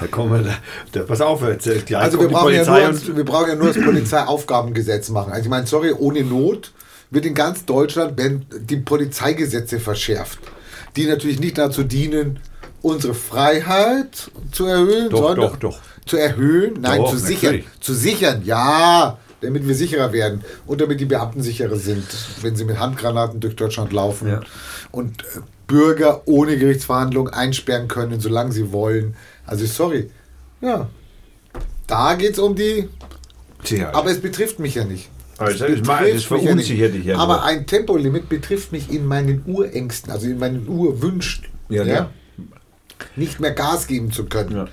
da 0.00 0.06
kommen 0.08 0.32
wir, 0.32 0.42
da, 0.42 0.56
da, 0.92 1.04
pass 1.04 1.20
auf, 1.20 1.42
jetzt, 1.42 1.68
äh, 1.68 1.78
gleich 1.78 2.02
Also 2.02 2.20
wir 2.20 2.28
brauchen, 2.28 2.54
ja 2.54 2.64
nur, 2.64 2.88
und 2.88 3.16
wir 3.16 3.24
brauchen 3.24 3.50
ja 3.50 3.54
nur 3.54 3.68
das 3.68 3.80
Polizeiaufgabengesetz 3.82 5.10
machen. 5.10 5.32
Also 5.32 5.44
ich 5.44 5.48
meine, 5.48 5.66
sorry, 5.66 5.92
ohne 5.92 6.24
Not 6.24 6.72
wird 7.10 7.24
in 7.24 7.34
ganz 7.34 7.64
Deutschland 7.64 8.18
werden 8.18 8.44
die 8.58 8.76
Polizeigesetze 8.76 9.80
verschärft, 9.80 10.40
die 10.96 11.06
natürlich 11.06 11.40
nicht 11.40 11.56
dazu 11.56 11.84
dienen, 11.84 12.40
unsere 12.82 13.14
Freiheit 13.14 14.30
zu 14.52 14.66
erhöhen, 14.66 15.10
Doch, 15.10 15.18
sondern 15.28 15.50
doch, 15.52 15.56
doch. 15.56 15.78
zu 16.06 16.16
erhöhen, 16.16 16.80
nein, 16.80 17.00
Doch, 17.00 17.10
zu 17.10 17.18
sichern, 17.18 17.54
natürlich. 17.56 17.80
zu 17.80 17.94
sichern, 17.94 18.42
ja, 18.44 19.18
damit 19.40 19.66
wir 19.66 19.74
sicherer 19.74 20.12
werden 20.12 20.42
und 20.66 20.80
damit 20.80 21.00
die 21.00 21.04
Beamten 21.04 21.42
sicherer 21.42 21.76
sind, 21.76 22.04
wenn 22.42 22.56
sie 22.56 22.64
mit 22.64 22.78
Handgranaten 22.78 23.40
durch 23.40 23.56
Deutschland 23.56 23.92
laufen 23.92 24.28
Ja. 24.28 24.40
und 24.90 25.22
äh, 25.22 25.40
Bürger 25.66 26.22
ohne 26.26 26.56
Gerichtsverhandlung 26.56 27.28
einsperren 27.28 27.88
können, 27.88 28.20
solange 28.20 28.52
sie 28.52 28.72
wollen. 28.72 29.16
Also 29.46 29.66
sorry, 29.66 30.10
ja, 30.60 30.88
da 31.86 32.14
geht 32.14 32.32
es 32.32 32.38
um 32.38 32.54
die, 32.54 32.88
Tja, 33.64 33.92
aber 33.92 34.10
es 34.10 34.20
betrifft 34.20 34.58
mich 34.58 34.76
ja 34.76 34.84
nicht. 34.84 35.08
Also 35.36 35.66
das, 35.68 35.86
ja 35.86 36.18
verunsichert 36.18 36.94
dich 36.94 37.04
ja. 37.04 37.16
Aber 37.18 37.44
ein 37.44 37.64
Tempolimit 37.66 38.28
betrifft 38.28 38.72
mich 38.72 38.90
in 38.90 39.06
meinen 39.06 39.42
Urängsten, 39.46 40.10
also 40.10 40.26
in 40.26 40.38
meinen 40.38 40.66
Urwünschen. 40.68 41.44
Ja, 41.68 41.84
ja. 41.84 42.10
Nicht 43.16 43.40
mehr 43.40 43.52
Gas 43.52 43.86
geben 43.86 44.10
zu 44.12 44.24
können. 44.26 44.54
Ja. 44.56 44.64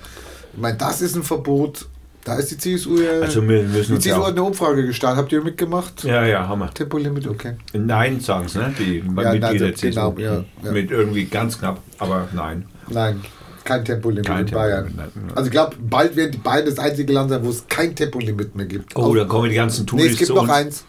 Ich 0.52 0.60
meine, 0.60 0.76
das 0.78 1.00
ist 1.02 1.16
ein 1.16 1.22
Verbot. 1.22 1.86
Da 2.24 2.34
ist 2.36 2.50
die 2.50 2.58
CSU 2.58 2.98
ja. 3.00 3.20
Also 3.20 3.40
wir 3.48 3.62
müssen 3.62 3.94
die 3.94 4.00
CSU 4.00 4.24
hat 4.24 4.32
eine 4.32 4.42
Umfrage 4.42 4.84
gestartet. 4.84 5.18
Habt 5.18 5.32
ihr 5.32 5.42
mitgemacht? 5.44 6.02
Ja, 6.02 6.24
ja, 6.26 6.48
haben 6.48 6.58
wir. 6.58 6.70
Tempolimit, 6.70 7.28
okay. 7.28 7.54
Nein, 7.72 8.18
sagen 8.20 8.48
sie, 8.48 8.58
ne? 8.58 8.74
Die 8.76 8.98
Ja, 8.98 9.32
Mitglieder 9.32 9.70
das- 9.70 9.80
CSU. 9.80 9.90
genau, 9.90 10.14
ja, 10.18 10.44
ja. 10.64 10.72
Mit 10.72 10.90
irgendwie 10.90 11.26
ganz 11.26 11.56
knapp, 11.58 11.80
aber 11.98 12.28
nein. 12.32 12.66
Nein, 12.88 13.20
kein 13.62 13.84
Tempolimit 13.84 14.26
Kein 14.26 14.44
in 14.46 14.52
Bayern. 14.52 14.84
Tempolimit, 14.86 15.14
nein, 15.16 15.24
nein. 15.26 15.36
Also 15.36 15.46
ich 15.46 15.52
glaube, 15.52 15.76
bald 15.78 16.16
werden 16.16 16.32
die 16.32 16.38
Bayern 16.38 16.66
das 16.66 16.78
einzige 16.80 17.12
Land 17.12 17.30
sein, 17.30 17.44
wo 17.44 17.50
es 17.50 17.64
kein 17.68 17.94
Tempolimit 17.94 18.56
mehr 18.56 18.66
gibt. 18.66 18.96
Oh, 18.96 19.02
Auch- 19.02 19.14
da 19.14 19.24
kommen 19.24 19.48
die 19.48 19.54
ganzen 19.54 19.82
nee, 19.82 19.86
Touris 19.86 20.12
es 20.12 20.18
gibt 20.18 20.30
noch 20.34 20.48
eins. 20.48 20.84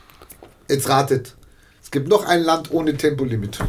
Jetzt 0.68 0.90
ratet. 0.90 1.36
Es 1.84 1.92
gibt 1.92 2.08
noch 2.10 2.26
ein 2.26 2.42
Land 2.44 2.72
ohne 2.72 2.98
Tempolimit. 2.98 3.60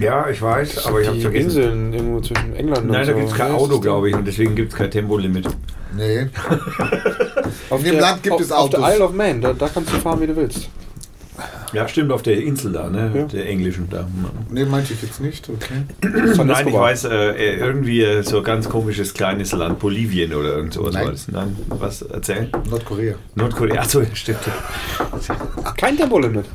Ja, 0.00 0.28
ich 0.30 0.40
weiß, 0.40 0.86
aber 0.86 1.00
ich 1.00 1.08
habe 1.08 1.20
vergessen. 1.20 1.44
Inseln 1.46 1.92
irgendwo 1.92 2.20
zwischen 2.20 2.54
England 2.54 2.82
und 2.86 2.90
Nein, 2.92 3.06
so. 3.06 3.12
da 3.12 3.18
gibt 3.18 3.30
es 3.30 3.36
kein 3.36 3.52
Auto, 3.52 3.80
glaube 3.80 4.08
ich, 4.10 4.14
und 4.14 4.26
deswegen 4.26 4.54
gibt 4.54 4.72
es 4.72 4.78
kein 4.78 4.90
Tempolimit. 4.90 5.48
Nee. 5.96 6.28
Auf 7.70 7.82
dem 7.82 7.92
der- 7.92 8.00
Land 8.00 8.22
gibt 8.22 8.34
auf, 8.34 8.40
es 8.40 8.52
Auf 8.52 8.70
der 8.70 8.80
Autos. 8.80 8.94
Isle 8.94 9.04
of 9.04 9.12
Man, 9.12 9.40
da, 9.40 9.52
da 9.52 9.68
kannst 9.68 9.92
du 9.92 9.96
fahren, 9.96 10.20
wie 10.20 10.26
du 10.26 10.36
willst. 10.36 10.68
Ja, 11.72 11.86
stimmt, 11.86 12.10
auf 12.12 12.22
der 12.22 12.38
Insel 12.42 12.72
da, 12.72 12.88
ne? 12.88 13.12
Ja. 13.14 13.22
Der 13.24 13.46
englischen 13.46 13.88
da. 13.90 14.08
Nee, 14.50 14.64
meinte 14.64 14.94
ich 14.94 15.02
jetzt 15.02 15.20
nicht. 15.20 15.48
Okay. 15.48 15.84
Nein, 16.44 16.66
ich 16.68 16.74
weiß, 16.74 17.04
äh, 17.04 17.56
irgendwie 17.58 18.02
äh, 18.02 18.22
so 18.22 18.38
ein 18.38 18.42
ganz 18.44 18.68
komisches 18.68 19.12
kleines 19.14 19.52
Land, 19.52 19.78
Bolivien 19.78 20.32
oder 20.34 20.56
irgend 20.56 20.72
sowas 20.72 20.94
Nein. 20.94 21.04
war 21.04 21.12
das. 21.12 21.28
Nein, 21.28 21.56
was 21.68 22.02
erzählen? 22.02 22.50
Nordkorea. 22.70 23.14
Nordkorea, 23.34 23.82
achso, 23.82 24.00
ja, 24.00 24.06
stimmt. 24.14 24.38
Kein 25.76 25.96
Tempolimit. 25.96 26.46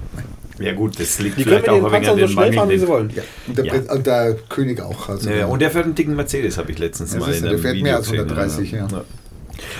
Ja 0.59 0.73
gut, 0.73 0.99
das 0.99 1.19
liegt 1.19 1.37
Die 1.37 1.43
vielleicht 1.43 1.67
auch 1.69 1.75
den 1.75 1.85
ein 1.85 1.91
wenig 1.91 2.09
an 2.09 2.17
Panzern 2.17 2.19
so 2.19 2.25
den 2.25 2.29
schnell 2.29 2.53
fahren, 2.53 2.69
wie 2.69 2.77
sie 2.77 2.87
wollen. 2.87 3.09
Ja. 3.15 3.23
Und 3.47 3.57
der, 3.57 3.65
Ja. 3.65 3.93
Und 3.93 4.05
der 4.07 4.35
König 4.49 4.81
auch. 4.81 5.09
Also 5.09 5.29
Ja, 5.29 5.45
und 5.47 5.61
der 5.61 5.71
fährt 5.71 5.85
einen 5.85 5.95
dicken 5.95 6.15
Mercedes, 6.15 6.57
habe 6.57 6.71
ich 6.71 6.79
letztens 6.79 7.13
Ja, 7.13 7.19
mal 7.19 7.27
in 7.33 7.35
du, 7.35 7.41
der 7.41 7.49
einem 7.51 7.59
fährt 7.61 7.73
Video 7.75 7.83
mehr 7.83 7.95
als 7.97 8.09
gesehen, 8.09 8.29
130, 8.29 8.71
ja. 8.71 8.87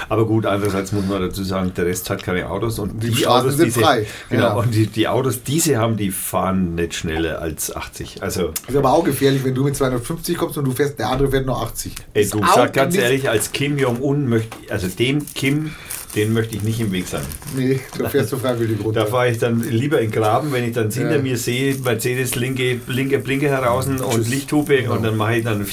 Aber 0.08 0.26
gut, 0.26 0.46
andererseits 0.46 0.92
muss 0.92 1.06
man 1.06 1.22
dazu 1.22 1.44
sagen, 1.44 1.74
der 1.76 1.86
Rest 1.86 2.10
hat 2.10 2.24
keine 2.24 2.50
Autos 2.50 2.80
und 2.80 3.02
Die 3.04 3.10
die, 3.10 3.16
Straßen 3.18 3.48
Autos, 3.48 3.58
sind 3.58 3.66
diese, 3.66 3.80
frei, 3.82 4.06
Genau, 4.30 4.44
ja. 4.44 4.54
und 4.54 4.74
die, 4.74 4.88
die 4.88 5.08
Autos, 5.08 5.44
die 5.44 5.60
sie 5.60 5.78
haben, 5.78 5.98
die 5.98 6.12
fahren 6.12 6.76
nicht 6.76 6.94
schneller 6.96 7.42
als 7.42 7.76
80. 7.76 8.22
Also, 8.22 8.52
Ist 8.68 8.76
aber 8.78 8.94
auch 8.94 9.04
gefährlich, 9.04 9.44
wenn 9.44 9.56
du 9.56 9.64
mit 9.64 9.76
250 9.76 10.38
kommst 10.38 10.58
und 10.58 10.66
du 10.66 10.72
fährst, 10.72 11.00
der 11.00 11.10
andere 11.10 11.32
fährt 11.32 11.46
nur 11.46 11.62
80. 11.62 11.96
ey, 12.14 12.30
du 12.30 12.42
sag 12.54 12.74
ganz 12.74 12.96
ehrlich, 12.96 13.30
als 13.30 13.52
Kim 13.52 13.78
Jong-un 13.78 14.28
möchte, 14.30 14.56
also 14.70 14.88
dem 14.88 15.26
Kim, 15.34 15.74
den 16.16 16.32
möchte 16.34 16.56
ich 16.56 16.64
nicht 16.64 16.80
im 16.80 16.92
Weg 16.92 17.08
sein. 17.08 17.24
Nee, 17.56 17.80
da 17.98 18.08
fährst 18.10 18.32
du 18.32 18.38
freiwillig 18.38 18.80
runter. 18.84 19.02
Da 19.02 19.06
fahre 19.08 19.30
ich 19.32 19.38
dann 19.40 19.62
lieber 19.62 20.00
in 20.00 20.12
Graben, 20.12 20.52
wenn 20.52 20.64
ich 20.64 20.74
dann 20.74 20.90
Ja. 20.92 20.96
hinter 21.02 21.20
mir 21.20 21.38
sehe, 21.38 21.76
Mercedes 21.76 22.36
linke, 22.36 22.80
linke 22.88 23.20
Blinke 23.20 23.50
heraus 23.50 23.88
und 23.88 24.00
Tschüss. 24.00 24.28
Lichthupe 24.30 24.78
Genau. 24.84 24.94
und 24.96 25.04
dann 25.04 25.18
mache 25.18 25.38
ich 25.38 25.44
dann, 25.44 25.66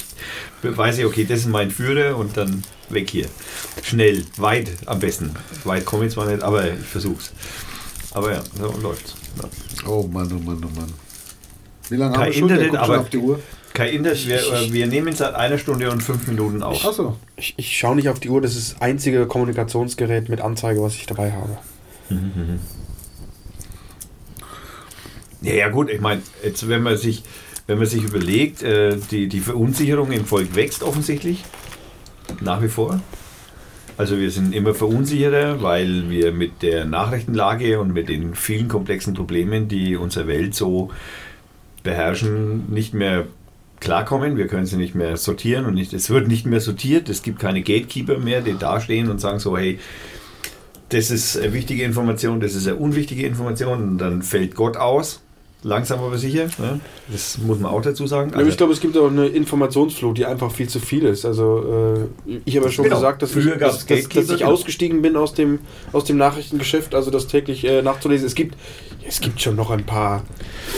weiß 0.63 0.97
ich, 0.97 1.05
okay, 1.05 1.25
das 1.29 1.39
ist 1.41 1.47
mein 1.49 1.69
Führer 1.71 2.17
und 2.17 2.35
dann 2.37 2.63
weg 2.89 3.09
hier. 3.09 3.25
Schnell, 3.83 4.23
weit 4.37 4.69
am 4.87 4.99
besten. 4.99 5.31
Weit 5.63 5.85
komme 5.85 6.05
ich 6.07 6.13
zwar 6.13 6.25
nicht, 6.25 6.41
aber 6.43 6.67
ich 6.73 6.79
versuch's. 6.79 7.31
Aber 8.13 8.33
ja, 8.33 8.41
so 8.57 8.73
läuft's. 8.81 9.15
Ja. 9.41 9.87
Oh 9.89 10.07
Mann, 10.11 10.27
oh 10.31 10.39
Mann, 10.43 10.57
oh 10.63 10.79
Mann. 10.79 10.91
Wie 11.89 11.95
lange 11.97 12.13
Kein 12.13 12.21
haben 12.21 12.27
wir 12.27 12.39
schon? 12.39 12.49
Internet, 12.49 12.75
aber- 12.75 12.99
auf 12.99 13.09
die 13.09 13.17
Uhr. 13.17 13.39
Kein 13.73 13.93
Internet, 13.93 14.27
wir, 14.27 14.37
äh, 14.37 14.73
wir 14.73 14.87
nehmen 14.87 15.15
seit 15.15 15.33
einer 15.35 15.57
Stunde 15.57 15.89
und 15.91 16.01
fünf 16.01 16.27
Minuten 16.27 16.61
auf. 16.61 16.85
Achso. 16.85 17.17
Ich, 17.37 17.53
ich 17.57 17.77
schaue 17.77 17.95
nicht 17.95 18.09
auf 18.09 18.19
die 18.19 18.29
Uhr, 18.29 18.41
das 18.41 18.55
ist 18.55 18.73
das 18.73 18.81
einzige 18.81 19.25
Kommunikationsgerät 19.27 20.29
mit 20.29 20.41
Anzeige, 20.41 20.81
was 20.81 20.95
ich 20.95 21.05
dabei 21.05 21.31
habe. 21.31 21.57
Ja, 25.41 25.53
ja 25.53 25.69
gut, 25.69 25.89
ich 25.89 26.01
meine, 26.01 26.21
jetzt 26.43 26.67
wenn 26.67 26.83
man 26.83 26.97
sich, 26.97 27.23
wenn 27.67 27.77
man 27.77 27.87
sich 27.87 28.03
überlegt, 28.03 28.61
äh, 28.63 28.97
die, 29.09 29.27
die 29.27 29.39
Verunsicherung 29.39 30.11
im 30.11 30.25
Volk 30.25 30.55
wächst 30.55 30.83
offensichtlich. 30.83 31.43
Nach 32.41 32.61
wie 32.61 32.69
vor. 32.69 33.01
Also 33.97 34.17
wir 34.17 34.31
sind 34.31 34.53
immer 34.55 34.73
verunsicherter, 34.73 35.61
weil 35.61 36.09
wir 36.09 36.31
mit 36.31 36.61
der 36.61 36.85
Nachrichtenlage 36.85 37.79
und 37.79 37.93
mit 37.93 38.09
den 38.09 38.35
vielen 38.35 38.67
komplexen 38.67 39.13
Problemen, 39.13 39.67
die 39.67 39.95
unsere 39.95 40.27
Welt 40.27 40.55
so 40.55 40.91
beherrschen, 41.83 42.71
nicht 42.71 42.93
mehr 42.93 43.27
klarkommen. 43.81 44.37
Wir 44.37 44.47
können 44.47 44.65
sie 44.65 44.77
nicht 44.77 44.95
mehr 44.95 45.17
sortieren 45.17 45.65
und 45.65 45.73
nicht, 45.73 45.91
es 45.91 46.09
wird 46.09 46.29
nicht 46.29 46.45
mehr 46.45 46.61
sortiert. 46.61 47.09
Es 47.09 47.21
gibt 47.21 47.39
keine 47.39 47.61
Gatekeeper 47.61 48.17
mehr, 48.17 48.39
die 48.41 48.57
dastehen 48.57 49.09
und 49.09 49.19
sagen 49.19 49.39
so, 49.39 49.57
hey, 49.57 49.79
das 50.89 51.11
ist 51.11 51.37
eine 51.37 51.53
wichtige 51.53 51.83
Information, 51.83 52.39
das 52.39 52.53
ist 52.53 52.67
eine 52.67 52.77
unwichtige 52.77 53.25
Information 53.25 53.81
und 53.81 53.97
dann 53.97 54.21
fällt 54.21 54.55
Gott 54.55 54.77
aus. 54.77 55.21
Langsam 55.63 55.99
aber 55.99 56.17
sicher. 56.17 56.45
Ne? 56.57 56.79
Das 57.11 57.37
muss 57.37 57.59
man 57.59 57.71
auch 57.71 57.81
dazu 57.83 58.07
sagen. 58.07 58.33
Aber 58.33 58.43
ich 58.43 58.57
glaube, 58.57 58.73
es 58.73 58.79
gibt 58.81 58.97
auch 58.97 59.09
eine 59.09 59.27
Informationsflut, 59.27 60.17
die 60.17 60.25
einfach 60.25 60.51
viel 60.51 60.67
zu 60.67 60.79
viel 60.79 61.03
ist. 61.03 61.23
Also 61.23 62.07
äh, 62.25 62.31
ich 62.45 62.55
habe 62.55 62.65
ja 62.65 62.71
schon 62.71 62.85
Genau. 62.85 62.95
gesagt, 62.95 63.21
dass 63.21 63.35
ich, 63.35 63.45
dass, 63.59 63.85
dass, 63.85 64.09
dass 64.09 64.29
ich 64.29 64.39
genau. 64.39 64.51
ausgestiegen 64.51 65.03
bin 65.03 65.15
aus 65.15 65.35
dem, 65.35 65.59
aus 65.91 66.05
dem 66.05 66.17
Nachrichtengeschäft, 66.17 66.95
also 66.95 67.11
das 67.11 67.27
täglich 67.27 67.63
äh, 67.63 67.83
nachzulesen. 67.83 68.25
Es 68.25 68.33
gibt, 68.33 68.55
es 69.07 69.21
gibt 69.21 69.39
schon 69.39 69.55
noch 69.55 69.69
ein 69.69 69.85
paar 69.85 70.23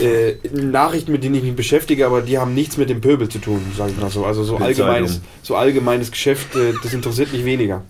äh, 0.02 0.34
Nachrichten, 0.52 1.12
mit 1.12 1.24
denen 1.24 1.36
ich 1.36 1.44
mich 1.44 1.56
beschäftige, 1.56 2.04
aber 2.04 2.20
die 2.20 2.36
haben 2.38 2.52
nichts 2.54 2.76
mit 2.76 2.90
dem 2.90 3.00
Pöbel 3.00 3.30
zu 3.30 3.38
tun, 3.38 3.62
sage 3.76 3.92
ich 3.92 4.00
mal 4.00 4.10
so. 4.10 4.26
Also 4.26 4.44
so 4.44 4.58
allgemeines, 4.58 5.22
so 5.42 5.56
allgemeines 5.56 6.10
Geschäft, 6.10 6.54
äh, 6.56 6.74
das 6.82 6.92
interessiert 6.92 7.32
mich 7.32 7.46
weniger. 7.46 7.84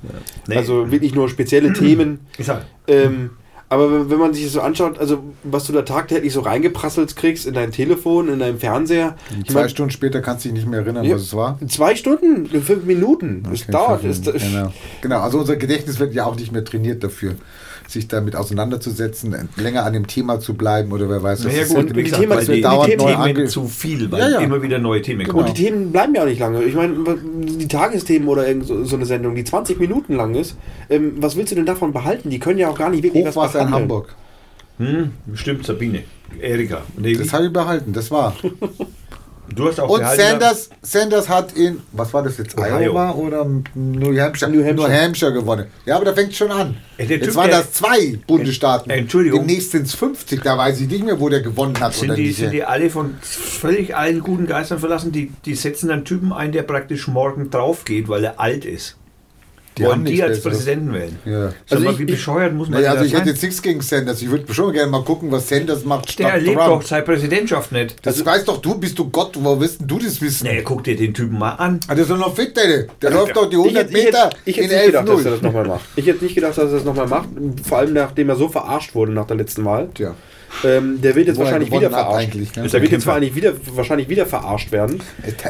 Nee. 0.47 0.57
Also 0.57 0.93
wirklich 0.93 1.13
nur 1.13 1.29
spezielle 1.29 1.73
Themen. 1.73 2.21
Ähm, 2.87 3.31
aber 3.75 4.11
wenn, 4.11 4.19
man 4.19 4.35
sich 4.35 4.45
das 4.45 4.53
so 4.55 4.61
anschaut, 4.61 4.99
also 4.99 5.23
was 5.43 5.65
du 5.67 5.73
da 5.73 5.83
tagtäglich 5.83 6.33
so 6.33 6.41
reingeprasselt 6.41 7.15
kriegst 7.17 7.47
in 7.47 7.55
dein 7.55 7.71
Telefon, 7.73 8.29
in 8.29 8.39
deinem 8.39 8.59
Fernseher, 8.59 9.17
ich 9.43 9.51
Zwei 9.51 9.61
mein, 9.63 9.69
Stunden 9.69 9.91
später 9.91 10.21
kannst 10.21 10.45
du 10.45 10.49
dich 10.49 10.59
nicht 10.59 10.69
mehr 10.69 10.81
erinnern, 10.81 11.05
Ja. 11.05 11.15
was 11.15 11.23
es 11.23 11.35
war. 11.35 11.59
zwei 11.69 11.95
Stunden, 11.97 12.47
fünf 12.63 12.85
Minuten, 12.85 13.43
das 13.51 13.63
Okay, 13.63 13.73
dauert. 13.73 14.05
Das, 14.05 14.21
das, 14.23 14.35
Minuten, 14.43 14.53
genau. 14.57 14.73
genau, 15.01 15.21
also 15.21 15.39
unser 15.39 15.57
Gedächtnis 15.57 15.99
wird 15.99 16.15
ja 16.15 16.25
auch 16.27 16.37
nicht 16.37 16.53
mehr 16.53 16.65
trainiert 16.65 17.03
dafür, 17.05 17.35
sich 17.95 18.09
damit 18.09 18.37
auseinanderzusetzen, 18.37 19.49
länger 19.57 19.85
an 19.87 19.95
dem 19.95 20.07
Thema 20.07 20.39
zu 20.39 20.53
bleiben 20.55 20.93
oder 20.93 21.09
wer 21.09 21.23
weiß 21.23 21.45
was. 21.47 21.53
gut, 21.53 21.61
ist. 21.63 21.75
und 21.75 21.97
die 21.97 22.03
gesagt, 22.03 22.21
Thema- 22.23 22.37
weil 22.37 22.45
die 22.45 22.53
die, 22.53 22.61
dauernd 22.61 22.93
die 22.93 22.97
Themen 22.97 23.49
zu 23.49 23.67
viel, 23.67 24.13
weil 24.13 24.21
Ja, 24.21 24.29
ja. 24.29 24.39
immer 24.41 24.63
wieder 24.63 24.79
neue 24.79 25.01
Themen 25.01 25.21
Genau. 25.21 25.33
kommen. 25.33 25.49
Und 25.49 25.57
die 25.59 25.65
Themen 25.65 25.91
bleiben 25.93 26.15
ja 26.15 26.23
auch 26.23 26.27
nicht 26.27 26.39
lange. 26.41 26.63
Ich 26.65 26.75
meine, 26.75 26.95
die 27.25 27.67
Tagesthemen 27.69 28.29
oder 28.29 28.47
irgend 28.47 28.67
so, 28.67 28.85
so 28.85 28.97
eine 28.97 29.07
Sendung, 29.07 29.35
die 29.35 29.45
20 29.45 29.81
Minuten 29.81 30.15
lang 30.17 30.35
ist, 30.35 30.57
ähm, 30.91 31.15
was 31.17 31.37
willst 31.37 31.53
du 31.53 31.57
denn 31.57 31.67
davon 31.67 31.93
behalten? 31.93 32.29
Die 32.31 32.39
können 32.39 32.59
ja 32.59 32.69
auch 32.69 32.77
gar 32.79 32.91
nicht 32.91 33.03
wirklich 33.03 33.25
was 33.25 33.35
Hochwasser 33.37 33.61
in 33.61 33.67
behandeln. 33.67 33.83
Hamburg. 33.83 34.15
Hm, 34.79 35.11
stimmt, 35.35 35.65
Sabine. 35.65 36.03
Erika. 36.41 36.83
Nee, 36.99 37.15
Das 37.15 37.33
habe 37.33 37.47
ich 37.47 37.53
behalten, 37.53 37.93
das 37.93 38.11
war. 38.11 38.35
du 39.49 39.69
hast 39.69 39.81
auch 39.81 39.89
Und 39.89 40.05
Sanders, 40.07 40.71
Sanders 40.83 41.29
hat 41.29 41.53
in, 41.53 41.81
was 41.93 42.13
war 42.15 42.23
das 42.23 42.39
jetzt, 42.39 42.57
Ohio. 42.59 42.79
Iowa 42.79 43.11
oder 43.13 43.45
New 43.75 44.19
Hampshire? 44.19 44.51
New 44.51 44.65
Hampshire. 44.65 45.33
gewonnen. 45.33 45.67
Ja, 45.87 45.97
aber 45.97 46.05
da 46.05 46.13
fängt 46.15 46.35
schon 46.35 46.51
an. 46.51 46.77
Ey, 46.97 47.07
der 47.07 47.17
Jetzt 47.19 47.27
Typ, 47.27 47.37
waren 47.37 47.51
der- 47.51 47.59
das 47.61 47.73
zwei 47.73 48.19
Bundesstaaten. 48.27 48.91
Entschuldigung. 48.91 49.41
Demnächst 49.41 49.73
sind 49.73 49.87
es 49.87 49.95
50, 49.95 50.43
da 50.43 50.57
weiß 50.57 50.81
ich 50.81 50.89
nicht 50.89 51.05
mehr, 51.05 51.19
wo 51.19 51.29
der 51.29 51.41
gewonnen 51.41 51.79
hat. 51.81 51.95
Sind 51.95 52.11
oder 52.11 52.17
die, 52.17 52.33
sind 52.33 52.53
die 52.53 52.65
alle 52.65 52.89
von 52.91 53.15
völlig 53.21 53.97
allen 53.97 54.21
guten 54.21 54.47
Geistern 54.47 54.79
verlassen? 54.79 55.13
Die, 55.13 55.33
die 55.45 55.55
setzen 55.55 55.91
einen 55.91 56.05
Typen 56.05 56.33
ein, 56.33 56.53
der 56.53 56.63
praktisch 56.63 57.09
morgen 57.09 57.51
drauf 57.51 57.85
geht, 57.85 58.09
weil 58.09 58.25
er 58.25 58.39
alt 58.41 58.65
ist. 58.65 58.97
Die 59.77 59.83
Wollen 59.83 60.05
die 60.05 60.23
als 60.23 60.37
Besseres. 60.37 60.59
Präsidenten 60.59 60.95
wählen? 60.95 61.19
Ja. 61.25 61.53
Also 61.69 61.85
ich- 61.91 61.99
wie 61.99 62.03
ich- 62.05 62.11
bescheuert 62.13 62.55
muss 62.55 62.69
man 62.69 62.79
Naja, 62.81 62.93
also 62.93 63.05
ich 63.05 63.11
da 63.11 63.19
hätte 63.19 63.27
sein? 63.27 63.35
jetzt 63.35 63.43
nichts 63.43 63.61
gegen 63.63 63.81
Sanders. 63.81 64.23
Ich 64.23 64.31
würde 64.31 64.55
schon 64.55 64.73
gerne 64.73 64.89
mal 64.91 65.03
gucken, 65.03 65.33
was 65.33 65.49
Sanders 65.49 65.85
macht 65.85 66.17
Der 66.19 66.29
erlebt 66.35 66.57
Trump. 66.59 66.83
doch 66.83 66.89
seine 66.89 67.03
Präsidentschaft 67.03 67.73
nicht. 67.73 67.97
Das 68.07 68.25
weißt 68.25 68.47
doch 68.47 68.59
du, 68.59 68.77
bist 68.79 68.97
du 68.99 69.11
Gott, 69.11 69.33
wo 69.41 69.59
wirst 69.61 69.81
denn 69.81 69.89
du 69.89 69.99
das 69.99 70.21
wissen? 70.21 70.47
Nee, 70.47 70.63
guck 70.63 70.85
dir 70.85 70.95
den 70.97 71.13
Typen 71.13 71.39
mal 71.39 71.51
an. 71.55 71.81
Ah, 71.89 71.95
der 71.97 72.03
ist 72.05 72.11
doch 72.11 72.19
noch 72.19 72.37
fit, 72.37 72.57
der. 72.57 72.67
Der 73.03 73.11
Also, 73.11 73.19
läuft 73.19 73.37
doch 73.37 73.51
die 73.51 73.57
Ich 73.57 73.63
100 73.63 73.83
hätte, 73.89 73.99
ich 73.99 74.05
Meter 74.05 74.25
hätte, 74.27 74.37
ich 74.45 74.57
hätte 74.57 74.67
in 74.69 74.77
nicht 74.77 74.87
gedacht, 74.87 75.09
dass 75.09 75.15
er 75.15 75.25
11-0. 75.27 75.31
das 75.33 75.43
nochmal 75.43 75.67
macht. 75.67 75.85
Ich 75.97 76.07
hätte 76.07 76.25
nicht 76.25 76.35
gedacht, 76.37 76.51
dass 76.59 76.65
er 76.71 76.71
das 76.71 76.85
nochmal 76.85 77.09
macht. 77.09 77.29
Vor 77.67 77.79
allem 77.79 77.93
nachdem 77.95 78.29
er 78.29 78.37
so 78.37 78.49
verarscht 78.49 78.95
wurde 78.95 79.13
nach 79.13 79.27
der 79.27 79.37
letzten 79.37 79.65
Wahl. 79.65 79.89
Tja, 79.95 80.15
Ähm, 80.63 81.01
der 81.01 81.15
wird 81.15 81.27
jetzt 81.27 81.37
Wo 81.37 81.43
wahrscheinlich 81.43 81.71
wieder 81.73 81.91
verarscht. 81.91 82.35
ne? 82.35 82.43
Ist 82.43 82.57
Der 82.57 82.65
er 82.65 82.83
wird 82.83 82.93
jetzt 82.93 83.07
wahrscheinlich 83.07 83.35
wieder, 83.35 83.55
wahrscheinlich 83.75 84.09
wieder 84.09 84.27
verarscht 84.27 84.73
werden. 84.73 85.01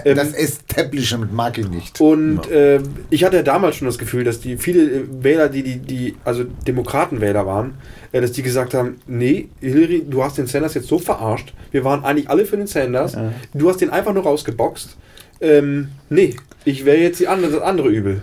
Ähm, 0.05 0.17
das 0.17 0.33
Establishment 0.33 1.33
mag 1.33 1.59
ihn 1.59 1.71
nicht. 1.71 2.01
Und 2.01 2.51
äh, 2.51 2.81
ich 3.11 3.25
hatte 3.25 3.37
ja 3.37 3.43
damals 3.43 3.77
schon 3.77 3.87
das 3.87 3.99
Gefühl, 3.99 4.25
dass 4.25 4.41
die 4.41 4.57
viele 4.57 4.83
äh, 4.83 5.05
Wähler, 5.21 5.49
die, 5.49 5.63
die, 5.63 5.79
die 5.79 6.17
also 6.25 6.45
Demokratenwähler 6.67 7.47
waren, 7.47 7.75
äh, 8.13 8.21
dass 8.21 8.33
die 8.33 8.43
gesagt 8.43 8.75
haben, 8.75 9.01
nee, 9.07 9.49
Hillary, 9.61 10.05
du 10.09 10.23
hast 10.25 10.39
den 10.39 10.47
Sanders 10.47 10.75
jetzt 10.75 10.89
so 10.89 10.99
verarscht. 10.99 11.53
Wir 11.71 11.85
waren 11.85 12.05
eigentlich 12.05 12.31
alle 12.31 12.47
für 12.47 12.57
den 12.57 12.67
Sanders. 12.67 13.17
Du 13.53 13.69
hast 13.69 13.81
den 13.81 13.91
einfach 13.91 14.15
nur 14.15 14.23
rausgeboxt. 14.23 14.97
Ähm, 15.41 15.89
nee, 16.09 16.35
ich 16.65 16.85
wäre 16.85 16.99
jetzt 16.99 17.21
die 17.21 17.29
andere, 17.29 17.53
das 17.53 17.63
andere 17.63 17.89
Übel. 17.89 18.23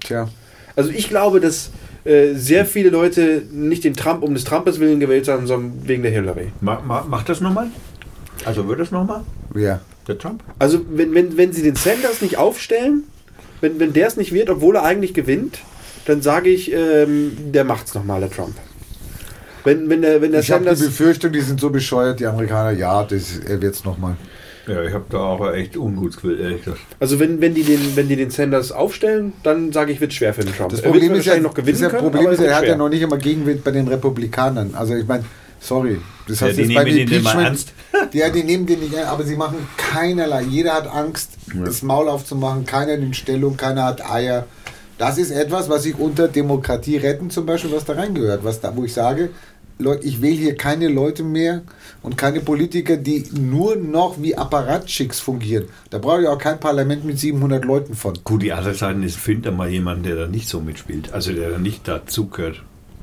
Tja. 0.00 0.28
Also 0.76 0.90
ich 0.90 1.08
glaube, 1.08 1.40
dass 1.40 1.70
äh, 2.08 2.34
sehr 2.34 2.64
viele 2.64 2.90
Leute 2.90 3.42
nicht 3.52 3.84
den 3.84 3.94
Trump 3.94 4.22
um 4.22 4.34
des 4.34 4.44
Trumpes 4.44 4.80
willen 4.80 4.98
gewählt 4.98 5.28
haben, 5.28 5.46
sondern 5.46 5.86
wegen 5.86 6.02
der 6.02 6.10
Hillary. 6.10 6.52
Ma, 6.60 6.80
ma, 6.80 7.04
mach 7.08 7.22
das 7.22 7.40
nochmal? 7.40 7.68
Also 8.44 8.66
wird 8.66 8.80
das 8.80 8.90
nochmal? 8.90 9.22
Ja. 9.54 9.80
Der 10.06 10.18
Trump? 10.18 10.42
Also 10.58 10.80
wenn, 10.90 11.14
wenn, 11.14 11.36
wenn 11.36 11.52
sie 11.52 11.62
den 11.62 11.76
Sanders 11.76 12.22
nicht 12.22 12.38
aufstellen, 12.38 13.04
wenn, 13.60 13.78
wenn 13.78 13.92
der 13.92 14.06
es 14.06 14.16
nicht 14.16 14.32
wird, 14.32 14.48
obwohl 14.48 14.76
er 14.76 14.84
eigentlich 14.84 15.12
gewinnt, 15.12 15.58
dann 16.06 16.22
sage 16.22 16.48
ich, 16.48 16.72
ähm, 16.72 17.36
der 17.52 17.64
macht's 17.64 17.94
nochmal, 17.94 18.20
der 18.20 18.30
Trump. 18.30 18.54
Wenn, 19.64 19.90
wenn 19.90 20.00
der, 20.00 20.22
wenn 20.22 20.32
der 20.32 20.40
Ich 20.40 20.50
habe 20.50 20.64
die 20.64 20.70
Sanders... 20.70 20.86
Befürchtung, 20.86 21.32
die 21.32 21.42
sind 21.42 21.60
so 21.60 21.68
bescheuert, 21.68 22.20
die 22.20 22.26
Amerikaner, 22.26 22.70
ja, 22.70 23.04
das, 23.04 23.38
er 23.38 23.60
wird 23.60 23.74
es 23.74 23.84
nochmal. 23.84 24.16
Ja, 24.68 24.82
ich 24.82 24.92
habe 24.92 25.04
da 25.10 25.18
auch 25.18 25.52
echt 25.52 25.76
Ungutgefühl, 25.76 26.38
ehrlich 26.40 26.64
gesagt. 26.64 26.80
Also 27.00 27.18
wenn, 27.18 27.40
wenn, 27.40 27.54
die 27.54 27.62
den, 27.62 27.96
wenn 27.96 28.08
die 28.08 28.16
den 28.16 28.30
Sanders 28.30 28.70
aufstellen, 28.72 29.32
dann 29.42 29.72
sage 29.72 29.92
ich, 29.92 30.00
wird 30.00 30.12
schwer 30.12 30.34
für 30.34 30.42
den 30.42 30.54
Trump. 30.54 30.70
Das 30.70 30.82
Problem 30.82 31.14
ist 31.14 31.24
ja, 31.26 31.38
noch 31.38 31.54
gewinnen 31.54 31.80
das 31.80 31.90
können, 31.90 32.02
Problem 32.02 32.30
ist, 32.30 32.38
es 32.40 32.44
er 32.46 32.54
hat 32.54 32.60
schwer. 32.60 32.70
ja 32.70 32.76
noch 32.76 32.88
nicht 32.88 33.02
immer 33.02 33.16
Gegenwind 33.18 33.64
bei 33.64 33.70
den 33.70 33.88
Republikanern. 33.88 34.74
Also 34.74 34.94
ich 34.94 35.06
meine, 35.06 35.24
sorry. 35.60 35.98
Das 36.28 36.40
Ja, 36.40 36.46
heißt, 36.48 36.58
die 36.58 36.62
jetzt 36.62 36.68
nehmen 36.68 36.86
immer 36.86 37.00
Impeachment- 37.32 37.44
ernst. 37.46 37.72
Ja, 38.12 38.28
die 38.28 38.44
nehmen 38.44 38.66
den 38.66 38.80
nicht 38.80 38.94
ernst, 38.94 39.10
aber 39.10 39.24
sie 39.24 39.36
machen 39.36 39.56
keinerlei. 39.76 40.42
Jeder 40.42 40.74
hat 40.74 40.86
Angst, 40.86 41.32
Ja. 41.54 41.64
das 41.64 41.82
Maul 41.82 42.08
aufzumachen, 42.08 42.64
keiner 42.66 42.96
nimmt 42.96 43.16
Stellung, 43.16 43.56
keiner 43.56 43.84
hat 43.84 44.08
Eier. 44.08 44.46
Das 44.98 45.16
ist 45.16 45.30
etwas, 45.30 45.68
was 45.68 45.86
ich 45.86 45.98
unter 45.98 46.28
Demokratie 46.28 46.96
retten 46.96 47.30
zum 47.30 47.46
Beispiel, 47.46 47.72
was 47.72 47.84
da 47.84 47.94
reingehört. 47.94 48.44
Was 48.44 48.60
da, 48.60 48.76
wo 48.76 48.84
ich 48.84 48.92
sage, 48.92 49.30
Leute, 49.78 50.04
ich 50.06 50.20
wähle 50.20 50.34
hier 50.36 50.56
keine 50.56 50.88
Leute 50.88 51.22
mehr 51.22 51.62
und 52.08 52.16
keine 52.16 52.40
Politiker, 52.40 52.96
die 52.96 53.22
nur 53.38 53.76
noch 53.76 54.16
wie 54.18 54.34
Apparatschicks 54.34 55.20
fungieren. 55.20 55.66
Da 55.90 55.98
brauche 55.98 56.22
ich 56.22 56.26
auch 56.26 56.38
kein 56.38 56.58
Parlament 56.58 57.04
mit 57.04 57.18
700 57.18 57.66
Leuten 57.66 57.94
von. 57.94 58.18
Gut, 58.24 58.40
die 58.40 58.50
andere 58.50 58.72
Seite 58.72 58.98
ist, 59.00 59.18
find 59.18 59.44
da 59.44 59.50
mal 59.50 59.68
jemanden, 59.68 60.04
der 60.04 60.16
da 60.16 60.26
nicht 60.26 60.48
so 60.48 60.60
mitspielt. 60.60 61.12
Also 61.12 61.34
der 61.34 61.50
da 61.50 61.58
nicht 61.58 61.86
dazugehört. 61.86 62.62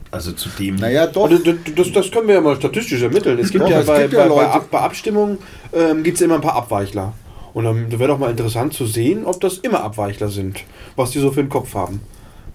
Also 0.09 0.31
zu 0.31 0.49
dem. 0.57 0.77
Naja, 0.77 1.05
doch. 1.05 1.29
Das, 1.29 1.41
das, 1.75 1.91
das 1.91 2.09
können 2.09 2.27
wir 2.27 2.33
ja 2.35 2.41
mal 2.41 2.55
statistisch 2.55 3.03
ermitteln. 3.03 3.37
Es 3.37 3.51
gibt 3.51 3.65
Doch, 3.65 3.69
ja 3.69 3.81
bei, 3.81 4.01
gibt 4.03 4.13
ja 4.13 4.27
bei, 4.27 4.35
bei, 4.35 4.47
Ab, 4.47 4.67
bei 4.71 4.79
Abstimmungen 4.79 5.37
ähm, 5.71 6.01
gibt 6.01 6.17
es 6.17 6.21
immer 6.21 6.35
ein 6.35 6.41
paar 6.41 6.55
Abweichler. 6.55 7.13
Und 7.53 7.65
dann 7.65 7.91
wäre 7.91 8.07
doch 8.07 8.17
mal 8.17 8.31
interessant 8.31 8.73
zu 8.73 8.87
sehen, 8.87 9.23
ob 9.23 9.39
das 9.39 9.59
immer 9.59 9.83
Abweichler 9.83 10.29
sind, 10.29 10.63
was 10.95 11.11
die 11.11 11.19
so 11.19 11.31
für 11.31 11.41
einen 11.41 11.49
Kopf 11.49 11.75
haben. 11.75 12.01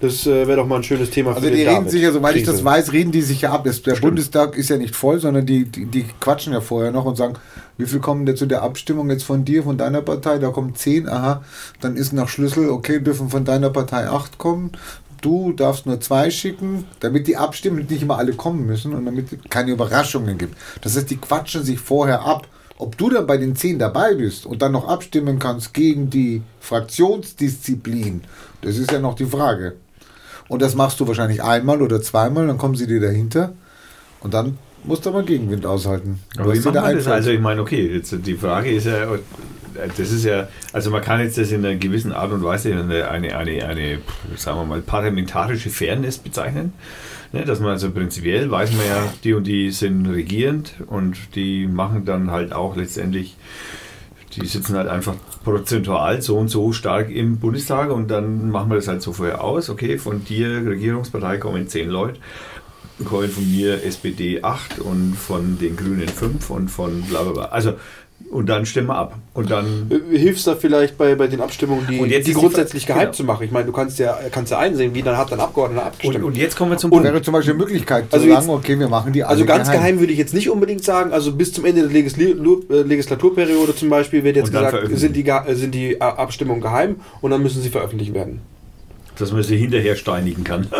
Das 0.01 0.27
äh, 0.27 0.47
wäre 0.47 0.57
doch 0.57 0.67
mal 0.67 0.77
ein 0.77 0.83
schönes 0.83 1.11
Thema 1.11 1.31
Also 1.31 1.43
für 1.43 1.51
die 1.51 1.59
den 1.59 1.69
reden 1.69 1.79
David. 1.81 1.91
sich 1.91 2.03
ja, 2.03 2.11
soweit 2.11 2.37
ich 2.37 2.45
das 2.45 2.65
weiß, 2.65 2.93
reden 2.93 3.13
die 3.13 3.21
sich 3.21 3.43
ja 3.43 3.53
ab. 3.53 3.65
Der 3.85 3.95
Bundestag 3.97 4.57
ist 4.57 4.71
ja 4.71 4.79
nicht 4.79 4.97
voll, 4.97 5.21
sondern 5.21 5.45
die, 5.45 5.67
die, 5.67 5.85
die 5.85 6.07
quatschen 6.21 6.55
ja 6.55 6.63
vorher 6.63 6.91
noch 6.91 7.05
und 7.05 7.17
sagen, 7.17 7.35
wie 7.77 7.85
viel 7.85 8.01
kommen 8.01 8.25
denn 8.25 8.37
zu 8.37 8.47
der 8.47 8.63
Abstimmung 8.63 9.11
jetzt 9.11 9.25
von 9.25 9.45
dir, 9.45 9.63
von 9.63 9.77
deiner 9.77 10.01
Partei? 10.01 10.39
Da 10.39 10.49
kommen 10.49 10.75
zehn, 10.75 11.07
aha, 11.07 11.45
dann 11.83 11.97
ist 11.97 12.13
nach 12.15 12.29
Schlüssel, 12.29 12.71
okay, 12.71 13.01
dürfen 13.01 13.29
von 13.29 13.45
deiner 13.45 13.69
Partei 13.69 14.09
acht 14.09 14.39
kommen. 14.39 14.73
Du 15.21 15.53
darfst 15.53 15.85
nur 15.85 16.01
zwei 16.01 16.31
schicken, 16.31 16.85
damit 17.01 17.27
die 17.27 17.37
abstimmen 17.37 17.81
und 17.81 17.91
nicht 17.91 18.01
immer 18.03 18.17
alle 18.17 18.33
kommen 18.33 18.65
müssen 18.65 18.95
und 18.95 19.05
damit 19.05 19.31
es 19.33 19.39
keine 19.51 19.73
Überraschungen 19.73 20.39
gibt. 20.39 20.57
Das 20.81 20.97
heißt, 20.97 21.11
die 21.11 21.19
quatschen 21.19 21.63
sich 21.63 21.79
vorher 21.79 22.23
ab. 22.23 22.49
Ob 22.79 22.97
du 22.97 23.11
dann 23.11 23.27
bei 23.27 23.37
den 23.37 23.55
zehn 23.55 23.79
dabei 23.79 24.15
bist 24.15 24.47
und 24.47 24.63
dann 24.63 24.73
noch 24.73 24.89
abstimmen 24.89 25.39
kannst 25.39 25.75
gegen 25.75 26.09
die 26.09 26.41
Fraktionsdisziplin, 26.61 28.23
das 28.63 28.79
ist 28.79 28.91
ja 28.91 28.99
noch 28.99 29.15
die 29.15 29.27
Frage. 29.27 29.75
Und 30.51 30.63
das 30.63 30.75
machst 30.75 30.99
du 30.99 31.07
wahrscheinlich 31.07 31.45
einmal 31.45 31.81
oder 31.81 32.03
zweimal, 32.03 32.49
dann 32.49 32.59
kommen 32.59 32.75
sie 32.75 32.89
dir 32.89 33.01
dahinter 33.01 33.53
und 34.19 34.35
dann 34.35 34.59
musst 34.83 35.07
du 35.07 35.11
aber 35.11 35.23
Gegenwind 35.23 35.65
aushalten. 35.65 36.19
Aber 36.37 36.53
wie 36.53 36.59
macht 36.59 36.75
man 36.75 36.97
das? 36.97 37.07
Also 37.07 37.31
ich 37.31 37.39
meine, 37.39 37.61
okay, 37.61 37.87
jetzt 37.95 38.13
die 38.27 38.35
Frage 38.35 38.73
ist 38.73 38.87
ja, 38.87 39.07
das 39.97 40.11
ist 40.11 40.25
ja, 40.25 40.49
also 40.73 40.91
man 40.91 41.03
kann 41.03 41.21
jetzt 41.21 41.39
das 41.39 41.53
in 41.53 41.65
einer 41.65 41.77
gewissen 41.77 42.13
Art 42.13 42.33
und 42.33 42.43
Weise 42.43 42.75
eine, 42.75 43.09
eine, 43.09 43.37
eine, 43.37 43.65
eine 43.65 43.99
sagen 44.35 44.59
wir 44.59 44.65
mal, 44.65 44.81
parlamentarische 44.81 45.71
Fairness 45.71 46.19
bezeichnen. 46.19 46.73
Ne, 47.31 47.45
dass 47.45 47.61
man 47.61 47.71
also 47.71 47.93
prinzipiell 47.93 48.51
weiß 48.51 48.73
man 48.73 48.87
ja, 48.87 49.13
die 49.23 49.35
und 49.35 49.47
die 49.47 49.71
sind 49.71 50.05
regierend 50.07 50.75
und 50.89 51.17
die 51.37 51.69
machen 51.69 52.05
dann 52.05 52.33
halt 52.33 52.53
auch 52.53 52.75
letztendlich, 52.75 53.37
die 54.33 54.47
sitzen 54.47 54.77
halt 54.77 54.89
einfach 54.89 55.15
prozentual 55.45 56.23
so 56.23 56.39
und 56.39 56.49
so 56.49 56.73
stark 56.73 57.11
im 57.11 57.39
Bundestag 57.39 57.91
und 57.91 58.11
dann 58.11 58.51
machen 58.51 58.71
wir 58.71 58.77
das 58.77 58.89
halt 58.89 59.03
so 59.03 59.13
vorher 59.13 59.43
aus. 59.43 59.71
Okay, 59.71 59.99
von 59.99 60.25
dir, 60.25 60.65
Regierungspartei, 60.67 61.39
kommen 61.39 61.69
zehn 61.69 61.89
Leute 61.89 62.21
kommen 63.05 63.31
von 63.31 63.51
mir 63.51 63.83
SPD 63.85 64.43
8 64.43 64.81
und 64.81 65.15
von 65.15 65.59
den 65.59 65.77
Grünen 65.77 66.09
5 66.09 66.51
und 66.51 66.69
von 66.69 67.03
bla 67.03 67.23
bla 67.23 67.33
bla. 67.33 67.45
Also, 67.47 67.75
und 68.31 68.47
dann 68.49 68.65
stimmen 68.65 68.87
wir 68.89 68.97
ab. 68.97 69.17
Und 69.35 69.51
dann. 69.51 69.91
Hilfst 70.11 70.47
da 70.47 70.55
vielleicht 70.55 70.97
bei, 70.97 71.15
bei 71.17 71.27
den 71.27 71.41
Abstimmungen, 71.41 71.87
die, 71.91 71.99
Und 71.99 72.11
jetzt 72.11 72.27
die 72.29 72.33
die 72.33 72.39
grundsätzlich 72.39 72.87
Fra- 72.87 72.93
geheim 72.95 73.07
genau. 73.07 73.13
zu 73.17 73.25
machen? 73.25 73.43
Ich 73.45 73.51
meine, 73.51 73.67
du 73.67 73.73
kannst 73.73 73.99
ja, 73.99 74.17
kannst 74.31 74.53
ja 74.53 74.59
einsehen, 74.59 74.95
wie 74.95 75.03
dann 75.03 75.17
hat 75.17 75.33
ein 75.33 75.41
Abgeordneter 75.41 75.83
Und, 75.83 75.89
abgestimmt. 75.89 76.25
und 76.25 76.37
jetzt 76.37 76.57
kommen 76.57 76.71
wir 76.71 76.79
zum 76.79 76.93
Und 76.93 76.99
Punkt. 76.99 77.13
wäre 77.13 77.23
zum 77.23 77.33
Beispiel 77.33 77.55
eine 77.55 77.63
Möglichkeit 77.65 78.05
zu 78.09 78.15
Also 78.15 78.27
jetzt- 78.27 78.45
sagen, 78.45 78.51
okay, 78.51 78.79
wir 78.79 78.89
machen 78.89 79.13
die 79.13 79.25
alle 79.25 79.31
Also 79.33 79.45
ganz 79.45 79.71
geheim. 79.71 79.99
würde 80.01 80.13
ich 80.13 80.19
jetzt 80.19 80.33
nicht 80.35 80.49
unbedingt 80.49 80.85
sagen. 80.85 81.13
Also 81.13 81.33
bis 81.33 81.53
zum 81.53 81.65
Ende 81.65 81.83
der 81.83 81.91
Legisli 81.91 82.31
äh, 82.31 82.83
Legislaturperiode 82.83 83.75
zum 83.75 83.89
Beispiel 83.91 84.23
wird 84.25 84.37
jetzt 84.37 84.47
Und 84.49 84.55
dann 84.55 84.71
gesagt, 84.71 84.99
sind 84.99 85.17
die, 85.17 85.27
äh, 85.29 85.55
sind 85.55 85.75
die 85.75 85.95
äh, 85.95 85.99
Abstimmungen 85.99 86.61
geheim 86.61 86.97
und 87.21 87.33
dann 87.33 87.43
müssen 87.43 87.61
sie 87.63 87.69
veröffentlicht 87.71 88.15
werden. 88.15 88.41
dass 89.19 89.33
man 89.33 89.43
sie 89.43 89.57
hinterher 89.57 89.97
steinigen 89.97 90.45
kann. 90.45 90.69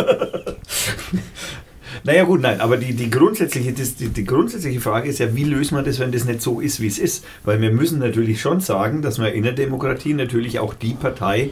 naja 2.05 2.25
gut, 2.25 2.41
nein, 2.41 2.61
aber 2.61 2.77
die, 2.77 2.95
die, 2.95 3.11
grundsätzliche, 3.11 3.73
die, 3.73 4.09
die 4.09 4.25
grundsätzliche 4.25 4.81
Frage 4.81 5.09
ist 5.09 5.19
ja, 5.19 5.35
wie 5.35 5.45
löst 5.45 5.73
man 5.73 5.85
das, 5.85 5.99
wenn 5.99 6.13
das 6.13 6.25
nicht 6.25 6.43
so 6.43 6.61
ist, 6.61 6.81
wie 6.81 6.87
es 6.87 6.99
ist? 6.99 7.25
Weil 7.45 7.61
wir 7.61 7.71
müssen 7.71 7.99
natürlich 7.99 8.41
schon 8.41 8.61
sagen, 8.61 9.03
dass 9.03 9.19
man 9.19 9.33
in 9.33 9.43
der 9.43 9.53
Demokratie 9.53 10.15
natürlich 10.15 10.59
auch 10.59 10.75
die 10.75 10.95
Partei 10.95 11.51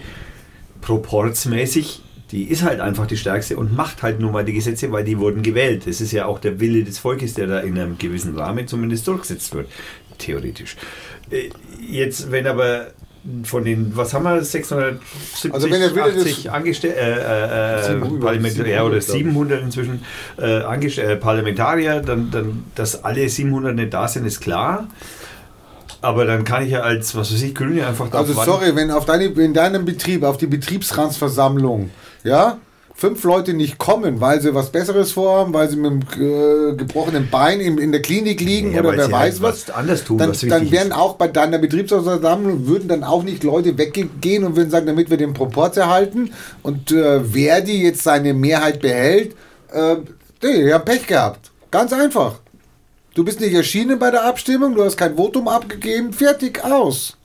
proportsmäßig, 0.81 2.03
die 2.31 2.45
ist 2.45 2.63
halt 2.63 2.81
einfach 2.81 3.07
die 3.07 3.17
stärkste 3.17 3.57
und 3.57 3.75
macht 3.75 4.03
halt 4.03 4.21
nun 4.21 4.33
mal 4.33 4.45
die 4.45 4.53
Gesetze, 4.53 4.93
weil 4.93 5.05
die 5.05 5.19
wurden 5.19 5.43
gewählt. 5.43 5.87
Das 5.87 6.01
ist 6.01 6.13
ja 6.13 6.27
auch 6.27 6.39
der 6.39 6.61
Wille 6.61 6.85
des 6.85 6.99
Volkes, 6.99 7.35
der 7.35 7.47
da 7.47 7.61
in 7.61 7.79
einem 7.79 7.97
gewissen 7.99 8.37
Rahmen 8.37 8.67
zumindest 8.67 9.07
durchgesetzt 9.09 9.55
wird, 9.55 9.69
theoretisch. 10.19 10.77
Äh, 11.31 11.51
Jetzt, 11.81 12.31
wenn 12.31 12.47
aber 12.47 12.89
von 13.45 13.65
den, 13.65 13.93
was 13.97 14.15
haben 14.15 14.25
wir, 14.25 14.43
670, 14.43 15.53
Also 15.53 15.71
wenn 15.71 15.81
der 15.81 15.95
Wille 15.95 16.13
des- 16.13 16.23
80 16.25 16.51
Angestellte, 16.51 16.99
äh, 16.99 17.81
äh, 17.81 17.83
700, 17.85 18.21
Parlamentarier 18.21 18.85
oder 18.85 19.01
700, 19.01 19.05
glaub 19.07 19.17
ich. 19.19 19.25
700 19.25 19.63
inzwischen 19.63 20.03
äh, 20.39 21.13
äh, 21.13 21.17
Parlamentarier, 21.17 22.01
dann, 22.01 22.31
dann, 22.31 22.65
dass 22.75 23.05
alle 23.05 23.29
700 23.29 23.75
nicht 23.75 23.93
da 23.93 24.09
sind, 24.09 24.27
ist 24.27 24.41
klar. 24.41 24.87
Aber 26.01 26.25
dann 26.25 26.45
kann 26.45 26.65
ich 26.65 26.71
ja 26.71 26.81
als, 26.81 27.15
was 27.17 27.33
weiß 27.33 27.43
ich, 27.43 27.55
Grüne 27.55 27.87
einfach 27.87 28.13
Also 28.13 28.33
drauf 28.33 28.45
sorry, 28.45 28.75
wenn 28.77 28.91
auf 28.91 29.05
deine, 29.05 29.25
in 29.27 29.53
deinem 29.53 29.85
Betrieb, 29.85 30.23
auf 30.23 30.37
die 30.37 30.47
Betriebsratsversammlung, 30.47 31.91
ja, 32.25 32.59
fünf 32.99 33.23
Leute 33.23 33.55
nicht 33.55 33.79
kommen, 33.79 34.21
weil 34.21 34.41
sie 34.41 34.57
was 34.57 34.71
Besseres 34.71 35.13
vorhaben, 35.13 35.55
weil 35.55 35.69
sie 35.71 35.77
mit 35.77 35.93
dem 35.93 36.01
äh, 36.21 36.75
gebrochenen 36.75 37.31
Bein 37.31 37.61
in, 37.61 37.79
in 37.79 37.93
der 37.93 38.03
Klinik 38.03 38.41
liegen 38.41 38.73
Ja, 38.73 38.81
oder 38.81 38.97
wer 38.97 39.13
weiß 39.13 39.35
halt 39.35 39.43
was, 39.43 39.69
was 39.69 39.71
anders 39.77 40.05
tun, 40.05 40.19
dann, 40.19 40.31
was 40.31 40.41
dann 40.41 40.67
ist. 40.67 40.93
auch 40.93 41.15
bei 41.15 41.29
deiner 41.29 41.59
Betriebsversammlung, 41.59 42.67
würden 42.67 42.89
dann 42.89 43.05
auch 43.05 43.23
nicht 43.23 43.45
Leute 43.45 43.79
weggehen 43.79 44.43
und 44.43 44.57
würden 44.57 44.71
sagen, 44.71 44.87
damit 44.87 45.11
wir 45.11 45.17
den 45.17 45.33
Proporz 45.33 45.77
erhalten 45.77 46.33
und 46.65 46.91
äh, 46.91 47.21
wer 47.33 47.61
die 47.61 47.85
jetzt 47.85 48.03
seine 48.03 48.35
Mehrheit 48.35 48.81
behält, 48.81 49.37
äh, 49.73 49.95
nee, 50.43 50.65
die 50.65 50.75
haben 50.75 50.85
Pech 50.85 51.07
gehabt. 51.07 51.53
Ganz 51.71 51.93
einfach. 51.93 52.41
Du 53.15 53.25
bist 53.25 53.39
nicht 53.41 53.55
erschienen 53.55 54.01
bei 54.01 54.11
der 54.11 54.25
Abstimmung, 54.25 54.75
du 54.75 54.83
hast 54.83 54.97
kein 54.97 55.15
Votum 55.15 55.47
abgegeben, 55.47 56.13
fertig 56.13 56.65
aus. 56.65 57.17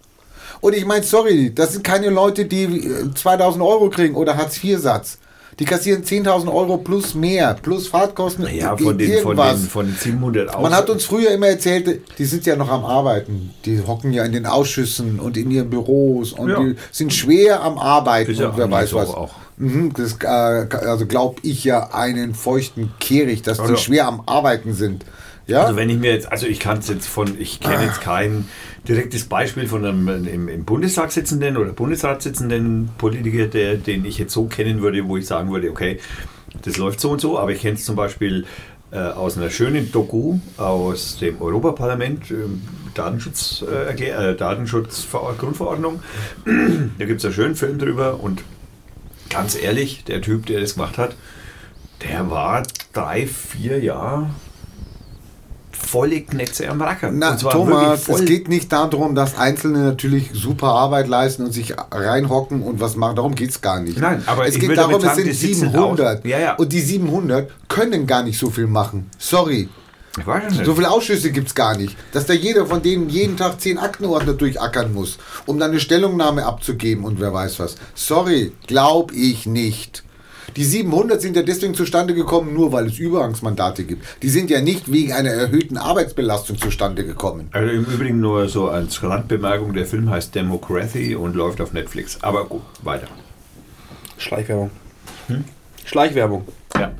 Und 0.61 0.75
ich 0.75 0.85
meine, 0.85 1.03
sorry, 1.03 1.51
das 1.53 1.73
sind 1.73 1.83
keine 1.83 2.11
Leute, 2.11 2.45
die 2.45 2.65
äh, 2.65 3.11
2000 3.11 3.63
Euro 3.63 3.89
kriegen 3.89 4.13
oder 4.13 4.37
Hartz-IV-Satz. 4.37 5.17
Die 5.59 5.65
kassieren 5.65 6.03
10.000 6.03 6.47
Euro 6.53 6.77
plus 6.77 7.13
mehr, 7.13 7.55
plus 7.61 7.87
Fahrtkosten. 7.87 8.47
Ja, 8.55 8.75
von 8.75 8.97
den, 8.97 9.07
von, 9.19 9.37
irgendwas. 9.37 9.61
den, 9.61 9.69
von 9.69 9.85
den 9.85 9.95
700 9.95 10.53
aus. 10.55 10.61
Man 10.63 10.73
hat 10.75 10.89
uns 10.89 11.05
früher 11.05 11.31
immer 11.31 11.47
erzählt, 11.47 12.01
die 12.17 12.25
sind 12.25 12.45
ja 12.45 12.55
noch 12.55 12.69
am 12.69 12.83
Arbeiten. 12.85 13.51
Die 13.65 13.81
hocken 13.85 14.11
ja 14.13 14.23
in 14.25 14.31
den 14.31 14.45
Ausschüssen 14.45 15.19
und 15.19 15.37
in 15.37 15.51
ihren 15.51 15.69
Büros 15.69 16.33
und 16.33 16.49
Ja. 16.49 16.59
die 16.59 16.75
sind 16.91 17.13
schwer 17.13 17.61
am 17.61 17.77
Arbeiten 17.77 18.31
Ist 18.31 18.39
ja 18.39 18.49
und 18.49 18.57
wer 18.57 18.69
weiß 18.69 18.93
was. 18.93 19.09
auch. 19.09 19.31
Mhm, 19.57 19.93
das, 19.93 20.17
äh, 20.23 20.75
also 20.87 21.05
glaube 21.05 21.35
ich 21.43 21.63
ja 21.63 21.91
einen 21.93 22.33
feuchten 22.33 22.91
Kehricht, 22.99 23.45
dass 23.45 23.59
Also- 23.59 23.75
die 23.75 23.79
schwer 23.79 24.07
am 24.07 24.23
Arbeiten 24.25 24.73
sind. 24.73 25.05
Ja? 25.47 25.63
Also 25.63 25.75
wenn 25.75 25.89
ich 25.89 25.97
mir 25.97 26.13
jetzt, 26.13 26.31
also 26.31 26.47
ich 26.47 26.59
kann 26.59 26.79
es 26.79 26.87
jetzt 26.87 27.07
von, 27.07 27.39
ich 27.39 27.59
kenne 27.59 27.85
jetzt 27.85 28.01
kein 28.01 28.47
direktes 28.87 29.25
Beispiel 29.25 29.67
von 29.67 29.85
einem 29.85 30.25
im, 30.25 30.47
im 30.47 30.65
Bundestag 30.65 31.11
sitzenden 31.11 31.57
oder 31.57 31.71
Bundesrat 31.71 32.21
sitzenden 32.21 32.89
Politiker, 32.97 33.47
der, 33.47 33.75
den 33.75 34.05
ich 34.05 34.17
jetzt 34.17 34.33
so 34.33 34.45
kennen 34.45 34.81
würde, 34.81 35.07
wo 35.07 35.17
ich 35.17 35.25
sagen 35.25 35.51
würde, 35.51 35.69
okay, 35.69 35.99
das 36.61 36.77
läuft 36.77 36.99
so 36.99 37.11
und 37.11 37.19
so, 37.21 37.39
aber 37.39 37.51
ich 37.51 37.61
kenne 37.61 37.75
es 37.75 37.85
zum 37.85 37.95
Beispiel 37.95 38.45
äh, 38.91 38.99
aus 38.99 39.37
einer 39.37 39.49
schönen 39.49 39.91
Doku 39.91 40.39
aus 40.57 41.17
dem 41.17 41.41
Europaparlament, 41.41 42.29
ähm, 42.31 42.61
äh, 42.95 43.93
äh, 43.93 44.35
Datenschutzgrundverordnung. 44.35 46.03
da 46.45 47.05
gibt 47.05 47.19
es 47.19 47.25
einen 47.25 47.33
schönen 47.33 47.55
Film 47.55 47.79
drüber 47.79 48.19
und 48.21 48.43
ganz 49.29 49.55
ehrlich, 49.55 50.03
der 50.03 50.21
Typ, 50.21 50.45
der 50.45 50.61
das 50.61 50.75
gemacht 50.75 50.97
hat, 50.97 51.15
der 52.03 52.29
war 52.29 52.63
drei, 52.93 53.25
vier 53.25 53.79
Jahre 53.79 54.29
volle 55.93 56.21
Knetze 56.21 56.67
am 56.69 56.81
Rackern. 56.81 57.19
Na, 57.19 57.35
Thomas, 57.35 58.09
es 58.09 58.25
geht 58.25 58.49
nicht 58.49 58.71
darum, 58.71 59.13
dass 59.13 59.37
Einzelne 59.37 59.77
natürlich 59.83 60.31
super 60.33 60.69
Arbeit 60.69 61.07
leisten 61.07 61.45
und 61.45 61.51
sich 61.51 61.75
reinhocken 61.91 62.63
und 62.63 62.81
was 62.81 62.95
machen. 62.95 63.15
Darum 63.15 63.35
geht 63.35 63.51
es 63.51 63.61
gar 63.61 63.79
nicht. 63.79 63.99
Nein, 63.99 64.23
aber 64.25 64.47
es 64.47 64.57
geht 64.57 64.75
darum, 64.75 65.03
es 65.03 65.15
sind 65.15 65.27
die 65.27 65.33
sitzen 65.33 65.69
700. 65.71 66.17
aus. 66.17 66.23
Ja, 66.23 66.39
ja. 66.39 66.55
Und 66.55 66.73
die 66.73 66.81
700 66.81 67.51
können 67.67 68.07
gar 68.07 68.23
nicht 68.23 68.39
so 68.39 68.49
viel 68.49 68.65
machen. 68.65 69.11
Sorry. 69.19 69.69
Ich 70.17 70.25
weiß 70.25 70.51
nicht. 70.51 70.65
So 70.65 70.73
viele 70.73 70.89
Ausschüsse 70.89 71.31
gibt 71.31 71.49
es 71.49 71.55
gar 71.55 71.77
nicht. 71.77 71.95
Dass 72.11 72.25
da 72.25 72.33
jeder 72.33 72.65
von 72.65 72.81
denen 72.81 73.09
jeden 73.09 73.37
Tag 73.37 73.61
10 73.61 73.77
Aktenordner 73.77 74.33
durchackern 74.33 74.93
muss, 74.95 75.19
um 75.45 75.59
dann 75.59 75.71
eine 75.71 75.79
Stellungnahme 75.79 76.43
abzugeben 76.43 77.03
und 77.05 77.19
wer 77.19 77.33
weiß 77.33 77.59
was. 77.59 77.75
Sorry, 77.93 78.51
glaub 78.65 79.11
ich 79.11 79.45
nicht. 79.45 80.02
Die 80.55 80.63
700 80.63 81.21
sind 81.21 81.35
ja 81.35 81.43
deswegen 81.43 81.73
zustande 81.73 82.13
gekommen, 82.13 82.53
nur 82.53 82.71
weil 82.71 82.87
es 82.87 82.97
Übergangsmandate 82.97 83.83
gibt. 83.83 84.05
Die 84.21 84.29
sind 84.29 84.49
ja 84.49 84.61
nicht 84.61 84.91
wegen 84.91 85.13
einer 85.13 85.31
erhöhten 85.31 85.77
Arbeitsbelastung 85.77 86.57
zustande 86.57 87.05
gekommen. 87.05 87.49
Also 87.51 87.71
im 87.71 87.85
Übrigen 87.85 88.19
nur 88.19 88.49
so 88.49 88.69
als 88.69 89.01
Randbemerkung, 89.03 89.73
der 89.73 89.85
Film 89.85 90.09
heißt 90.09 90.35
Democracy 90.35 91.15
und 91.15 91.35
läuft 91.35 91.61
auf 91.61 91.73
Netflix. 91.73 92.17
Aber 92.21 92.45
gut, 92.45 92.61
weiter. 92.81 93.07
Schleichwerbung. 94.17 94.69
Schleichwerbung. 95.85 96.47
Ja. 96.75 96.91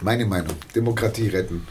Meine 0.00 0.26
Meinung. 0.26 0.54
Demokratie 0.74 1.28
retten. 1.28 1.66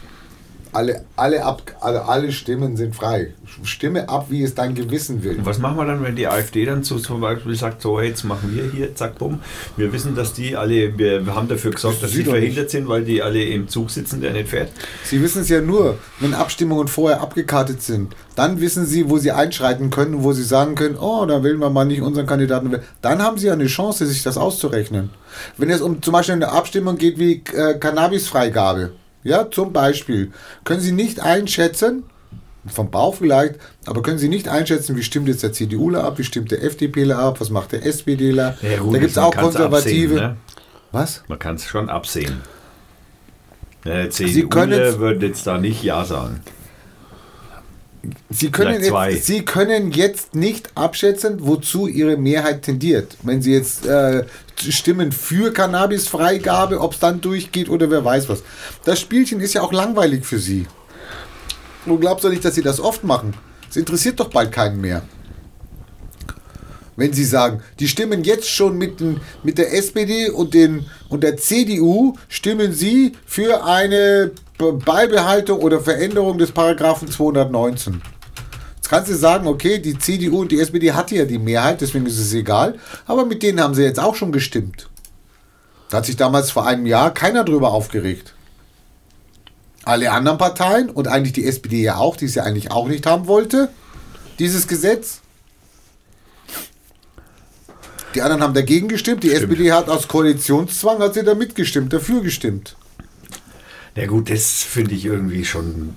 Alle, 0.76 1.06
alle, 1.16 1.42
ab, 1.42 1.62
alle, 1.80 2.04
alle 2.04 2.32
Stimmen 2.32 2.76
sind 2.76 2.94
frei. 2.94 3.32
Stimme 3.62 4.10
ab, 4.10 4.26
wie 4.28 4.42
es 4.42 4.54
dein 4.54 4.74
Gewissen 4.74 5.24
will. 5.24 5.38
Und 5.38 5.46
was 5.46 5.58
machen 5.58 5.78
wir 5.78 5.86
dann, 5.86 6.02
wenn 6.02 6.16
die 6.16 6.26
AfD 6.28 6.66
dann 6.66 6.82
so 6.84 6.98
zum 6.98 7.22
Beispiel 7.22 7.54
sagt, 7.54 7.80
so 7.80 7.98
jetzt 7.98 8.24
machen 8.24 8.54
wir 8.54 8.70
hier, 8.70 8.94
zack, 8.94 9.16
bumm. 9.16 9.40
Wir 9.78 9.90
wissen, 9.94 10.14
dass 10.14 10.34
die 10.34 10.54
alle, 10.54 10.98
wir 10.98 11.24
haben 11.34 11.48
dafür 11.48 11.70
gesorgt, 11.70 12.02
dass 12.02 12.10
Sie 12.10 12.24
verhindert 12.24 12.68
sind, 12.68 12.88
weil 12.88 13.04
die 13.04 13.22
alle 13.22 13.42
im 13.42 13.68
Zug 13.68 13.90
sitzen, 13.90 14.20
der 14.20 14.34
nicht 14.34 14.48
fährt. 14.50 14.70
Sie 15.02 15.22
wissen 15.22 15.40
es 15.40 15.48
ja 15.48 15.62
nur, 15.62 15.96
wenn 16.20 16.34
Abstimmungen 16.34 16.88
vorher 16.88 17.22
abgekartet 17.22 17.80
sind. 17.80 18.14
Dann 18.34 18.60
wissen 18.60 18.84
Sie, 18.84 19.08
wo 19.08 19.16
Sie 19.16 19.32
einschreiten 19.32 19.88
können, 19.88 20.24
wo 20.24 20.34
Sie 20.34 20.44
sagen 20.44 20.74
können, 20.74 20.98
oh, 20.98 21.24
da 21.24 21.42
wählen 21.42 21.58
wir 21.58 21.70
mal 21.70 21.86
nicht 21.86 22.02
unseren 22.02 22.26
Kandidaten. 22.26 22.76
Dann 23.00 23.22
haben 23.22 23.38
Sie 23.38 23.46
ja 23.46 23.54
eine 23.54 23.64
Chance, 23.64 24.04
sich 24.04 24.22
das 24.22 24.36
auszurechnen. 24.36 25.08
Wenn 25.56 25.70
es 25.70 25.80
um 25.80 26.02
zum 26.02 26.12
Beispiel 26.12 26.34
eine 26.34 26.52
Abstimmung 26.52 26.98
geht 26.98 27.18
wie 27.18 27.42
äh, 27.54 27.78
Cannabisfreigabe, 27.78 28.92
ja, 29.26 29.50
zum 29.50 29.72
Beispiel, 29.72 30.32
können 30.64 30.80
Sie 30.80 30.92
nicht 30.92 31.20
einschätzen, 31.20 32.04
vom 32.66 32.90
Bauch 32.90 33.14
vielleicht, 33.16 33.56
aber 33.86 34.02
können 34.02 34.18
Sie 34.18 34.28
nicht 34.28 34.48
einschätzen, 34.48 34.96
wie 34.96 35.02
stimmt 35.02 35.28
jetzt 35.28 35.42
der 35.42 35.52
CDUler 35.52 36.04
ab, 36.04 36.18
wie 36.18 36.24
stimmt 36.24 36.50
der 36.50 36.62
FDPler 36.64 37.18
ab, 37.18 37.40
was 37.40 37.50
macht 37.50 37.72
der 37.72 37.84
SPDler. 37.86 38.56
Ja, 38.62 38.68
da 38.90 38.98
gibt 38.98 39.10
es 39.12 39.18
auch 39.18 39.34
Konservative. 39.36 40.14
Absehen, 40.14 40.28
ne? 40.30 40.36
Was? 40.92 41.22
Man 41.28 41.38
kann 41.38 41.56
es 41.56 41.64
schon 41.66 41.88
absehen. 41.90 42.40
Der 43.84 44.10
Sie 44.10 44.26
CDU 44.32 44.48
können's- 44.48 44.98
würde 44.98 45.26
jetzt 45.26 45.46
da 45.46 45.58
nicht 45.58 45.82
Ja 45.84 46.04
sagen. 46.04 46.40
Sie 48.30 48.50
können, 48.50 48.82
jetzt, 48.82 49.26
Sie 49.26 49.44
können 49.44 49.92
jetzt 49.92 50.34
nicht 50.34 50.70
abschätzen, 50.74 51.38
wozu 51.40 51.86
Ihre 51.86 52.16
Mehrheit 52.16 52.62
tendiert. 52.62 53.16
Wenn 53.22 53.42
Sie 53.42 53.52
jetzt 53.52 53.86
äh, 53.86 54.24
stimmen 54.56 55.12
für 55.12 55.52
Cannabisfreigabe, 55.52 56.80
ob 56.80 56.94
es 56.94 56.98
dann 56.98 57.20
durchgeht 57.20 57.68
oder 57.68 57.90
wer 57.90 58.04
weiß 58.04 58.28
was. 58.28 58.42
Das 58.84 59.00
Spielchen 59.00 59.40
ist 59.40 59.54
ja 59.54 59.62
auch 59.62 59.72
langweilig 59.72 60.24
für 60.24 60.38
Sie. 60.38 60.66
Du 61.86 61.98
glaubst 61.98 62.24
doch 62.24 62.30
nicht, 62.30 62.44
dass 62.44 62.54
Sie 62.54 62.62
das 62.62 62.80
oft 62.80 63.04
machen. 63.04 63.34
Es 63.70 63.76
interessiert 63.76 64.18
doch 64.20 64.30
bald 64.30 64.52
keinen 64.52 64.80
mehr. 64.80 65.02
Wenn 66.96 67.12
Sie 67.12 67.24
sagen, 67.24 67.60
die 67.78 67.88
stimmen 67.88 68.24
jetzt 68.24 68.48
schon 68.48 68.78
mit, 68.78 69.00
den, 69.00 69.20
mit 69.42 69.58
der 69.58 69.74
SPD 69.74 70.30
und, 70.30 70.54
den, 70.54 70.86
und 71.10 71.22
der 71.22 71.36
CDU, 71.36 72.14
stimmen 72.28 72.72
Sie 72.72 73.12
für 73.26 73.64
eine 73.64 74.32
Beibehaltung 74.58 75.60
oder 75.60 75.80
Veränderung 75.80 76.38
des 76.38 76.52
Paragraphen 76.52 77.10
219. 77.10 78.02
Jetzt 78.76 78.88
kannst 78.88 79.10
du 79.10 79.16
sagen, 79.16 79.46
okay, 79.46 79.78
die 79.78 79.98
CDU 79.98 80.42
und 80.42 80.52
die 80.52 80.60
SPD 80.60 80.92
hatte 80.92 81.16
ja 81.16 81.24
die 81.24 81.38
Mehrheit, 81.38 81.80
deswegen 81.80 82.06
ist 82.06 82.18
es 82.18 82.32
egal, 82.32 82.78
aber 83.06 83.26
mit 83.26 83.42
denen 83.42 83.60
haben 83.60 83.74
sie 83.74 83.82
jetzt 83.82 83.98
auch 83.98 84.14
schon 84.14 84.32
gestimmt. 84.32 84.88
Da 85.90 85.98
hat 85.98 86.06
sich 86.06 86.16
damals 86.16 86.50
vor 86.50 86.66
einem 86.66 86.86
Jahr 86.86 87.12
keiner 87.12 87.44
drüber 87.44 87.72
aufgeregt. 87.72 88.34
Alle 89.84 90.10
anderen 90.10 90.38
Parteien 90.38 90.90
und 90.90 91.08
eigentlich 91.08 91.32
die 91.32 91.46
SPD 91.46 91.82
ja 91.82 91.96
auch, 91.96 92.16
die 92.16 92.24
es 92.24 92.34
ja 92.34 92.44
eigentlich 92.44 92.70
auch 92.70 92.88
nicht 92.88 93.06
haben 93.06 93.26
wollte, 93.26 93.68
dieses 94.38 94.66
Gesetz. 94.66 95.20
Die 98.14 98.22
anderen 98.22 98.42
haben 98.42 98.54
dagegen 98.54 98.88
gestimmt, 98.88 99.22
die 99.22 99.28
Stimmt. 99.28 99.52
SPD 99.52 99.72
hat 99.72 99.88
aus 99.88 100.08
Koalitionszwang, 100.08 101.00
hat 101.00 101.14
sie 101.14 101.22
da 101.22 101.34
mitgestimmt, 101.34 101.92
dafür 101.92 102.22
gestimmt. 102.22 102.76
Na 103.96 104.06
gut, 104.06 104.30
das 104.30 104.62
finde 104.62 104.94
ich 104.94 105.04
irgendwie 105.06 105.44
schon. 105.44 105.94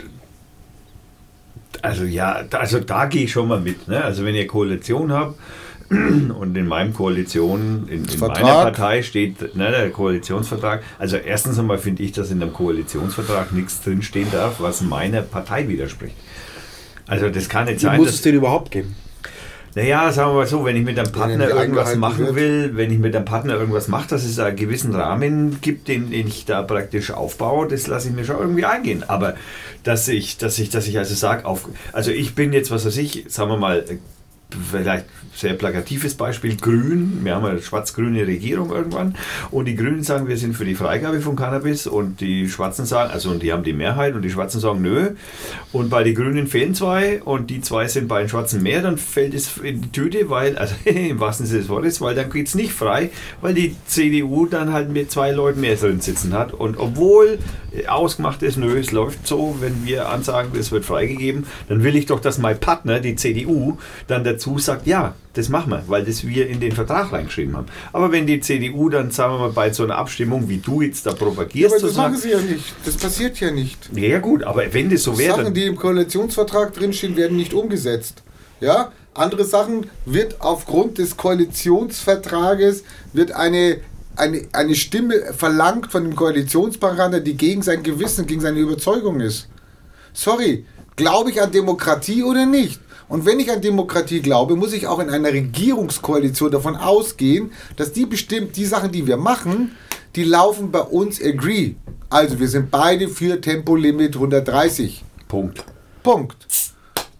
Also 1.81 2.03
ja, 2.05 2.43
da- 2.43 2.59
also 2.59 2.79
da 2.79 3.05
gehe 3.05 3.23
ich 3.25 3.31
schon 3.31 3.47
mal 3.47 3.59
mit. 3.59 3.87
Ne? 3.87 4.03
Also 4.03 4.25
wenn 4.25 4.35
ihr 4.35 4.47
Koalition 4.47 5.11
habt 5.11 5.37
und 5.89 6.55
in 6.55 6.67
meinem 6.67 6.93
Koalition, 6.93 7.87
in, 7.89 8.05
in 8.05 8.19
meiner. 8.19 8.33
Partei 8.63 9.01
steht 9.03 9.55
ne, 9.55 9.71
der 9.71 9.89
Koalitionsvertrag. 9.91 10.83
Also 10.97 11.17
erstens 11.17 11.59
einmal 11.59 11.77
finde 11.77 12.03
ich, 12.03 12.11
dass 12.11 12.31
in 12.31 12.41
einem 12.41 12.53
Koalitionsvertrag 12.53 13.51
nichts 13.53 13.81
drinstehen 13.81 14.29
darf, 14.31 14.59
was 14.59 14.81
meiner 14.81 15.21
Partei 15.21 15.67
widerspricht. 15.67 16.15
Also 17.07 17.29
das 17.29 17.49
kann 17.49 17.65
nicht 17.65 17.77
Wie 17.77 17.85
sein, 17.85 17.97
muss 17.97 18.09
es 18.09 18.21
den 18.21 18.35
überhaupt 18.35 18.71
geben? 18.71 18.95
Naja, 19.75 20.11
sagen 20.11 20.31
wir 20.31 20.35
mal 20.35 20.47
so, 20.47 20.65
wenn 20.65 20.75
ich 20.75 20.83
mit 20.83 20.97
einem 20.97 21.11
Partner 21.11 21.49
irgendwas 21.49 21.95
machen 21.95 22.25
wird. 22.27 22.35
will, 22.35 22.71
wenn 22.75 22.91
ich 22.91 22.99
mit 22.99 23.15
einem 23.15 23.25
Partner 23.25 23.55
irgendwas 23.55 23.87
mache, 23.87 24.09
dass 24.09 24.23
es 24.23 24.39
einen 24.39 24.55
gewissen 24.55 24.93
Rahmen 24.95 25.61
gibt, 25.61 25.87
den, 25.87 26.09
den 26.11 26.27
ich 26.27 26.45
da 26.45 26.63
praktisch 26.63 27.11
aufbaue, 27.11 27.67
das 27.67 27.87
lasse 27.87 28.09
ich 28.09 28.15
mir 28.15 28.25
schon 28.25 28.39
irgendwie 28.39 28.65
eingehen. 28.65 29.03
Aber 29.07 29.35
dass 29.83 30.07
ich, 30.07 30.37
dass 30.37 30.57
ich, 30.59 30.69
dass 30.69 30.87
ich 30.87 30.97
also 30.97 31.13
sage, 31.13 31.43
also 31.93 32.11
ich 32.11 32.35
bin 32.35 32.53
jetzt, 32.53 32.71
was 32.71 32.85
weiß 32.85 32.97
ich, 32.97 33.25
sagen 33.27 33.51
wir 33.51 33.57
mal, 33.57 33.85
vielleicht 34.71 35.05
sehr 35.35 35.53
plakatives 35.53 36.15
Beispiel, 36.15 36.57
Grün, 36.57 37.19
wir 37.23 37.35
haben 37.35 37.45
eine 37.45 37.61
schwarz-grüne 37.61 38.25
Regierung 38.25 38.71
irgendwann. 38.71 39.15
Und 39.51 39.65
die 39.65 39.75
Grünen 39.75 40.03
sagen, 40.03 40.27
wir 40.27 40.37
sind 40.37 40.55
für 40.55 40.65
die 40.65 40.75
Freigabe 40.75 41.21
von 41.21 41.35
Cannabis. 41.35 41.87
Und 41.87 42.19
die 42.19 42.49
Schwarzen 42.49 42.85
sagen, 42.85 43.11
also 43.11 43.29
und 43.29 43.43
die 43.43 43.53
haben 43.53 43.63
die 43.63 43.73
Mehrheit. 43.73 44.15
Und 44.15 44.23
die 44.23 44.29
Schwarzen 44.29 44.59
sagen, 44.59 44.81
nö. 44.81 45.11
Und 45.71 45.89
bei 45.89 46.03
den 46.03 46.15
Grünen 46.15 46.47
fehlen 46.47 46.73
zwei. 46.73 47.21
Und 47.23 47.49
die 47.49 47.61
zwei 47.61 47.87
sind 47.87 48.07
bei 48.07 48.19
den 48.19 48.29
Schwarzen 48.29 48.63
mehr, 48.63 48.81
dann 48.81 48.97
fällt 48.97 49.33
es 49.33 49.57
in 49.57 49.81
die 49.81 49.91
Tüte, 49.91 50.29
weil, 50.29 50.57
also 50.57 50.75
im 50.85 51.19
wahrsten 51.19 51.45
Sinne 51.45 51.61
des 51.61 51.69
Wortes, 51.69 52.01
weil 52.01 52.15
dann 52.15 52.29
geht 52.29 52.47
es 52.47 52.55
nicht 52.55 52.73
frei, 52.73 53.11
weil 53.41 53.53
die 53.53 53.75
CDU 53.85 54.45
dann 54.45 54.73
halt 54.73 54.89
mit 54.89 55.11
zwei 55.11 55.31
Leuten 55.31 55.61
mehr 55.61 55.75
drin 55.75 56.01
sitzen 56.01 56.33
hat. 56.33 56.53
Und 56.53 56.77
obwohl 56.77 57.39
ausgemacht 57.87 58.41
ist, 58.41 58.57
nö, 58.57 58.79
es 58.79 58.91
läuft 58.91 59.27
so, 59.27 59.57
wenn 59.59 59.85
wir 59.85 60.09
ansagen, 60.09 60.57
es 60.59 60.71
wird 60.71 60.85
freigegeben, 60.85 61.45
dann 61.67 61.83
will 61.83 61.95
ich 61.95 62.07
doch, 62.07 62.19
dass 62.19 62.37
mein 62.37 62.59
Partner, 62.59 62.99
die 62.99 63.15
CDU, 63.15 63.77
dann 64.07 64.23
dazu 64.39 64.57
sagt, 64.57 64.87
ja, 64.87 65.15
das 65.33 65.49
machen 65.49 65.71
wir, 65.71 65.83
weil 65.87 66.03
das 66.03 66.25
wir 66.25 66.47
in 66.47 66.59
den 66.59 66.71
Vertrag 66.71 67.11
reingeschrieben 67.11 67.55
haben. 67.55 67.67
Aber 67.93 68.11
wenn 68.11 68.25
die 68.25 68.39
CDU 68.39 68.89
dann, 68.89 69.11
sagen 69.11 69.33
wir 69.33 69.39
mal, 69.39 69.51
bei 69.51 69.71
so 69.71 69.83
einer 69.83 69.97
Abstimmung, 69.97 70.49
wie 70.49 70.57
du 70.57 70.81
jetzt 70.81 71.05
da 71.05 71.13
propagierst, 71.13 71.73
aber 71.73 71.81
so 71.81 71.87
das 71.87 71.97
machen 71.97 72.13
sagt, 72.13 72.23
sie 72.23 72.31
ja 72.31 72.39
nicht. 72.39 72.73
Das 72.85 72.95
passiert 72.95 73.39
ja 73.39 73.51
nicht. 73.51 73.89
ja, 73.93 74.07
ja 74.07 74.19
gut, 74.19 74.43
aber 74.43 74.73
wenn 74.73 74.89
das 74.89 75.03
so 75.03 75.17
wäre, 75.17 75.31
Sachen, 75.31 75.43
dann, 75.45 75.53
die 75.53 75.65
im 75.65 75.75
Koalitionsvertrag 75.75 76.73
drinstehen, 76.73 77.15
werden 77.15 77.37
nicht 77.37 77.53
umgesetzt. 77.53 78.23
Ja, 78.61 78.91
andere 79.13 79.43
Sachen 79.43 79.87
wird 80.05 80.39
aufgrund 80.39 80.97
des 80.97 81.17
Koalitionsvertrages 81.17 82.83
wird 83.13 83.31
eine, 83.31 83.77
eine, 84.15 84.41
eine 84.53 84.75
Stimme 84.75 85.33
verlangt 85.33 85.91
von 85.91 86.03
dem 86.03 86.15
Koalitionspartner, 86.15 87.19
die 87.19 87.35
gegen 87.35 87.61
sein 87.61 87.83
Gewissen, 87.83 88.25
gegen 88.25 88.41
seine 88.41 88.59
Überzeugung 88.59 89.19
ist. 89.19 89.47
Sorry, 90.13 90.65
glaube 90.95 91.31
ich 91.31 91.41
an 91.41 91.51
Demokratie 91.51 92.23
oder 92.23 92.45
nicht? 92.45 92.79
Und 93.09 93.25
wenn 93.25 93.39
ich 93.39 93.51
an 93.51 93.59
Demokratie 93.59 94.21
glaube, 94.21 94.55
muss 94.55 94.71
ich 94.71 94.85
auch 94.85 94.99
in 94.99 95.09
einer 95.09 95.33
Regierungskoalition 95.33 96.51
davon 96.51 96.75
ausgehen, 96.75 97.51
dass 97.75 97.91
die 97.91 98.05
bestimmt 98.05 98.55
die 98.55 98.65
Sachen, 98.65 98.91
die 98.91 99.07
wir 99.07 99.17
machen, 99.17 99.75
die 100.15 100.23
laufen 100.23 100.71
bei 100.71 100.81
uns 100.81 101.21
agree. 101.21 101.73
Also 102.09 102.39
wir 102.39 102.47
sind 102.47 102.69
beide 102.69 103.07
für 103.07 103.41
Tempolimit 103.41 104.15
130. 104.15 105.03
Punkt. 105.27 105.65
Punkt. 106.03 106.37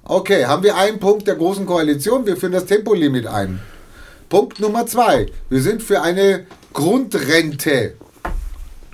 Okay, 0.04 0.46
haben 0.46 0.64
wir 0.64 0.78
einen 0.78 1.00
Punkt 1.00 1.28
der 1.28 1.36
großen 1.36 1.66
Koalition, 1.66 2.26
wir 2.26 2.38
führen 2.38 2.54
das 2.54 2.66
Tempolimit 2.66 3.28
ein. 3.28 3.60
Punkt 4.30 4.60
Nummer 4.60 4.86
zwei, 4.86 5.26
wir 5.50 5.62
sind 5.62 5.82
für 5.82 6.02
eine 6.02 6.46
Grundrente. 6.72 7.96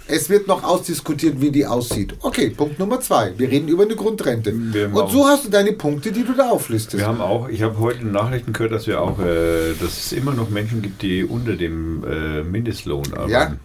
Es 0.08 0.30
wird 0.30 0.48
noch 0.48 0.64
ausdiskutiert, 0.64 1.42
wie 1.42 1.50
die 1.50 1.66
aussieht. 1.66 2.14
Okay, 2.22 2.52
Punkt 2.52 2.78
Nummer 2.78 3.00
zwei, 3.02 3.34
wir 3.38 3.50
reden 3.50 3.68
über 3.68 3.84
eine 3.84 3.96
Grundrente. 3.96 4.54
Und 4.54 5.10
so 5.10 5.26
hast 5.26 5.46
du 5.46 5.50
deine 5.50 5.74
Punkte, 5.74 6.12
die 6.12 6.24
du 6.24 6.34
da 6.34 6.50
auflistest. 6.50 7.00
Wir 7.00 7.08
haben 7.08 7.22
auch, 7.22 7.50
ich 7.50 7.64
habe 7.64 7.80
heute 7.80 8.02
in 8.02 8.12
Nachrichten 8.12 8.54
gehört, 8.54 8.72
dass 8.72 8.86
wir 8.86 9.02
auch, 9.02 9.20
äh, 9.20 9.74
dass 9.80 9.98
es 9.98 10.12
immer 10.12 10.34
noch 10.34 10.50
Menschen 10.50 10.82
gibt, 10.84 11.02
die 11.02 11.24
unter 11.24 11.56
dem 11.56 12.04
äh, 12.04 12.44
Mindestlohn 12.44 13.06
arbeiten. 13.14 13.60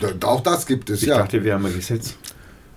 Ja, 0.00 0.08
Auch 0.24 0.40
das 0.40 0.66
gibt 0.66 0.88
es, 0.88 1.02
Ich 1.02 1.08
ja. 1.08 1.18
dachte, 1.18 1.44
wir 1.44 1.54
haben 1.54 1.66
ein 1.66 1.74
Gesetz. 1.74 2.14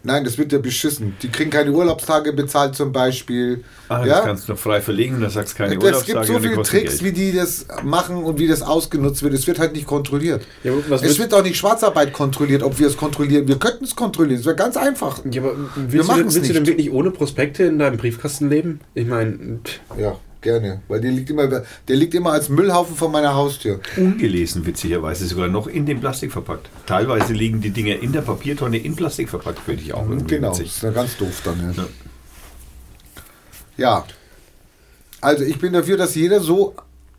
Nein, 0.04 0.24
das 0.24 0.38
wird 0.38 0.52
ja 0.54 0.60
beschissen. 0.60 1.16
Die 1.22 1.30
kriegen 1.30 1.50
keine 1.50 1.72
Urlaubstage 1.72 2.32
bezahlt 2.32 2.74
zum 2.76 2.92
Beispiel. 2.94 3.64
Ah, 3.90 4.06
ja? 4.06 4.16
Das 4.18 4.26
kannst 4.26 4.48
du 4.48 4.54
noch 4.54 4.60
frei 4.60 4.80
verlegen, 4.82 5.20
da 5.20 5.30
sagst 5.30 5.54
du 5.54 5.58
keine 5.58 5.76
Es 5.76 5.84
Urlaubstage 5.84 6.26
gibt 6.28 6.28
so 6.28 6.40
viele 6.50 6.62
Tricks, 6.64 7.00
Geld. 7.00 7.04
wie 7.04 7.12
die 7.12 7.34
das 7.34 7.66
machen 7.84 8.16
und 8.24 8.40
wie 8.40 8.48
das 8.48 8.62
ausgenutzt 8.62 9.24
wird. 9.24 9.34
Es 9.34 9.46
wird 9.46 9.60
halt 9.60 9.74
nicht 9.74 9.86
kontrolliert. 9.88 10.44
Ja, 10.64 10.72
es 11.02 11.20
wird- 11.20 11.34
auch 11.34 11.44
nicht 11.44 11.58
Schwarzarbeit 11.58 12.14
kontrolliert, 12.14 12.64
ob 12.64 12.80
wir 12.80 12.88
es 12.88 12.96
kontrollieren. 12.98 13.48
Wir 13.48 13.58
könnten 13.60 13.84
es 13.84 13.96
kontrollieren. 13.96 14.40
Es 14.40 14.46
wäre 14.46 14.56
ganz 14.56 14.78
einfach. 14.78 15.22
Ja, 15.30 15.42
aber 15.42 15.54
willst, 15.76 15.94
du, 16.10 16.12
machen's 16.12 16.34
denn- 16.34 16.44
willst 16.44 16.50
du 16.50 16.54
denn 16.54 16.64
nicht. 16.64 16.68
wirklich 16.72 16.92
ohne 16.92 17.12
Prospekte 17.12 17.64
in 17.66 17.78
deinem 17.80 17.98
Briefkasten 17.98 18.50
leben? 18.50 18.80
Ich 18.94 19.06
meine, 19.06 19.60
Ja, 19.98 20.16
gerne. 20.42 20.82
Weil 20.88 21.02
der 21.02 21.12
liegt 21.12 21.30
immer, 21.30 21.48
der 21.48 21.96
liegt 21.96 22.14
immer 22.14 22.32
als 22.32 22.50
Müllhaufen 22.50 22.96
vor 22.96 23.10
meiner 23.10 23.34
Haustür. 23.36 23.80
Ungelesen, 23.98 24.66
witzigerweise, 24.66 25.26
sogar 25.28 25.48
noch 25.48 25.68
in 25.68 25.86
dem 25.86 26.00
Plastik 26.00 26.32
verpackt. 26.32 26.70
Teilweise 26.86 27.34
liegen 27.34 27.62
die 27.62 27.72
Dinger 27.72 28.00
in 28.00 28.12
der 28.12 28.22
Papiertonne 28.22 28.78
in 28.78 28.96
Plastik 28.96 29.30
verpackt, 29.30 29.60
finde 29.60 29.82
ich 29.84 29.94
auch 29.94 30.08
irgendwie 30.08 30.36
Genau, 30.36 30.50
das 30.50 30.60
witzig. 30.60 30.76
ist 30.76 30.84
ja 30.84 30.92
ganz 30.92 31.18
doof 31.18 31.42
dann. 31.44 31.74
Ja. 31.76 31.84
Ja. 31.84 31.88
ja. 33.78 34.06
Also 35.22 35.44
ich 35.44 35.60
bin 35.60 35.74
dafür, 35.74 35.98
dass 35.98 36.16
jeder 36.16 36.40
so, 36.40 36.76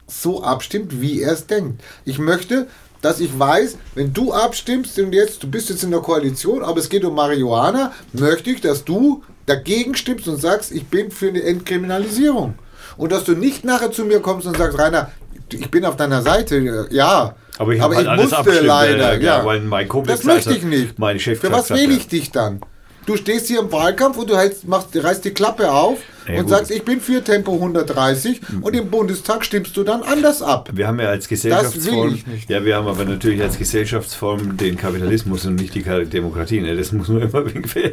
so 0.06 0.42
abstimmt, 0.42 1.00
wie 1.00 1.20
er 1.20 1.32
es 1.32 1.46
denkt. 1.46 1.82
Ich 2.04 2.18
möchte, 2.18 2.66
dass 3.02 3.20
ich 3.20 3.38
weiß, 3.38 3.76
wenn 3.94 4.12
du 4.12 4.32
abstimmst 4.32 4.98
und 4.98 5.12
jetzt, 5.12 5.42
du 5.42 5.50
bist 5.50 5.68
jetzt 5.70 5.84
in 5.84 5.90
der 5.90 6.00
Koalition, 6.00 6.62
aber 6.62 6.80
es 6.80 6.88
geht 6.88 7.04
um 7.04 7.14
Marihuana, 7.14 7.92
möchte 8.12 8.50
ich, 8.50 8.60
dass 8.60 8.84
du 8.84 9.22
dagegen 9.46 9.94
stimmst 9.96 10.28
und 10.28 10.40
sagst, 10.40 10.70
ich 10.72 10.86
bin 10.86 11.10
für 11.10 11.28
eine 11.28 11.42
Entkriminalisierung. 11.42 12.54
Und 13.00 13.12
dass 13.12 13.24
du 13.24 13.32
nicht 13.32 13.64
nachher 13.64 13.90
zu 13.90 14.04
mir 14.04 14.20
kommst 14.20 14.46
und 14.46 14.58
sagst, 14.58 14.78
Rainer, 14.78 15.10
ich 15.50 15.70
bin 15.70 15.86
auf 15.86 15.96
deiner 15.96 16.20
Seite, 16.20 16.86
ja. 16.90 17.34
Aber 17.56 17.72
ich 17.72 17.80
habe 17.80 17.96
halt 17.96 18.06
alles 18.06 18.24
musste 18.24 18.36
abgestimmt, 18.36 18.66
leider, 18.66 19.14
äh, 19.14 19.24
ja. 19.24 19.42
weil 19.42 19.60
mein 19.60 19.88
Kumpel 19.88 20.14
Das 20.14 20.24
möchte 20.24 20.52
ich 20.52 20.64
nicht. 20.64 20.98
meine 20.98 21.18
Chef 21.18 21.40
Für 21.40 21.50
was 21.50 21.70
wähle 21.70 21.94
ich 21.94 22.08
dich 22.08 22.30
dann? 22.30 22.60
Du 23.06 23.16
stehst 23.16 23.46
hier 23.46 23.60
im 23.60 23.72
Wahlkampf 23.72 24.18
und 24.18 24.28
du 24.28 24.36
hältst, 24.36 24.68
machst, 24.68 24.88
reißt 24.94 25.24
die 25.24 25.30
Klappe 25.30 25.72
auf 25.72 25.98
Ja, 26.26 26.34
und 26.34 26.40
gut. 26.42 26.48
sagst, 26.50 26.70
ich 26.70 26.84
bin 26.84 27.00
für 27.00 27.22
Tempo 27.24 27.54
130 27.54 28.40
und 28.60 28.74
im 28.74 28.90
Bundestag 28.90 29.44
stimmst 29.44 29.76
du 29.76 29.82
dann 29.84 30.02
anders 30.02 30.42
ab. 30.42 30.68
Wir 30.72 30.86
haben 30.86 31.00
ja 31.00 31.08
als 31.08 31.28
Gesellschaftsform, 31.28 32.14
ich 32.14 32.26
nicht. 32.26 32.50
ja, 32.50 32.64
wir 32.64 32.76
haben 32.76 32.86
aber 32.86 33.04
natürlich 33.04 33.40
als 33.42 33.58
Gesellschaftsform 33.58 34.56
den 34.56 34.76
Kapitalismus 34.76 35.46
und 35.46 35.56
nicht 35.56 35.74
die 35.74 35.82
Demokratie. 35.82 36.60
Ne? 36.60 36.76
Das 36.76 36.92
muss 36.92 37.08
nur 37.08 37.22
immer 37.22 37.46
irgendwie. 37.46 37.92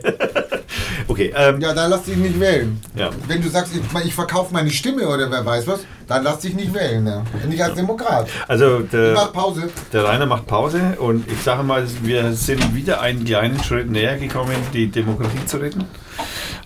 okay, 1.08 1.34
ähm, 1.36 1.62
Ja, 1.62 1.74
dann 1.74 1.90
lass 1.90 2.04
dich 2.04 2.18
nicht 2.18 2.40
wählen. 2.40 2.80
Ja. 2.96 3.10
Wenn 3.28 3.42
du 3.42 3.50
sagst, 3.50 3.74
ich, 3.76 4.06
ich 4.06 4.14
verkaufe 4.14 4.54
meine 4.54 4.70
Stimme 4.70 5.08
oder 5.08 5.30
wer 5.32 5.46
weiß 5.46 5.68
was, 5.68 5.82
dann 6.08 6.24
lass 6.24 6.40
dich 6.40 6.54
nicht 6.54 6.74
wählen. 6.74 7.04
Ne? 7.04 7.24
Nicht 7.48 7.62
als 7.62 7.76
Demokrat. 7.76 8.28
also 8.48 8.80
Ich 8.82 8.90
der, 8.92 9.14
mach 9.14 9.34
Pause. 9.34 9.70
der 9.94 10.04
Rainer 10.06 10.26
macht 10.26 10.48
Pause 10.48 10.98
und 11.00 11.30
ich 11.32 11.42
sage 11.42 11.64
mal, 11.64 11.86
wir 12.04 12.34
sind 12.34 12.76
wieder 12.76 13.02
einen 13.02 13.24
kleinen 13.26 13.62
Schritt 13.64 13.90
näher 13.90 14.18
gekommen, 14.18 14.56
die 14.74 14.88
Demokratie 14.88 15.46
zu 15.46 15.58
retten. 15.58 15.86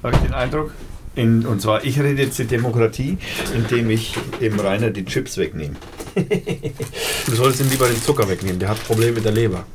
Habe 0.03 0.15
ich 0.15 0.21
den 0.21 0.33
Eindruck. 0.33 0.71
In, 1.15 1.45
und 1.45 1.61
zwar, 1.61 1.83
ich 1.83 1.99
rede 1.99 2.21
jetzt 2.21 2.39
die 2.39 2.45
Demokratie, 2.45 3.17
indem 3.53 3.89
ich 3.89 4.15
dem 4.39 4.59
Rainer 4.59 4.91
die 4.91 5.03
Chips 5.03 5.37
wegnehme. 5.37 5.75
du 6.15 7.35
solltest 7.35 7.61
ihm 7.61 7.69
lieber 7.69 7.87
den 7.87 8.01
Zucker 8.01 8.29
wegnehmen. 8.29 8.59
Der 8.59 8.69
hat 8.69 8.83
Probleme 8.85 9.13
mit 9.13 9.25
der 9.25 9.33
Leber. 9.33 9.65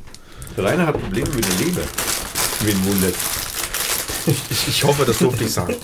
Der 0.55 0.65
Rainer 0.65 0.87
hat 0.87 0.99
Probleme 0.99 1.29
mit 1.35 1.45
der 1.45 1.65
Leber. 1.65 1.81
Wen 2.61 2.85
wundert. 2.85 3.15
Ich, 4.25 4.67
ich 4.67 4.83
hoffe, 4.83 5.05
das 5.05 5.19
durfte 5.19 5.43
ich 5.43 5.51
sagen. 5.51 5.75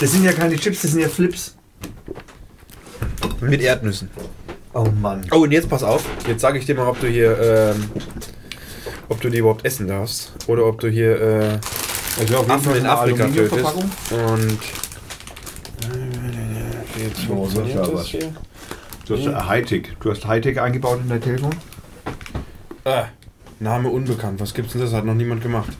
Das 0.00 0.10
sind 0.10 0.24
ja 0.24 0.32
keine 0.32 0.56
Chips, 0.56 0.82
das 0.82 0.92
sind 0.92 1.00
ja 1.00 1.08
Flips. 1.08 1.54
Mit 3.40 3.60
Erdnüssen. 3.60 4.10
Oh 4.72 4.88
Mann. 5.00 5.26
Oh, 5.30 5.42
und 5.42 5.52
jetzt 5.52 5.68
pass 5.68 5.82
auf. 5.82 6.04
Jetzt 6.26 6.40
sage 6.40 6.58
ich 6.58 6.64
dir 6.64 6.74
mal, 6.74 6.88
ob 6.88 6.98
du 7.00 7.06
hier, 7.06 7.38
ähm, 7.38 7.90
ob 9.08 9.20
du 9.20 9.28
die 9.28 9.38
überhaupt 9.38 9.64
essen 9.64 9.86
darfst. 9.86 10.32
Oder 10.46 10.66
ob 10.66 10.80
du 10.80 10.88
hier 10.88 11.20
äh, 11.20 11.58
Also 12.18 12.38
auf 12.38 12.50
Affen 12.50 12.76
in 12.76 12.86
Afrika 12.86 13.26
tötest. 13.28 13.74
Und. 14.10 14.58
Ist 17.28 17.56
ja 17.74 17.80
das 17.80 17.92
was. 17.92 18.06
hier. 18.06 18.32
Du 19.06 19.16
hast 19.16 19.26
äh, 19.26 19.34
Hightech. 19.48 19.88
Du 20.00 20.10
hast 20.10 20.26
Hightech 20.26 20.60
eingebaut 20.60 21.00
in 21.02 21.08
dein 21.08 21.20
Telefon? 21.20 21.50
Ah, 22.84 23.04
Name 23.60 23.88
unbekannt. 23.88 24.40
Was 24.40 24.54
gibt's 24.54 24.72
denn 24.72 24.80
das? 24.82 24.92
Hat 24.92 25.04
noch 25.04 25.14
niemand 25.14 25.42
gemacht. 25.42 25.72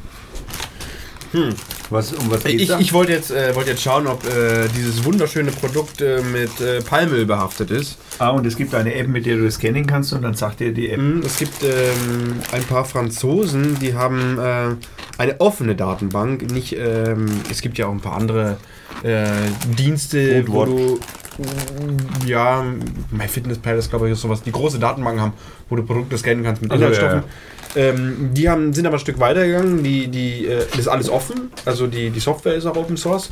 Was, 1.88 2.12
um 2.12 2.30
was 2.30 2.44
geht's 2.44 2.62
Ich, 2.62 2.68
da? 2.68 2.78
ich 2.78 2.92
wollte 2.92 3.12
jetzt, 3.12 3.30
äh, 3.30 3.54
wollte 3.54 3.70
jetzt 3.70 3.82
schauen, 3.82 4.06
ob 4.06 4.22
äh, 4.26 4.68
dieses 4.76 5.02
wunderschöne 5.04 5.50
Produkt 5.50 6.00
äh, 6.02 6.20
mit 6.22 6.60
äh, 6.60 6.80
Palmöl 6.82 7.24
behaftet 7.24 7.70
ist. 7.70 7.96
ah, 8.18 8.30
und 8.30 8.46
es 8.46 8.56
gibt 8.56 8.74
eine 8.74 8.94
App, 8.94 9.08
mit 9.08 9.24
der 9.24 9.36
du 9.36 9.44
das 9.44 9.54
scannen 9.54 9.86
kannst 9.86 10.12
und 10.12 10.22
dann 10.22 10.34
sagt 10.34 10.60
dir 10.60 10.72
die 10.72 10.90
App. 10.90 11.00
Mhm, 11.00 11.22
Es 11.24 11.38
gibt 11.38 11.62
ähm, 11.62 12.34
ein 12.52 12.62
paar 12.64 12.84
Franzosen, 12.84 13.78
die 13.78 13.94
haben 13.94 14.38
äh, 14.38 14.74
eine 15.18 15.40
offene 15.40 15.74
Datenbank. 15.74 16.50
Nicht, 16.50 16.76
ähm, 16.78 17.26
es 17.50 17.62
gibt 17.62 17.78
ja 17.78 17.86
auch 17.86 17.92
ein 17.92 18.00
paar 18.00 18.16
andere 18.16 18.58
äh, 19.02 19.24
Dienste, 19.78 20.44
wo 20.48 20.66
du 20.66 20.72
mm, 20.96 21.00
ja, 22.26 22.64
MyFitnessPal 23.10 23.78
ist 23.78 23.90
glaube 23.90 24.10
ich 24.10 24.18
sowas, 24.18 24.42
die 24.42 24.52
große 24.52 24.78
Datenbanken 24.78 25.22
haben, 25.22 25.32
wo 25.68 25.76
du 25.76 25.82
Produkte 25.82 26.18
scannen 26.18 26.44
kannst 26.44 26.62
mit 26.62 26.70
Also, 26.70 26.84
Inhaltsstoffen. 26.84 27.24
Ähm, 27.74 28.30
die 28.34 28.48
haben, 28.48 28.72
sind 28.74 28.86
aber 28.86 28.96
ein 28.96 29.00
Stück 29.00 29.18
weiter 29.18 29.46
gegangen. 29.46 29.82
Die, 29.82 30.08
die, 30.08 30.46
äh, 30.46 30.66
das 30.70 30.80
ist 30.80 30.88
alles 30.88 31.08
offen. 31.08 31.50
Also 31.64 31.86
die, 31.86 32.10
die 32.10 32.20
Software 32.20 32.54
ist 32.54 32.66
auch 32.66 32.76
Open 32.76 32.96
Source. 32.96 33.30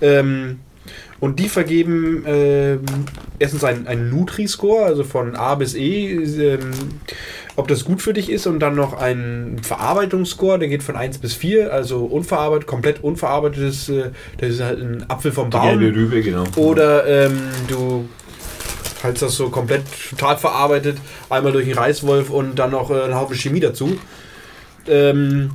Ähm, 0.00 0.60
und 1.20 1.38
die 1.38 1.48
vergeben 1.48 2.24
ähm, 2.26 2.80
erstens 3.38 3.64
einen, 3.64 4.10
Nutri-Score, 4.10 4.84
also 4.84 5.04
von 5.04 5.34
A 5.36 5.54
bis 5.54 5.74
E, 5.74 6.12
ähm, 6.12 6.70
ob 7.56 7.68
das 7.68 7.84
gut 7.84 8.02
für 8.02 8.12
dich 8.12 8.30
ist, 8.30 8.46
und 8.46 8.60
dann 8.60 8.74
noch 8.74 8.92
einen 8.92 9.58
Verarbeitungsscore, 9.62 10.58
der 10.58 10.68
geht 10.68 10.82
von 10.82 10.96
1 10.96 11.18
bis 11.18 11.34
4, 11.34 11.72
also 11.72 12.04
unverarbeitet, 12.04 12.66
komplett 12.66 13.02
unverarbeitetes, 13.02 13.88
äh, 13.88 14.10
das 14.38 14.50
ist 14.50 14.60
halt 14.62 14.80
ein 14.80 15.08
Apfel 15.08 15.32
vom 15.32 15.50
Die 15.50 15.56
Baum. 15.56 15.78
Rübe, 15.78 16.22
genau. 16.22 16.44
Oder 16.56 17.06
ähm, 17.06 17.40
du 17.68 18.08
hältst 19.02 19.22
das 19.22 19.36
so 19.36 19.48
komplett 19.48 19.82
total 20.10 20.36
verarbeitet, 20.36 20.98
einmal 21.30 21.52
durch 21.52 21.66
den 21.66 21.74
Reißwolf 21.78 22.30
und 22.30 22.58
dann 22.58 22.70
noch 22.72 22.90
äh, 22.90 23.02
einen 23.02 23.14
Haufen 23.14 23.36
Chemie 23.36 23.60
dazu. 23.60 23.96
Ähm, 24.88 25.50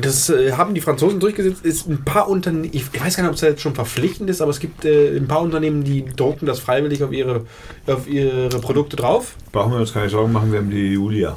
das 0.00 0.28
äh, 0.30 0.52
haben 0.52 0.74
die 0.74 0.80
Franzosen 0.80 1.20
durchgesetzt. 1.20 1.64
Ist 1.64 1.88
ein 1.88 2.04
paar 2.04 2.28
Unternehmen, 2.28 2.70
ich, 2.72 2.86
ich 2.92 3.00
weiß 3.00 3.16
gar 3.16 3.22
nicht, 3.24 3.30
ob 3.30 3.36
es 3.36 3.40
jetzt 3.42 3.62
schon 3.62 3.74
verpflichtend 3.74 4.30
ist, 4.30 4.40
aber 4.40 4.50
es 4.50 4.60
gibt 4.60 4.84
äh, 4.84 5.16
ein 5.16 5.28
paar 5.28 5.40
Unternehmen, 5.42 5.84
die 5.84 6.04
drucken 6.04 6.46
das 6.46 6.58
freiwillig 6.58 7.02
auf 7.02 7.12
ihre, 7.12 7.46
auf 7.86 8.08
ihre 8.08 8.48
Produkte 8.60 8.96
drauf. 8.96 9.36
Brauchen 9.52 9.72
wir 9.72 9.78
uns 9.78 9.92
keine 9.92 10.08
Sorgen 10.08 10.32
machen, 10.32 10.52
wir 10.52 10.58
haben 10.58 10.70
die 10.70 10.92
Julia. 10.92 11.36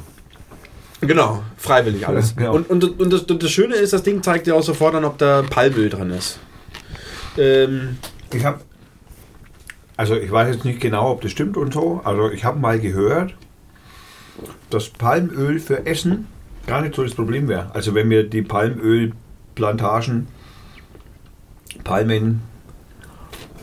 Genau, 1.00 1.42
freiwillig 1.56 2.08
alles. 2.08 2.34
Ja. 2.40 2.50
Und, 2.50 2.68
und, 2.70 2.98
und, 2.98 3.12
das, 3.12 3.24
das 3.26 3.50
Schöne 3.50 3.76
ist, 3.76 3.92
das 3.92 4.02
Ding 4.02 4.22
zeigt 4.22 4.46
dir 4.48 4.56
auch 4.56 4.62
sofort 4.62 4.94
an, 4.96 5.04
ob 5.04 5.16
da 5.18 5.42
Palmöl 5.48 5.88
drin 5.88 6.10
ist. 6.10 6.40
Ähm, 7.36 7.98
Ich 8.32 8.44
habe, 8.44 8.60
also 9.96 10.16
ich 10.16 10.30
weiß 10.30 10.54
jetzt 10.54 10.64
nicht 10.64 10.80
genau, 10.80 11.12
ob 11.12 11.20
das 11.20 11.30
stimmt 11.30 11.56
und 11.56 11.72
so, 11.72 12.00
also 12.02 12.30
ich 12.30 12.44
habe 12.44 12.58
mal 12.58 12.80
gehört, 12.80 13.34
dass 14.70 14.88
Palmöl 14.88 15.60
für 15.60 15.86
Essen 15.86 16.26
gar 16.68 16.82
nicht 16.82 16.94
so 16.94 17.02
das 17.02 17.14
Problem 17.14 17.48
wäre. 17.48 17.74
Also 17.74 17.94
wenn 17.94 18.08
wir 18.10 18.22
die 18.24 18.42
Palmölplantagen, 18.42 20.28
Palmen 21.82 22.42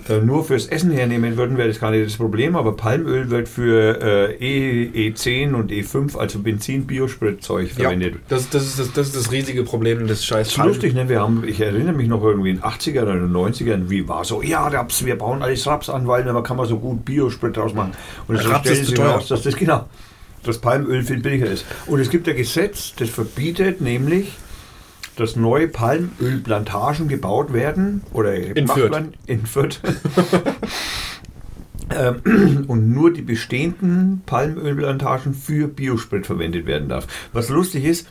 äh, 0.08 0.20
nur 0.20 0.44
fürs 0.44 0.68
Essen 0.68 0.92
hernehmen 0.92 1.36
würden, 1.38 1.58
wäre 1.58 1.68
das 1.68 1.80
gar 1.80 1.92
nicht 1.92 2.06
das 2.06 2.18
Problem, 2.18 2.56
aber 2.56 2.76
Palmöl 2.76 3.30
wird 3.30 3.48
für 3.48 4.00
äh, 4.02 4.36
E, 4.36 5.10
E10 5.10 5.54
und 5.54 5.72
E5, 5.72 6.18
also 6.18 6.40
Benzin-Biospritzeug 6.40 7.70
ja, 7.70 7.74
verwendet. 7.74 8.16
das, 8.28 8.50
das, 8.50 8.66
ist 8.66 8.80
das, 8.80 8.94
das 8.94 9.08
ist 9.08 9.16
das 9.16 9.32
riesige 9.32 9.64
Problem 9.64 10.06
des 10.06 10.24
scheiß 10.24 10.50
Das 10.50 10.58
ist 10.58 10.64
lustig, 10.64 10.94
ne? 10.94 11.10
Wir 11.10 11.22
haben, 11.22 11.44
ich 11.48 11.60
erinnere 11.60 11.94
mich 11.94 12.08
noch 12.08 12.24
irgendwie 12.24 12.52
in 12.52 12.58
den 12.58 12.64
80er 12.64 13.02
oder 13.04 13.14
90ern, 13.14 13.90
wie 13.90 14.08
war 14.08 14.24
so, 14.26 14.44
ja, 14.44 14.68
Raps, 14.68 15.06
wir 15.06 15.18
bauen 15.18 15.42
alles 15.42 15.66
Raps 15.66 15.90
an, 15.90 16.08
weil 16.08 16.24
da 16.24 16.40
kann 16.42 16.58
man 16.58 16.68
so 16.68 16.78
gut 16.78 17.04
Biosprit 17.04 17.58
draus 17.58 17.74
machen. 17.74 17.94
Und 18.28 18.36
es 18.36 18.48
Raps 18.48 18.70
ist 18.70 18.96
teuer. 18.96 19.08
raus, 19.08 19.28
dass 19.28 19.42
das 19.42 19.56
genau, 19.56 19.86
dass 20.46 20.60
Palmöl 20.60 21.04
viel 21.04 21.20
billiger 21.20 21.48
ist. 21.48 21.66
Und 21.88 22.00
es 22.00 22.10
gibt 22.10 22.30
ein 22.30 22.36
Gesetz, 22.36 22.94
das 22.98 23.10
verbietet 23.10 23.82
nämlich, 23.82 24.34
dass 25.16 25.36
neue 25.36 25.68
Palmölplantagen 25.68 27.08
gebaut 27.08 27.54
werden 27.54 28.04
oder 28.14 28.38
gemacht 28.38 28.78
Fürth. 28.78 28.92
werden 28.92 29.14
in 29.26 29.46
Fürth. 29.46 29.82
Ähm, 31.96 32.66
und 32.68 32.90
nur 32.90 33.14
die 33.14 33.22
bestehenden 33.22 34.24
Palmölplantagen 34.26 35.36
für 35.36 35.68
Biosprit 35.68 36.26
verwendet 36.26 36.66
werden 36.66 36.90
darf. 36.90 37.06
Was 37.32 37.50
lustig 37.50 37.86
ist, 37.86 38.08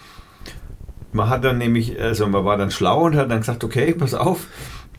man 1.13 1.29
hat 1.29 1.45
dann 1.45 1.59
nämlich, 1.59 2.01
also 2.01 2.27
man 2.27 2.45
war 2.45 2.57
dann 2.57 2.71
schlau 2.71 3.05
und 3.05 3.17
hat 3.17 3.31
dann 3.31 3.41
gesagt, 3.41 3.65
okay, 3.65 3.93
pass 3.93 4.15
auf, 4.15 4.47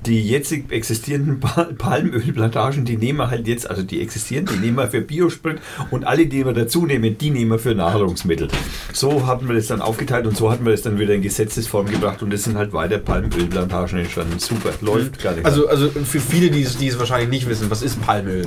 die 0.06 0.27
jetzt 0.27 0.52
existierenden 0.52 1.40
Pal- 1.40 1.73
Palmölplantagen, 1.73 2.86
die 2.86 2.98
nehmen 2.98 3.19
wir 3.19 3.30
halt 3.30 3.48
jetzt, 3.48 3.69
also 3.69 3.84
die 3.84 4.02
existieren, 4.02 4.45
die 4.45 4.57
nehmen 4.57 4.77
wir 4.77 4.88
für 4.88 5.02
Biosprit 5.02 5.60
und 5.91 6.06
alle, 6.06 6.27
die 6.27 6.45
wir 6.45 6.53
dazu 6.53 6.86
nehmen, 6.86 7.18
die 7.18 7.32
nehmen 7.32 7.52
wir 7.52 7.60
für 7.60 7.76
Nahrungsmittel. 7.76 8.48
So 8.94 9.26
hatten 9.27 9.48
wir 9.48 9.56
das 9.56 9.68
dann 9.68 9.82
aufgeteilt 9.82 10.27
und 10.27 10.38
so 10.38 10.52
hatten 10.52 10.65
wir 10.65 10.72
das 10.72 10.84
dann 10.84 10.99
wieder 10.99 11.14
in 11.14 11.22
Gesetzesform 11.22 11.88
gebracht 11.88 12.22
und 12.22 12.34
es 12.34 12.44
sind 12.44 12.57
halt 12.57 12.73
weiter 12.73 12.98
Palmölplantagen 12.99 13.99
entstanden. 13.99 14.40
Super, 14.40 14.72
läuft 14.82 15.22
gar 15.22 15.34
nicht. 15.34 15.45
Also, 15.45 15.68
also 15.68 15.90
für 15.90 16.19
viele, 16.19 16.49
die 16.52 16.61
es, 16.61 16.77
die 16.77 16.88
es 16.88 16.99
wahrscheinlich 16.99 17.30
nicht 17.30 17.49
wissen, 17.49 17.69
was 17.69 17.82
ist 17.82 18.02
Palmöl? 18.02 18.45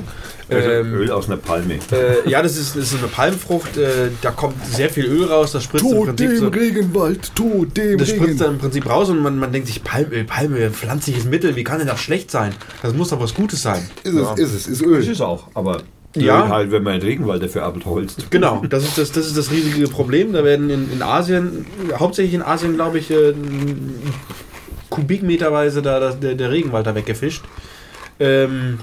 Also 0.49 0.69
Ähm, 0.69 0.93
Öl 0.95 1.11
aus 1.11 1.27
einer 1.27 1.37
Palme. 1.37 1.75
Äh, 1.91 2.27
ja, 2.27 2.41
das 2.41 2.57
ist, 2.57 2.75
das 2.75 2.91
ist 2.91 2.97
eine 2.97 3.07
Palmfrucht, 3.07 3.77
äh, 3.77 4.09
da 4.21 4.31
kommt 4.31 4.55
sehr 4.65 4.89
viel 4.89 5.05
Öl 5.05 5.25
raus, 5.25 5.51
das 5.51 5.63
spritzt 5.63 5.85
im 5.85 5.91
Tod 5.91 6.05
Prinzip 6.07 6.29
dem 6.29 6.37
so, 6.37 6.47
Regenwald, 6.47 7.35
Tod 7.35 7.77
dem 7.77 7.99
das 7.99 8.07
spritzt 8.07 8.23
Regenwald. 8.23 8.41
dann 8.41 8.53
im 8.53 8.57
Prinzip 8.59 8.89
raus 8.89 9.09
und 9.09 9.21
man, 9.21 9.37
man 9.37 9.51
denkt 9.51 9.67
sich, 9.67 9.83
Palmöl, 9.83 10.23
Palmöl, 10.23 10.71
pflanzliches 10.71 11.25
Mittel, 11.25 11.48
wie 11.55 11.63
kann 11.63 11.79
denn 11.79 11.87
das 11.87 11.99
schlecht 11.99 12.31
sein? 12.31 12.53
Das 12.81 12.93
muss 12.93 13.09
doch 13.09 13.19
was 13.19 13.33
Gutes 13.33 13.61
sein. 13.61 13.87
Ist 14.03 14.13
es, 14.15 14.39
ist 14.39 14.53
es, 14.53 14.67
ist 14.67 14.81
Öl. 14.81 14.97
Das 14.99 15.07
ist 15.07 15.21
auch, 15.21 15.47
aber 15.53 15.81
Ja. 16.15 16.43
Öl 16.43 16.49
halt, 16.49 16.71
wenn 16.71 16.83
man 16.83 16.93
den 16.99 17.03
Regenwald 17.03 17.43
dafür 17.43 17.63
abholzt. 17.63 18.31
Genau, 18.31 18.63
das 18.67 18.83
ist 18.83 18.97
das, 18.97 19.11
das 19.11 19.27
ist 19.27 19.37
das 19.37 19.51
riesige 19.51 19.87
Problem. 19.87 20.33
Da 20.33 20.43
werden 20.43 20.69
in, 20.69 20.91
in 20.91 21.01
Asien, 21.01 21.65
hauptsächlich 21.97 22.33
in 22.33 22.41
Asien, 22.41 22.75
glaube 22.75 22.99
ich, 22.99 23.11
äh, 23.11 23.33
kubikmeterweise 24.89 25.81
da, 25.81 25.99
das, 25.99 26.19
der, 26.19 26.35
der 26.35 26.51
Regenwald 26.51 26.87
da 26.87 26.95
weggefischt. 26.95 27.43
Ähm, 28.19 28.79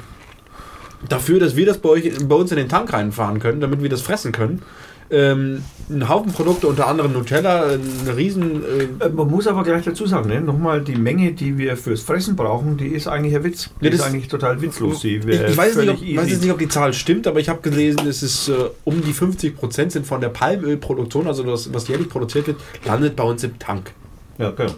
dafür, 1.09 1.41
dass 1.41 1.57
wir 1.57 1.67
das 1.67 1.79
bei, 1.79 1.89
euch, 1.89 2.13
bei 2.27 2.35
uns 2.35 2.51
in 2.51 2.57
den 2.57 2.69
Tank 2.69 2.93
reinfahren 2.93 3.39
können, 3.41 3.61
damit 3.61 3.83
wir 3.83 3.89
das 3.89 4.03
fressen 4.03 4.33
können. 4.33 4.63
Ähm, 5.11 5.63
ein 5.89 6.09
Haufen 6.09 6.33
Produkte, 6.33 6.67
unter 6.67 6.89
anderem 6.89 7.13
Nutella, 7.13 7.65
eine 7.65 8.17
riesen... 8.17 8.63
Äh, 8.65 8.87
Äh, 9.05 9.09
Man 9.11 9.29
muss 9.29 9.47
aber 9.47 9.63
gleich 9.63 9.85
dazu 9.85 10.07
sagen, 10.07 10.29
ne? 10.29 10.41
nochmal, 10.41 10.81
die 10.83 10.97
Menge, 10.97 11.33
die 11.33 11.59
wir 11.59 11.77
fürs 11.77 12.03
Fressen 12.03 12.37
brauchen, 12.37 12.77
die 12.77 12.89
ist 12.89 13.07
eigentlich 13.07 13.35
ein 13.37 13.45
Witz. 13.45 13.71
Die 13.81 13.87
Ja, 13.87 13.93
ist 13.93 14.03
eigentlich 14.03 14.29
total 14.29 14.61
witzlos. 14.63 15.01
Die 15.01 15.17
ich, 15.17 15.27
ich 15.27 15.57
weiß, 15.57 15.77
nicht, 15.77 15.91
ob, 15.91 16.01
weiß 16.01 16.31
jetzt 16.31 16.43
nicht, 16.43 16.53
ob 16.53 16.59
die 16.59 16.69
Zahl 16.69 16.93
stimmt, 16.93 17.27
aber 17.27 17.41
ich 17.41 17.49
habe 17.49 17.61
gelesen, 17.63 18.07
es 18.07 18.23
ist 18.23 18.49
äh, 18.49 18.55
um 18.85 19.03
die 19.03 19.13
50% 19.13 19.91
sind 19.91 20.07
von 20.07 20.21
der 20.21 20.29
Palmölproduktion, 20.29 21.27
also 21.27 21.43
das, 21.43 21.73
was 21.73 21.89
jährlich 21.89 22.09
produziert 22.09 22.47
wird, 22.47 22.61
landet 22.85 23.17
bei 23.17 23.25
uns 23.25 23.43
im 23.45 23.59
Tank. 23.59 23.93
Ja, 24.39 24.51
genau. 24.51 24.75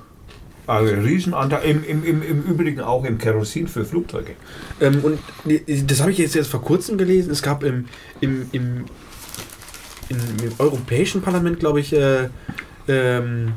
Also 0.67 0.93
ein 0.93 1.01
Riesenanteil, 1.01 1.65
im, 1.65 1.83
im, 1.85 2.05
im, 2.05 2.23
im 2.23 2.43
Übrigen 2.43 2.81
auch 2.81 3.05
im 3.05 3.17
Kerosin 3.17 3.69
für 3.69 3.87
Flugzeuge. 3.87 4.33
Ähm, 4.83 5.01
und 5.03 5.19
das 5.89 6.01
habe 6.03 6.11
ich 6.11 6.19
jetzt 6.19 6.37
erst 6.37 6.51
vor 6.51 6.61
kurzem 6.61 6.99
gelesen. 6.99 7.31
Es 7.31 7.41
gab 7.41 7.65
im, 7.65 7.87
im, 8.21 8.47
im, 8.53 8.85
im, 10.09 10.19
im 10.43 10.53
Europäischen 10.59 11.23
Parlament, 11.23 11.61
glaube 11.61 11.81
ich, 11.81 11.93
äh, 11.93 12.29
ähm, 12.89 13.53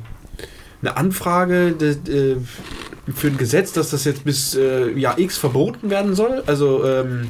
eine 0.81 0.97
Anfrage 0.97 1.71
de, 1.73 1.91
äh, 2.33 2.37
für 3.13 3.27
ein 3.27 3.37
Gesetz, 3.37 3.71
dass 3.73 3.89
das 3.91 4.05
jetzt 4.05 4.23
bis 4.23 4.55
äh, 4.55 4.91
Jahr 4.91 5.19
X 5.19 5.37
verboten 5.37 5.89
werden 5.89 6.15
soll. 6.15 6.43
Also 6.47 6.85
ähm, 6.85 7.29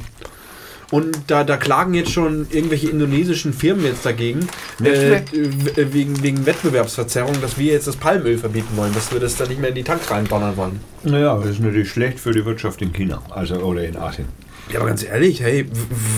und 0.90 1.16
da, 1.28 1.42
da 1.42 1.56
klagen 1.56 1.94
jetzt 1.94 2.10
schon 2.12 2.46
irgendwelche 2.50 2.90
indonesischen 2.90 3.54
Firmen 3.54 3.86
jetzt 3.86 4.04
dagegen, 4.04 4.40
äh, 4.82 5.22
w- 5.32 5.92
wegen, 5.94 6.22
wegen 6.22 6.44
Wettbewerbsverzerrung, 6.44 7.40
dass 7.40 7.56
wir 7.56 7.72
jetzt 7.72 7.86
das 7.86 7.96
Palmöl 7.96 8.36
verbieten 8.36 8.76
wollen, 8.76 8.92
dass 8.92 9.10
wir 9.10 9.18
das 9.18 9.36
dann 9.36 9.48
nicht 9.48 9.58
mehr 9.58 9.70
in 9.70 9.74
die 9.74 9.84
Tanks 9.84 10.10
reindonnern 10.10 10.54
wollen. 10.58 10.80
Naja, 11.02 11.38
das 11.38 11.52
ist 11.52 11.60
natürlich 11.60 11.88
schlecht 11.90 12.20
für 12.20 12.32
die 12.32 12.44
Wirtschaft 12.44 12.82
in 12.82 12.92
China 12.92 13.22
also, 13.30 13.54
oder 13.56 13.82
in 13.84 13.96
Asien. 13.96 14.26
Ja, 14.72 14.78
aber 14.80 14.88
ganz 14.88 15.02
ehrlich, 15.04 15.42
hey, 15.42 15.66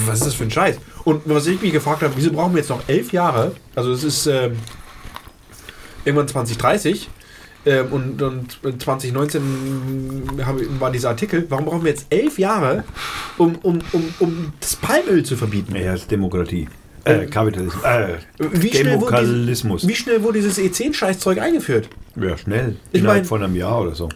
was 0.06 0.18
ist 0.20 0.26
das 0.26 0.34
für 0.34 0.44
ein 0.44 0.50
Scheiß? 0.50 0.76
Und 1.04 1.22
was 1.24 1.46
ich 1.46 1.60
mich 1.60 1.72
gefragt 1.72 2.02
habe, 2.02 2.14
wieso 2.16 2.32
brauchen 2.32 2.52
wir 2.54 2.60
jetzt 2.60 2.70
noch 2.70 2.82
elf 2.88 3.12
Jahre? 3.12 3.52
Also 3.74 3.90
es 3.92 4.04
ist 4.04 4.26
ähm, 4.26 4.52
irgendwann 6.04 6.28
2030 6.28 7.08
ähm, 7.66 7.86
und, 7.90 8.22
und 8.22 8.58
2019 8.80 9.42
haben, 10.44 10.80
war 10.80 10.90
dieser 10.92 11.08
Artikel. 11.10 11.46
Warum 11.48 11.64
brauchen 11.64 11.82
wir 11.84 11.90
jetzt 11.90 12.06
elf 12.10 12.38
Jahre, 12.38 12.84
um, 13.38 13.56
um, 13.62 13.80
um, 13.92 14.14
um 14.20 14.52
das 14.60 14.76
Palmöl 14.76 15.24
zu 15.24 15.36
verbieten? 15.36 15.72
Naja, 15.72 15.92
das 15.92 16.02
ist 16.02 16.10
Demokratie. 16.10 16.68
Äh, 17.04 17.26
Kapitalismus. 17.26 17.82
Äh, 17.84 18.16
Wie 18.38 18.72
schnell, 18.72 19.00
wurde 19.00 19.88
wie 19.88 19.94
schnell 19.94 20.22
wurde 20.22 20.40
dieses 20.40 20.58
E10-Scheißzeug 20.58 21.38
eingeführt? 21.38 21.88
Ja, 22.16 22.38
schnell. 22.38 22.76
Ich 22.92 23.00
Innerhalb 23.00 23.22
mein- 23.22 23.24
von 23.26 23.42
einem 23.42 23.56
Jahr 23.56 23.82
oder 23.82 23.94
so. 23.94 24.08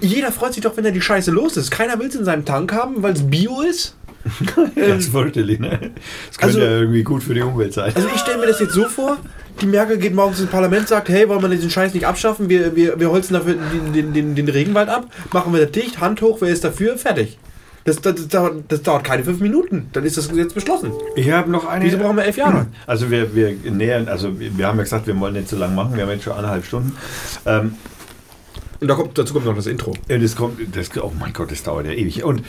Jeder 0.00 0.32
freut 0.32 0.54
sich 0.54 0.62
doch, 0.62 0.76
wenn 0.76 0.84
er 0.84 0.92
die 0.92 1.02
Scheiße 1.02 1.30
los 1.30 1.56
ist. 1.56 1.70
Keiner 1.70 1.98
will 1.98 2.08
es 2.08 2.14
in 2.14 2.24
seinem 2.24 2.44
Tank 2.44 2.72
haben, 2.72 3.02
weil 3.02 3.12
es 3.12 3.28
Bio 3.28 3.60
ist. 3.60 3.94
das 4.74 4.98
ist 5.00 5.10
fürchterlich, 5.10 5.60
ne? 5.60 5.92
Das 6.28 6.38
könnte 6.38 6.56
also- 6.56 6.60
ja 6.60 6.78
irgendwie 6.80 7.02
gut 7.02 7.22
für 7.22 7.34
die 7.34 7.42
Umwelt 7.42 7.74
sein. 7.74 7.92
Also 7.94 8.08
ich 8.14 8.20
stelle 8.20 8.38
mir 8.38 8.46
das 8.46 8.60
jetzt 8.60 8.72
so 8.72 8.84
vor, 8.84 9.18
die 9.60 9.66
Merkel 9.66 9.98
geht 9.98 10.14
morgens 10.14 10.40
ins 10.40 10.50
Parlament, 10.50 10.88
sagt, 10.88 11.10
hey, 11.10 11.28
wollen 11.28 11.42
wir 11.42 11.48
diesen 11.50 11.70
Scheiß 11.70 11.92
nicht 11.92 12.06
abschaffen, 12.06 12.48
wir, 12.48 12.74
wir, 12.74 12.98
wir 12.98 13.10
holzen 13.10 13.34
dafür 13.34 13.54
den, 13.54 13.92
den, 13.92 14.12
den, 14.14 14.34
den 14.34 14.48
Regenwald 14.48 14.88
ab, 14.88 15.06
machen 15.32 15.52
wir 15.52 15.60
das 15.60 15.72
dicht, 15.72 16.00
Hand 16.00 16.22
hoch, 16.22 16.38
wer 16.40 16.48
ist 16.48 16.64
dafür, 16.64 16.96
fertig. 16.96 17.38
Das, 17.84 18.00
das, 18.00 18.14
das, 18.14 18.28
dauert, 18.28 18.64
das 18.68 18.82
dauert 18.82 19.04
keine 19.04 19.24
fünf 19.24 19.40
Minuten, 19.40 19.90
dann 19.92 20.04
ist 20.04 20.16
das 20.16 20.30
Gesetz 20.30 20.54
beschlossen. 20.54 20.92
Ich 21.16 21.30
habe 21.30 21.50
noch 21.50 21.66
eine. 21.66 21.84
Wieso 21.84 21.98
brauchen 21.98 22.16
wir 22.16 22.24
elf 22.24 22.38
Jahre? 22.38 22.66
Also 22.86 23.10
wir, 23.10 23.34
wir 23.34 23.54
nähern, 23.70 24.08
also 24.08 24.32
wir 24.40 24.66
haben 24.66 24.78
ja 24.78 24.84
gesagt, 24.84 25.06
wir 25.06 25.18
wollen 25.20 25.34
nicht 25.34 25.50
so 25.50 25.56
lange 25.56 25.74
machen, 25.74 25.94
wir 25.94 26.04
haben 26.04 26.10
jetzt 26.10 26.24
schon 26.24 26.32
eineinhalb 26.32 26.64
Stunden. 26.64 26.96
Ähm, 27.44 27.74
Und 28.84 28.88
da 28.88 28.96
kommt, 28.96 29.16
dazu 29.16 29.32
kommt 29.32 29.46
noch 29.46 29.56
das 29.56 29.66
Intro. 29.66 29.94
Ja, 30.10 30.18
das 30.18 30.36
kommt, 30.36 30.76
das, 30.76 30.94
oh 30.98 31.10
mein 31.18 31.32
Gott, 31.32 31.50
das 31.50 31.62
dauert 31.62 31.86
ja 31.86 31.92
ewig. 31.92 32.22
Und 32.22 32.42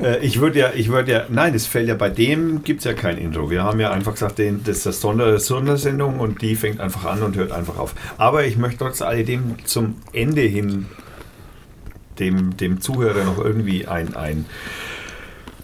äh, 0.00 0.24
ich 0.24 0.40
würde 0.40 0.58
ja, 0.58 0.70
ich 0.74 0.88
würde 0.88 1.12
ja, 1.12 1.26
nein, 1.28 1.54
es 1.54 1.66
fällt 1.66 1.86
ja 1.86 1.94
bei 1.94 2.08
dem 2.08 2.62
gibt 2.62 2.78
es 2.78 2.86
ja 2.86 2.94
kein 2.94 3.18
Intro. 3.18 3.50
Wir 3.50 3.62
haben 3.62 3.78
ja 3.78 3.90
einfach 3.90 4.12
gesagt, 4.12 4.38
den, 4.38 4.64
das 4.64 4.78
ist 4.78 4.86
das 4.86 5.02
Sonder, 5.02 5.38
Sondersendung 5.38 6.18
und 6.18 6.40
die 6.40 6.56
fängt 6.56 6.80
einfach 6.80 7.04
an 7.04 7.22
und 7.22 7.36
hört 7.36 7.52
einfach 7.52 7.76
auf. 7.76 7.94
Aber 8.16 8.46
ich 8.46 8.56
möchte 8.56 8.78
trotz 8.78 9.02
alledem 9.02 9.56
zum 9.66 9.96
Ende 10.14 10.40
hin 10.40 10.86
dem, 12.18 12.56
dem 12.56 12.80
Zuhörer 12.80 13.24
noch 13.24 13.36
irgendwie 13.36 13.86
ein, 13.86 14.16
ein 14.16 14.46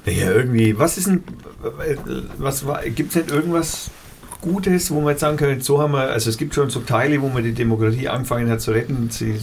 ja, 0.04 0.30
irgendwie, 0.30 0.78
was 0.78 0.98
ist 0.98 1.06
denn, 1.06 1.24
was 2.36 2.66
war, 2.66 2.82
gibt 2.82 3.12
es 3.12 3.16
nicht 3.16 3.30
irgendwas 3.30 3.90
Gutes, 4.40 4.90
wo 4.92 5.00
man 5.00 5.10
jetzt 5.10 5.20
sagen 5.20 5.36
kann, 5.36 5.60
so 5.60 5.80
haben 5.82 5.92
wir, 5.92 6.10
also 6.10 6.30
es 6.30 6.36
gibt 6.38 6.54
schon 6.54 6.70
so 6.70 6.80
Teile, 6.80 7.20
wo 7.20 7.28
man 7.28 7.42
die 7.42 7.52
Demokratie 7.52 8.08
angefangen 8.08 8.48
hat 8.50 8.60
zu 8.60 8.70
retten, 8.70 9.10
sie 9.10 9.34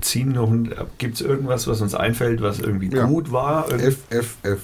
ziehen 0.00 0.32
noch, 0.32 0.52
gibt 0.98 1.14
es 1.14 1.20
irgendwas, 1.20 1.68
was 1.68 1.80
uns 1.80 1.94
einfällt, 1.94 2.42
was 2.42 2.58
irgendwie 2.58 2.88
Ja. 2.94 3.04
gut 3.06 3.30
war? 3.30 3.68
FFF. 3.68 4.58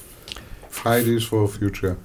Fridays 0.70 1.24
for 1.24 1.48
Future. 1.48 1.96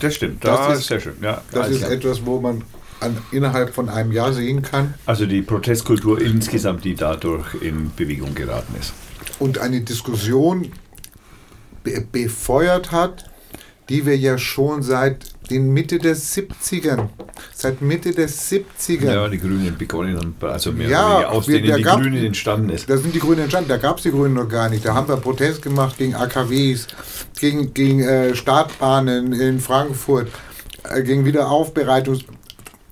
Das 0.00 0.14
stimmt, 0.16 0.44
Das 0.44 0.58
das, 0.68 0.78
ist- 0.80 0.86
sehr 0.88 1.00
schön. 1.00 1.14
Ja, 1.22 1.40
Das 1.52 1.68
ist 1.70 1.78
klar. 1.80 1.92
etwas, 1.92 2.26
wo 2.26 2.40
man 2.40 2.62
an, 3.00 3.16
innerhalb 3.32 3.72
von 3.74 3.88
einem 3.88 4.10
Jahr 4.12 4.32
sehen 4.32 4.62
kann 4.62 4.94
also 5.06 5.26
die 5.26 5.42
Protestkultur 5.42 6.20
insgesamt, 6.20 6.84
die 6.84 6.94
dadurch 6.94 7.54
in 7.60 7.92
Bewegung 7.94 8.34
geraten 8.34 8.74
ist. 8.80 8.92
und 9.38 9.58
eine 9.58 9.80
Diskussion 9.82 10.72
be 11.84 12.00
befeuert 12.10 12.92
hat, 12.92 13.30
die 13.88 14.06
wir 14.06 14.16
ja 14.16 14.38
schon 14.38 14.82
seit 14.82 15.33
den 15.50 15.72
Mitte 15.72 15.98
der 15.98 16.16
70ern, 16.16 17.08
seit 17.54 17.82
Mitte 17.82 18.12
der 18.12 18.28
70er, 18.28 19.12
Ja, 19.12 19.28
die 19.28 19.38
Grünen 19.38 19.76
begonnen 19.76 20.16
haben, 20.16 20.34
also 20.40 20.72
mehr 20.72 20.88
Ja, 20.88 21.28
aus 21.28 21.46
wir- 21.48 21.60
denen 21.60 21.76
die 21.76 21.82
gab- 21.82 22.00
Grünen 22.00 22.24
entstanden 22.24 22.70
ist. 22.70 22.88
da 22.88 22.96
sind 22.96 23.14
die 23.14 23.18
Grünen 23.18 23.40
entstanden, 23.42 23.68
da 23.68 23.76
gab 23.76 23.98
es 23.98 24.04
die 24.04 24.10
Grünen 24.10 24.34
noch 24.34 24.48
gar 24.48 24.68
nicht. 24.68 24.84
Da 24.84 24.94
haben 24.94 25.08
wir 25.08 25.16
Protest 25.16 25.62
gemacht 25.62 25.98
gegen 25.98 26.14
AKWs, 26.14 26.86
gegen, 27.38 27.74
gegen 27.74 28.00
äh, 28.00 28.34
Startbahnen 28.34 29.32
in 29.32 29.60
Frankfurt, 29.60 30.28
äh, 30.84 31.02
gegen 31.02 31.24
Wiederaufbereitungs... 31.24 32.20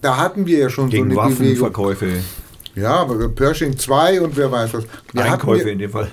Da 0.00 0.16
hatten 0.16 0.46
wir 0.46 0.58
ja 0.58 0.68
schon 0.68 0.90
Gegen 0.90 1.12
so 1.14 1.20
eine 1.20 1.30
Bewegung. 1.34 1.46
Waffenverkäufe, 1.62 2.06
Ja, 2.74 2.94
aber 2.96 3.28
Pershing 3.28 3.78
2 3.78 4.20
und 4.20 4.36
wer 4.36 4.50
weiß 4.50 4.74
was. 4.74 4.84
Wir 5.12 5.24
Einkäufe 5.24 5.66
ja, 5.68 5.72
in 5.72 5.78
dem 5.78 5.90
Fall. 5.90 6.08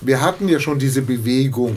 wir 0.00 0.20
hatten 0.20 0.48
ja 0.48 0.60
schon 0.60 0.78
diese 0.78 1.02
Bewegung. 1.02 1.76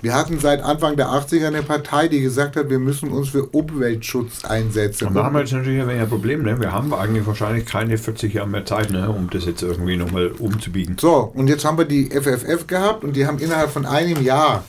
Wir 0.00 0.14
hatten 0.14 0.38
seit 0.40 0.62
Anfang 0.62 0.96
der 0.96 1.08
80er 1.08 1.46
eine 1.46 1.62
Partei, 1.62 2.08
die 2.08 2.20
gesagt 2.20 2.56
hat, 2.56 2.70
wir 2.70 2.78
müssen 2.78 3.10
uns 3.10 3.28
für 3.28 3.46
Umweltschutz 3.46 4.44
einsetzen. 4.44 5.08
Und 5.08 5.14
da 5.14 5.24
haben 5.24 5.34
wir 5.34 5.40
jetzt 5.40 5.52
natürlich 5.52 5.80
ein 5.80 5.88
wenig 5.88 6.02
ein 6.02 6.08
Problem. 6.08 6.42
Ne? 6.42 6.60
Wir 6.60 6.72
haben 6.72 6.92
eigentlich 6.92 7.26
wahrscheinlich 7.26 7.66
keine 7.66 7.96
40 7.96 8.34
Jahre 8.34 8.48
mehr 8.48 8.64
Zeit, 8.64 8.90
ne? 8.90 9.08
um 9.08 9.30
das 9.30 9.44
jetzt 9.44 9.62
irgendwie 9.62 9.96
nochmal 9.96 10.32
umzubiegen. 10.38 10.96
So, 10.98 11.30
und 11.34 11.48
jetzt 11.48 11.64
haben 11.64 11.78
wir 11.78 11.84
die 11.84 12.10
FFF 12.10 12.66
gehabt 12.66 13.04
und 13.04 13.14
die 13.14 13.26
haben 13.26 13.38
innerhalb 13.38 13.70
von 13.70 13.86
einem 13.86 14.22
Jahr, 14.22 14.64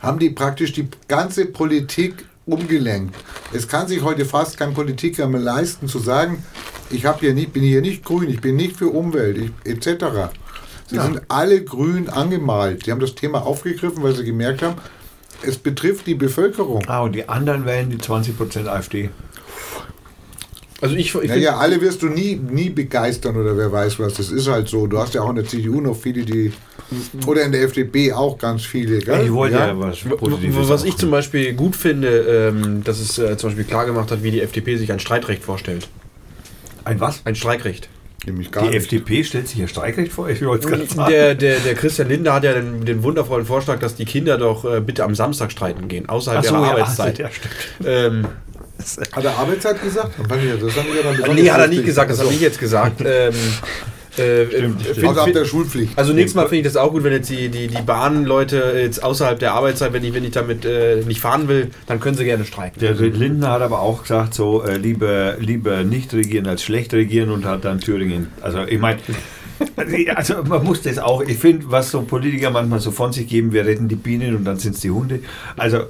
haben 0.00 0.18
die 0.18 0.30
praktisch 0.30 0.72
die 0.72 0.88
ganze 1.08 1.46
Politik 1.46 2.24
umgelenkt. 2.46 3.14
Es 3.52 3.68
kann 3.68 3.88
sich 3.88 4.02
heute 4.02 4.24
fast 4.24 4.56
kein 4.56 4.74
Politiker 4.74 5.26
mehr 5.26 5.40
leisten 5.40 5.88
zu 5.88 5.98
sagen, 5.98 6.44
ich 6.90 7.06
hier 7.18 7.34
nicht, 7.34 7.52
bin 7.52 7.62
hier 7.62 7.80
nicht 7.80 8.04
grün, 8.04 8.28
ich 8.28 8.40
bin 8.40 8.56
nicht 8.56 8.76
für 8.76 8.88
Umwelt, 8.88 9.38
ich, 9.38 9.70
etc. 9.70 10.30
Sie 10.86 10.96
Ja. 10.96 11.04
sind 11.04 11.22
alle 11.28 11.62
grün 11.64 12.08
angemalt. 12.08 12.86
Die 12.86 12.90
haben 12.92 13.00
das 13.00 13.14
Thema 13.14 13.44
aufgegriffen, 13.46 14.02
weil 14.02 14.14
sie 14.14 14.24
gemerkt 14.24 14.62
haben, 14.62 14.76
es 15.42 15.56
betrifft 15.58 16.06
die 16.06 16.14
Bevölkerung. 16.14 16.84
Ah, 16.86 17.00
und 17.00 17.12
die 17.12 17.28
anderen 17.28 17.64
wählen 17.66 17.90
die 17.90 17.98
20% 17.98 18.66
AfD. 18.68 19.10
Also 20.80 20.96
ich, 20.96 21.14
ich 21.14 21.28
Naja, 21.30 21.56
alle 21.56 21.80
wirst 21.80 22.02
du 22.02 22.08
nie, 22.08 22.34
nie 22.36 22.68
begeistern 22.68 23.36
oder 23.36 23.56
wer 23.56 23.72
weiß 23.72 23.98
was. 24.00 24.14
Das 24.14 24.30
ist 24.30 24.48
halt 24.48 24.68
so. 24.68 24.86
Du 24.86 24.98
hast 24.98 25.14
ja 25.14 25.22
auch 25.22 25.30
in 25.30 25.36
der 25.36 25.46
CDU 25.46 25.80
noch 25.80 25.96
viele, 25.96 26.24
die. 26.24 26.52
Oder 27.26 27.42
in 27.44 27.52
der 27.52 27.62
FDP 27.62 28.12
auch 28.12 28.36
ganz 28.36 28.64
viele. 28.64 28.98
Gell? 28.98 29.24
Ich 29.24 29.32
wollte 29.32 29.56
ja, 29.56 29.68
Ja? 29.68 29.78
was 29.80 30.00
Positives 30.00 30.68
Was 30.68 30.84
ich 30.84 30.96
zum 30.98 31.10
Beispiel 31.10 31.54
gut 31.54 31.74
finde, 31.74 32.50
ähm, 32.54 32.84
dass 32.84 33.00
es 33.00 33.18
äh, 33.18 33.36
zum 33.38 33.50
Beispiel 33.50 33.64
klar 33.64 33.86
gemacht 33.86 34.10
hat, 34.10 34.22
wie 34.22 34.30
die 34.30 34.42
FDP 34.42 34.76
sich 34.76 34.92
ein 34.92 35.00
Streikrecht 35.00 35.42
vorstellt. 35.42 35.88
Ein 36.84 37.00
was? 37.00 37.22
Ein 37.24 37.34
Streikrecht. 37.34 37.88
Nämlich 38.26 38.50
gar 38.50 38.64
Die 38.64 38.70
nicht. 38.70 38.78
FDP 38.78 39.24
stellt 39.24 39.48
sich 39.48 39.58
ja 39.58 39.68
Streikrecht 39.68 40.12
vor. 40.12 40.28
Ich 40.28 40.44
wollte 40.44 40.68
gerade 40.68 40.86
sagen. 40.86 41.10
Der, 41.10 41.34
der, 41.34 41.58
der 41.58 41.74
Christian 41.74 42.08
Lindner 42.08 42.34
hat 42.34 42.44
ja 42.44 42.54
den, 42.54 42.84
den 42.84 43.02
wundervollen 43.02 43.46
Vorschlag, 43.46 43.78
dass 43.78 43.94
die 43.94 44.04
Kinder 44.04 44.38
doch 44.38 44.64
äh, 44.64 44.80
bitte 44.80 45.04
am 45.04 45.14
Samstag 45.14 45.52
streiten 45.52 45.88
gehen, 45.88 46.08
außerhalb 46.08 46.44
so, 46.44 46.54
ihrer 46.54 46.64
ja, 46.64 46.70
Arbeitszeit. 46.70 47.18
ja, 47.18 47.28
ähm, 47.84 48.26
Hat 49.12 49.24
er 49.24 49.36
Arbeitszeit 49.36 49.82
gesagt? 49.82 50.14
Das 50.18 50.30
haben 50.30 50.42
wir 50.42 51.24
dann 51.24 51.34
nee, 51.34 51.50
hat 51.50 51.60
er 51.60 51.68
nicht 51.68 51.84
gesagt, 51.84 52.10
das 52.10 52.20
habe 52.20 52.32
ich 52.32 52.40
jetzt 52.40 52.58
gesagt. 52.58 53.02
ähm, 53.04 53.34
äh, 54.18 54.46
Stimmt, 54.46 54.80
äh, 54.80 54.82
stimmt. 54.84 54.96
find- 54.98 55.18
Also 55.18 55.32
der 55.32 55.44
Schulpflicht. 55.44 55.92
Also 55.98 56.12
nächstes 56.12 56.34
Mal 56.34 56.42
finde 56.48 56.56
ich 56.58 56.64
das 56.64 56.76
auch 56.76 56.90
gut, 56.92 57.04
wenn 57.04 57.12
jetzt 57.12 57.30
die, 57.30 57.48
die, 57.48 57.68
die 57.68 57.82
Bahnleute 57.82 58.74
jetzt 58.80 59.02
außerhalb 59.02 59.38
der 59.38 59.54
Arbeitszeit, 59.54 59.92
wenn 59.92 60.04
ich, 60.04 60.14
wenn 60.14 60.24
ich 60.24 60.30
damit 60.32 60.64
äh, 60.64 61.02
nicht 61.06 61.20
fahren 61.20 61.48
will, 61.48 61.70
dann 61.86 62.00
können 62.00 62.16
sie 62.16 62.24
gerne 62.24 62.44
streiken. 62.44 62.80
Der 62.80 62.94
Lindner 62.94 63.50
hat 63.52 63.62
aber 63.62 63.80
auch 63.80 64.02
gesagt, 64.02 64.34
so 64.34 64.62
äh, 64.62 64.76
lieber, 64.76 65.36
lieber 65.38 65.84
nicht 65.84 66.12
regieren 66.14 66.46
als 66.46 66.62
schlecht 66.62 66.92
regieren 66.94 67.30
und 67.30 67.44
hat 67.44 67.64
dann 67.64 67.80
Thüringen. 67.80 68.28
Also 68.40 68.62
ich 68.64 68.78
meine, 68.78 68.98
also 70.14 70.42
man 70.44 70.64
muss 70.64 70.82
das 70.82 70.98
auch, 70.98 71.22
ich 71.22 71.38
finde, 71.38 71.66
was 71.70 71.90
so 71.90 72.02
Politiker 72.02 72.50
manchmal 72.50 72.80
so 72.80 72.90
von 72.90 73.12
sich 73.12 73.28
geben, 73.28 73.52
wir 73.52 73.64
retten 73.66 73.88
die 73.88 73.94
Bienen 73.96 74.34
und 74.36 74.44
dann 74.44 74.58
sind 74.58 74.74
es 74.74 74.80
die 74.80 74.90
Hunde. 74.90 75.20
Also 75.56 75.84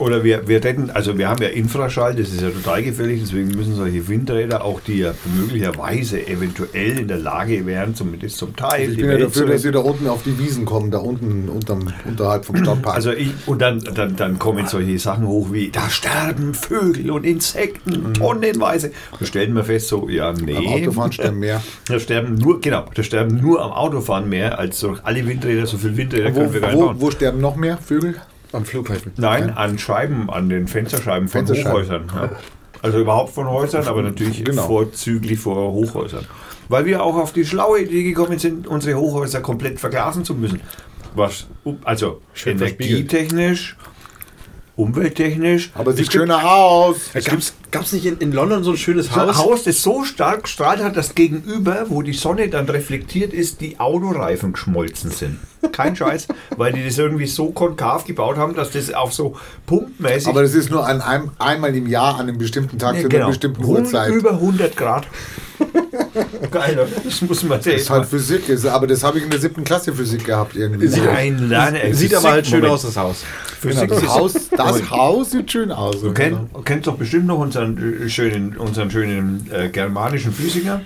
oder 0.00 0.24
wir, 0.24 0.48
wir 0.48 0.64
retten, 0.64 0.90
also 0.90 1.18
wir 1.18 1.28
haben 1.28 1.42
ja 1.42 1.48
Infraschall, 1.48 2.14
das 2.14 2.30
ist 2.30 2.40
ja 2.40 2.48
total 2.48 2.82
gefährlich, 2.82 3.20
deswegen 3.20 3.48
müssen 3.48 3.74
solche 3.74 4.08
Windräder, 4.08 4.64
auch 4.64 4.80
die 4.80 4.98
ja 5.00 5.12
möglicherweise 5.36 6.26
eventuell 6.26 6.98
in 7.00 7.08
der 7.08 7.18
Lage 7.18 7.66
wären, 7.66 7.94
zumindest 7.94 8.38
zum 8.38 8.56
Teil, 8.56 8.90
Ich 8.90 8.96
die 8.96 9.02
bin 9.02 9.10
ja 9.10 9.18
Welt 9.18 9.26
dafür, 9.26 9.46
dass 9.46 9.62
sie 9.62 9.70
da 9.70 9.80
unten 9.80 10.06
auf 10.08 10.22
die 10.22 10.38
Wiesen 10.38 10.64
kommen, 10.64 10.90
da 10.90 10.98
unten 10.98 11.48
unterm, 11.48 11.92
unterhalb 12.06 12.46
vom 12.46 12.56
Stadtpark. 12.56 12.96
Also 12.96 13.12
ich, 13.12 13.30
und 13.46 13.60
dann, 13.60 13.80
dann, 13.94 14.16
dann 14.16 14.38
kommen 14.38 14.66
solche 14.66 14.98
Sachen 14.98 15.26
hoch 15.26 15.52
wie, 15.52 15.70
da 15.70 15.90
sterben 15.90 16.54
Vögel 16.54 17.10
und 17.10 17.24
Insekten 17.24 18.14
tonnenweise. 18.14 18.92
Da 19.18 19.26
stellen 19.26 19.54
wir 19.54 19.64
fest, 19.64 19.88
so, 19.88 20.08
ja, 20.08 20.32
nee. 20.32 20.54
Beim 20.54 20.66
Autofahren 20.66 21.12
sterben 21.12 21.38
mehr. 21.38 21.62
Da 21.88 21.98
sterben 21.98 22.34
nur, 22.36 22.60
genau, 22.60 22.84
da 22.94 23.02
sterben 23.02 23.40
nur 23.40 23.62
am 23.62 23.72
Autofahren 23.72 24.28
mehr 24.28 24.58
als 24.58 24.80
durch 24.80 25.00
alle 25.04 25.26
Windräder, 25.26 25.66
so 25.66 25.76
viele 25.76 25.96
Windräder 25.96 26.30
Wo, 26.34 26.38
können 26.40 26.52
wir 26.54 26.60
gar 26.60 26.68
nicht 26.68 26.76
wo, 26.78 26.86
bauen. 26.86 26.96
wo 27.00 27.10
sterben 27.10 27.40
noch 27.40 27.56
mehr 27.56 27.76
Vögel? 27.78 28.14
Am 28.52 28.64
Flughafen. 28.64 29.12
Nein, 29.16 29.50
an 29.50 29.78
Scheiben, 29.78 30.28
an 30.30 30.48
den 30.48 30.66
Fensterscheiben 30.66 31.28
von. 31.28 31.46
Hochhäusern. 31.46 32.10
Ja. 32.14 32.30
Also 32.82 32.98
überhaupt 32.98 33.32
von 33.34 33.48
Häusern, 33.48 33.86
aber 33.86 34.02
natürlich 34.02 34.44
Genau. 34.44 34.66
vorzüglich 34.66 35.38
vor 35.38 35.72
Hochhäusern. 35.72 36.24
Weil 36.68 36.84
wir 36.86 37.02
auch 37.02 37.16
auf 37.16 37.32
die 37.32 37.44
schlaue 37.44 37.80
Idee 37.82 38.02
gekommen 38.04 38.38
sind, 38.38 38.66
unsere 38.66 38.98
Hochhäuser 38.98 39.40
komplett 39.40 39.78
verglasen 39.80 40.24
zu 40.24 40.34
müssen. 40.34 40.60
Was, 41.14 41.46
also 41.84 42.22
Schön 42.32 42.56
energietechnisch, 42.56 43.76
umwelttechnisch. 44.76 45.70
Aber 45.74 45.92
sieht 45.92 46.06
Es 46.06 46.10
gibt- 46.10 46.22
schöner 46.22 46.44
aus. 46.50 47.10
Gab 47.70 47.82
es 47.84 47.92
nicht 47.92 48.04
in, 48.06 48.18
in 48.18 48.32
London 48.32 48.64
so 48.64 48.72
ein 48.72 48.76
schönes 48.76 49.06
so 49.06 49.20
ein 49.20 49.28
Haus? 49.28 49.38
Haus, 49.38 49.62
das 49.64 49.82
so 49.82 50.04
stark 50.04 50.48
strahlt 50.48 50.82
hat, 50.82 50.96
dass 50.96 51.14
gegenüber, 51.14 51.84
wo 51.88 52.02
die 52.02 52.12
Sonne 52.12 52.48
dann 52.48 52.68
reflektiert 52.68 53.32
ist, 53.32 53.60
die 53.60 53.78
Autoreifen 53.78 54.52
geschmolzen 54.52 55.10
sind. 55.10 55.38
Kein 55.72 55.94
Scheiß, 55.94 56.26
weil 56.56 56.72
die 56.72 56.84
das 56.84 56.98
irgendwie 56.98 57.26
so 57.26 57.50
konkav 57.50 58.04
gebaut 58.04 58.38
haben, 58.38 58.54
dass 58.54 58.70
das 58.72 58.92
auf 58.92 59.12
so 59.12 59.36
punktmäßig 59.66 60.28
Aber 60.28 60.42
das 60.42 60.54
ist 60.54 60.70
nur 60.70 60.84
an 60.86 61.00
einem, 61.00 61.30
einmal 61.38 61.74
im 61.76 61.86
Jahr 61.86 62.14
an 62.14 62.28
einem 62.28 62.38
bestimmten 62.38 62.78
Tag 62.78 62.96
Ja, 62.96 63.08
zu 63.08 63.16
einer 63.16 63.26
bestimmten 63.28 63.64
Uhrzeit. 63.64 64.12
Über 64.12 64.32
100 64.32 64.76
Grad. 64.76 65.06
Geil, 66.50 66.88
das 67.04 67.22
muss 67.22 67.42
man 67.44 67.60
sehen. 67.60 67.74
Das 67.74 67.82
ist 67.82 67.90
halt 67.90 68.06
Physik, 68.06 68.42
aber 68.66 68.86
das 68.86 69.04
habe 69.04 69.18
ich 69.18 69.24
in 69.24 69.30
der 69.30 69.38
siebten 69.38 69.62
Klasse 69.62 69.92
Physik 69.92 70.24
gehabt 70.24 70.56
irgendwie. 70.56 70.88
Nein, 70.88 71.48
nein, 71.48 71.94
Sieht 71.94 72.14
aber 72.14 72.30
halt 72.32 72.46
schön 72.46 72.64
aus, 72.64 72.82
das 72.82 72.96
Haus. 72.96 73.22
Genau, 73.60 73.74
Physik 73.74 73.88
das 73.90 74.02
ist- 74.02 74.08
Haus, 74.08 74.32
das 74.50 74.90
Haus 74.90 75.30
sieht 75.30 75.52
schön 75.52 75.70
aus. 75.70 76.00
Du 76.00 76.12
kenn, 76.12 76.48
kennst 76.64 76.86
doch 76.86 76.96
bestimmt 76.96 77.26
noch 77.26 77.40
unseren 77.60 78.02
äh, 78.02 78.08
schönen, 78.08 78.56
unseren 78.56 78.90
schönen 78.90 79.50
äh, 79.52 79.68
germanischen 79.68 80.32
Physiker. 80.32 80.82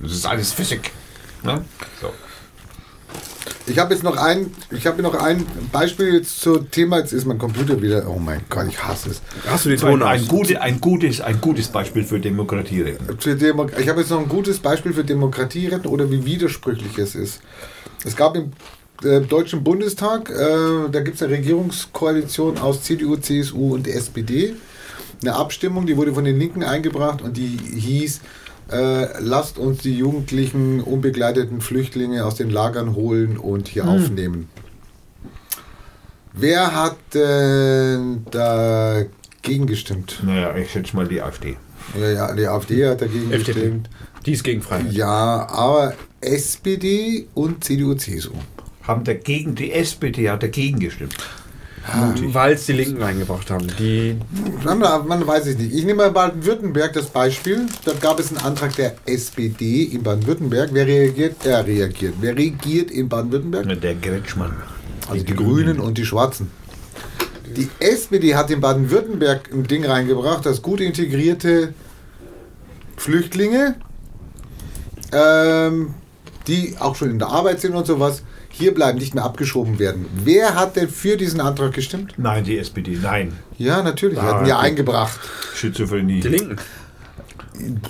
Das 0.00 0.12
ist 0.12 0.26
alles 0.26 0.52
Physik. 0.52 0.90
Ne? 1.42 1.64
So. 2.00 2.10
Ich 3.66 3.78
habe 3.78 3.94
jetzt 3.94 4.02
noch 4.02 4.16
ein, 4.16 4.52
ich 4.70 4.86
habe 4.86 5.02
noch 5.02 5.14
ein 5.14 5.46
Beispiel 5.70 6.14
jetzt 6.14 6.40
zum 6.40 6.68
Thema. 6.70 6.98
Jetzt 6.98 7.12
ist 7.12 7.26
mein 7.26 7.38
Computer 7.38 7.80
wieder. 7.80 8.08
Oh 8.08 8.18
mein 8.18 8.40
Gott, 8.48 8.66
ich 8.68 8.82
hasse 8.82 9.10
es. 9.10 9.22
Hast 9.46 9.64
du 9.64 9.70
den 9.70 9.78
ein, 9.78 9.90
Ton 9.90 10.02
ein, 10.02 10.26
gute, 10.26 10.60
ein, 10.60 10.80
gutes, 10.80 11.20
ein 11.20 11.40
gutes 11.40 11.68
Beispiel 11.68 12.04
für 12.04 12.18
Demokratie 12.18 12.82
reden. 12.82 13.16
Für 13.18 13.36
Demo 13.36 13.68
ich 13.78 13.88
habe 13.88 14.00
jetzt 14.00 14.10
noch 14.10 14.20
ein 14.20 14.28
gutes 14.28 14.58
Beispiel 14.58 14.92
für 14.92 15.04
Demokratie 15.04 15.68
retten 15.68 15.86
oder 15.86 16.10
wie 16.10 16.24
widersprüchlich 16.24 16.98
es 16.98 17.14
ist. 17.14 17.40
Es 18.04 18.16
gab 18.16 18.36
im 18.36 18.52
äh, 19.04 19.20
Deutschen 19.20 19.62
Bundestag, 19.62 20.30
äh, 20.30 20.90
da 20.90 21.00
gibt 21.00 21.16
es 21.16 21.22
eine 21.22 21.32
Regierungskoalition 21.32 22.58
aus 22.58 22.82
CDU, 22.82 23.16
CSU 23.16 23.74
und 23.74 23.86
SPD. 23.86 24.54
Eine 25.22 25.34
Abstimmung, 25.36 25.86
die 25.86 25.96
wurde 25.96 26.14
von 26.14 26.24
den 26.24 26.38
Linken 26.38 26.62
eingebracht 26.62 27.22
und 27.22 27.36
die 27.36 27.56
hieß, 27.56 28.20
äh, 28.72 29.20
lasst 29.20 29.58
uns 29.58 29.78
die 29.82 29.96
jugendlichen, 29.96 30.80
unbegleiteten 30.80 31.60
Flüchtlinge 31.60 32.24
aus 32.24 32.34
den 32.34 32.50
Lagern 32.50 32.94
holen 32.94 33.36
und 33.36 33.68
hier 33.68 33.86
aufnehmen. 33.86 34.48
Wer 36.32 36.74
hat 36.74 36.96
denn 37.14 38.24
dagegen 38.30 39.66
gestimmt? 39.66 40.20
Naja, 40.24 40.56
ich 40.56 40.70
schätze 40.70 40.96
mal 40.96 41.06
die 41.06 41.20
AfD. 41.20 41.56
Ja, 42.00 42.10
ja, 42.10 42.34
die 42.34 42.46
AfD 42.46 42.86
hat 42.86 43.02
dagegen 43.02 43.30
FDP. 43.32 43.52
gestimmt. 43.52 43.90
Die 44.24 44.32
ist 44.32 44.44
gegen 44.44 44.62
Freiheit. 44.62 44.92
Ja, 44.92 45.46
aber 45.50 45.94
SPD 46.20 47.26
und 47.34 47.62
CDU, 47.64 47.94
CSU. 47.94 48.32
Haben 48.84 49.04
dagegen, 49.04 49.54
die 49.54 49.72
SPD 49.72 50.30
hat 50.30 50.42
dagegen 50.42 50.78
gestimmt. 50.78 51.16
Weil 51.84 52.54
es 52.54 52.66
die 52.66 52.72
Linken 52.72 53.02
eingebracht 53.02 53.50
haben. 53.50 53.66
Die 53.78 54.16
Man, 54.64 54.78
man 54.78 55.26
weiß 55.26 55.46
es 55.46 55.58
nicht. 55.58 55.74
Ich 55.74 55.84
nehme 55.84 56.04
mal 56.04 56.10
Baden-Württemberg 56.12 56.92
das 56.92 57.06
Beispiel. 57.06 57.66
Da 57.84 57.92
gab 57.94 58.20
es 58.20 58.28
einen 58.28 58.44
Antrag 58.44 58.76
der 58.76 58.94
SPD 59.04 59.82
in 59.84 60.02
Baden-Württemberg. 60.02 60.70
Wer 60.72 60.86
reagiert? 60.86 61.44
Er 61.44 61.66
reagiert. 61.66 62.14
Wer 62.20 62.36
regiert 62.36 62.90
in 62.90 63.08
Baden-Württemberg? 63.08 63.80
Der 63.80 63.94
Gretschmann. 63.96 64.52
Also 65.08 65.24
die 65.24 65.34
Grünen 65.34 65.80
und 65.80 65.98
die 65.98 66.06
Schwarzen. 66.06 66.50
Die 67.56 67.68
SPD 67.80 68.34
hat 68.34 68.50
in 68.50 68.60
Baden-Württemberg 68.60 69.50
ein 69.52 69.64
Ding 69.64 69.84
reingebracht, 69.84 70.46
dass 70.46 70.62
gut 70.62 70.80
integrierte 70.80 71.74
Flüchtlinge, 72.96 73.74
ähm, 75.12 75.94
die 76.46 76.76
auch 76.78 76.94
schon 76.94 77.10
in 77.10 77.18
der 77.18 77.28
Arbeit 77.28 77.60
sind 77.60 77.74
und 77.74 77.86
sowas, 77.86 78.22
hier 78.52 78.72
bleiben, 78.74 78.98
nicht 78.98 79.14
mehr 79.14 79.24
abgeschoben 79.24 79.78
werden. 79.78 80.06
Wer 80.14 80.54
hat 80.54 80.76
denn 80.76 80.88
für 80.88 81.16
diesen 81.16 81.40
Antrag 81.40 81.72
gestimmt? 81.72 82.14
Nein, 82.18 82.44
die 82.44 82.58
SPD. 82.58 82.98
Nein. 83.02 83.32
Ja, 83.58 83.82
natürlich. 83.82 84.18
Die 84.18 84.24
Ah, 84.24 84.34
hatten 84.36 84.46
ja 84.46 84.58
eingebracht. 84.60 85.18
Schizophrenie. 85.54 86.20
Die 86.20 86.28
Linken. 86.28 86.56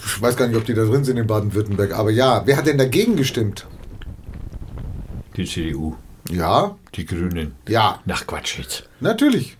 Ich 0.04 0.20
weiß 0.22 0.36
gar 0.36 0.46
nicht, 0.48 0.56
ob 0.56 0.64
die 0.64 0.74
da 0.74 0.84
drin 0.84 1.04
sind 1.04 1.16
in 1.18 1.26
Baden-Württemberg, 1.26 1.92
aber 1.98 2.10
ja, 2.10 2.42
wer 2.46 2.56
hat 2.56 2.66
denn 2.66 2.78
dagegen 2.78 3.16
gestimmt? 3.16 3.66
Die 5.36 5.44
CDU. 5.46 5.96
Ja, 6.30 6.76
Die 6.94 7.04
Grünen. 7.06 7.54
ja, 7.68 8.00
Nach 8.04 8.26
Quatsch 8.26 8.58
jetzt. 8.58 8.88
natürlich. 9.00 9.56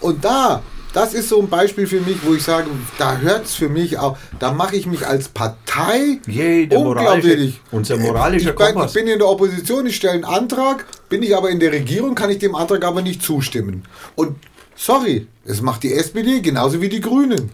Und 0.00 0.24
da, 0.24 0.62
das 0.96 1.12
ist 1.12 1.28
so 1.28 1.38
ein 1.42 1.50
Beispiel 1.50 1.86
für 1.86 2.00
mich, 2.00 2.16
wo 2.24 2.32
ich 2.32 2.42
sage, 2.42 2.68
da 2.98 3.18
hört 3.18 3.44
es 3.44 3.54
für 3.54 3.68
mich 3.68 3.98
auch, 3.98 4.16
da 4.38 4.52
mache 4.52 4.76
ich 4.76 4.86
mich 4.86 5.06
als 5.06 5.28
Partei 5.28 6.20
Yay, 6.26 6.66
der 6.68 6.80
unglaubwürdig. 6.80 7.60
unser 7.70 7.98
moralischer 7.98 8.54
ich, 8.54 8.74
mein, 8.74 8.86
ich 8.86 8.94
bin 8.94 9.06
in 9.06 9.18
der 9.18 9.28
Opposition, 9.28 9.84
ich 9.84 9.96
stelle 9.96 10.14
einen 10.14 10.24
Antrag, 10.24 10.86
bin 11.10 11.22
ich 11.22 11.36
aber 11.36 11.50
in 11.50 11.60
der 11.60 11.70
Regierung, 11.70 12.14
kann 12.14 12.30
ich 12.30 12.38
dem 12.38 12.54
Antrag 12.54 12.82
aber 12.82 13.02
nicht 13.02 13.22
zustimmen. 13.22 13.84
Und 14.14 14.38
sorry, 14.74 15.26
es 15.44 15.60
macht 15.60 15.82
die 15.82 15.92
SPD 15.92 16.40
genauso 16.40 16.80
wie 16.80 16.88
die 16.88 17.02
Grünen. 17.02 17.50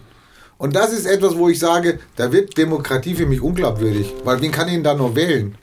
Und 0.57 0.73
das 0.73 0.93
ist 0.93 1.05
etwas, 1.05 1.35
wo 1.35 1.49
ich 1.49 1.59
sage, 1.59 1.99
da 2.15 2.31
wird 2.31 2.57
Demokratie 2.57 3.13
für 3.13 3.25
mich 3.25 3.41
unglaubwürdig. 3.41 4.13
Weil 4.23 4.39
wen 4.41 4.53
kann 4.53 4.69
ich 4.69 4.75
denn 4.75 4.85
da 4.85 4.93
noch 4.93 5.15
wählen? 5.15 5.55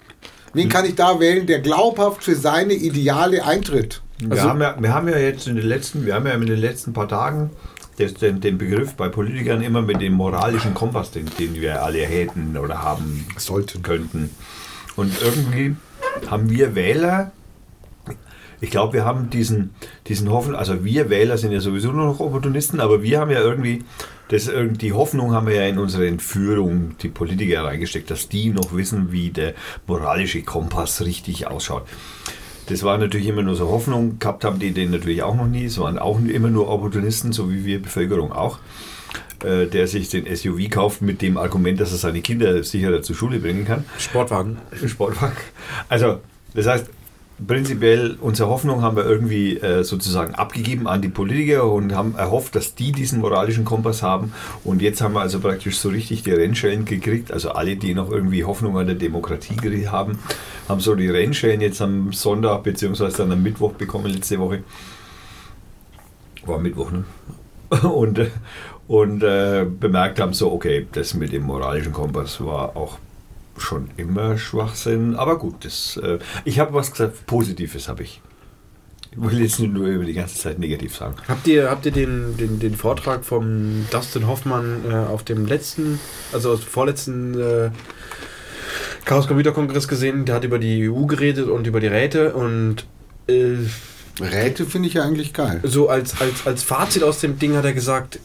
Wen 0.52 0.68
kann 0.68 0.84
ich 0.84 0.96
da 0.96 1.18
wählen, 1.18 1.46
der 1.46 1.60
glaubhaft 1.60 2.24
für 2.24 2.34
seine 2.34 2.74
Ideale 2.74 3.42
eintritt? 3.42 4.02
Wir, 4.20 4.32
Also- 4.32 4.48
haben 4.50 4.60
ja, 4.60 4.76
wir 4.78 4.94
haben 4.94 5.08
ja 5.08 5.18
jetzt 5.18 5.46
in 5.48 5.56
den 5.56 5.66
letzten, 5.66 6.06
wir 6.06 6.14
haben 6.14 6.26
ja 6.26 6.32
in 6.34 6.46
den 6.46 6.58
letzten 6.58 6.92
paar 6.92 7.08
Tagen 7.08 7.50
das, 7.98 8.14
den, 8.14 8.40
den 8.40 8.58
Begriff 8.58 8.94
bei 8.94 9.08
Politikern 9.08 9.62
immer 9.62 9.82
mit 9.82 10.00
dem 10.00 10.14
moralischen 10.14 10.74
Kompass, 10.74 11.10
den, 11.10 11.26
den 11.38 11.54
wir 11.54 11.82
alle 11.82 11.98
hätten 12.00 12.56
oder 12.56 12.82
haben 12.82 13.26
Sollten. 13.36 13.82
könnten. 13.82 14.30
Und 14.96 15.12
irgendwie 15.22 15.76
haben 16.30 16.50
wir 16.50 16.74
Wähler, 16.74 17.32
ich 18.62 18.70
glaube, 18.70 18.92
wir 18.94 19.04
haben 19.06 19.30
diesen, 19.30 19.70
diesen 20.06 20.30
Hoffen, 20.30 20.54
also 20.54 20.84
wir 20.84 21.08
Wähler 21.08 21.38
sind 21.38 21.52
ja 21.52 21.60
sowieso 21.60 21.92
nur 21.92 22.06
noch 22.06 22.20
Opportunisten, 22.20 22.80
aber 22.80 23.02
wir 23.02 23.18
haben 23.20 23.30
ja 23.30 23.40
irgendwie, 23.40 23.84
das, 24.28 24.48
irgendwie- 24.48 24.78
die 24.78 24.92
Hoffnung 24.92 25.32
haben 25.32 25.46
wir 25.46 25.54
ja 25.54 25.66
in 25.66 25.78
unsere 25.78 26.06
Entführung, 26.06 26.96
die 27.02 27.08
Politiker 27.08 27.64
reingesteckt, 27.64 28.10
dass 28.10 28.28
die 28.28 28.50
noch 28.50 28.74
wissen, 28.74 29.12
wie 29.12 29.30
der 29.30 29.54
moralische 29.86 30.42
Kompass 30.42 31.00
richtig 31.02 31.46
ausschaut. 31.46 31.86
Das 32.70 32.84
war 32.84 32.98
natürlich 32.98 33.26
immer 33.26 33.42
nur 33.42 33.56
so 33.56 33.68
Hoffnung, 33.68 34.20
gehabt 34.20 34.44
haben 34.44 34.60
die 34.60 34.70
den 34.70 34.92
natürlich 34.92 35.24
auch 35.24 35.34
noch 35.34 35.48
nie, 35.48 35.64
es 35.64 35.78
waren 35.78 35.98
auch 35.98 36.20
immer 36.20 36.50
nur 36.50 36.68
Opportunisten, 36.68 37.32
so 37.32 37.50
wie 37.50 37.64
wir 37.64 37.82
Bevölkerung 37.82 38.32
auch, 38.32 38.60
äh, 39.44 39.66
der 39.66 39.88
sich 39.88 40.08
den 40.08 40.24
SUV 40.24 40.70
kauft 40.70 41.02
mit 41.02 41.20
dem 41.20 41.36
Argument, 41.36 41.80
dass 41.80 41.90
er 41.90 41.98
seine 41.98 42.20
Kinder 42.20 42.62
sicherer 42.62 43.02
zur 43.02 43.16
Schule 43.16 43.40
bringen 43.40 43.64
kann. 43.64 43.84
Sportwagen. 43.98 44.58
Sportwagen. 44.86 45.36
Also, 45.88 46.20
das 46.54 46.66
heißt, 46.68 46.90
prinzipiell 47.46 48.16
unsere 48.20 48.48
Hoffnung 48.48 48.82
haben 48.82 48.96
wir 48.96 49.04
irgendwie 49.04 49.56
äh, 49.56 49.82
sozusagen 49.84 50.34
abgegeben 50.34 50.86
an 50.86 51.02
die 51.02 51.08
Politiker 51.08 51.70
und 51.70 51.94
haben 51.94 52.14
erhofft, 52.16 52.54
dass 52.54 52.74
die 52.74 52.92
diesen 52.92 53.20
moralischen 53.20 53.64
Kompass 53.64 54.02
haben. 54.02 54.32
Und 54.64 54.82
jetzt 54.82 55.00
haben 55.00 55.14
wir 55.14 55.20
also 55.20 55.40
praktisch 55.40 55.78
so 55.78 55.88
richtig 55.88 56.22
die 56.22 56.32
Rennschellen 56.32 56.84
gekriegt. 56.84 57.32
Also 57.32 57.50
alle, 57.50 57.76
die 57.76 57.94
noch 57.94 58.10
irgendwie 58.10 58.44
Hoffnung 58.44 58.78
an 58.78 58.86
der 58.86 58.96
Demokratie 58.96 59.88
haben, 59.88 60.18
haben 60.68 60.80
so 60.80 60.94
die 60.94 61.08
Rennschellen 61.08 61.60
jetzt 61.60 61.80
am 61.80 62.12
Sonntag 62.12 62.62
beziehungsweise 62.62 63.18
dann 63.18 63.32
am 63.32 63.42
Mittwoch 63.42 63.72
bekommen 63.72 64.06
letzte 64.06 64.38
Woche. 64.38 64.62
War 66.46 66.58
Mittwoch, 66.58 66.90
ne? 66.90 67.04
Und, 67.88 68.18
äh, 68.18 68.30
und 68.88 69.22
äh, 69.22 69.64
bemerkt 69.64 70.18
haben 70.18 70.32
so, 70.32 70.50
okay, 70.50 70.88
das 70.90 71.14
mit 71.14 71.32
dem 71.32 71.44
moralischen 71.44 71.92
Kompass 71.92 72.44
war 72.44 72.76
auch 72.76 72.98
schon 73.56 73.90
immer 73.96 74.38
Schwachsinn. 74.38 75.14
Aber 75.16 75.38
gut, 75.38 75.64
das, 75.64 75.96
äh, 76.02 76.18
ich 76.44 76.58
habe 76.58 76.74
was 76.74 76.92
gesagt, 76.92 77.26
Positives 77.26 77.88
habe 77.88 78.02
ich. 78.02 78.20
Ich 79.12 79.20
will 79.20 79.40
jetzt 79.40 79.58
nicht 79.58 79.72
nur 79.72 79.88
über 79.88 80.04
die 80.04 80.14
ganze 80.14 80.36
Zeit 80.36 80.60
negativ 80.60 80.96
sagen. 80.96 81.16
Habt 81.26 81.46
ihr, 81.48 81.68
habt 81.68 81.84
ihr 81.84 81.90
den, 81.92 82.36
den, 82.36 82.60
den 82.60 82.76
Vortrag 82.76 83.24
vom 83.24 83.86
Dustin 83.90 84.28
Hoffmann 84.28 84.84
äh, 84.88 84.94
auf 84.94 85.24
dem 85.24 85.46
letzten, 85.46 85.98
also 86.32 86.52
aus 86.52 86.60
dem 86.60 86.68
vorletzten 86.68 87.40
äh, 87.40 87.70
Chaos 89.04 89.26
Computer 89.26 89.50
Kongress 89.50 89.88
gesehen? 89.88 90.26
Der 90.26 90.36
hat 90.36 90.44
über 90.44 90.60
die 90.60 90.88
EU 90.88 91.06
geredet 91.06 91.48
und 91.48 91.66
über 91.66 91.80
die 91.80 91.88
Räte 91.88 92.34
und 92.34 92.86
äh, 93.26 93.56
Räte 94.20 94.64
finde 94.66 94.88
ich 94.88 94.94
ja 94.94 95.02
eigentlich 95.02 95.32
geil. 95.32 95.60
so 95.64 95.88
als, 95.88 96.20
als, 96.20 96.46
als 96.46 96.62
Fazit 96.62 97.02
aus 97.02 97.20
dem 97.20 97.38
Ding 97.38 97.56
hat 97.56 97.64
er 97.64 97.72
gesagt, 97.72 98.20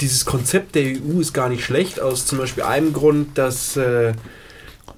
dieses 0.00 0.24
Konzept 0.24 0.74
der 0.74 0.84
EU 0.84 1.20
ist 1.20 1.32
gar 1.32 1.48
nicht 1.48 1.64
schlecht, 1.64 2.00
aus 2.00 2.26
zum 2.26 2.38
Beispiel 2.38 2.62
einem 2.62 2.92
Grund, 2.92 3.36
dass 3.36 3.76
äh, 3.76 4.12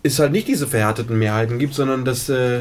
es 0.02 0.18
halt 0.18 0.32
nicht 0.32 0.48
diese 0.48 0.66
verhärteten 0.66 1.18
Mehrheiten 1.18 1.58
gibt, 1.58 1.74
sondern 1.74 2.04
dass 2.04 2.28
äh, 2.28 2.60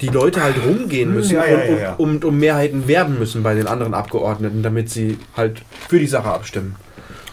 die 0.00 0.08
Leute 0.08 0.42
halt 0.42 0.56
rumgehen 0.64 1.12
müssen 1.12 1.34
Ja, 1.34 1.46
ja, 1.46 1.56
und, 1.56 1.78
ja, 1.78 1.94
und, 1.94 2.10
und 2.10 2.24
um 2.24 2.38
Mehrheiten 2.38 2.88
werben 2.88 3.18
müssen 3.18 3.42
bei 3.42 3.54
den 3.54 3.66
anderen 3.66 3.94
Abgeordneten, 3.94 4.62
damit 4.62 4.90
sie 4.90 5.18
halt 5.36 5.62
für 5.88 5.98
die 5.98 6.06
Sache 6.06 6.30
abstimmen. 6.30 6.76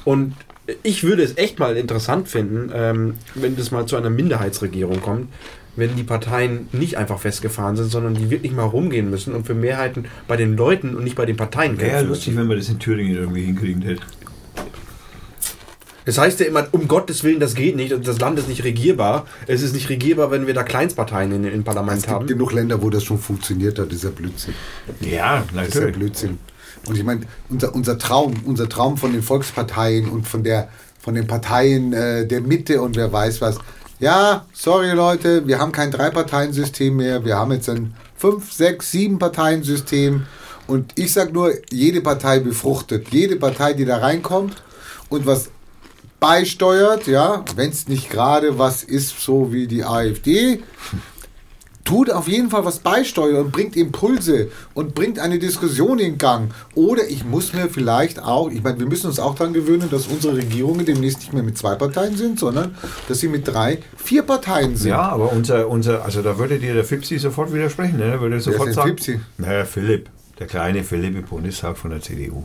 Und 0.04 0.34
ich 0.84 1.04
würde 1.04 1.24
es 1.24 1.38
echt 1.38 1.60
mal 1.60 1.78
interessant 1.78 2.28
finden, 2.28 2.72
ähm, 2.74 3.14
wenn 3.36 3.56
das 3.56 3.72
mal 3.72 3.86
zu 3.86 3.96
einer 3.96 4.10
Minderheitsregierung 4.10 5.02
kommt, 5.02 5.30
wenn 5.78 5.96
die 5.96 6.04
Parteien 6.04 6.68
nicht 6.72 6.98
einfach 6.98 7.20
festgefahren 7.20 7.76
sind, 7.76 7.90
sondern 7.90 8.16
die 8.16 8.30
wirklich 8.30 8.52
mal 8.52 8.64
rumgehen 8.64 9.10
müssen 9.10 9.34
und 9.34 9.46
für 9.46 9.54
Mehrheiten 9.54 10.06
bei 10.28 10.36
den 10.36 10.58
Leuten 10.58 10.96
und 10.96 11.04
nicht 11.04 11.16
bei 11.16 11.26
den 11.26 11.38
Parteien 11.38 11.78
Wäre 11.78 11.88
ja 11.88 11.94
kämpfen 11.98 12.10
lustig, 12.10 12.36
wenn 12.36 12.48
wir 12.48 12.56
das 12.56 12.68
in 12.68 12.80
Thüringen 12.80 13.16
irgendwie 13.16 13.44
hinkriegen 13.44 13.84
hätten. 13.84 14.02
Das 16.08 16.18
heißt 16.18 16.40
ja 16.40 16.46
immer, 16.46 16.66
um 16.72 16.88
Gottes 16.88 17.26
Willen, 17.26 17.42
das 17.42 17.54
geht 17.54 17.76
nicht 17.76 17.92
und 17.92 18.08
das 18.08 18.18
Land 18.18 18.40
ist 18.40 18.48
nicht 18.48 18.64
regierbar. 18.64 19.28
Es 19.46 19.62
ist 19.62 19.74
nicht 19.74 19.90
regierbar, 19.90 20.32
wenn 20.32 20.48
wir 20.48 20.54
da 20.54 20.64
Kleinstparteien 20.64 21.34
in, 21.34 21.44
im 21.44 21.60
Es 21.60 21.66
Parlament 21.66 22.02
gibt 22.04 22.14
haben. 22.14 22.28
genug 22.28 22.54
Länder, 22.54 22.82
wo 22.82 22.90
das 22.90 23.04
schon 23.04 23.20
funktioniert 23.20 23.78
hat, 23.78 23.92
dieser 23.92 24.12
Blödsinn. 24.12 24.54
Ja, 25.02 25.44
Das 25.54 25.68
ist 25.68 25.74
ja 25.76 25.82
natürlich. 25.82 25.98
Blödsinn. 25.98 26.38
Und 26.88 26.98
ich 26.98 27.04
meine, 27.04 27.22
unser, 27.50 27.76
unser 27.76 27.98
Traum, 27.98 28.36
unser 28.46 28.70
Traum 28.70 28.96
von 28.96 29.12
den 29.12 29.22
Volksparteien 29.22 30.08
und 30.08 30.26
von 30.26 30.46
der 30.46 30.70
von 31.02 31.14
den 31.14 31.28
Parteien 31.28 31.92
äh, 31.92 32.26
der 32.26 32.40
Mitte 32.40 32.82
und 32.82 32.96
wer 32.96 33.12
weiß 33.12 33.42
was. 33.42 33.58
Ja, 34.00 34.46
sorry 34.54 34.92
Leute, 34.92 35.46
wir 35.46 35.60
haben 35.60 35.74
kein 35.74 35.92
Drei-Parteien-System 35.92 36.96
mehr. 36.96 37.26
Wir 37.26 37.36
haben 37.36 37.52
jetzt 37.52 37.68
ein 37.70 37.96
fünf, 38.16 38.54
sechs, 38.54 38.92
sieben 38.92 39.20
Parteien-System. 39.20 40.26
Und 40.68 40.94
ich 40.96 41.12
sag 41.12 41.34
nur, 41.34 41.52
jede 41.70 42.00
Partei 42.00 42.40
befruchtet. 42.40 43.10
Jede 43.10 43.36
Partei, 43.36 43.74
die 43.74 43.84
da 43.84 43.98
reinkommt 43.98 44.64
und 45.10 45.26
was 45.26 45.50
beisteuert, 46.20 47.08
ja, 47.08 47.44
wenn 47.56 47.70
es 47.70 47.88
nicht 47.88 48.10
gerade 48.10 48.58
was 48.58 48.84
ist, 48.84 49.20
so 49.22 49.52
wie 49.52 49.68
die 49.68 49.84
AfD, 49.84 50.62
tut 51.88 52.12
auf 52.12 52.28
jeden 52.28 52.50
Fall 52.50 52.66
was 52.66 52.80
beisteuern 52.80 53.46
und 53.46 53.52
bringt 53.54 53.78
Impulse 53.78 54.50
und 54.74 54.94
bringt 54.94 55.20
eine 55.20 55.40
Diskussion 55.40 56.00
in 56.00 56.18
Gang. 56.18 56.52
Oder 56.76 57.08
ich 57.08 57.24
muss 57.24 57.54
mir 57.54 57.70
vielleicht 57.70 58.22
auch, 58.22 58.52
ich 58.52 58.62
meine, 58.62 58.78
wir 58.80 58.88
müssen 58.88 59.08
uns 59.08 59.20
auch 59.20 59.36
daran 59.36 59.54
gewöhnen, 59.54 59.90
dass 59.90 60.08
unsere 60.08 60.36
Regierungen 60.36 60.86
demnächst 60.86 61.20
nicht 61.20 61.34
mehr 61.34 61.44
mit 61.44 61.58
zwei 61.58 61.76
Parteien 61.76 62.18
sind, 62.18 62.40
sondern 62.40 62.76
dass 63.08 63.20
sie 63.20 63.30
mit 63.30 63.48
drei, 63.48 63.80
vier 63.96 64.24
Parteien 64.24 64.76
sind. 64.76 64.90
Ja, 64.90 65.02
aber 65.02 65.32
unser, 65.32 65.70
unser, 65.70 66.04
also 66.04 66.22
da 66.22 66.38
würde 66.38 66.60
dir 66.60 66.74
der 66.74 66.84
Fipsi 66.84 67.20
sofort 67.20 67.54
widersprechen, 67.54 67.98
ne? 68.00 68.12
Er 68.12 68.22
würde 68.22 68.42
sofort 68.42 68.68
denn 68.68 68.74
sagen. 68.74 68.90
Fipsi? 68.90 69.20
Naja, 69.38 69.64
Philipp, 69.64 70.10
der 70.40 70.48
kleine 70.48 70.84
Philipp 70.84 71.16
im 71.16 71.24
Bundestag 71.24 71.78
von 71.78 71.92
der 71.92 72.02
CDU. 72.02 72.44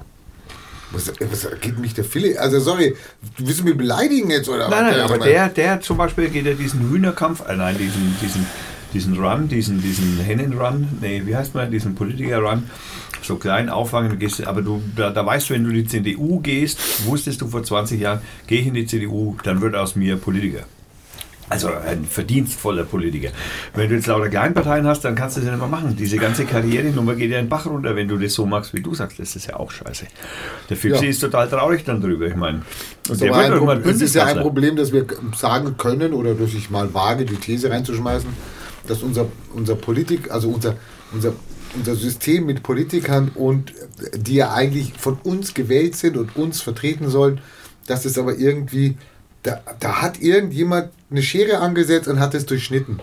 Was, 0.93 1.13
was 1.19 1.61
geht 1.61 1.79
mich 1.79 1.95
der 1.95 2.05
Philipp? 2.05 2.39
Also 2.39 2.61
sorry, 2.61 2.97
willst 3.39 3.61
du 3.61 3.65
mich 3.65 3.77
beleidigen 3.77 4.31
jetzt 4.31 4.49
oder 4.49 4.69
Nein, 4.69 4.85
nein, 4.85 5.01
aber 5.01 5.19
der, 5.19 5.49
der 5.49 5.81
zum 5.81 5.97
Beispiel 5.97 6.29
geht 6.29 6.47
ja 6.47 6.55
diesen 6.55 6.91
Hühnerkampf, 6.91 7.47
äh, 7.49 7.57
nein, 7.57 7.77
diesen, 7.79 8.17
diesen, 8.21 8.47
diesen 8.93 9.19
Run, 9.19 9.49
diesen, 9.49 9.81
diesen 9.81 10.19
Hennenrun, 10.19 10.89
nee, 11.01 11.23
wie 11.25 11.35
heißt 11.35 11.55
man, 11.55 11.71
diesen 11.71 11.95
Politiker-Run, 11.95 12.65
so 13.23 13.37
klein 13.37 13.69
auffangen, 13.69 14.19
gehst, 14.19 14.47
aber 14.47 14.63
du, 14.63 14.83
da, 14.97 15.11
da 15.11 15.25
weißt 15.25 15.51
du, 15.51 15.55
wenn 15.55 15.65
du 15.65 15.71
in 15.71 15.77
die 15.77 15.87
CDU 15.87 16.41
gehst, 16.41 17.07
wusstest 17.07 17.41
du 17.41 17.49
vor 17.49 17.63
20 17.63 18.01
Jahren, 18.01 18.21
gehe 18.47 18.61
ich 18.61 18.67
in 18.67 18.75
die 18.75 18.87
CDU, 18.87 19.37
dann 19.45 19.61
wird 19.61 19.75
aus 19.75 19.97
mir 19.97 20.17
Politiker. 20.17 20.65
Also 21.49 21.69
ein 21.69 22.05
verdienstvoller 22.07 22.85
Politiker. 22.85 23.29
Wenn 23.75 23.89
du 23.91 23.97
jetzt 23.97 24.07
lauter 24.07 24.29
Kleinparteien 24.31 24.87
hast, 24.87 25.05
dann 25.05 25.15
kannst 25.15 25.37
du 25.37 25.41
das 25.41 25.47
ja 25.49 25.53
nicht 25.53 25.61
mehr 25.61 25.69
machen. 25.69 25.95
Diese 25.97 26.17
ganze 26.17 26.45
Karrierenummer 26.45 27.15
geht 27.15 27.31
ja 27.31 27.39
in 27.39 27.47
den 27.47 27.49
Bach 27.51 27.67
runter, 27.67 27.95
wenn 27.95 28.09
du 28.09 28.17
das 28.17 28.33
so 28.33 28.47
machst, 28.47 28.73
wie 28.73 28.81
du 28.81 28.95
sagst. 28.95 29.19
Das 29.19 29.37
ist 29.37 29.47
ja 29.49 29.57
auch 29.57 29.71
scheiße. 29.71 30.07
Der 30.71 30.77
Fipsi 30.77 31.05
Ja. 31.05 31.11
ist 31.11 31.21
total 31.21 31.49
traurig 31.49 31.85
dann 31.85 32.01
drüber, 32.01 32.27
ich 32.27 32.37
meine. 32.37 32.63
Problem, 33.09 33.83
es 33.85 34.01
ist 34.01 34.15
ja 34.15 34.25
ein. 34.25 34.39
Problem, 34.41 34.77
dass 34.77 34.93
wir 34.93 35.05
sagen 35.37 35.77
können, 35.77 36.15
oder 36.15 36.35
dass 36.35 36.55
ich 36.55 36.71
mal 36.71 36.95
wage, 36.95 37.25
die 37.27 37.37
These 37.37 37.71
reinzuschmeißen, 37.71 38.31
dass 38.87 39.03
unser, 39.03 39.27
unser 39.55 39.75
Politik, 39.75 40.31
also 40.31 40.49
unser, 40.49 40.77
unser, 41.13 41.35
unser 41.77 41.95
System 41.97 42.47
mit 42.47 42.63
Politikern 42.63 43.31
und 43.35 43.75
die 44.15 44.37
ja 44.37 44.53
eigentlich 44.53 44.95
von 44.97 45.19
uns 45.23 45.55
gewählt 45.55 45.97
sind 45.97 46.17
und 46.17 46.35
uns 46.37 46.61
vertreten 46.63 47.11
sollen, 47.11 47.41
dass 47.87 48.05
es 48.05 48.17
aber 48.19 48.37
irgendwie, 48.37 48.97
da, 49.43 49.61
da 49.81 50.03
hat 50.03 50.21
irgendjemand 50.21 50.91
eine 51.11 51.23
Schere 51.23 51.59
angesetzt 51.59 52.09
und 52.09 52.21
hat 52.21 52.35
es 52.35 52.47
durchschnitten. 52.47 53.01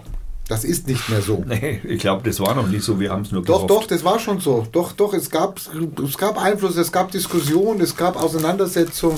Das 0.48 0.64
ist 0.64 0.88
nicht 0.88 1.08
mehr 1.10 1.22
so. 1.22 1.44
Nee, 1.48 1.80
ich 1.84 2.00
glaube, 2.00 2.28
das 2.28 2.40
war 2.40 2.56
noch 2.56 2.68
nicht 2.68 2.84
so. 2.84 3.00
Wir 3.00 3.12
haben 3.12 3.22
es 3.22 3.32
nur 3.32 3.44
Doch, 3.44 3.68
gehofft. 3.68 3.70
doch, 3.70 3.88
das 3.88 4.04
war 4.04 4.18
schon 4.20 4.40
so. 4.40 4.66
Doch, 4.72 4.94
doch, 4.94 5.14
es 5.14 5.30
gab, 5.30 5.60
es 6.04 6.18
gab 6.18 6.42
Einfluss, 6.44 6.76
es 6.76 6.92
gab 6.92 7.12
Diskussion, 7.12 7.80
es 7.82 7.96
gab 7.96 8.16
Auseinandersetzung. 8.20 9.16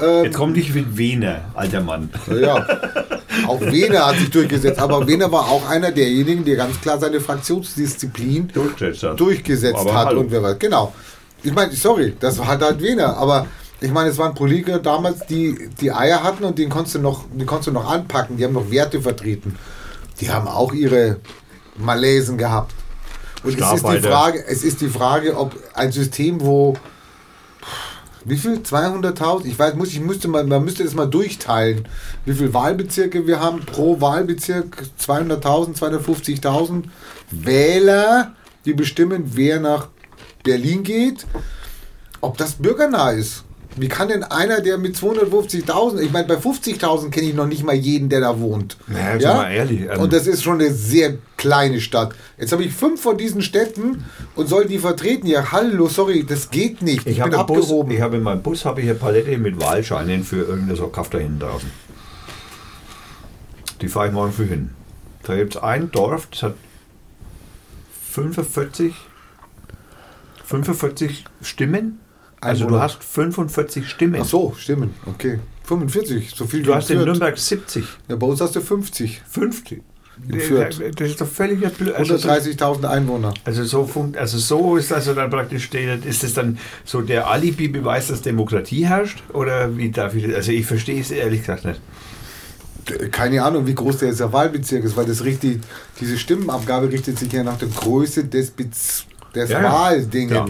Ähm, 0.00 0.26
Jetzt 0.26 0.36
kommt 0.36 0.56
nicht 0.56 0.72
mit 0.72 0.96
Wiener, 0.96 1.46
alter 1.54 1.80
Mann. 1.80 2.08
Ja, 2.40 2.64
auch 3.48 3.60
Wehner 3.60 4.06
hat 4.06 4.18
sich 4.18 4.30
durchgesetzt, 4.30 4.78
aber 4.78 5.04
Wehner 5.08 5.32
war 5.32 5.48
auch 5.50 5.68
einer 5.68 5.90
derjenigen, 5.90 6.44
der 6.44 6.54
ganz 6.54 6.80
klar 6.80 7.00
seine 7.00 7.20
Fraktionsdisziplin 7.20 8.48
Durchgesetzt 8.54 9.02
hat. 9.02 9.18
durchgesetzt 9.18 9.92
hat 9.92 10.12
und 10.14 10.30
wer 10.30 10.42
weiß. 10.42 10.58
Genau. 10.60 10.92
Ich 11.42 11.52
meine, 11.52 11.72
sorry, 11.72 12.14
das 12.20 12.38
hat 12.38 12.62
halt 12.62 12.80
Wehner, 12.80 13.16
aber 13.16 13.46
ich 13.80 13.90
meine, 13.90 14.10
es 14.10 14.18
waren 14.18 14.34
Politiker 14.34 14.78
damals, 14.78 15.26
die 15.26 15.70
die 15.80 15.92
Eier 15.92 16.22
hatten 16.22 16.44
und 16.44 16.58
den 16.58 16.68
konntest 16.68 16.96
du 16.96 16.98
noch, 17.00 17.24
die 17.32 17.46
konntest 17.46 17.68
du 17.68 17.72
noch 17.72 17.90
anpacken, 17.90 18.36
die 18.36 18.44
haben 18.44 18.52
noch 18.52 18.70
Werte 18.70 19.00
vertreten. 19.00 19.56
Die 20.20 20.30
haben 20.30 20.48
auch 20.48 20.72
ihre 20.72 21.16
Malaisen 21.76 22.36
gehabt. 22.36 22.74
Und 23.42 23.58
es 23.58 23.72
ist, 23.72 23.88
die. 23.88 24.00
Frage, 24.00 24.44
es 24.46 24.64
ist 24.64 24.80
die 24.82 24.88
Frage, 24.88 25.36
ob 25.36 25.56
ein 25.74 25.92
System, 25.92 26.42
wo 26.42 26.76
wie 28.24 28.36
viel? 28.36 28.58
200.000? 28.58 29.46
Ich 29.46 29.58
weiß, 29.58 29.74
muss, 29.76 29.88
ich 29.88 30.00
müsste 30.00 30.28
mal, 30.28 30.44
man 30.44 30.62
müsste 30.62 30.84
das 30.84 30.94
mal 30.94 31.06
durchteilen. 31.06 31.88
Wie 32.26 32.34
viele 32.34 32.52
Wahlbezirke 32.52 33.26
wir 33.26 33.40
haben 33.40 33.64
pro 33.64 34.00
Wahlbezirk? 34.00 34.84
200.000, 35.00 35.78
250.000 35.78 36.84
Wähler, 37.30 38.34
die 38.66 38.74
bestimmen, 38.74 39.24
wer 39.34 39.58
nach 39.58 39.88
Berlin 40.42 40.82
geht. 40.82 41.26
Ob 42.20 42.36
das 42.36 42.52
bürgernah 42.56 43.12
ist. 43.12 43.44
Wie 43.80 43.88
kann 43.88 44.08
denn 44.08 44.22
einer, 44.22 44.60
der 44.60 44.76
mit 44.76 44.94
250.000, 44.96 46.00
ich 46.00 46.12
meine, 46.12 46.28
bei 46.28 46.34
50.000 46.34 47.10
kenne 47.10 47.28
ich 47.28 47.34
noch 47.34 47.46
nicht 47.46 47.64
mal 47.64 47.74
jeden, 47.74 48.08
der 48.08 48.20
da 48.20 48.38
wohnt. 48.38 48.76
Naja, 48.86 49.12
sind 49.12 49.40
wir 49.40 49.48
ehrlich, 49.48 49.80
ähm, 49.90 50.00
und 50.00 50.12
das 50.12 50.26
ist 50.26 50.42
schon 50.42 50.60
eine 50.60 50.72
sehr 50.72 51.14
kleine 51.38 51.80
Stadt. 51.80 52.12
Jetzt 52.38 52.52
habe 52.52 52.62
ich 52.62 52.74
fünf 52.74 53.00
von 53.00 53.16
diesen 53.16 53.40
Städten 53.40 54.04
und 54.34 54.48
soll 54.48 54.66
die 54.66 54.78
vertreten. 54.78 55.26
Ja, 55.26 55.50
hallo, 55.52 55.88
sorry, 55.88 56.24
das 56.24 56.50
geht 56.50 56.82
nicht. 56.82 57.06
Ich, 57.06 57.14
Ich 57.14 57.20
habe 57.20 57.30
bin 57.30 57.40
im 57.40 57.46
Bus, 57.46 57.56
abgehoben. 57.64 57.90
ich 57.92 58.00
habe 58.02 58.16
in 58.18 58.22
meinem 58.22 58.42
Bus 58.42 58.64
habe 58.64 58.82
ich 58.82 58.88
eine 58.88 58.98
Palette 58.98 59.38
mit 59.38 59.60
Wahlscheinen 59.60 60.24
für 60.24 60.42
irgendeine 60.42 60.76
so 60.76 60.88
Kaff 60.88 61.08
da 61.08 61.18
hinten 61.18 61.38
draußen. 61.38 61.70
Die 63.80 63.88
fahre 63.88 64.08
ich 64.08 64.12
morgen 64.12 64.32
früh 64.32 64.46
hin. 64.46 64.70
Da 65.22 65.36
gibt 65.36 65.56
es 65.56 65.62
ein 65.62 65.90
Dorf, 65.90 66.28
das 66.30 66.42
hat 66.42 66.54
45, 68.10 68.92
45 70.44 71.24
Stimmen. 71.42 72.00
Also 72.40 72.60
du 72.62 72.66
Einwohner. 72.68 72.82
hast 72.84 73.04
45 73.04 73.88
Stimmen. 73.88 74.20
Ach 74.22 74.26
so, 74.26 74.54
stimmen. 74.58 74.94
Okay. 75.06 75.38
45, 75.64 76.30
so 76.34 76.46
viel 76.46 76.62
Du 76.62 76.74
hast 76.74 76.90
in 76.90 76.96
Fürth. 76.96 77.06
Nürnberg 77.06 77.36
70, 77.38 77.84
Ja, 78.08 78.16
bei 78.16 78.26
uns 78.26 78.40
hast 78.40 78.56
du 78.56 78.60
50. 78.60 79.20
50. 79.28 79.82
In 80.28 80.40
Fürth. 80.40 80.80
Das 80.96 81.08
ist 81.08 81.20
doch 81.20 81.26
völlig 81.26 81.60
blöd. 81.76 81.94
Also 81.94 82.16
so- 82.16 82.28
130.000 82.28 82.84
Einwohner. 82.86 83.32
Also 83.44 83.64
so, 83.64 83.86
funkt, 83.86 84.16
also 84.18 84.36
so 84.38 84.76
ist 84.76 84.92
also 84.92 85.14
dann 85.14 85.30
praktisch, 85.30 85.64
steht- 85.64 86.04
ist 86.04 86.24
es 86.24 86.34
dann 86.34 86.58
so 86.84 87.00
der 87.00 87.28
Alibi-Beweis, 87.28 88.08
dass 88.08 88.20
Demokratie 88.20 88.86
herrscht? 88.86 89.22
Oder 89.32 89.76
wie 89.78 89.90
darf 89.90 90.14
ich 90.14 90.26
das? 90.26 90.34
Also 90.34 90.52
ich 90.52 90.66
verstehe 90.66 91.00
es 91.00 91.10
ehrlich 91.10 91.40
gesagt 91.40 91.64
nicht. 91.64 91.80
keine 93.12 93.42
Ahnung, 93.44 93.66
wie 93.66 93.74
groß 93.74 93.98
der 93.98 94.12
der 94.12 94.32
Wahlbezirk 94.32 94.84
ist, 94.84 94.96
weil 94.96 95.06
das 95.06 95.24
richtig, 95.24 95.60
diese 96.00 96.18
Stimmenabgabe 96.18 96.90
richtet 96.90 97.18
sich 97.18 97.32
ja 97.32 97.42
nach 97.44 97.56
der 97.58 97.68
Größe 97.68 98.24
des, 98.24 98.50
Bez 98.50 99.04
des 99.34 99.50
ja. 99.50 99.62
Wahldingen. 99.62 100.34
Ja. 100.34 100.46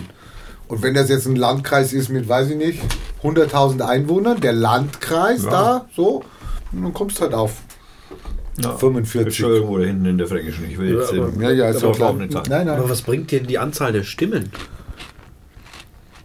Und 0.70 0.82
wenn 0.82 0.94
das 0.94 1.09
jetzt 1.09 1.26
ein 1.26 1.34
Landkreis 1.36 1.92
ist 1.92 2.09
mit, 2.10 2.28
weiß 2.28 2.51
ich 2.51 2.56
nicht, 2.56 2.80
100.000 3.22 3.80
Einwohnern, 3.82 4.40
der 4.40 4.52
Landkreis 4.52 5.42
Ja. 5.44 5.51
da, 5.51 5.86
so, 5.97 6.22
dann 6.72 6.92
kommst 6.94 7.18
du 7.18 7.22
halt 7.22 7.34
auf 7.34 7.52
Ja. 8.62 8.76
45. 8.76 9.20
Entschuldigung, 9.26 9.68
oder 9.68 9.86
hinten 9.86 10.06
in 10.06 10.18
der 10.18 10.28
Fränkischen. 10.28 10.70
Ich 10.70 10.78
will 10.78 10.94
Ja, 10.94 11.01
jetzt 11.01 11.12
aber- 11.12 11.30
den 11.30 11.40
Ja, 11.42 11.51
ja, 11.51 11.68
ist 11.70 11.82
aber 11.82 11.88
ja 11.88 11.94
klar. 11.97 12.12
Nein, 12.14 12.66
nein. 12.66 12.68
Aber 12.68 12.88
was 12.88 13.02
bringt 13.02 13.30
dir 13.32 13.42
die 13.42 13.59
Anzahl 13.59 13.92
der 13.92 14.05
Stimmen? 14.05 14.51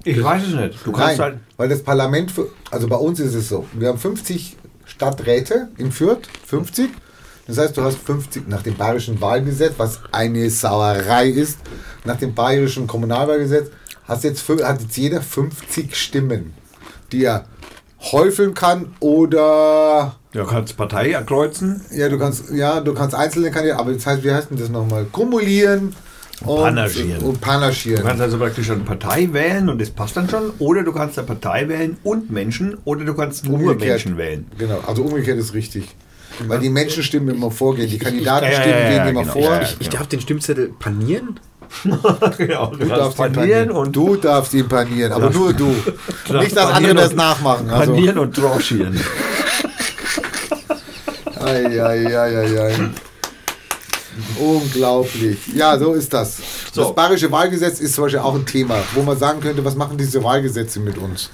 Ich 0.03 0.23
weiß 0.23 0.43
es 0.43 0.53
nicht. 0.53 0.85
Du 0.85 0.91
kannst 0.91 1.17
Nein, 1.17 1.19
halt. 1.19 1.37
weil 1.57 1.69
das 1.69 1.81
Parlament, 1.81 2.31
für, 2.31 2.49
also 2.69 2.87
bei 2.87 2.97
uns 2.97 3.19
ist 3.19 3.33
es 3.33 3.49
so, 3.49 3.65
wir 3.73 3.87
haben 3.87 3.97
50 3.97 4.55
Stadträte 4.85 5.69
in 5.77 5.91
Fürth, 5.91 6.27
50. 6.45 6.89
Das 7.47 7.57
heißt, 7.57 7.75
du 7.77 7.81
hast 7.81 7.97
50 7.97 8.47
nach 8.47 8.61
dem 8.61 8.75
bayerischen 8.75 9.19
Wahlgesetz, 9.21 9.73
was 9.77 10.01
eine 10.11 10.49
Sauerei 10.51 11.29
ist, 11.29 11.57
nach 12.03 12.17
dem 12.17 12.35
bayerischen 12.35 12.85
Kommunalwahlgesetz, 12.85 13.71
hast 14.07 14.23
jetzt, 14.23 14.47
hat 14.49 14.81
jetzt 14.81 14.97
jeder 14.97 15.21
50 15.21 15.95
Stimmen, 15.95 16.53
die 17.11 17.23
er 17.25 17.45
häufeln 18.11 18.53
kann 18.53 18.93
oder 18.99 20.15
Du 20.31 20.43
kannst 20.45 20.75
Partei 20.77 21.11
kreuzen. 21.25 21.81
ja, 21.91 22.09
du 22.09 22.17
kannst 22.19 22.51
ja, 22.51 22.79
du 22.81 22.93
kannst 22.93 23.15
einzelne 23.15 23.51
Kandidaten, 23.51 23.79
aber 23.81 23.93
das 23.93 24.05
heißt, 24.05 24.23
wie 24.23 24.31
heißt 24.31 24.51
denn 24.51 24.57
das 24.57 24.69
nochmal? 24.69 25.05
Kumulieren 25.11 25.95
und 26.43 26.57
Panaschieren. 26.61 27.23
Und 27.23 27.35
Du 27.37 27.39
panaschieren. 27.39 28.03
kannst 28.03 28.21
also 28.21 28.37
praktisch 28.37 28.69
eine 28.69 28.83
Partei 28.83 29.29
wählen 29.31 29.69
und 29.69 29.79
das 29.79 29.89
passt 29.89 30.17
dann 30.17 30.29
schon. 30.29 30.51
Oder 30.59 30.83
du 30.83 30.91
kannst 30.91 31.17
eine 31.17 31.25
Partei 31.25 31.67
wählen 31.69 31.95
und 32.03 32.29
Menschen. 32.29 32.77
Oder 32.83 33.05
du 33.05 33.13
kannst 33.13 33.45
nur 33.45 33.55
Umgekehrt. 33.59 33.89
Menschen 33.91 34.17
wählen. 34.17 34.45
Genau, 34.57 34.79
also 34.85 35.03
umgekehrt 35.03 35.39
ist 35.39 35.53
richtig. 35.53 35.95
Weil 36.47 36.59
die 36.59 36.69
Menschen 36.69 37.01
stimmen 37.03 37.33
immer 37.33 37.49
vorgehen, 37.49 37.89
die 37.89 37.97
Kandidaten 37.97 38.45
Ja, 38.47 38.51
ja, 38.51 38.59
stimmen 38.59 38.77
ja, 38.77 38.87
gehen 38.89 38.97
ja, 38.97 39.05
immer 39.07 39.21
genau. 39.21 39.31
vor. 39.33 39.41
Ja, 39.43 39.61
ja. 39.61 39.67
Ich 39.79 39.87
darf 39.89 40.07
den 40.07 40.19
Stimmzettel 40.19 40.73
panieren? 40.77 41.39
genau. 42.37 42.67
Du, 42.67 42.77
Du 42.77 42.85
darfst 42.87 43.19
ihn 43.19 43.33
panieren 43.33 43.71
und 43.71 43.95
du 43.95 44.15
darfst 44.15 44.53
ihn 44.53 44.67
panieren, 44.67 45.11
aber 45.11 45.29
nur 45.29 45.53
du. 45.53 45.67
Nicht, 45.67 46.55
dass 46.55 46.65
andere 46.65 46.73
panieren 46.73 46.97
das 46.97 47.13
nachmachen. 47.13 47.69
Also, 47.69 47.93
panieren 47.93 48.17
und 48.19 48.35
tranchieren. 48.35 48.99
ei, 51.39 51.81
ei, 51.81 52.17
ei, 52.17 52.37
ei, 52.37 52.61
ei. 52.61 52.89
Unglaublich. 54.39 55.39
Ja, 55.53 55.77
so 55.77 55.93
ist 55.93 56.13
das. 56.13 56.37
So. 56.73 56.81
Das 56.83 56.95
bayerische 56.95 57.31
Wahlgesetz 57.31 57.79
ist 57.79 57.95
zum 57.95 58.05
Beispiel 58.05 58.19
auch 58.19 58.35
ein 58.35 58.45
Thema, 58.45 58.77
wo 58.93 59.01
man 59.01 59.17
sagen 59.17 59.41
könnte, 59.41 59.63
was 59.63 59.75
machen 59.75 59.97
diese 59.97 60.23
Wahlgesetze 60.23 60.79
mit 60.79 60.97
uns? 60.97 61.29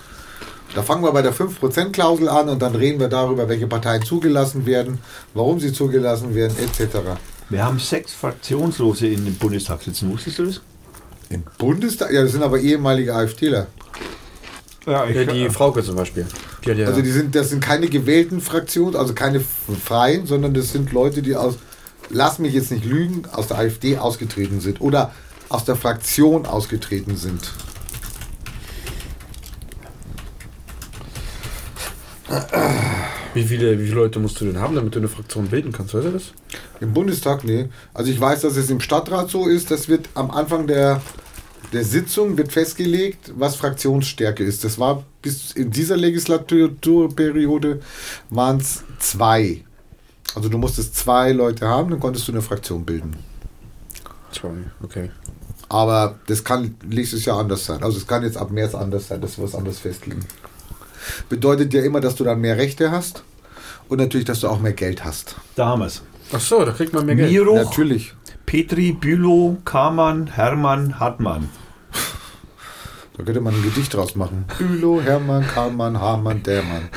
Da 0.74 0.84
fangen 0.84 1.04
wir 1.04 1.12
bei 1.12 1.22
der 1.22 1.34
5%-Klausel 1.34 2.30
an 2.30 2.48
und 2.48 2.62
dann 2.62 2.76
reden 2.76 3.00
wir 3.00 3.10
darüber, 3.10 3.50
welche 3.50 3.68
Parteien 3.68 4.04
zugelassen 4.04 4.66
werden, 4.66 5.00
warum 5.34 5.60
sie 5.60 5.74
zugelassen 5.74 6.34
werden, 6.34 6.56
etc. 6.58 6.98
Wir 7.52 7.66
haben 7.66 7.80
sechs 7.80 8.14
Fraktionslose 8.14 9.08
in 9.08 9.26
dem 9.26 9.36
Bundestag 9.36 9.82
sitzen. 9.82 10.10
Wusstest 10.10 10.40
du 10.40 10.46
das? 10.46 10.62
Im 11.30 11.44
Bundestag? 11.58 12.14
Ja, 12.14 12.24
das 12.24 12.32
sind 12.32 12.44
aber 12.44 12.60
ehemalige 12.60 13.14
AfDler. 13.14 13.68
Ja, 14.88 15.06
Ja, 15.06 15.26
die 15.26 15.50
Frauke 15.50 15.84
zum 15.84 15.98
Beispiel. 15.98 16.26
Die 16.66 16.72
ja 16.72 16.88
Also 16.88 17.02
die 17.02 17.12
sind, 17.12 17.36
das 17.36 17.50
sind 17.50 17.62
keine 17.62 17.90
gewählten 17.90 18.40
Fraktionen, 18.40 18.96
also 18.96 19.14
keine 19.14 19.42
freien, 19.42 20.26
sondern 20.26 20.54
das 20.54 20.72
sind 20.72 20.94
Leute, 20.94 21.22
die 21.22 21.36
aus, 21.36 21.56
lass 22.10 22.40
mich 22.40 22.54
jetzt 22.54 22.72
nicht 22.72 22.86
lügen, 22.86 23.24
aus 23.34 23.48
der 23.48 23.58
AfD 23.58 23.98
ausgetreten 23.98 24.62
sind 24.62 24.80
oder 24.80 25.12
aus 25.50 25.66
der 25.66 25.76
Fraktion 25.76 26.46
ausgetreten 26.46 27.18
sind. 27.18 27.52
Wie, 33.34 33.44
viele, 33.44 33.80
wie 33.80 33.86
viele 33.86 33.96
Leute 33.96 34.20
musst 34.20 34.40
du 34.42 34.46
denn 34.46 34.60
haben, 34.60 34.76
damit 34.76 34.96
du 34.96 35.00
eine 35.00 35.08
Fraktion 35.08 35.48
bilden 35.48 35.72
kannst? 35.72 35.94
Weißt 35.94 36.06
du 36.06 36.12
das? 36.12 36.34
Im 36.80 36.94
Bundestag, 36.94 37.44
nee. 37.44 37.70
Also 37.94 38.12
ich 38.12 38.20
weiß, 38.20 38.42
dass 38.42 38.58
es 38.58 38.70
im 38.70 38.80
Stadtrat 38.80 39.30
so 39.30 39.48
ist, 39.48 39.72
das 39.72 39.88
wird 39.88 40.10
am 40.14 40.32
Anfang 40.32 40.68
der, 40.68 41.02
der 41.74 41.84
Sitzung 41.84 42.38
wird 42.38 42.52
festgelegt, 42.52 43.34
was 43.36 43.56
Fraktionsstärke 43.56 44.44
ist. 44.44 44.64
Das 44.64 44.80
war 44.80 45.04
bis 45.22 45.52
in 45.52 45.72
dieser 45.72 45.98
Legislaturperiode 45.98 47.82
waren 48.30 48.58
es 48.58 48.84
zwei. 49.00 49.64
Also 50.36 50.50
du 50.50 50.58
musstest 50.58 50.96
zwei 50.96 51.32
Leute 51.32 51.68
haben, 51.68 51.90
dann 51.90 52.00
konntest 52.00 52.28
du 52.28 52.32
eine 52.32 52.42
Fraktion 52.42 52.86
bilden. 52.86 53.16
Zwei, 54.32 54.50
okay. 54.82 55.10
Aber 55.68 56.20
das 56.28 56.44
kann 56.44 56.76
nächstes 56.86 57.26
Jahr 57.26 57.40
anders 57.40 57.66
sein. 57.66 57.82
Also 57.84 57.98
es 57.98 58.08
kann 58.08 58.24
jetzt 58.24 58.38
ab 58.38 58.52
März 58.52 58.76
anders 58.76 59.08
sein, 59.08 59.22
dass 59.22 59.38
wir 59.38 59.46
was 59.46 59.56
anderes 59.56 59.80
festlegen. 59.80 60.26
Bedeutet 61.30 61.74
ja 61.74 61.84
immer, 61.84 62.02
dass 62.02 62.16
du 62.16 62.24
dann 62.24 62.42
mehr 62.42 62.58
Rechte 62.58 62.92
hast 62.92 63.24
und 63.90 63.98
natürlich, 63.98 64.26
dass 64.26 64.40
du 64.42 64.48
auch 64.48 64.60
mehr 64.60 64.74
Geld 64.74 65.04
hast. 65.04 65.36
Da 65.56 65.68
haben 65.68 65.80
wir 65.80 65.88
es. 65.88 66.02
Ach 66.34 66.40
so, 66.40 66.64
da 66.64 66.72
kriegt 66.72 66.94
man 66.94 67.06
mehr 67.06 67.16
Geld. 67.16 67.46
Natürlich. 67.46 68.14
Petri, 68.46 68.92
Bülow, 68.94 69.58
Kamann, 69.66 70.28
Hermann, 70.28 71.00
Hartmann. 71.00 71.50
Da 73.18 73.24
könnte 73.24 73.42
man 73.42 73.54
ein 73.54 73.64
Gedicht 73.64 73.94
draus 73.94 74.16
machen. 74.16 74.46
Bülow, 74.58 75.02
Hermann, 75.02 75.46
Karlmann, 75.46 76.00
Hamann, 76.00 76.42
Dermann. 76.44 76.90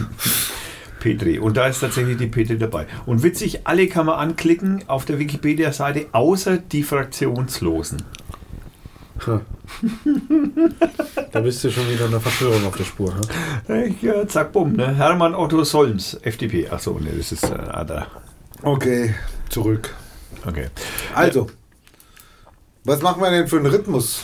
Petri. 1.00 1.38
Und 1.38 1.56
da 1.56 1.66
ist 1.66 1.80
tatsächlich 1.80 2.16
die 2.16 2.26
Petri 2.26 2.58
dabei. 2.58 2.86
Und 3.06 3.22
witzig, 3.22 3.66
alle 3.66 3.86
kann 3.88 4.06
man 4.06 4.18
anklicken 4.18 4.84
auf 4.88 5.04
der 5.04 5.18
Wikipedia-Seite, 5.18 6.06
außer 6.12 6.58
die 6.58 6.82
Fraktionslosen. 6.82 8.02
Da 11.32 11.40
bist 11.40 11.62
du 11.64 11.70
schon 11.70 11.88
wieder 11.90 12.06
einer 12.06 12.20
Verschwörung 12.20 12.66
auf 12.66 12.76
der 12.76 12.84
Spur. 12.84 13.14
Ha? 13.14 13.74
Ja, 14.00 14.26
zack, 14.26 14.52
bumm. 14.52 14.74
Ne? 14.74 14.94
Hermann 14.94 15.34
Otto 15.34 15.64
Solms, 15.64 16.14
FDP. 16.22 16.68
Achso, 16.68 16.98
ne, 16.98 17.10
das 17.16 17.32
ist 17.32 17.44
äh, 17.44 17.54
ah, 17.54 17.84
da. 17.84 18.06
Okay, 18.62 19.14
zurück. 19.48 19.94
Okay. 20.46 20.68
Also, 21.14 21.48
was 22.84 23.02
machen 23.02 23.22
wir 23.22 23.30
denn 23.30 23.48
für 23.48 23.56
einen 23.56 23.66
Rhythmus? 23.66 24.22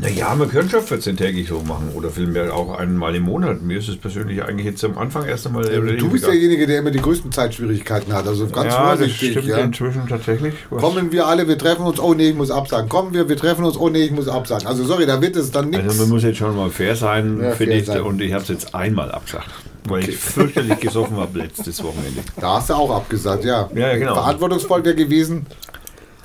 Naja, 0.00 0.34
man 0.34 0.48
könnte 0.50 0.70
schon 0.82 0.98
14-tägig 1.00 1.46
so 1.46 1.60
machen 1.60 1.90
oder 1.94 2.08
vielmehr 2.10 2.54
auch 2.54 2.76
einmal 2.78 3.14
im 3.14 3.24
Monat. 3.24 3.60
Mir 3.62 3.78
ist 3.78 3.88
es 3.88 3.96
persönlich 3.98 4.42
eigentlich 4.42 4.64
jetzt 4.66 4.82
am 4.84 4.96
Anfang 4.96 5.26
erst 5.26 5.46
einmal. 5.46 5.64
Du 5.96 6.08
bist 6.08 6.26
derjenige, 6.26 6.66
der 6.66 6.78
immer 6.78 6.90
die 6.90 6.98
größten 7.00 7.30
Zeitschwierigkeiten 7.30 8.12
hat. 8.12 8.26
Also 8.26 8.46
ganz 8.48 8.72
ja, 8.72 8.80
das 8.90 8.98
vorsichtig. 8.98 9.30
stimmt 9.32 9.46
Ja. 9.48 9.58
inzwischen 9.58 10.08
tatsächlich. 10.08 10.54
Was- 10.70 10.82
Kommen 10.82 11.12
wir 11.12 11.26
alle, 11.26 11.46
wir 11.46 11.58
treffen 11.58 11.82
uns, 11.84 12.00
oh 12.00 12.14
nee, 12.14 12.30
ich 12.30 12.34
muss 12.34 12.50
absagen. 12.50 12.88
Kommen 12.88 13.12
wir, 13.12 13.28
wir 13.28 13.36
treffen 13.36 13.64
uns, 13.66 13.76
oh 13.76 13.90
nee, 13.90 14.04
ich 14.04 14.10
muss 14.12 14.28
absagen. 14.28 14.66
Also 14.66 14.82
sorry, 14.84 15.04
da 15.06 15.20
wird 15.20 15.36
es 15.36 15.50
dann 15.50 15.68
nichts. 15.70 15.86
Also 15.86 16.02
man 16.02 16.10
muss 16.10 16.22
jetzt 16.22 16.38
schon 16.38 16.56
mal 16.56 16.70
fair 16.70 16.96
sein, 16.96 17.38
Ja, 17.40 17.50
finde 17.52 17.74
ich. 17.74 17.84
sein. 17.86 18.00
Und 18.00 18.20
ich 18.22 18.32
habe 18.32 18.42
es 18.42 18.48
jetzt 18.48 18.74
einmal 18.74 19.10
abgesagt, 19.12 19.50
weil 19.86 20.08
ich 20.08 20.16
fürchterlich 20.16 20.80
gesoffen 20.80 21.18
habe 21.18 21.38
letztes 21.38 21.82
Wochenende. 21.84 22.22
Da 22.40 22.54
hast 22.56 22.70
du 22.70 22.74
auch 22.74 22.90
abgesagt, 22.96 23.44
ja. 23.44 23.68
Ja, 23.74 23.88
ja, 23.92 23.98
genau. 23.98 24.14
Verantwortungsvoll 24.14 24.84
wäre 24.86 24.96
gewesen, 24.96 25.46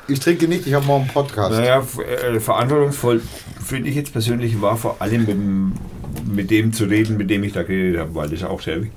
ich 0.08 0.20
trinke 0.20 0.48
nicht, 0.48 0.66
ich 0.68 0.74
habe 0.74 0.86
morgen 0.86 1.04
einen 1.04 1.14
Podcast. 1.14 1.56
Naja, 1.56 1.84
äh, 2.32 2.40
verantwortungsvoll 2.40 3.22
finde 3.66 3.90
ich 3.90 3.96
jetzt 3.96 4.12
persönlich 4.14 4.62
war 4.62 4.78
vor 4.78 4.98
allem 5.02 5.22
mit, 5.22 5.30
dem- 5.30 5.74
mit 6.30 6.52
dem 6.52 6.74
zu 6.74 6.86
reden, 6.86 7.18
mit 7.18 7.30
dem 7.30 7.44
ich 7.44 7.54
da 7.54 7.64
geredet 7.64 8.00
habe, 8.00 8.16
weil 8.16 8.30
das 8.30 8.44
auch 8.44 8.62
sehr 8.62 8.82
wi- 8.84 8.92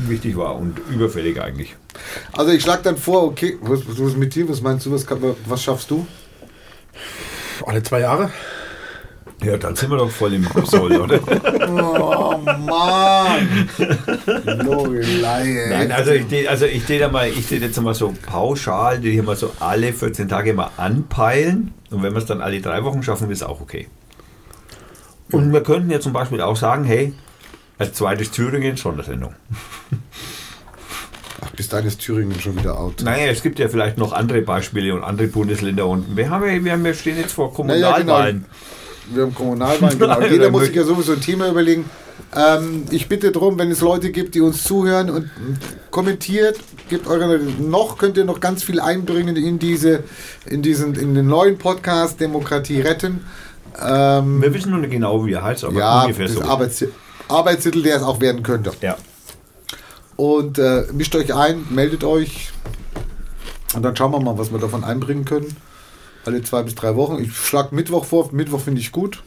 wichtig 0.00 0.36
war 0.36 0.56
und 0.56 0.78
überfällig 0.90 1.40
eigentlich. 1.40 1.76
Also 2.32 2.52
ich 2.52 2.62
schlage 2.62 2.82
dann 2.84 2.96
vor, 2.96 3.24
okay, 3.24 3.58
was, 3.60 3.80
was 3.86 3.98
ist 3.98 4.16
mit 4.16 4.34
dir? 4.34 4.48
Was 4.48 4.60
meinst 4.60 4.86
du, 4.86 4.92
was, 4.92 5.06
was 5.46 5.62
schaffst 5.62 5.90
du? 5.90 6.06
Alle 7.66 7.82
zwei 7.82 8.00
Jahre? 8.00 8.30
Ja, 9.42 9.56
dann 9.56 9.74
sind 9.74 9.90
wir 9.90 9.96
doch 9.96 10.10
voll 10.10 10.34
im 10.34 10.46
Soll, 10.64 10.96
oder? 11.00 11.18
Oh 11.68 12.38
Mann! 12.44 13.68
Lorelei, 14.66 15.42
ey. 15.42 15.70
Nein, 15.70 15.92
also 15.92 16.10
ich 16.12 16.26
tät- 16.26 16.46
also 16.46 16.66
ich 16.66 16.84
tät 16.84 17.10
mal, 17.10 17.28
ich 17.28 17.46
tät 17.46 17.62
jetzt 17.62 17.80
mal 17.80 17.94
so 17.94 18.14
pauschal, 18.26 18.98
die 19.00 19.12
hier 19.12 19.22
mal 19.22 19.36
so 19.36 19.52
alle 19.60 19.92
14 19.94 20.28
Tage 20.28 20.52
mal 20.52 20.70
anpeilen. 20.76 21.72
Und 21.90 22.02
wenn 22.02 22.12
wir 22.12 22.18
es 22.18 22.26
dann 22.26 22.42
alle 22.42 22.60
drei 22.60 22.84
Wochen 22.84 23.02
schaffen, 23.02 23.30
ist 23.30 23.42
auch 23.42 23.60
okay. 23.62 23.88
Und 25.32 25.52
wir 25.52 25.62
könnten 25.62 25.90
ja 25.90 26.00
zum 26.00 26.12
Beispiel 26.12 26.40
auch 26.42 26.56
sagen, 26.56 26.84
hey, 26.84 27.14
als 27.78 27.94
zweites 27.94 28.30
Thüringen 28.30 28.76
Sondersendung. 28.76 29.34
Ach, 31.42 31.50
bis 31.52 31.68
dahin 31.68 31.86
ist 31.86 32.00
Thüringen 32.00 32.38
schon 32.40 32.58
wieder 32.58 32.78
out. 32.78 33.00
Naja, 33.02 33.28
es 33.30 33.42
gibt 33.42 33.58
ja 33.58 33.68
vielleicht 33.68 33.96
noch 33.96 34.12
andere 34.12 34.42
Beispiele 34.42 34.94
und 34.94 35.02
andere 35.02 35.28
Bundesländer 35.28 35.86
und 35.86 36.14
wir, 36.16 36.28
haben 36.28 36.46
ja, 36.46 36.62
wir, 36.62 36.72
haben, 36.72 36.94
stehen 36.94 37.16
jetzt 37.16 37.32
vor 37.32 37.52
Naja, 37.64 37.98
genau. 37.98 38.22
Wir 39.12 39.24
haben 39.24 39.34
Kommunalwahlen, 39.34 39.98
genau. 39.98 40.20
Jeder 40.22 40.50
muss 40.50 40.66
sich 40.66 40.74
ja 40.74 40.84
sowieso 40.84 41.12
ein 41.12 41.20
Thema 41.20 41.48
überlegen. 41.48 41.84
Ähm, 42.36 42.84
ich 42.90 43.08
bitte 43.08 43.32
darum, 43.32 43.58
wenn 43.58 43.70
es 43.70 43.80
Leute 43.80 44.10
gibt, 44.10 44.34
die 44.34 44.40
uns 44.40 44.62
zuhören 44.62 45.10
und 45.10 45.30
kommentiert, 45.90 46.58
gebt 46.88 47.06
eure 47.08 47.38
noch 47.38 47.98
könnt 47.98 48.16
ihr 48.16 48.24
noch 48.24 48.40
ganz 48.40 48.62
viel 48.62 48.78
einbringen 48.78 49.36
in 49.36 49.58
diese, 49.58 50.04
in 50.46 50.62
diesen, 50.62 50.94
in 50.94 51.14
den 51.14 51.26
neuen 51.26 51.58
Podcast 51.58 52.20
Demokratie 52.20 52.80
retten. 52.80 53.24
Ähm, 53.82 54.42
Wir 54.42 54.54
wissen 54.54 54.70
noch 54.70 54.78
nicht 54.78 54.90
genau, 54.92 55.24
wie 55.26 55.32
er 55.32 55.42
heißt, 55.42 55.64
aber 55.64 55.78
ja, 55.78 56.02
ungefähr 56.02 56.28
so. 56.28 56.42
Arbeits 56.42 56.84
Arbeitstitel, 57.28 57.82
der 57.82 57.96
es 57.96 58.02
auch 58.02 58.20
werden 58.20 58.42
könnte. 58.42 58.72
ja. 58.80 58.96
Und 60.16 60.58
äh, 60.58 60.84
mischt 60.92 61.14
euch 61.16 61.34
ein, 61.34 61.64
meldet 61.70 62.04
euch 62.04 62.50
und 63.74 63.82
dann 63.82 63.96
schauen 63.96 64.12
wir 64.12 64.20
mal, 64.20 64.36
was 64.36 64.52
wir 64.52 64.58
davon 64.58 64.84
einbringen 64.84 65.24
können. 65.24 65.56
Alle 66.26 66.42
zwei 66.42 66.62
bis 66.62 66.74
drei 66.74 66.96
Wochen. 66.96 67.22
Ich 67.22 67.34
schlage 67.34 67.74
Mittwoch 67.74 68.04
vor. 68.04 68.28
Mittwoch 68.32 68.60
finde 68.60 68.80
ich 68.80 68.92
gut. 68.92 69.22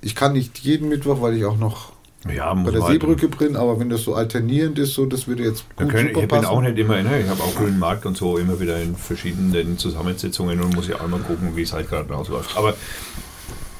Ich 0.00 0.14
kann 0.14 0.32
nicht 0.32 0.58
jeden 0.58 0.88
Mittwoch, 0.88 1.20
weil 1.20 1.36
ich 1.36 1.44
auch 1.44 1.58
noch 1.58 1.92
Ja, 2.34 2.52
bei 2.52 2.70
der 2.70 2.82
Seebrücke 2.82 3.28
drin, 3.28 3.56
aber 3.56 3.78
wenn 3.78 3.90
das 3.90 4.02
so 4.02 4.14
alternierend 4.14 4.78
ist, 4.78 4.94
so 4.94 5.06
das 5.06 5.28
würde 5.28 5.44
jetzt 5.44 5.64
gut 5.76 5.88
können, 5.88 6.08
ich 6.08 6.28
bin 6.28 6.44
auch 6.44 6.60
nicht 6.60 6.76
immer, 6.76 7.00
ne, 7.02 7.20
ich 7.22 7.28
habe 7.28 7.42
auch 7.42 7.54
grünen 7.54 7.78
Markt 7.78 8.06
und 8.06 8.16
so 8.16 8.38
immer 8.38 8.58
wieder 8.60 8.80
in 8.82 8.96
verschiedenen 8.96 9.78
Zusammensetzungen 9.78 10.60
und 10.60 10.74
muss 10.74 10.88
ja 10.88 10.96
auch 10.96 11.08
mal 11.08 11.20
gucken, 11.20 11.54
wie 11.54 11.62
es 11.62 11.72
halt 11.72 11.88
gerade 11.88 12.12
rausläuft. 12.12 12.56
Aber 12.56 12.74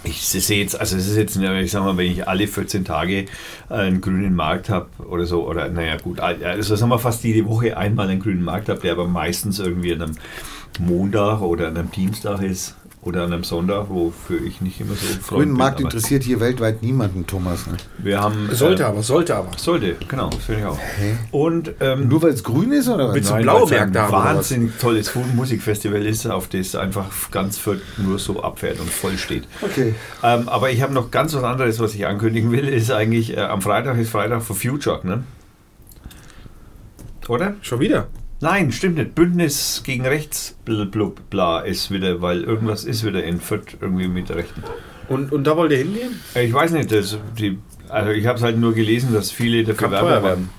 ich 0.05 0.23
sehe 0.23 0.61
jetzt, 0.61 0.79
also 0.79 0.97
es 0.97 1.09
ist 1.09 1.17
jetzt, 1.17 1.37
ich 1.37 1.71
sag 1.71 1.83
mal, 1.83 1.97
wenn 1.97 2.11
ich 2.11 2.29
alle 2.29 2.47
14 2.47 2.85
Tage 2.85 3.27
einen 3.69 4.01
grünen 4.01 4.35
Markt 4.35 4.71
habe 4.71 4.89
oder 5.09 5.27
so, 5.27 5.47
oder 5.47 5.69
naja 5.69 5.97
gut, 5.97 6.21
also 6.21 6.77
sagen 6.77 6.91
wir 6.91 6.99
fast 7.01 7.25
jede 7.25 7.47
Woche 7.49 7.77
einmal 7.77 8.09
einen 8.09 8.21
grünen 8.21 8.43
Markt 8.43 8.69
habe, 8.69 8.81
der 8.81 8.93
aber 8.93 9.09
meistens 9.09 9.59
irgendwie 9.59 9.93
an 9.93 10.03
einem 10.03 10.17
Montag 10.79 11.41
oder 11.41 11.69
an 11.69 11.77
einem 11.77 11.91
Dienstag 11.91 12.43
ist 12.43 12.75
oder 13.03 13.23
an 13.25 13.33
einem 13.33 13.45
Sonntag, 13.45 13.87
wofür 13.89 14.43
ich 14.43 14.61
nicht 14.61 14.81
immer 14.81 14.95
so 14.95 15.07
Freund 15.07 15.29
Grünen 15.29 15.53
Markt 15.53 15.81
interessiert 15.81 16.25
hier 16.25 16.41
weltweit 16.41 16.83
niemanden, 16.83 17.27
Thomas. 17.27 17.67
Ne? 17.67 17.77
Wir 17.99 18.21
haben, 18.21 18.49
Sollte 18.53 18.83
äh, 18.83 18.87
aber, 18.87 19.03
sollte 19.03 19.37
aber. 19.37 19.57
Sollte, 19.57 19.97
genau, 20.09 20.29
das 20.29 20.45
finde 20.45 20.61
ich 20.61 20.67
auch. 20.67 20.79
Hä? 20.79 21.17
Und 21.31 21.73
ähm, 21.81 22.09
Nur 22.09 22.23
weil 22.23 22.33
es 22.33 22.43
grün 22.43 22.73
ist 22.73 22.89
oder 22.89 23.09
was? 23.09 23.15
Willst 23.15 23.31
Nein, 23.31 23.43
blaue 23.43 23.63
weil 23.63 23.65
es 23.65 23.73
ein 23.73 23.79
Märkte 23.79 24.03
haben, 24.03 24.13
oder 24.13 24.19
was? 24.19 24.35
wahnsinnig 24.37 24.73
tolles 24.79 25.15
Musikfestival 25.35 26.05
ist, 26.05 26.27
auf 26.27 26.49
das 26.49 26.75
einfach 26.75 27.09
ganz 27.31 27.57
Fürth 27.57 27.81
nur 27.99 28.19
so 28.19 28.43
abfährt 28.43 28.81
und 28.81 28.91
voll 28.91 29.17
steht. 29.17 29.45
Okay. 29.63 29.95
Ähm, 30.23 30.49
aber 30.49 30.71
ich 30.71 30.83
habe 30.83 30.93
noch 30.93 31.11
ganz 31.11 31.35
was 31.35 31.45
anderes, 31.45 31.79
was 31.81 31.95
ich 31.95 32.07
ankündigen 32.07 32.51
will, 32.53 32.69
ist 32.69 32.91
eigentlich, 32.91 33.37
äh, 33.37 33.41
am 33.41 33.63
Freitag 33.63 33.97
ist 33.99 34.11
Freitag 34.11 34.43
for 34.43 34.57
Future, 34.57 35.01
ne? 35.05 35.23
Oder? 37.29 37.55
Schon 37.61 37.81
wieder? 37.81 38.09
Nein, 38.41 38.71
stimmt 38.71 38.97
nicht. 38.99 39.15
Bündnis 39.15 39.83
gegen 39.85 40.07
rechts, 40.07 40.57
bla, 40.65 40.85
bla, 40.85 41.11
bla 41.31 41.61
ist 41.61 41.91
wieder, 41.91 42.23
weil 42.23 42.45
irgendwas 42.45 42.85
ist 42.85 43.05
wieder 43.05 43.23
in 43.25 43.41
Fürth 43.41 43.77
irgendwie 43.81 44.07
mit 44.09 44.29
der 44.29 44.37
Rechten. 44.37 44.63
Und, 45.09 45.33
und 45.33 45.45
da 45.45 45.57
wollt 45.57 45.73
ihr 45.73 45.79
hingehen? 45.79 46.21
Äh, 46.35 46.47
Ich 46.47 46.53
weiß 46.53 46.71
nicht, 46.73 46.93
das, 46.93 47.19
die, 47.39 47.59
also 47.89 48.11
ich 48.13 48.27
habe 48.27 48.37
es 48.39 48.45
halt 48.45 48.59
nur 48.59 48.75
gelesen, 48.75 49.13
dass 49.13 49.33
viele 49.33 49.63
dafür 49.65 49.75
Kann 49.77 49.91
Werbe 49.91 50.07
teuer 50.07 50.15
machen. 50.21 50.25
werden. 50.25 50.51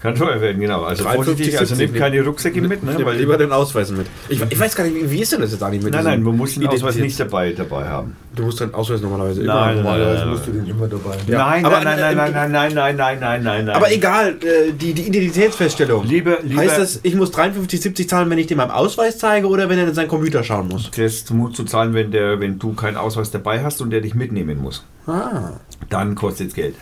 Kann 0.00 0.14
teuer 0.14 0.40
werden, 0.40 0.58
genau. 0.58 0.82
Also 0.82 1.04
53, 1.04 1.26
vorsichtig, 1.26 1.58
also 1.58 1.74
70 1.74 1.92
nehmt 1.92 2.02
keine 2.02 2.24
Rucksäcke 2.24 2.62
mit, 2.62 2.82
ne? 2.82 2.96
Weil 3.04 3.18
lieber 3.18 3.36
den 3.36 3.52
Ausweis 3.52 3.90
mit. 3.90 4.06
Ich, 4.30 4.40
ich 4.40 4.58
weiß 4.58 4.74
gar 4.74 4.84
nicht, 4.84 5.10
wie 5.10 5.20
ist 5.20 5.30
denn 5.30 5.42
das 5.42 5.52
jetzt 5.52 5.62
eigentlich 5.62 5.82
mit 5.82 5.92
Nein, 5.92 6.04
nein, 6.04 6.22
man 6.22 6.38
muss 6.38 6.54
den 6.54 6.66
Ausweis 6.66 6.96
nicht 6.96 7.20
dabei, 7.20 7.52
dabei 7.52 7.84
haben. 7.84 8.16
Du 8.34 8.44
musst 8.44 8.62
deinen 8.62 8.72
Ausweis 8.72 9.02
normalerweise 9.02 9.42
Nein, 9.42 9.48
immer. 9.48 9.64
nein, 9.66 9.76
Normalerweise 9.76 10.20
nein, 10.20 10.30
musst 10.30 10.46
du 10.46 10.52
den 10.52 10.66
immer 10.66 10.88
dabei 10.88 11.10
haben. 11.10 11.20
Ja, 11.26 11.38
nein, 11.38 11.64
aber, 11.66 11.84
nein, 11.84 12.00
nein, 12.00 12.16
nein, 12.16 12.32
nein, 12.32 12.52
nein, 12.52 12.74
nein, 12.74 12.96
nein, 12.96 13.20
nein, 13.20 13.42
nein, 13.42 13.64
nein. 13.66 13.76
Aber 13.76 13.92
egal, 13.92 14.36
äh, 14.42 14.72
die, 14.72 14.94
die 14.94 15.08
Identitätsfeststellung. 15.08 16.06
Lieber, 16.06 16.38
lieber 16.44 16.62
Heißt 16.62 16.78
das, 16.78 17.00
ich 17.02 17.14
muss 17.14 17.30
53,70 17.34 18.08
zahlen, 18.08 18.30
wenn 18.30 18.38
ich 18.38 18.46
dem 18.46 18.56
meinen 18.56 18.70
Ausweis 18.70 19.18
zeige 19.18 19.48
oder 19.48 19.68
wenn 19.68 19.78
er 19.78 19.86
in 19.86 19.94
seinen 19.94 20.08
Computer 20.08 20.42
schauen 20.44 20.68
muss? 20.68 20.90
das 20.90 21.28
musst 21.28 21.58
du 21.58 21.64
zahlen, 21.64 21.92
wenn, 21.92 22.10
der, 22.10 22.40
wenn 22.40 22.58
du 22.58 22.72
keinen 22.72 22.96
Ausweis 22.96 23.30
dabei 23.30 23.62
hast 23.62 23.82
und 23.82 23.90
der 23.90 24.00
dich 24.00 24.14
mitnehmen 24.14 24.62
muss. 24.62 24.82
Ah. 25.06 25.50
Dann 25.90 26.14
kostet 26.14 26.48
es 26.48 26.54
Geld. 26.54 26.74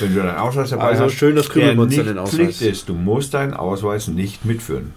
Wenn 0.00 0.14
du 0.14 0.22
deinen 0.22 0.36
Ausweis 0.36 0.70
dabei 0.70 0.84
Also 0.84 1.04
hast, 1.04 1.12
schön 1.14 1.36
das 1.36 1.46
der 1.46 1.52
Krümelmonster 1.54 2.02
nicht 2.02 2.10
den 2.10 2.18
Ausweis. 2.18 2.34
Pflicht 2.34 2.62
ist, 2.62 2.88
du 2.88 2.94
musst 2.94 3.34
deinen 3.34 3.54
Ausweis 3.54 4.08
nicht 4.08 4.44
mitführen. 4.44 4.92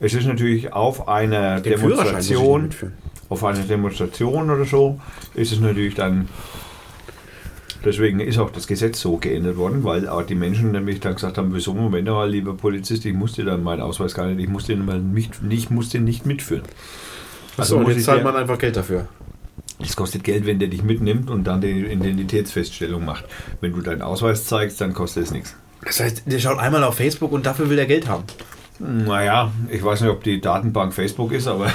Es 0.00 0.14
ist 0.14 0.26
natürlich 0.26 0.72
auf 0.72 1.08
einer 1.08 1.60
Den 1.60 1.78
Demonstration, 1.78 2.70
auf 3.28 3.44
einer 3.44 3.62
Demonstration 3.62 4.50
oder 4.50 4.64
so, 4.64 5.00
ist 5.34 5.52
es 5.52 5.60
natürlich 5.60 5.94
dann. 5.94 6.28
Deswegen 7.84 8.20
ist 8.20 8.38
auch 8.38 8.50
das 8.50 8.66
Gesetz 8.66 9.00
so 9.00 9.16
geändert 9.16 9.56
worden, 9.56 9.84
weil 9.84 10.08
auch 10.08 10.22
die 10.22 10.34
Menschen 10.34 10.72
nämlich 10.72 11.00
dann 11.00 11.14
gesagt 11.14 11.38
haben: 11.38 11.54
Wieso, 11.54 11.72
Moment 11.74 12.08
mal, 12.08 12.28
lieber 12.28 12.54
Polizist, 12.54 13.04
ich 13.04 13.14
musste 13.14 13.44
dann 13.44 13.62
meinen 13.62 13.80
Ausweis 13.80 14.14
gar 14.14 14.26
nicht, 14.26 14.40
ich 14.40 14.48
musste 14.48 14.74
mal 14.76 15.00
nicht, 15.00 15.40
ich 15.48 15.70
musste 15.70 15.98
ihn 15.98 16.04
nicht 16.04 16.26
mitführen. 16.26 16.62
Achso, 17.56 17.76
und 17.76 17.88
jetzt 17.88 18.04
zahlt 18.04 18.24
man 18.24 18.34
einfach 18.34 18.58
Geld 18.58 18.76
dafür. 18.76 19.06
Es 19.84 19.96
kostet 19.96 20.24
Geld, 20.24 20.46
wenn 20.46 20.58
der 20.58 20.68
dich 20.68 20.82
mitnimmt 20.82 21.30
und 21.30 21.44
dann 21.44 21.60
die 21.60 21.70
Identitätsfeststellung 21.70 23.04
macht. 23.04 23.24
Wenn 23.60 23.72
du 23.72 23.80
deinen 23.80 24.02
Ausweis 24.02 24.46
zeigst, 24.46 24.80
dann 24.80 24.94
kostet 24.94 25.24
es 25.24 25.30
nichts. 25.30 25.54
Das 25.84 26.00
heißt, 26.00 26.22
der 26.26 26.38
schaut 26.38 26.58
einmal 26.58 26.84
auf 26.84 26.96
Facebook 26.96 27.32
und 27.32 27.46
dafür 27.46 27.68
will 27.68 27.78
er 27.78 27.86
Geld 27.86 28.08
haben. 28.08 28.24
Naja, 28.78 29.52
ich 29.70 29.84
weiß 29.84 30.00
nicht, 30.00 30.10
ob 30.10 30.24
die 30.24 30.40
Datenbank 30.40 30.94
Facebook 30.94 31.32
ist, 31.32 31.46
aber 31.46 31.66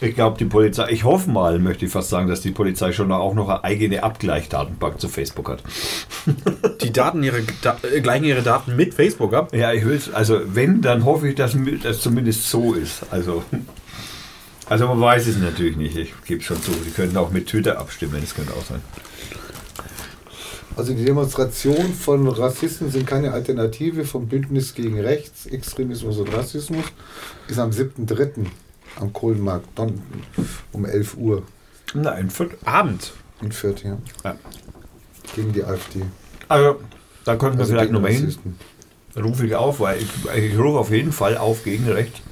ich 0.00 0.14
glaube, 0.14 0.38
die 0.38 0.44
Polizei, 0.44 0.88
ich 0.90 1.04
hoffe 1.04 1.30
mal, 1.30 1.58
möchte 1.58 1.84
ich 1.84 1.92
fast 1.92 2.08
sagen, 2.08 2.28
dass 2.28 2.40
die 2.40 2.50
Polizei 2.50 2.92
schon 2.92 3.12
auch 3.12 3.34
noch 3.34 3.48
eine 3.48 3.64
eigene 3.64 4.02
Abgleichdatenbank 4.02 5.00
zu 5.00 5.08
Facebook 5.08 5.48
hat. 5.48 5.62
Die 6.82 6.92
Daten 6.92 7.22
ihre, 7.22 7.42
da, 7.62 7.76
äh, 7.82 8.00
gleichen 8.00 8.24
ihre 8.24 8.42
Daten 8.42 8.76
mit 8.76 8.94
Facebook 8.94 9.34
ab. 9.34 9.54
Ja, 9.54 9.72
ich 9.72 9.84
will 9.84 10.00
also 10.12 10.40
wenn, 10.46 10.80
dann 10.80 11.04
hoffe 11.04 11.28
ich, 11.28 11.34
dass 11.34 11.56
das 11.82 12.00
zumindest 12.00 12.48
so 12.48 12.74
ist. 12.74 13.04
Also, 13.10 13.42
also 14.72 14.86
man 14.88 15.00
weiß 15.00 15.26
es 15.26 15.36
natürlich 15.36 15.76
nicht, 15.76 15.96
ich 15.96 16.12
gebe 16.24 16.42
schon 16.42 16.60
zu. 16.62 16.70
Die 16.72 16.90
könnten 16.90 17.16
auch 17.18 17.30
mit 17.30 17.46
Twitter 17.46 17.78
abstimmen, 17.78 18.16
das 18.22 18.34
könnte 18.34 18.54
auch 18.54 18.64
sein. 18.64 18.80
Also 20.74 20.94
die 20.94 21.04
Demonstration 21.04 21.92
von 21.92 22.26
Rassisten 22.26 22.90
sind 22.90 23.06
keine 23.06 23.32
Alternative 23.32 24.06
vom 24.06 24.28
Bündnis 24.28 24.74
gegen 24.74 24.98
Rechts, 24.98 25.44
Extremismus 25.44 26.16
und 26.16 26.32
Rassismus. 26.32 26.86
Ist 27.48 27.58
am 27.58 27.68
7.3. 27.68 28.46
am 28.96 29.12
Kohlenmarkt 29.12 29.68
dann 29.74 30.00
um 30.72 30.86
11 30.86 31.16
Uhr 31.18 31.42
Nein, 31.92 32.30
für, 32.30 32.48
Abend. 32.64 33.12
in 33.42 33.52
Fürth, 33.52 33.84
ja. 33.84 33.98
Ja. 34.24 34.36
Gegen 35.36 35.52
die 35.52 35.62
AfD. 35.62 36.00
also 36.48 36.80
da 37.26 37.36
könnten 37.36 37.58
wir 37.58 37.64
Also 37.64 37.74
vielleicht 37.74 37.92
nochmal 37.92 38.12
hin. 38.12 38.34
Rufe 39.14 39.46
ich 39.46 39.54
auf, 39.54 39.80
weil 39.80 40.00
ich, 40.00 40.08
ich 40.34 40.58
rufe 40.58 40.78
auf 40.78 40.90
jeden 40.90 41.12
Fall 41.12 41.36
auf 41.36 41.62
gegen 41.64 41.86
Recht. 41.90 42.22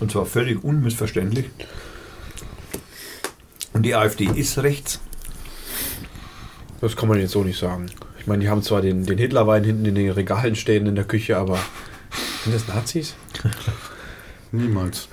Und 0.00 0.10
zwar 0.10 0.26
völlig 0.26 0.62
unmissverständlich. 0.64 1.46
Und 3.72 3.82
die 3.82 3.94
AfD 3.94 4.24
ist 4.24 4.58
rechts. 4.58 5.00
Das 6.80 6.96
kann 6.96 7.08
man 7.08 7.18
jetzt 7.20 7.32
so 7.32 7.44
nicht 7.44 7.58
sagen. 7.58 7.86
Ich 8.18 8.26
meine, 8.26 8.42
die 8.42 8.48
haben 8.48 8.62
zwar 8.62 8.80
den, 8.80 9.04
den 9.04 9.18
Hitlerwein 9.18 9.64
hinten 9.64 9.84
in 9.84 9.94
den 9.94 10.10
Regalen 10.10 10.56
stehen 10.56 10.86
in 10.86 10.94
der 10.94 11.04
Küche, 11.04 11.36
aber 11.36 11.58
sind 12.44 12.54
das 12.54 12.68
Nazis? 12.68 13.14
Niemals. 14.52 15.08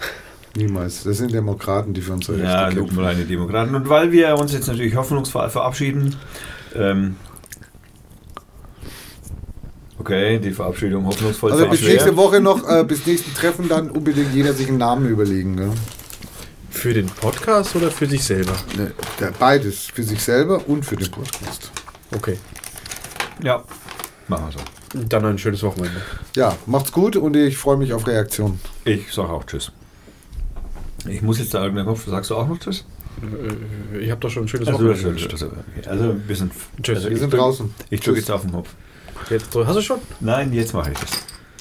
Niemals. 0.56 1.04
Das 1.04 1.18
sind 1.18 1.34
Demokraten, 1.34 1.94
die 1.94 2.02
für 2.02 2.14
unsere 2.14 2.40
Ja, 2.42 2.64
Rechte 2.66 2.80
loben 2.80 2.90
kämpfen. 2.90 3.04
wir 3.04 3.10
eine 3.10 3.26
Demokraten. 3.26 3.76
Und 3.76 3.90
weil 3.90 4.12
wir 4.12 4.36
uns 4.38 4.54
jetzt 4.54 4.68
natürlich 4.68 4.96
hoffnungsvoll 4.96 5.50
verabschieden, 5.50 6.16
ähm, 6.76 7.16
okay, 10.00 10.40
die 10.40 10.52
Verabschiedung 10.52 11.06
hoffnungsvoll 11.06 11.52
Also 11.52 11.68
bis 11.68 11.82
nächste 11.82 12.16
Woche 12.18 12.40
noch, 12.40 12.68
äh, 12.70 12.84
bis 12.84 13.06
nächsten 13.06 13.34
Treffen 13.34 13.68
dann 13.70 13.90
unbedingt 13.90 14.34
jeder 14.34 14.54
sich 14.54 14.68
einen 14.68 14.78
Namen 14.78 15.10
überlegen. 15.10 15.56
Ne? 15.56 15.74
Für 16.70 16.94
den 16.94 17.08
Podcast 17.08 17.76
oder 17.76 17.90
für 17.92 18.06
sich 18.06 18.24
selber? 18.24 18.54
Ne, 18.78 18.92
der- 19.20 19.32
Beides, 19.32 19.86
für 19.94 20.04
sich 20.04 20.22
selber 20.22 20.68
und 20.68 20.86
für 20.86 20.96
den 20.96 21.10
Podcast. 21.10 21.72
Okay. 22.16 22.38
Ja, 23.44 23.64
machen 24.28 24.46
wir 24.48 24.52
so. 24.52 25.06
Dann 25.10 25.26
ein 25.26 25.38
schönes 25.38 25.64
Wochenende. 25.64 26.02
Ja, 26.36 26.56
macht's 26.66 26.92
gut 26.92 27.16
und 27.18 27.36
ich 27.36 27.58
freue 27.58 27.78
mich 27.78 27.94
auf 27.94 28.08
Reaktionen. 28.08 28.60
Ich 28.86 29.12
sage 29.14 29.30
auch 29.30 29.44
Tschüss. 29.46 29.72
Ich 31.08 31.22
muss 31.22 31.40
jetzt 31.40 31.54
da 31.54 31.60
irgendeinen 31.62 31.88
Kopf. 31.88 32.06
Sagst 32.08 32.30
du 32.30 32.36
auch 32.36 32.48
noch 32.48 32.58
Tschüss? 32.60 32.86
Äh, 33.94 34.00
Ich 34.00 34.12
habe 34.12 34.20
doch 34.22 34.30
schon 34.30 34.44
ein 34.44 34.48
schönes 34.48 34.68
Also, 34.68 34.80
Wochenende. 34.88 35.10
also, 35.32 35.46
also, 35.48 35.90
also 35.90 36.16
wir 36.28 36.36
sind. 36.36 36.52
Tschüss. 36.82 36.98
Also 36.98 37.10
Wir 37.10 37.16
ich 37.16 37.20
sind 37.22 37.34
drück- 37.34 37.38
draußen. 37.38 37.74
Ich 37.90 38.02
drücke 38.02 38.20
jetzt 38.20 38.32
auf 38.32 38.42
den 38.42 38.52
Knopf. 38.52 38.70
Jetzt, 39.30 39.56
hast 39.56 39.76
du 39.76 39.82
schon? 39.82 40.00
Nein, 40.20 40.54
jetzt 40.54 40.74
mache 40.74 40.92
ich 40.92 41.02
es. 41.02 41.37